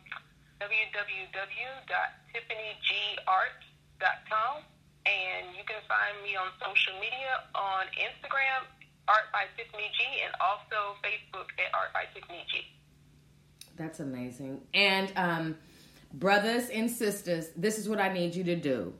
And 5.06 5.54
you 5.56 5.62
can 5.64 5.76
find 5.86 6.22
me 6.24 6.34
on 6.36 6.48
social 6.58 6.94
media 6.94 7.44
on 7.54 7.86
Instagram 7.94 8.66
Art 9.06 9.30
by 9.32 9.44
Tiffani 9.56 9.86
G, 9.92 10.04
and 10.24 10.34
also 10.40 10.96
Facebook 11.04 11.46
at 11.58 11.72
Art 11.72 11.92
by 11.94 12.04
Tiffani 12.12 12.44
G. 12.48 12.62
That's 13.76 14.00
amazing. 14.00 14.62
And 14.74 15.12
um, 15.16 15.56
brothers 16.12 16.70
and 16.70 16.90
sisters, 16.90 17.50
this 17.56 17.78
is 17.78 17.88
what 17.88 18.00
I 18.00 18.12
need 18.12 18.34
you 18.34 18.42
to 18.44 18.56
do: 18.56 18.94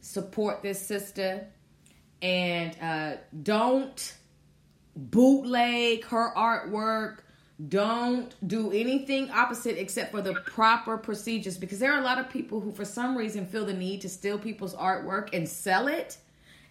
support 0.00 0.62
this 0.62 0.80
sister, 0.80 1.48
and 2.22 2.76
uh, 2.80 3.16
don't 3.42 4.14
bootleg 4.94 6.04
her 6.04 6.32
artwork. 6.36 7.18
Don't 7.68 8.34
do 8.46 8.70
anything 8.72 9.30
opposite 9.30 9.78
except 9.78 10.12
for 10.12 10.22
the 10.22 10.34
proper 10.34 10.96
procedures 10.96 11.58
because 11.58 11.78
there 11.78 11.92
are 11.92 12.00
a 12.00 12.04
lot 12.04 12.18
of 12.18 12.30
people 12.30 12.60
who, 12.60 12.72
for 12.72 12.84
some 12.84 13.16
reason, 13.16 13.44
feel 13.44 13.66
the 13.66 13.74
need 13.74 14.00
to 14.02 14.08
steal 14.08 14.38
people's 14.38 14.74
artwork 14.74 15.34
and 15.34 15.48
sell 15.48 15.88
it. 15.88 16.16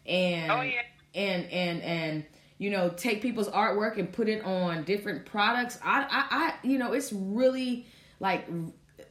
And 0.06 0.52
oh, 0.52 0.62
yeah. 0.62 0.82
and 1.14 1.46
and 1.52 1.82
and 1.84 2.26
you 2.60 2.70
know, 2.70 2.90
take 2.90 3.22
people's 3.22 3.50
artwork 3.50 3.98
and 3.98 4.12
put 4.12 4.28
it 4.28 4.44
on 4.44 4.84
different 4.84 5.26
products. 5.26 5.80
I, 5.84 6.02
I, 6.02 6.38
I, 6.38 6.54
you 6.68 6.78
know, 6.78 6.92
it's 6.92 7.12
really 7.12 7.88
like 8.20 8.48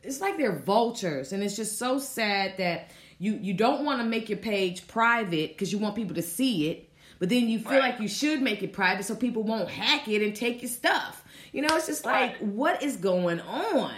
it's 0.03 0.21
like 0.21 0.37
they're 0.37 0.59
vultures, 0.59 1.33
and 1.33 1.43
it's 1.43 1.57
just 1.57 1.79
so 1.79 1.99
sad 1.99 2.59
that 2.59 2.91
you 3.19 3.39
you 3.41 3.55
don't 3.55 3.85
want 3.85 4.01
to 4.01 4.07
make 4.07 4.29
your 4.29 4.39
page 4.39 4.87
private 4.87 5.51
because 5.51 5.73
you 5.73 5.79
want 5.79 5.97
people 5.97 6.15
to 6.15 6.23
see 6.23 6.71
it, 6.71 6.91
but 7.19 7.31
then 7.31 7.49
you 7.49 7.59
feel 7.59 7.79
right. 7.79 7.93
like 7.93 8.01
you 8.01 8.09
should 8.09 8.43
make 8.43 8.63
it 8.63 8.73
private 8.73 9.05
so 9.05 9.15
people 9.15 9.43
won't 9.43 9.71
hack 9.71 10.09
it 10.09 10.23
and 10.23 10.37
take 10.37 10.63
your 10.63 10.71
stuff. 10.71 11.25
You 11.53 11.62
know, 11.62 11.77
it's 11.77 11.87
just 11.87 12.05
like 12.05 12.33
right. 12.33 12.43
what 12.43 12.83
is 12.83 12.97
going 12.97 13.41
on. 13.41 13.95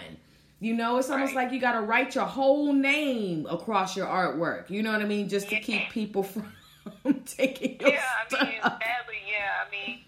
You 0.61 0.75
know, 0.75 0.97
it's 0.97 1.09
almost 1.09 1.33
right. 1.33 1.45
like 1.45 1.53
you 1.53 1.59
got 1.59 1.73
to 1.73 1.81
write 1.81 2.13
your 2.13 2.25
whole 2.25 2.71
name 2.71 3.47
across 3.49 3.97
your 3.97 4.05
artwork. 4.05 4.69
You 4.69 4.83
know 4.83 4.91
what 4.91 5.01
I 5.01 5.05
mean, 5.05 5.27
just 5.27 5.49
to 5.49 5.59
keep 5.59 5.89
people 5.89 6.21
from 6.23 6.53
taking 7.25 7.81
your 7.81 7.97
yeah, 7.97 8.05
stuff. 8.27 8.41
I 8.41 8.45
mean, 8.45 8.61
sadly, 8.61 9.21
yeah. 9.25 9.57
I 9.57 9.65
mean, 9.73 10.05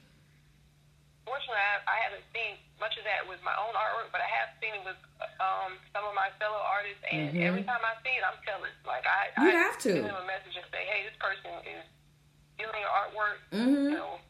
fortunately, 1.25 1.57
I, 1.57 1.81
I 1.89 1.97
haven't 2.05 2.21
seen 2.29 2.61
much 2.79 2.93
of 3.01 3.03
that 3.09 3.25
with 3.25 3.41
my 3.41 3.55
own 3.57 3.73
artwork, 3.73 4.13
but 4.13 4.21
I 4.21 4.29
have 4.29 4.53
seen 4.61 4.77
it 4.77 4.83
with 4.85 4.99
um, 5.41 5.81
some 5.89 6.05
of 6.05 6.13
my 6.13 6.29
fellow 6.37 6.61
artists. 6.61 7.01
And 7.09 7.33
mm-hmm. 7.33 7.49
every 7.49 7.63
time 7.65 7.81
I 7.81 7.97
see 8.05 8.13
it, 8.13 8.21
I'm 8.21 8.37
telling, 8.45 8.69
like, 8.85 9.09
I, 9.09 9.33
you 9.41 9.49
I 9.49 9.57
have 9.57 9.81
to 9.89 10.05
send 10.05 10.05
them 10.05 10.21
a 10.21 10.27
message 10.29 10.53
and 10.53 10.69
say, 10.69 10.85
"Hey, 10.85 11.01
this 11.09 11.17
person 11.17 11.49
is 11.65 11.81
stealing 12.53 12.77
your 12.77 12.93
artwork." 12.93 13.37
Mm-hmm. 13.49 13.89
You 13.89 13.97
know, 13.97 14.21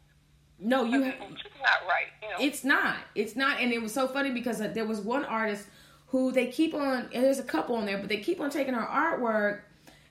no, 0.58 0.84
you. 0.84 1.02
It's 1.02 1.18
not 1.18 1.88
right. 1.88 2.06
You 2.22 2.28
know, 2.28 2.36
it's 2.40 2.64
not. 2.64 2.96
It's 3.14 3.36
not, 3.36 3.60
and 3.60 3.72
it 3.72 3.82
was 3.82 3.92
so 3.92 4.08
funny 4.08 4.30
because 4.30 4.60
uh, 4.60 4.68
there 4.68 4.86
was 4.86 5.00
one 5.00 5.24
artist 5.24 5.66
who 6.08 6.32
they 6.32 6.46
keep 6.46 6.74
on. 6.74 7.08
And 7.12 7.24
there's 7.24 7.38
a 7.38 7.44
couple 7.44 7.76
on 7.76 7.86
there, 7.86 7.98
but 7.98 8.08
they 8.08 8.18
keep 8.18 8.40
on 8.40 8.50
taking 8.50 8.74
her 8.74 8.86
artwork 8.86 9.62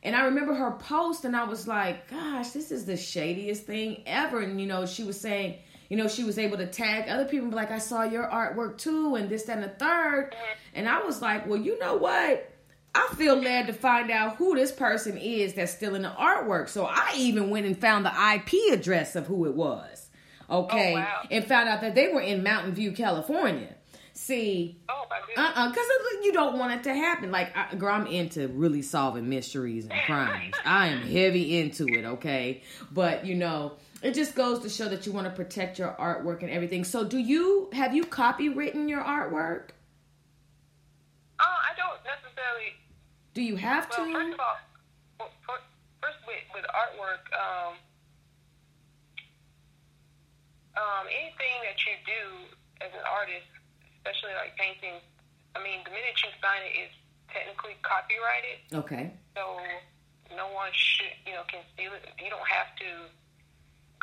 and 0.03 0.17
I 0.17 0.25
remember 0.25 0.53
her 0.53 0.71
post, 0.71 1.23
and 1.23 1.35
I 1.35 1.45
was 1.45 1.65
like, 1.65 2.09
gosh, 2.09 2.49
this 2.49 2.71
is 2.71 2.85
the 2.85 2.97
shadiest 2.97 3.63
thing 3.63 4.03
ever. 4.05 4.41
And, 4.41 4.59
you 4.59 4.67
know, 4.67 4.85
she 4.85 5.03
was 5.03 5.19
saying, 5.19 5.59
you 5.89 5.95
know, 5.95 6.09
she 6.09 6.25
was 6.25 6.37
able 6.37 6.57
to 6.57 6.67
tag 6.67 7.07
other 7.07 7.25
people, 7.25 7.49
like, 7.49 7.71
I 7.71 7.77
saw 7.77 8.03
your 8.03 8.27
artwork 8.27 8.77
too, 8.77 9.15
and 9.15 9.29
this, 9.29 9.43
that, 9.43 9.57
and 9.57 9.63
the 9.63 9.69
third. 9.69 10.35
And 10.73 10.89
I 10.89 11.01
was 11.03 11.21
like, 11.21 11.47
well, 11.47 11.59
you 11.59 11.79
know 11.79 11.95
what? 11.95 12.49
I 12.93 13.07
feel 13.15 13.35
led 13.35 13.67
to 13.67 13.73
find 13.73 14.11
out 14.11 14.35
who 14.35 14.55
this 14.55 14.71
person 14.71 15.17
is 15.17 15.53
that's 15.53 15.73
still 15.73 15.95
in 15.95 16.01
the 16.01 16.09
artwork. 16.09 16.67
So 16.67 16.85
I 16.85 17.13
even 17.15 17.49
went 17.49 17.65
and 17.65 17.79
found 17.79 18.05
the 18.05 18.33
IP 18.35 18.73
address 18.73 19.15
of 19.15 19.27
who 19.27 19.45
it 19.45 19.55
was. 19.55 20.02
Okay. 20.49 20.93
Oh, 20.93 20.95
wow. 20.95 21.27
And 21.31 21.45
found 21.45 21.69
out 21.69 21.81
that 21.81 21.95
they 21.95 22.09
were 22.09 22.21
in 22.21 22.43
Mountain 22.43 22.73
View, 22.73 22.91
California. 22.91 23.75
See, 24.15 24.77
oh 24.89 25.05
uh 25.35 25.51
uh 25.55 25.69
because 25.69 25.85
you 26.21 26.33
don't 26.33 26.59
want 26.59 26.73
it 26.73 26.83
to 26.83 26.93
happen. 26.93 27.31
Like, 27.31 27.55
I, 27.57 27.73
girl, 27.73 27.95
I'm 27.95 28.05
into 28.05 28.47
really 28.47 28.83
solving 28.83 29.27
mysteries 29.27 29.85
and 29.85 29.93
crimes. 30.05 30.53
I 30.63 30.87
am 30.87 31.01
heavy 31.01 31.59
into 31.59 31.87
it, 31.87 32.05
okay? 32.05 32.61
But 32.91 33.25
you 33.25 33.33
know, 33.33 33.73
it 34.03 34.13
just 34.13 34.35
goes 34.35 34.59
to 34.59 34.69
show 34.69 34.87
that 34.89 35.07
you 35.07 35.13
want 35.13 35.25
to 35.25 35.33
protect 35.33 35.79
your 35.79 35.95
artwork 35.99 36.43
and 36.43 36.51
everything. 36.51 36.83
So, 36.83 37.03
do 37.03 37.17
you 37.17 37.69
have 37.73 37.95
you 37.95 38.03
copywritten 38.03 38.87
your 38.87 39.01
artwork? 39.01 39.69
Uh, 41.39 41.43
I 41.43 41.73
don't 41.75 41.99
necessarily. 42.05 42.73
Do 43.33 43.41
you 43.41 43.55
have 43.55 43.89
well, 43.97 44.05
to? 44.05 44.13
First 44.13 44.33
of 44.33 44.39
all, 44.39 45.27
first 46.01 46.17
with, 46.27 46.35
with 46.53 46.65
artwork, 46.65 47.33
um, 47.33 47.75
um, 50.75 51.05
anything 51.09 51.57
that 51.65 51.77
you 51.85 51.95
do 52.05 52.23
as 52.81 52.91
an 52.93 53.05
artist 53.05 53.47
especially 54.03 54.35
like 54.35 54.51
painting. 54.59 54.99
I 55.55 55.63
mean, 55.63 55.79
the 55.87 55.95
minute 55.95 56.19
you 56.19 56.29
sign 56.43 56.59
it 56.67 56.75
is 56.75 56.91
technically 57.31 57.79
copyrighted. 57.87 58.59
Okay. 58.83 59.15
So 59.31 59.63
no 60.35 60.51
one 60.51 60.75
should, 60.75 61.15
you 61.23 61.31
know, 61.39 61.47
can 61.47 61.63
steal 61.71 61.95
it. 61.95 62.03
You 62.19 62.27
don't 62.27 62.47
have 62.51 62.75
to 62.83 63.07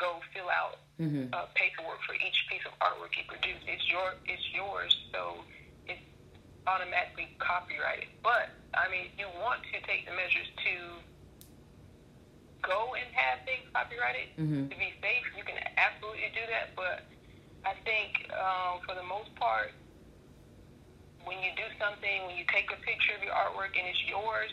go 0.00 0.24
fill 0.32 0.48
out 0.48 0.80
mm-hmm. 0.96 1.28
uh, 1.36 1.52
paperwork 1.52 2.00
for 2.08 2.16
each 2.16 2.48
piece 2.48 2.64
of 2.64 2.72
artwork 2.80 3.12
you 3.12 3.28
produce. 3.28 3.60
It's 3.68 3.84
your, 3.92 4.16
it's 4.24 4.46
yours. 4.56 4.96
So 5.12 5.44
it's 5.84 6.00
automatically 6.64 7.28
copyrighted. 7.36 8.08
But 8.24 8.56
I 8.72 8.88
mean, 8.88 9.12
you 9.20 9.28
want 9.44 9.60
to 9.68 9.78
take 9.84 10.08
the 10.08 10.16
measures 10.16 10.48
to 10.64 10.72
go 12.62 12.94
and 12.94 13.08
have 13.14 13.44
things 13.44 13.64
copyrighted 13.72 14.28
mm-hmm. 14.36 14.68
to 14.68 14.76
be 14.76 14.90
safe. 15.00 15.24
You 15.36 15.44
can 15.44 15.58
absolutely 15.76 16.30
do 16.32 16.44
that, 16.48 16.76
but 16.76 17.04
I 17.64 17.76
think 17.84 18.30
um, 18.32 18.80
for 18.88 18.94
the 18.96 19.04
most 19.04 19.34
part, 19.36 19.72
when 21.24 21.36
you 21.44 21.52
do 21.56 21.68
something, 21.76 22.24
when 22.24 22.36
you 22.36 22.48
take 22.48 22.72
a 22.72 22.80
picture 22.80 23.12
of 23.12 23.20
your 23.20 23.36
artwork 23.36 23.76
and 23.76 23.84
it's 23.84 24.00
yours, 24.08 24.48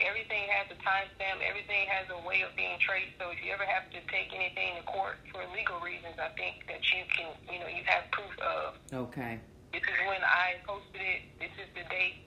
everything 0.00 0.48
has 0.48 0.64
a 0.72 0.78
timestamp, 0.80 1.44
everything 1.44 1.84
has 1.92 2.08
a 2.08 2.20
way 2.24 2.40
of 2.40 2.56
being 2.56 2.80
traced. 2.80 3.12
So 3.20 3.28
if 3.28 3.38
you 3.44 3.52
ever 3.52 3.68
have 3.68 3.92
to 3.92 4.00
take 4.08 4.32
anything 4.32 4.80
to 4.80 4.84
court 4.88 5.20
for 5.28 5.44
legal 5.52 5.76
reasons, 5.84 6.16
I 6.16 6.32
think 6.40 6.64
that 6.72 6.80
you 6.88 7.04
can, 7.12 7.36
you 7.52 7.60
know, 7.60 7.68
you 7.68 7.84
have 7.84 8.08
proof 8.10 8.32
of. 8.40 8.80
Okay. 9.12 9.36
This 9.72 9.84
is 9.84 9.98
when 10.08 10.24
I 10.24 10.58
posted 10.64 11.04
it. 11.04 11.20
This 11.38 11.52
is 11.60 11.68
the 11.76 11.84
date, 11.92 12.24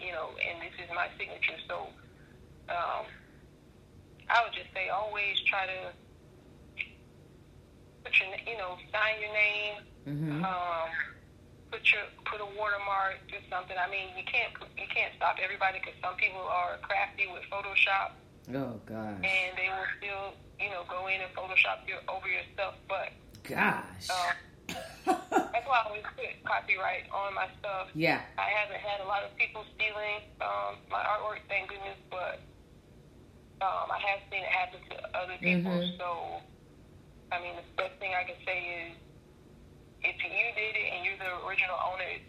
you 0.00 0.10
know, 0.10 0.32
and 0.40 0.58
this 0.64 0.74
is 0.80 0.88
my 0.96 1.12
signature. 1.20 1.60
So 1.68 1.92
um, 2.72 3.04
I 4.32 4.40
would 4.40 4.56
just 4.56 4.72
say 4.72 4.88
always 4.88 5.36
try 5.44 5.68
to 5.68 5.92
put 8.00 8.16
your, 8.16 8.32
you 8.48 8.56
know, 8.56 8.80
sign 8.88 9.20
your 9.20 9.32
name. 9.36 9.76
Mm-hmm. 10.08 10.44
Um, 10.44 10.88
put 11.70 11.84
your 11.92 12.08
put 12.24 12.40
a 12.40 12.48
watermark, 12.56 13.20
do 13.28 13.36
something. 13.52 13.76
I 13.76 13.88
mean, 13.92 14.08
you 14.16 14.24
can't 14.24 14.56
you 14.80 14.88
can't 14.88 15.12
stop 15.20 15.36
everybody 15.36 15.84
because 15.84 16.00
some 16.00 16.16
people 16.16 16.40
are 16.40 16.80
crafty 16.80 17.28
with 17.28 17.44
Photoshop. 17.52 18.16
Oh 18.56 18.80
gosh. 18.88 19.20
And 19.20 19.52
they 19.54 19.68
will 19.68 19.90
still, 20.00 20.26
you 20.56 20.72
know, 20.72 20.88
go 20.88 21.06
in 21.12 21.20
and 21.20 21.30
Photoshop 21.36 21.84
your 21.84 22.00
over 22.08 22.24
your 22.24 22.48
stuff. 22.56 22.80
But 22.88 23.12
gosh. 23.44 24.08
Um, 24.08 24.32
that's 25.28 25.66
why 25.68 25.84
I 25.84 25.88
always 25.88 26.08
put 26.16 26.32
copyright 26.48 27.04
on 27.12 27.34
my 27.34 27.48
stuff. 27.60 27.92
Yeah. 27.94 28.24
I 28.40 28.48
haven't 28.48 28.80
had 28.80 29.04
a 29.04 29.08
lot 29.08 29.24
of 29.24 29.36
people 29.36 29.64
stealing 29.76 30.24
um, 30.40 30.80
my 30.88 31.04
artwork, 31.04 31.44
thank 31.48 31.68
goodness, 31.68 32.00
but 32.10 32.40
um, 33.62 33.86
I 33.94 33.98
have 34.10 34.20
seen 34.26 34.42
it 34.42 34.50
happen 34.50 34.80
to 34.90 34.96
other 35.14 35.38
people. 35.38 35.70
Mm-hmm. 35.70 35.96
So, 35.96 36.42
I 37.30 37.38
mean, 37.38 37.54
the 37.54 37.66
best 37.78 37.94
thing 38.02 38.10
I 38.10 38.26
can 38.26 38.36
say 38.44 38.58
is 38.58 38.98
if 40.02 40.18
you 40.18 40.30
did 40.58 40.74
it 40.74 40.86
and 40.92 41.06
you're 41.06 41.20
the 41.22 41.46
original 41.46 41.78
owner, 41.78 42.04
it's 42.18 42.26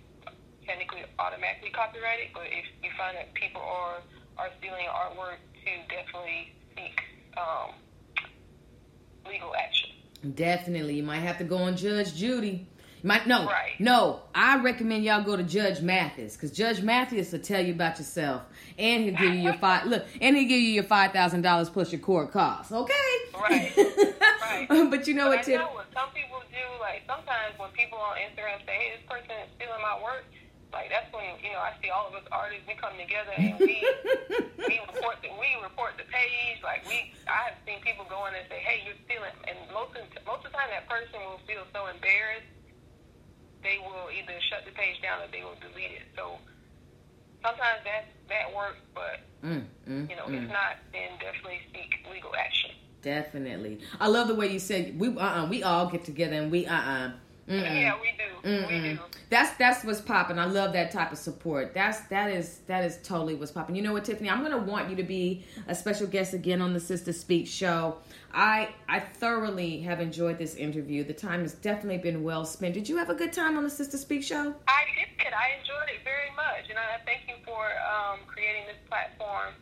technically 0.66 1.04
automatically 1.18 1.74
copyrighted. 1.74 2.30
But 2.34 2.54
if 2.54 2.66
you 2.86 2.94
find 2.98 3.18
that 3.18 3.34
people 3.34 3.62
are 3.62 4.06
are 4.38 4.50
stealing 4.58 4.86
artwork, 4.90 5.38
to 5.66 5.72
definitely 5.90 6.54
seek 6.76 7.00
um, 7.38 7.76
legal 9.30 9.54
action. 9.56 9.90
Definitely, 10.36 10.96
you 10.96 11.04
might 11.04 11.20
have 11.20 11.38
to 11.38 11.44
go 11.44 11.58
on 11.58 11.76
Judge 11.76 12.16
Judy. 12.16 12.68
Might 13.06 13.28
no, 13.28 13.46
right. 13.46 13.76
no. 13.80 14.22
I 14.34 14.62
recommend 14.64 15.04
y'all 15.04 15.24
go 15.24 15.36
to 15.36 15.44
Judge 15.44 15.82
Mathis 15.82 16.38
because 16.38 16.52
Judge 16.52 16.82
Mathis 16.82 17.34
will 17.34 17.40
tell 17.40 17.60
you 17.60 17.74
about 17.74 18.00
yourself, 18.00 18.44
and 18.80 19.04
he'll 19.04 19.20
give 19.20 19.36
you 19.36 19.42
your 19.42 19.54
five 19.60 19.88
look, 19.88 20.06
and 20.22 20.38
he'll 20.38 20.48
give 20.48 20.62
you 20.62 20.72
your 20.72 20.88
five 20.88 21.12
thousand 21.12 21.42
dollars 21.42 21.70
plus 21.70 21.92
your 21.92 22.00
court 22.00 22.32
costs. 22.32 22.72
Okay. 22.72 22.94
Right. 23.36 23.76
right. 23.76 24.68
but 24.90 25.06
you 25.06 25.16
know 25.16 25.28
but 25.28 25.44
what, 25.44 25.44
Tim? 25.44 25.60
some 25.92 26.16
people 26.16 26.40
do. 26.48 26.64
Like 26.80 27.04
sometimes 27.04 27.60
when 27.60 27.76
people 27.76 28.00
on 28.00 28.16
Instagram 28.24 28.64
say, 28.64 28.72
"Hey, 28.72 28.96
this 28.96 29.04
person 29.04 29.36
is 29.36 29.52
stealing 29.60 29.84
my 29.84 30.00
work," 30.00 30.24
like 30.72 30.88
that's 30.88 31.12
when 31.12 31.28
you 31.44 31.52
know 31.52 31.60
I 31.60 31.76
see 31.84 31.92
all 31.92 32.08
of 32.08 32.16
us 32.16 32.24
artists 32.32 32.64
we 32.72 32.80
come 32.80 32.96
together 32.96 33.36
and 33.36 33.60
we 33.60 33.84
we 34.64 34.80
report 34.80 35.20
the 35.20 35.28
we 35.36 35.60
report 35.60 36.00
the 36.00 36.08
page. 36.08 36.64
Like 36.64 36.88
we, 36.88 37.12
I 37.28 37.52
have 37.52 37.60
seen 37.68 37.84
people 37.84 38.08
go 38.08 38.32
in 38.32 38.34
and 38.40 38.48
say, 38.48 38.64
"Hey, 38.64 38.80
you're 38.88 38.96
stealing," 39.04 39.36
and 39.44 39.60
most 39.76 39.92
of, 40.00 40.08
most 40.24 40.48
of 40.48 40.56
the 40.56 40.56
time 40.56 40.72
that 40.72 40.88
person 40.88 41.20
will 41.20 41.44
feel 41.44 41.68
so 41.76 41.92
embarrassed 41.92 42.53
they 43.64 43.80
will 43.80 44.12
either 44.12 44.38
shut 44.50 44.66
the 44.66 44.72
page 44.72 45.02
down 45.02 45.22
or 45.22 45.32
they 45.32 45.44
will 45.44 45.58
delete 45.60 45.92
it. 45.92 46.08
So 46.16 46.38
sometimes 47.42 47.82
that 47.86 48.06
that 48.30 48.54
works, 48.56 48.80
but 48.94 49.20
Mm, 49.44 49.66
mm, 49.90 50.10
you 50.10 50.16
know, 50.16 50.24
mm. 50.24 50.42
if 50.42 50.50
not, 50.50 50.80
then 50.94 51.10
definitely 51.20 51.60
seek 51.74 52.00
legal 52.10 52.32
action. 52.36 52.72
Definitely. 53.02 53.80
I 54.00 54.08
love 54.08 54.30
the 54.30 54.36
way 54.36 54.48
you 54.48 54.60
said 54.60 54.98
we 54.98 55.10
uh 55.10 55.44
uh 55.44 55.48
we 55.50 55.64
all 55.64 55.88
get 55.88 56.06
together 56.06 56.36
and 56.36 56.50
we 56.52 56.66
uh 56.66 57.10
uh 57.50 57.54
Yeah, 57.54 57.96
we 58.00 58.14
do. 58.18 58.68
We 58.68 58.82
do. 58.82 59.00
That's 59.30 59.56
that's 59.58 59.84
what's 59.84 60.02
popping. 60.02 60.38
I 60.38 60.46
love 60.46 60.74
that 60.74 60.92
type 60.92 61.12
of 61.12 61.18
support. 61.18 61.74
That's 61.74 62.02
that 62.08 62.30
is 62.32 62.60
that 62.68 62.84
is 62.84 63.00
totally 63.04 63.36
what's 63.36 63.52
popping. 63.52 63.76
You 63.76 63.82
know 63.82 63.94
what, 63.94 64.06
Tiffani? 64.06 64.32
I'm 64.32 64.42
gonna 64.44 64.58
want 64.58 64.90
you 64.90 64.96
to 64.98 65.04
be 65.04 65.44
a 65.68 65.76
special 65.76 66.08
guest 66.08 66.34
again 66.34 66.62
on 66.62 66.74
the 66.74 66.80
Sister 66.80 67.14
Speak 67.14 67.48
show. 67.48 67.98
I 68.34 68.70
I 68.88 69.00
thoroughly 69.00 69.80
have 69.82 70.00
enjoyed 70.00 70.38
this 70.38 70.56
interview. 70.56 71.04
The 71.04 71.14
time 71.14 71.42
has 71.42 71.54
definitely 71.54 71.98
been 72.00 72.24
well 72.24 72.46
spent. 72.46 72.74
Did 72.74 72.88
you 72.88 72.98
have 72.98 73.10
a 73.10 73.16
good 73.16 73.34
time 73.34 73.58
on 73.58 73.64
the 73.64 73.70
Sister 73.70 73.98
Speak 73.98 74.24
show? 74.24 74.54
I 74.68 74.84
did. 74.96 75.34
I 75.34 75.58
enjoyed 75.60 75.90
it 75.90 76.04
very 76.04 76.30
much, 76.36 76.70
and 76.70 76.78
I 76.78 77.02
thank 77.06 77.28
you 77.28 77.36
for 77.44 77.66
um, 77.90 78.20
creating 78.28 78.66
this 78.68 78.78
platform 78.88 79.54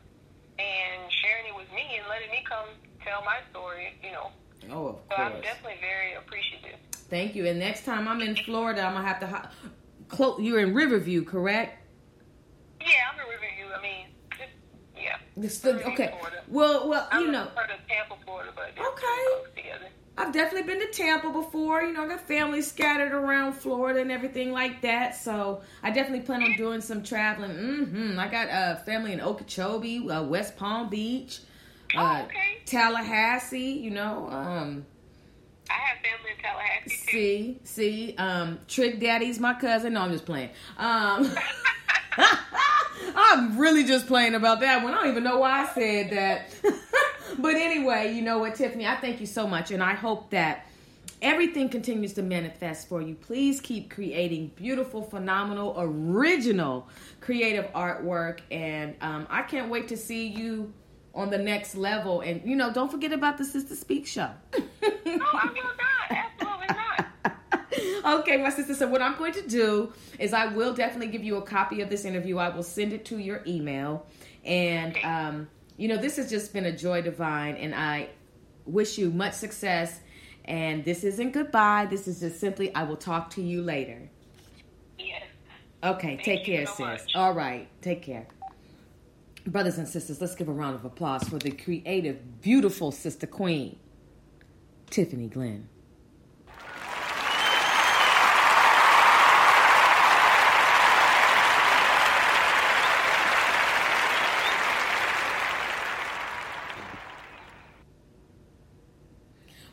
and 0.59 1.11
sharing 1.23 1.47
it 1.47 1.55
with 1.55 1.71
me 1.73 1.97
and 1.97 2.07
letting 2.09 2.29
me 2.29 2.43
come 2.47 2.67
tell 3.05 3.23
my 3.23 3.39
story. 3.51 3.95
You 4.03 4.11
know, 4.11 4.31
Oh, 4.69 4.87
of 4.87 4.95
so 5.09 5.15
I'm 5.15 5.41
definitely 5.41 5.79
very 5.79 6.13
appreciative. 6.15 6.77
Thank 7.11 7.35
you. 7.35 7.45
And 7.45 7.59
next 7.59 7.85
time 7.85 8.07
I'm 8.07 8.21
in 8.21 8.35
Florida, 8.37 8.81
I'm 8.81 8.93
gonna 8.93 9.05
have 9.07 9.19
to. 9.19 9.27
Ho- 9.27 9.49
clo- 10.07 10.39
you're 10.39 10.59
in 10.61 10.73
Riverview, 10.73 11.23
correct? 11.23 11.77
Yeah, 12.79 12.87
I'm 13.13 13.19
a 13.19 13.29
Riverview. 13.29 13.65
I 13.77 13.81
mean, 13.81 14.07
just 14.31 14.51
yeah. 14.97 15.17
Okay. 15.91 16.07
Florida. 16.17 16.41
Well, 16.47 16.87
well, 16.89 17.07
I'm 17.11 17.25
you 17.25 17.31
know. 17.31 17.45
part 17.53 17.69
of 17.69 17.77
Tampa, 17.87 18.15
Florida, 18.25 18.51
but 18.55 18.69
Okay. 18.69 18.77
pretty 18.77 19.27
close 19.27 19.55
together. 19.55 19.85
I've 20.17 20.31
definitely 20.33 20.73
been 20.73 20.79
to 20.87 20.91
Tampa 20.93 21.31
before. 21.31 21.81
You 21.83 21.93
know, 21.93 22.03
I 22.03 22.07
got 22.07 22.21
family 22.21 22.61
scattered 22.61 23.11
around 23.11 23.53
Florida 23.53 23.99
and 24.01 24.11
everything 24.11 24.51
like 24.51 24.81
that. 24.81 25.15
So 25.15 25.61
I 25.83 25.91
definitely 25.91 26.25
plan 26.25 26.43
on 26.43 26.55
doing 26.55 26.79
some 26.81 27.03
traveling. 27.03 27.51
Mm 27.51 27.89
hmm 28.13 28.19
I 28.19 28.27
got 28.29 28.49
uh, 28.49 28.75
family 28.77 29.13
in 29.13 29.19
Okeechobee, 29.21 30.09
uh, 30.09 30.23
West 30.23 30.55
Palm 30.57 30.89
Beach, 30.89 31.39
uh, 31.95 32.19
Oh, 32.21 32.25
okay. 32.25 32.61
Tallahassee. 32.65 33.71
You 33.71 33.91
know, 33.91 34.27
um, 34.29 34.85
I 35.71 35.87
have 35.87 35.97
family 35.99 36.31
in 36.31 36.43
Tallahassee 36.43 36.89
too. 36.89 37.11
see, 37.11 37.59
see, 37.63 38.15
um, 38.17 38.59
Trick 38.67 38.99
Daddy's 38.99 39.39
my 39.39 39.53
cousin. 39.53 39.93
No, 39.93 40.01
I'm 40.01 40.11
just 40.11 40.25
playing. 40.25 40.49
Um, 40.77 41.33
I'm 43.15 43.57
really 43.57 43.83
just 43.85 44.07
playing 44.07 44.35
about 44.35 44.59
that 44.59 44.83
one. 44.83 44.93
I 44.93 44.97
don't 44.97 45.09
even 45.09 45.23
know 45.23 45.39
why 45.39 45.63
I 45.63 45.73
said 45.73 46.09
that. 46.11 46.53
but 47.39 47.55
anyway, 47.55 48.13
you 48.13 48.21
know 48.21 48.39
what, 48.39 48.55
Tiffani, 48.55 48.85
I 48.85 48.99
thank 48.99 49.19
you 49.19 49.25
so 49.25 49.47
much, 49.47 49.71
and 49.71 49.81
I 49.81 49.93
hope 49.93 50.29
that 50.31 50.65
everything 51.21 51.69
continues 51.69 52.13
to 52.13 52.21
manifest 52.21 52.89
for 52.89 53.01
you. 53.01 53.15
Please 53.15 53.61
keep 53.61 53.89
creating 53.89 54.51
beautiful, 54.55 55.03
phenomenal, 55.03 55.75
original, 55.77 56.87
creative 57.21 57.71
artwork, 57.73 58.39
and 58.49 58.95
um, 59.01 59.27
I 59.29 59.43
can't 59.43 59.69
wait 59.69 59.87
to 59.89 59.97
see 59.97 60.27
you 60.27 60.73
on 61.13 61.29
the 61.29 61.37
next 61.37 61.75
level. 61.75 62.21
And 62.21 62.41
you 62.45 62.55
know, 62.55 62.71
don't 62.71 62.91
forget 62.91 63.11
about 63.11 63.37
the 63.37 63.45
Sister 63.45 63.75
Speak 63.75 64.07
show. 64.07 64.29
No, 64.53 65.25
I 65.33 65.49
will 65.53 65.63
not. 65.63 66.09
Absolutely 66.09 66.67
not. 66.67 66.91
okay, 68.19 68.37
my 68.37 68.49
sister. 68.49 68.73
So 68.73 68.87
what 68.87 69.01
I'm 69.01 69.17
going 69.17 69.33
to 69.33 69.47
do 69.47 69.93
is 70.19 70.33
I 70.33 70.47
will 70.47 70.73
definitely 70.73 71.07
give 71.07 71.23
you 71.23 71.37
a 71.37 71.41
copy 71.41 71.81
of 71.81 71.89
this 71.89 72.05
interview. 72.05 72.37
I 72.37 72.49
will 72.49 72.63
send 72.63 72.93
it 72.93 73.05
to 73.05 73.17
your 73.17 73.41
email, 73.45 74.05
and 74.45 74.97
um, 75.03 75.49
you 75.77 75.87
know 75.87 75.97
this 75.97 76.17
has 76.17 76.29
just 76.29 76.53
been 76.53 76.65
a 76.65 76.75
joy 76.75 77.01
divine, 77.01 77.55
and 77.55 77.73
I 77.75 78.09
wish 78.65 78.97
you 78.97 79.09
much 79.09 79.33
success. 79.33 79.99
And 80.45 80.83
this 80.83 81.03
isn't 81.03 81.31
goodbye. 81.31 81.87
This 81.89 82.07
is 82.07 82.19
just 82.19 82.39
simply 82.39 82.73
I 82.73 82.83
will 82.83 82.97
talk 82.97 83.29
to 83.31 83.41
you 83.41 83.61
later. 83.61 84.09
Yes. 84.97 85.23
Okay, 85.83 86.19
take 86.23 86.45
care, 86.45 86.65
so 86.65 86.73
sis. 86.73 86.79
much. 86.79 87.15
All 87.15 87.33
right, 87.33 87.67
take 87.81 88.01
care. 88.01 88.27
Brothers 89.47 89.79
and 89.79 89.87
sisters, 89.87 90.21
let's 90.21 90.35
give 90.35 90.47
a 90.47 90.51
round 90.51 90.75
of 90.75 90.85
applause 90.85 91.23
for 91.23 91.39
the 91.39 91.49
creative, 91.49 92.41
beautiful 92.41 92.91
sister 92.91 93.25
queen, 93.25 93.77
Tiffani 94.91 95.31
Glenn. 95.31 95.67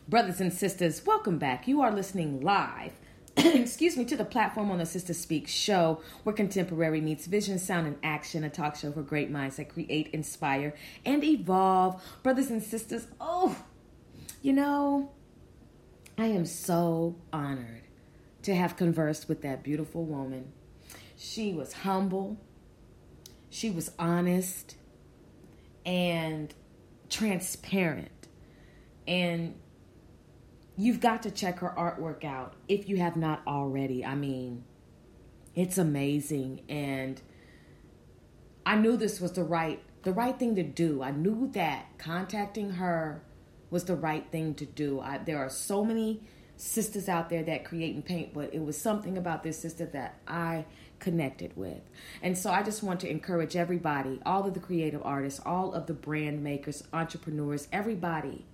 Brothers 0.09 0.41
and 0.41 0.51
sisters, 0.51 1.05
welcome 1.05 1.39
back. 1.39 1.69
You 1.69 1.83
are 1.83 1.93
listening 1.93 2.41
live, 2.41 2.93
excuse 3.55 3.97
me, 3.97 4.05
to 4.05 4.17
the 4.17 4.25
platform 4.25 4.71
on 4.71 4.79
the 4.79 4.87
Sister 4.87 5.15
Speak 5.15 5.47
show, 5.47 6.01
where 6.25 6.35
contemporary 6.35 7.01
meets 7.01 7.27
vision, 7.27 7.59
sound, 7.59 7.87
and 7.87 7.97
action, 8.03 8.43
a 8.43 8.51
talk 8.51 8.75
show 8.75 8.91
for 8.91 9.03
great 9.03 9.31
minds 9.31 9.57
that 9.57 9.69
create, 9.69 10.09
inspire, 10.13 10.75
and 11.05 11.23
evolve. 11.23 12.03
Brothers 12.25 12.51
and 12.51 12.61
sisters, 12.61 13.07
oh, 13.21 13.57
you 14.43 14.53
know, 14.53 15.13
I 16.17 16.27
am 16.27 16.47
so 16.47 17.15
honored 17.33 17.83
to 18.43 18.57
have 18.57 18.77
conversed 18.77 19.29
with 19.29 19.43
that 19.43 19.63
beautiful 19.63 20.05
woman. 20.05 20.53
She 21.17 21.53
was 21.53 21.73
humble, 21.73 22.39
she 23.51 23.71
was 23.71 23.93
honest, 24.01 24.75
and 25.87 26.53
transparent. 27.09 28.27
And 29.07 29.55
you've 30.79 31.01
got 31.01 31.25
to 31.25 31.31
check 31.31 31.59
her 31.59 31.75
artwork 31.77 32.25
out 32.25 32.55
if 32.69 32.89
you 32.89 32.97
have 32.97 33.17
not 33.17 33.43
already. 33.47 34.05
I 34.05 34.15
mean, 34.15 34.65
it's 35.55 35.77
amazing 35.77 36.63
and 36.69 37.21
I 38.65 38.77
knew 38.77 38.97
this 38.97 39.21
was 39.21 39.33
the 39.33 39.43
right 39.43 39.83
the 40.05 40.13
right 40.13 40.39
thing 40.39 40.55
to 40.55 40.63
do. 40.63 41.03
I 41.03 41.11
knew 41.11 41.51
that 41.55 41.99
contacting 41.99 42.71
her 42.71 43.23
was 43.71 43.85
the 43.85 43.97
right 43.97 44.25
thing 44.31 44.55
to 44.55 44.65
do. 44.65 45.01
I, 45.01 45.19
there 45.19 45.39
are 45.39 45.51
so 45.51 45.85
many 45.85 46.23
sisters 46.57 47.09
out 47.09 47.29
there 47.29 47.43
that 47.43 47.65
create 47.65 47.95
and 47.95 48.05
paint, 48.05 48.33
but 48.33 48.55
it 48.55 48.65
was 48.65 48.79
something 48.79 49.19
about 49.19 49.43
this 49.43 49.59
sister 49.59 49.87
that 49.87 50.21
I 50.29 50.65
connected 51.01 51.57
with. 51.57 51.81
And 52.23 52.39
so 52.39 52.51
I 52.51 52.63
just 52.63 52.83
want 52.83 53.01
to 53.01 53.11
encourage 53.11 53.57
everybody, 53.57 54.21
all 54.25 54.47
of 54.47 54.55
the 54.55 54.61
creative 54.61 55.03
artists, 55.05 55.41
all 55.45 55.75
of 55.75 55.87
the 55.87 55.95
brand 55.95 56.45
makers, 56.45 56.85
entrepreneurs, 56.93 57.67
everybody. 57.73 58.47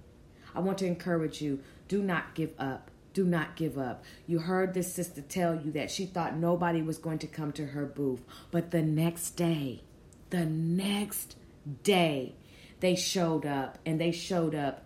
I 0.55 0.61
want 0.61 0.79
to 0.79 0.87
encourage 0.87 1.41
you 1.41 1.61
do 1.89 2.03
not 2.03 2.35
give 2.35 2.53
up. 2.59 2.91
Do 3.13 3.25
not 3.25 3.55
give 3.55 3.79
up. 3.79 4.03
You 4.27 4.41
heard 4.41 4.75
this 4.75 4.93
sister 4.93 5.23
tell 5.23 5.55
you 5.55 5.71
that 5.73 5.91
she 5.91 6.05
thought 6.07 6.37
nobody 6.37 6.83
was 6.83 6.99
going 6.99 7.19
to 7.19 7.27
come 7.27 7.53
to 7.53 7.67
her 7.67 7.87
booth. 7.87 8.23
But 8.51 8.73
the 8.73 8.83
next 8.83 9.31
day, 9.31 9.83
the 10.31 10.45
next 10.45 11.37
day, 11.85 12.35
they 12.81 12.97
showed 12.97 13.47
up 13.47 13.79
and 13.87 14.01
they 14.01 14.11
showed 14.11 14.55
up 14.55 14.85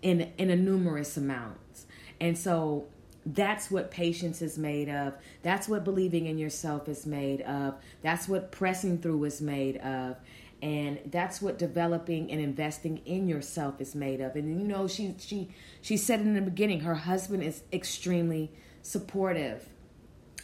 in, 0.00 0.32
in 0.38 0.48
a 0.50 0.56
numerous 0.56 1.16
amounts. 1.16 1.86
And 2.18 2.38
so 2.38 2.86
that's 3.26 3.70
what 3.70 3.90
patience 3.90 4.40
is 4.40 4.56
made 4.56 4.88
of. 4.88 5.14
That's 5.42 5.68
what 5.68 5.84
believing 5.84 6.26
in 6.26 6.38
yourself 6.38 6.88
is 6.88 7.04
made 7.04 7.42
of. 7.42 7.74
That's 8.00 8.28
what 8.28 8.52
pressing 8.52 8.98
through 8.98 9.24
is 9.24 9.40
made 9.40 9.78
of. 9.78 10.16
And 10.62 11.00
that's 11.06 11.42
what 11.42 11.58
developing 11.58 12.30
and 12.30 12.40
investing 12.40 12.98
in 13.04 13.28
yourself 13.28 13.80
is 13.80 13.94
made 13.94 14.20
of. 14.20 14.36
And 14.36 14.60
you 14.60 14.66
know, 14.66 14.88
she 14.88 15.14
she 15.18 15.50
she 15.82 15.96
said 15.96 16.20
in 16.20 16.34
the 16.34 16.40
beginning, 16.40 16.80
her 16.80 16.94
husband 16.94 17.42
is 17.42 17.62
extremely 17.72 18.50
supportive. 18.82 19.68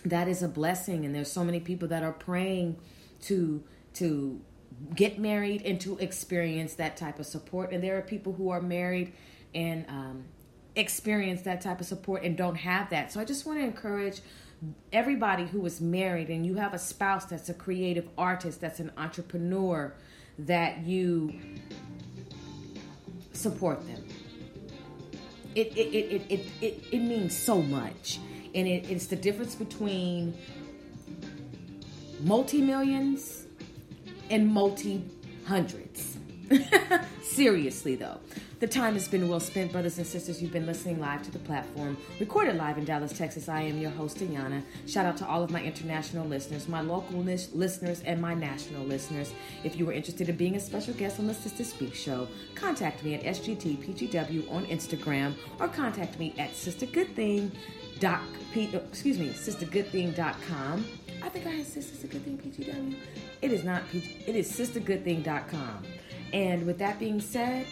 That 0.04 0.28
is 0.28 0.42
a 0.42 0.48
blessing, 0.48 1.04
and 1.04 1.14
there's 1.14 1.30
so 1.30 1.44
many 1.44 1.60
people 1.60 1.88
that 1.88 2.02
are 2.02 2.12
praying 2.12 2.76
to 3.22 3.64
to 3.94 4.40
get 4.94 5.18
married 5.18 5.62
and 5.62 5.80
to 5.80 5.96
experience 5.98 6.74
that 6.74 6.96
type 6.96 7.18
of 7.18 7.26
support. 7.26 7.72
And 7.72 7.82
there 7.82 7.96
are 7.96 8.02
people 8.02 8.32
who 8.34 8.50
are 8.50 8.60
married 8.60 9.12
and 9.54 9.86
um, 9.88 10.24
experience 10.76 11.42
that 11.42 11.60
type 11.60 11.80
of 11.80 11.86
support 11.86 12.22
and 12.22 12.36
don't 12.36 12.56
have 12.56 12.90
that. 12.90 13.12
So 13.12 13.20
I 13.20 13.24
just 13.24 13.46
want 13.46 13.60
to 13.60 13.64
encourage 13.64 14.20
everybody 14.92 15.46
who 15.46 15.64
is 15.66 15.80
married 15.80 16.28
and 16.28 16.46
you 16.46 16.54
have 16.54 16.74
a 16.74 16.78
spouse 16.78 17.24
that's 17.24 17.48
a 17.48 17.54
creative 17.54 18.08
artist, 18.16 18.60
that's 18.60 18.80
an 18.80 18.92
entrepreneur, 18.96 19.92
that 20.38 20.84
you 20.84 21.32
support 23.32 23.86
them. 23.86 24.04
It 25.54 25.76
it, 25.76 25.94
it, 25.94 26.22
it, 26.30 26.48
it, 26.60 26.84
it, 26.92 26.98
means 26.98 27.36
so 27.36 27.60
much. 27.60 28.18
And 28.54 28.66
it, 28.66 28.90
it's 28.90 29.06
the 29.06 29.16
difference 29.16 29.54
between 29.54 30.34
multi 32.20 32.62
millions 32.62 33.44
and 34.30 34.48
multi 34.48 35.04
hundreds. 35.46 36.16
Seriously, 37.22 37.96
though. 37.96 38.18
The 38.62 38.68
time 38.68 38.94
has 38.94 39.08
been 39.08 39.28
well 39.28 39.40
spent, 39.40 39.72
brothers 39.72 39.98
and 39.98 40.06
sisters. 40.06 40.40
You've 40.40 40.52
been 40.52 40.66
listening 40.66 41.00
live 41.00 41.24
to 41.24 41.32
the 41.32 41.40
platform, 41.40 41.96
recorded 42.20 42.54
live 42.54 42.78
in 42.78 42.84
Dallas, 42.84 43.12
Texas. 43.12 43.48
I 43.48 43.62
am 43.62 43.80
your 43.80 43.90
host, 43.90 44.18
Ayana. 44.18 44.62
Shout 44.86 45.04
out 45.04 45.16
to 45.16 45.26
all 45.26 45.42
of 45.42 45.50
my 45.50 45.60
international 45.60 46.28
listeners, 46.28 46.68
my 46.68 46.80
local 46.80 47.18
lis- 47.18 47.52
listeners, 47.52 48.02
and 48.02 48.22
my 48.22 48.34
national 48.34 48.84
listeners. 48.84 49.34
If 49.64 49.74
you 49.74 49.84
were 49.84 49.92
interested 49.92 50.28
in 50.28 50.36
being 50.36 50.54
a 50.54 50.60
special 50.60 50.94
guest 50.94 51.18
on 51.18 51.26
the 51.26 51.34
Sister 51.34 51.64
Speak 51.64 51.92
Show, 51.92 52.28
contact 52.54 53.02
me 53.02 53.14
at 53.14 53.24
SGTPGW 53.24 54.48
on 54.52 54.64
Instagram 54.66 55.34
or 55.58 55.66
contact 55.66 56.20
me 56.20 56.32
at 56.38 56.52
sistergoodthing 56.52 57.50
Doc, 57.98 58.22
excuse 58.54 59.18
me, 59.18 59.30
sistergoodthing.com. 59.30 60.86
I 61.20 61.28
think 61.28 61.46
I 61.46 61.50
had 61.50 61.66
a 61.66 62.06
Good 62.06 62.24
Thing 62.24 62.38
PGW. 62.38 62.96
It 63.40 63.52
is 63.52 63.62
not 63.64 63.88
PG, 63.90 64.24
it 64.26 64.34
is 64.34 64.50
sistergoodthing.com. 64.50 65.84
And 66.32 66.66
with 66.66 66.78
that 66.78 66.98
being 66.98 67.20
said, 67.20 67.66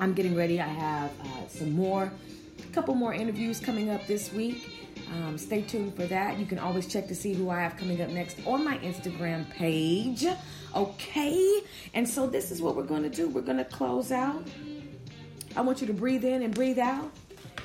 I'm 0.00 0.14
getting 0.14 0.36
ready. 0.36 0.60
I 0.60 0.68
have 0.68 1.10
uh, 1.20 1.48
some 1.48 1.72
more, 1.72 2.12
a 2.58 2.72
couple 2.72 2.94
more 2.94 3.12
interviews 3.12 3.58
coming 3.58 3.90
up 3.90 4.06
this 4.06 4.32
week. 4.32 4.88
Um, 5.12 5.38
stay 5.38 5.62
tuned 5.62 5.96
for 5.96 6.04
that. 6.06 6.38
You 6.38 6.46
can 6.46 6.58
always 6.58 6.86
check 6.86 7.08
to 7.08 7.14
see 7.14 7.34
who 7.34 7.50
I 7.50 7.60
have 7.60 7.76
coming 7.76 8.00
up 8.00 8.10
next 8.10 8.38
on 8.46 8.64
my 8.64 8.78
Instagram 8.78 9.48
page. 9.50 10.26
Okay? 10.74 11.62
And 11.94 12.08
so 12.08 12.26
this 12.26 12.50
is 12.50 12.60
what 12.60 12.76
we're 12.76 12.84
going 12.84 13.02
to 13.02 13.08
do. 13.08 13.28
We're 13.28 13.40
going 13.40 13.58
to 13.58 13.64
close 13.64 14.12
out. 14.12 14.46
I 15.56 15.62
want 15.62 15.80
you 15.80 15.86
to 15.86 15.92
breathe 15.92 16.24
in 16.24 16.42
and 16.42 16.54
breathe 16.54 16.78
out. 16.78 17.10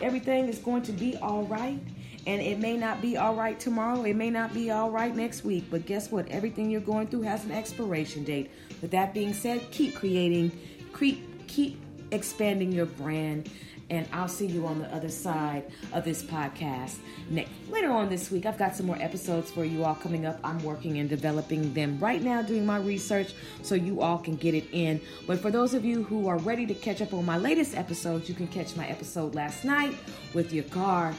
Everything 0.02 0.48
is 0.48 0.58
going 0.58 0.84
to 0.84 0.92
be 0.92 1.18
all 1.18 1.44
right. 1.44 1.80
And 2.26 2.42
it 2.42 2.58
may 2.60 2.78
not 2.78 3.02
be 3.02 3.18
all 3.18 3.36
right 3.36 3.60
tomorrow. 3.60 4.02
It 4.04 4.16
may 4.16 4.30
not 4.30 4.54
be 4.54 4.72
all 4.72 4.90
right 4.90 5.14
next 5.14 5.44
week. 5.44 5.66
But 5.70 5.86
guess 5.86 6.10
what? 6.10 6.30
Everything 6.30 6.70
you're 6.70 6.82
going 6.82 7.08
through 7.08 7.24
has 7.24 7.44
an 7.44 7.52
expiration 7.52 8.24
date. 8.24 8.50
With 8.82 8.92
that 8.92 9.14
being 9.14 9.34
said, 9.34 9.70
keep 9.72 9.96
creating, 9.96 10.58
keep, 10.98 11.48
keep 11.48 11.83
expanding 12.14 12.72
your 12.72 12.86
brand 12.86 13.50
and 13.90 14.08
I'll 14.12 14.28
see 14.28 14.48
you 14.48 14.66
on 14.66 14.80
the 14.80 14.94
other 14.96 15.10
side 15.10 15.66
of 15.92 16.04
this 16.04 16.24
podcast 16.24 16.98
next 17.30 17.52
later 17.70 17.92
on 17.92 18.10
this 18.10 18.32
week. 18.32 18.46
I've 18.46 18.58
got 18.58 18.76
some 18.76 18.86
more 18.86 18.98
episodes 19.00 19.52
for 19.52 19.66
you 19.66 19.84
all 19.84 19.96
coming 19.96 20.26
up. 20.26 20.40
I'm 20.44 20.64
working 20.64 21.00
and 21.00 21.10
developing 21.10 21.74
them 21.74 22.00
right 22.00 22.22
now, 22.22 22.42
doing 22.42 22.66
my 22.66 22.78
research 22.78 23.34
so 23.62 23.76
you 23.76 24.02
all 24.02 24.18
can 24.18 24.36
get 24.36 24.54
it 24.54 24.68
in. 24.72 25.02
But 25.28 25.40
for 25.40 25.52
those 25.52 25.74
of 25.74 25.86
you 25.86 26.04
who 26.04 26.28
are 26.28 26.38
ready 26.40 26.66
to 26.66 26.74
catch 26.74 27.02
up 27.02 27.14
on 27.14 27.26
my 27.26 27.38
latest 27.38 27.76
episodes, 27.76 28.30
you 28.30 28.36
can 28.36 28.48
catch 28.48 28.76
my 28.76 28.88
episode 28.88 29.36
last 29.36 29.64
night 29.64 29.96
with 30.34 30.54
your 30.54 30.66
car. 30.66 31.14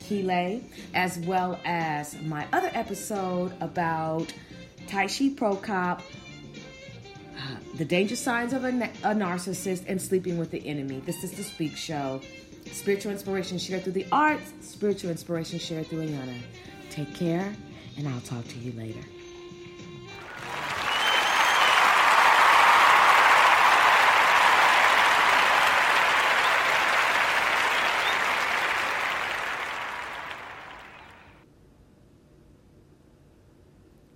Kile, 0.00 0.62
as 0.94 1.18
well 1.20 1.58
as 1.64 2.20
my 2.22 2.46
other 2.52 2.70
episode 2.74 3.52
about 3.60 4.32
Taishi 4.86 5.34
The 7.74 7.84
danger 7.84 8.14
signs 8.14 8.52
of 8.52 8.64
a, 8.64 8.68
a, 8.68 9.14
narcissist 9.14 9.84
and 9.88 10.00
sleeping 10.00 10.38
with 10.38 10.52
the 10.52 10.64
enemy. 10.64 11.00
This 11.00 11.24
is 11.24 11.32
the 11.32 11.42
Speak 11.42 11.76
Show. 11.76 12.20
Spiritual 12.70 13.10
inspiration 13.10 13.58
shared 13.58 13.82
through 13.82 13.94
the 13.94 14.06
arts, 14.12 14.52
spiritual 14.60 15.10
inspiration 15.10 15.58
shared 15.58 15.88
through 15.88 16.06
Ayana. 16.06 16.38
Take 16.90 17.12
care, 17.14 17.52
and 17.96 18.08
I'll 18.08 18.20
talk 18.20 18.46
to 18.46 18.58
you 18.58 18.72
later. 18.78 19.00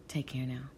Take 0.06 0.28
care 0.28 0.46
now. 0.46 0.77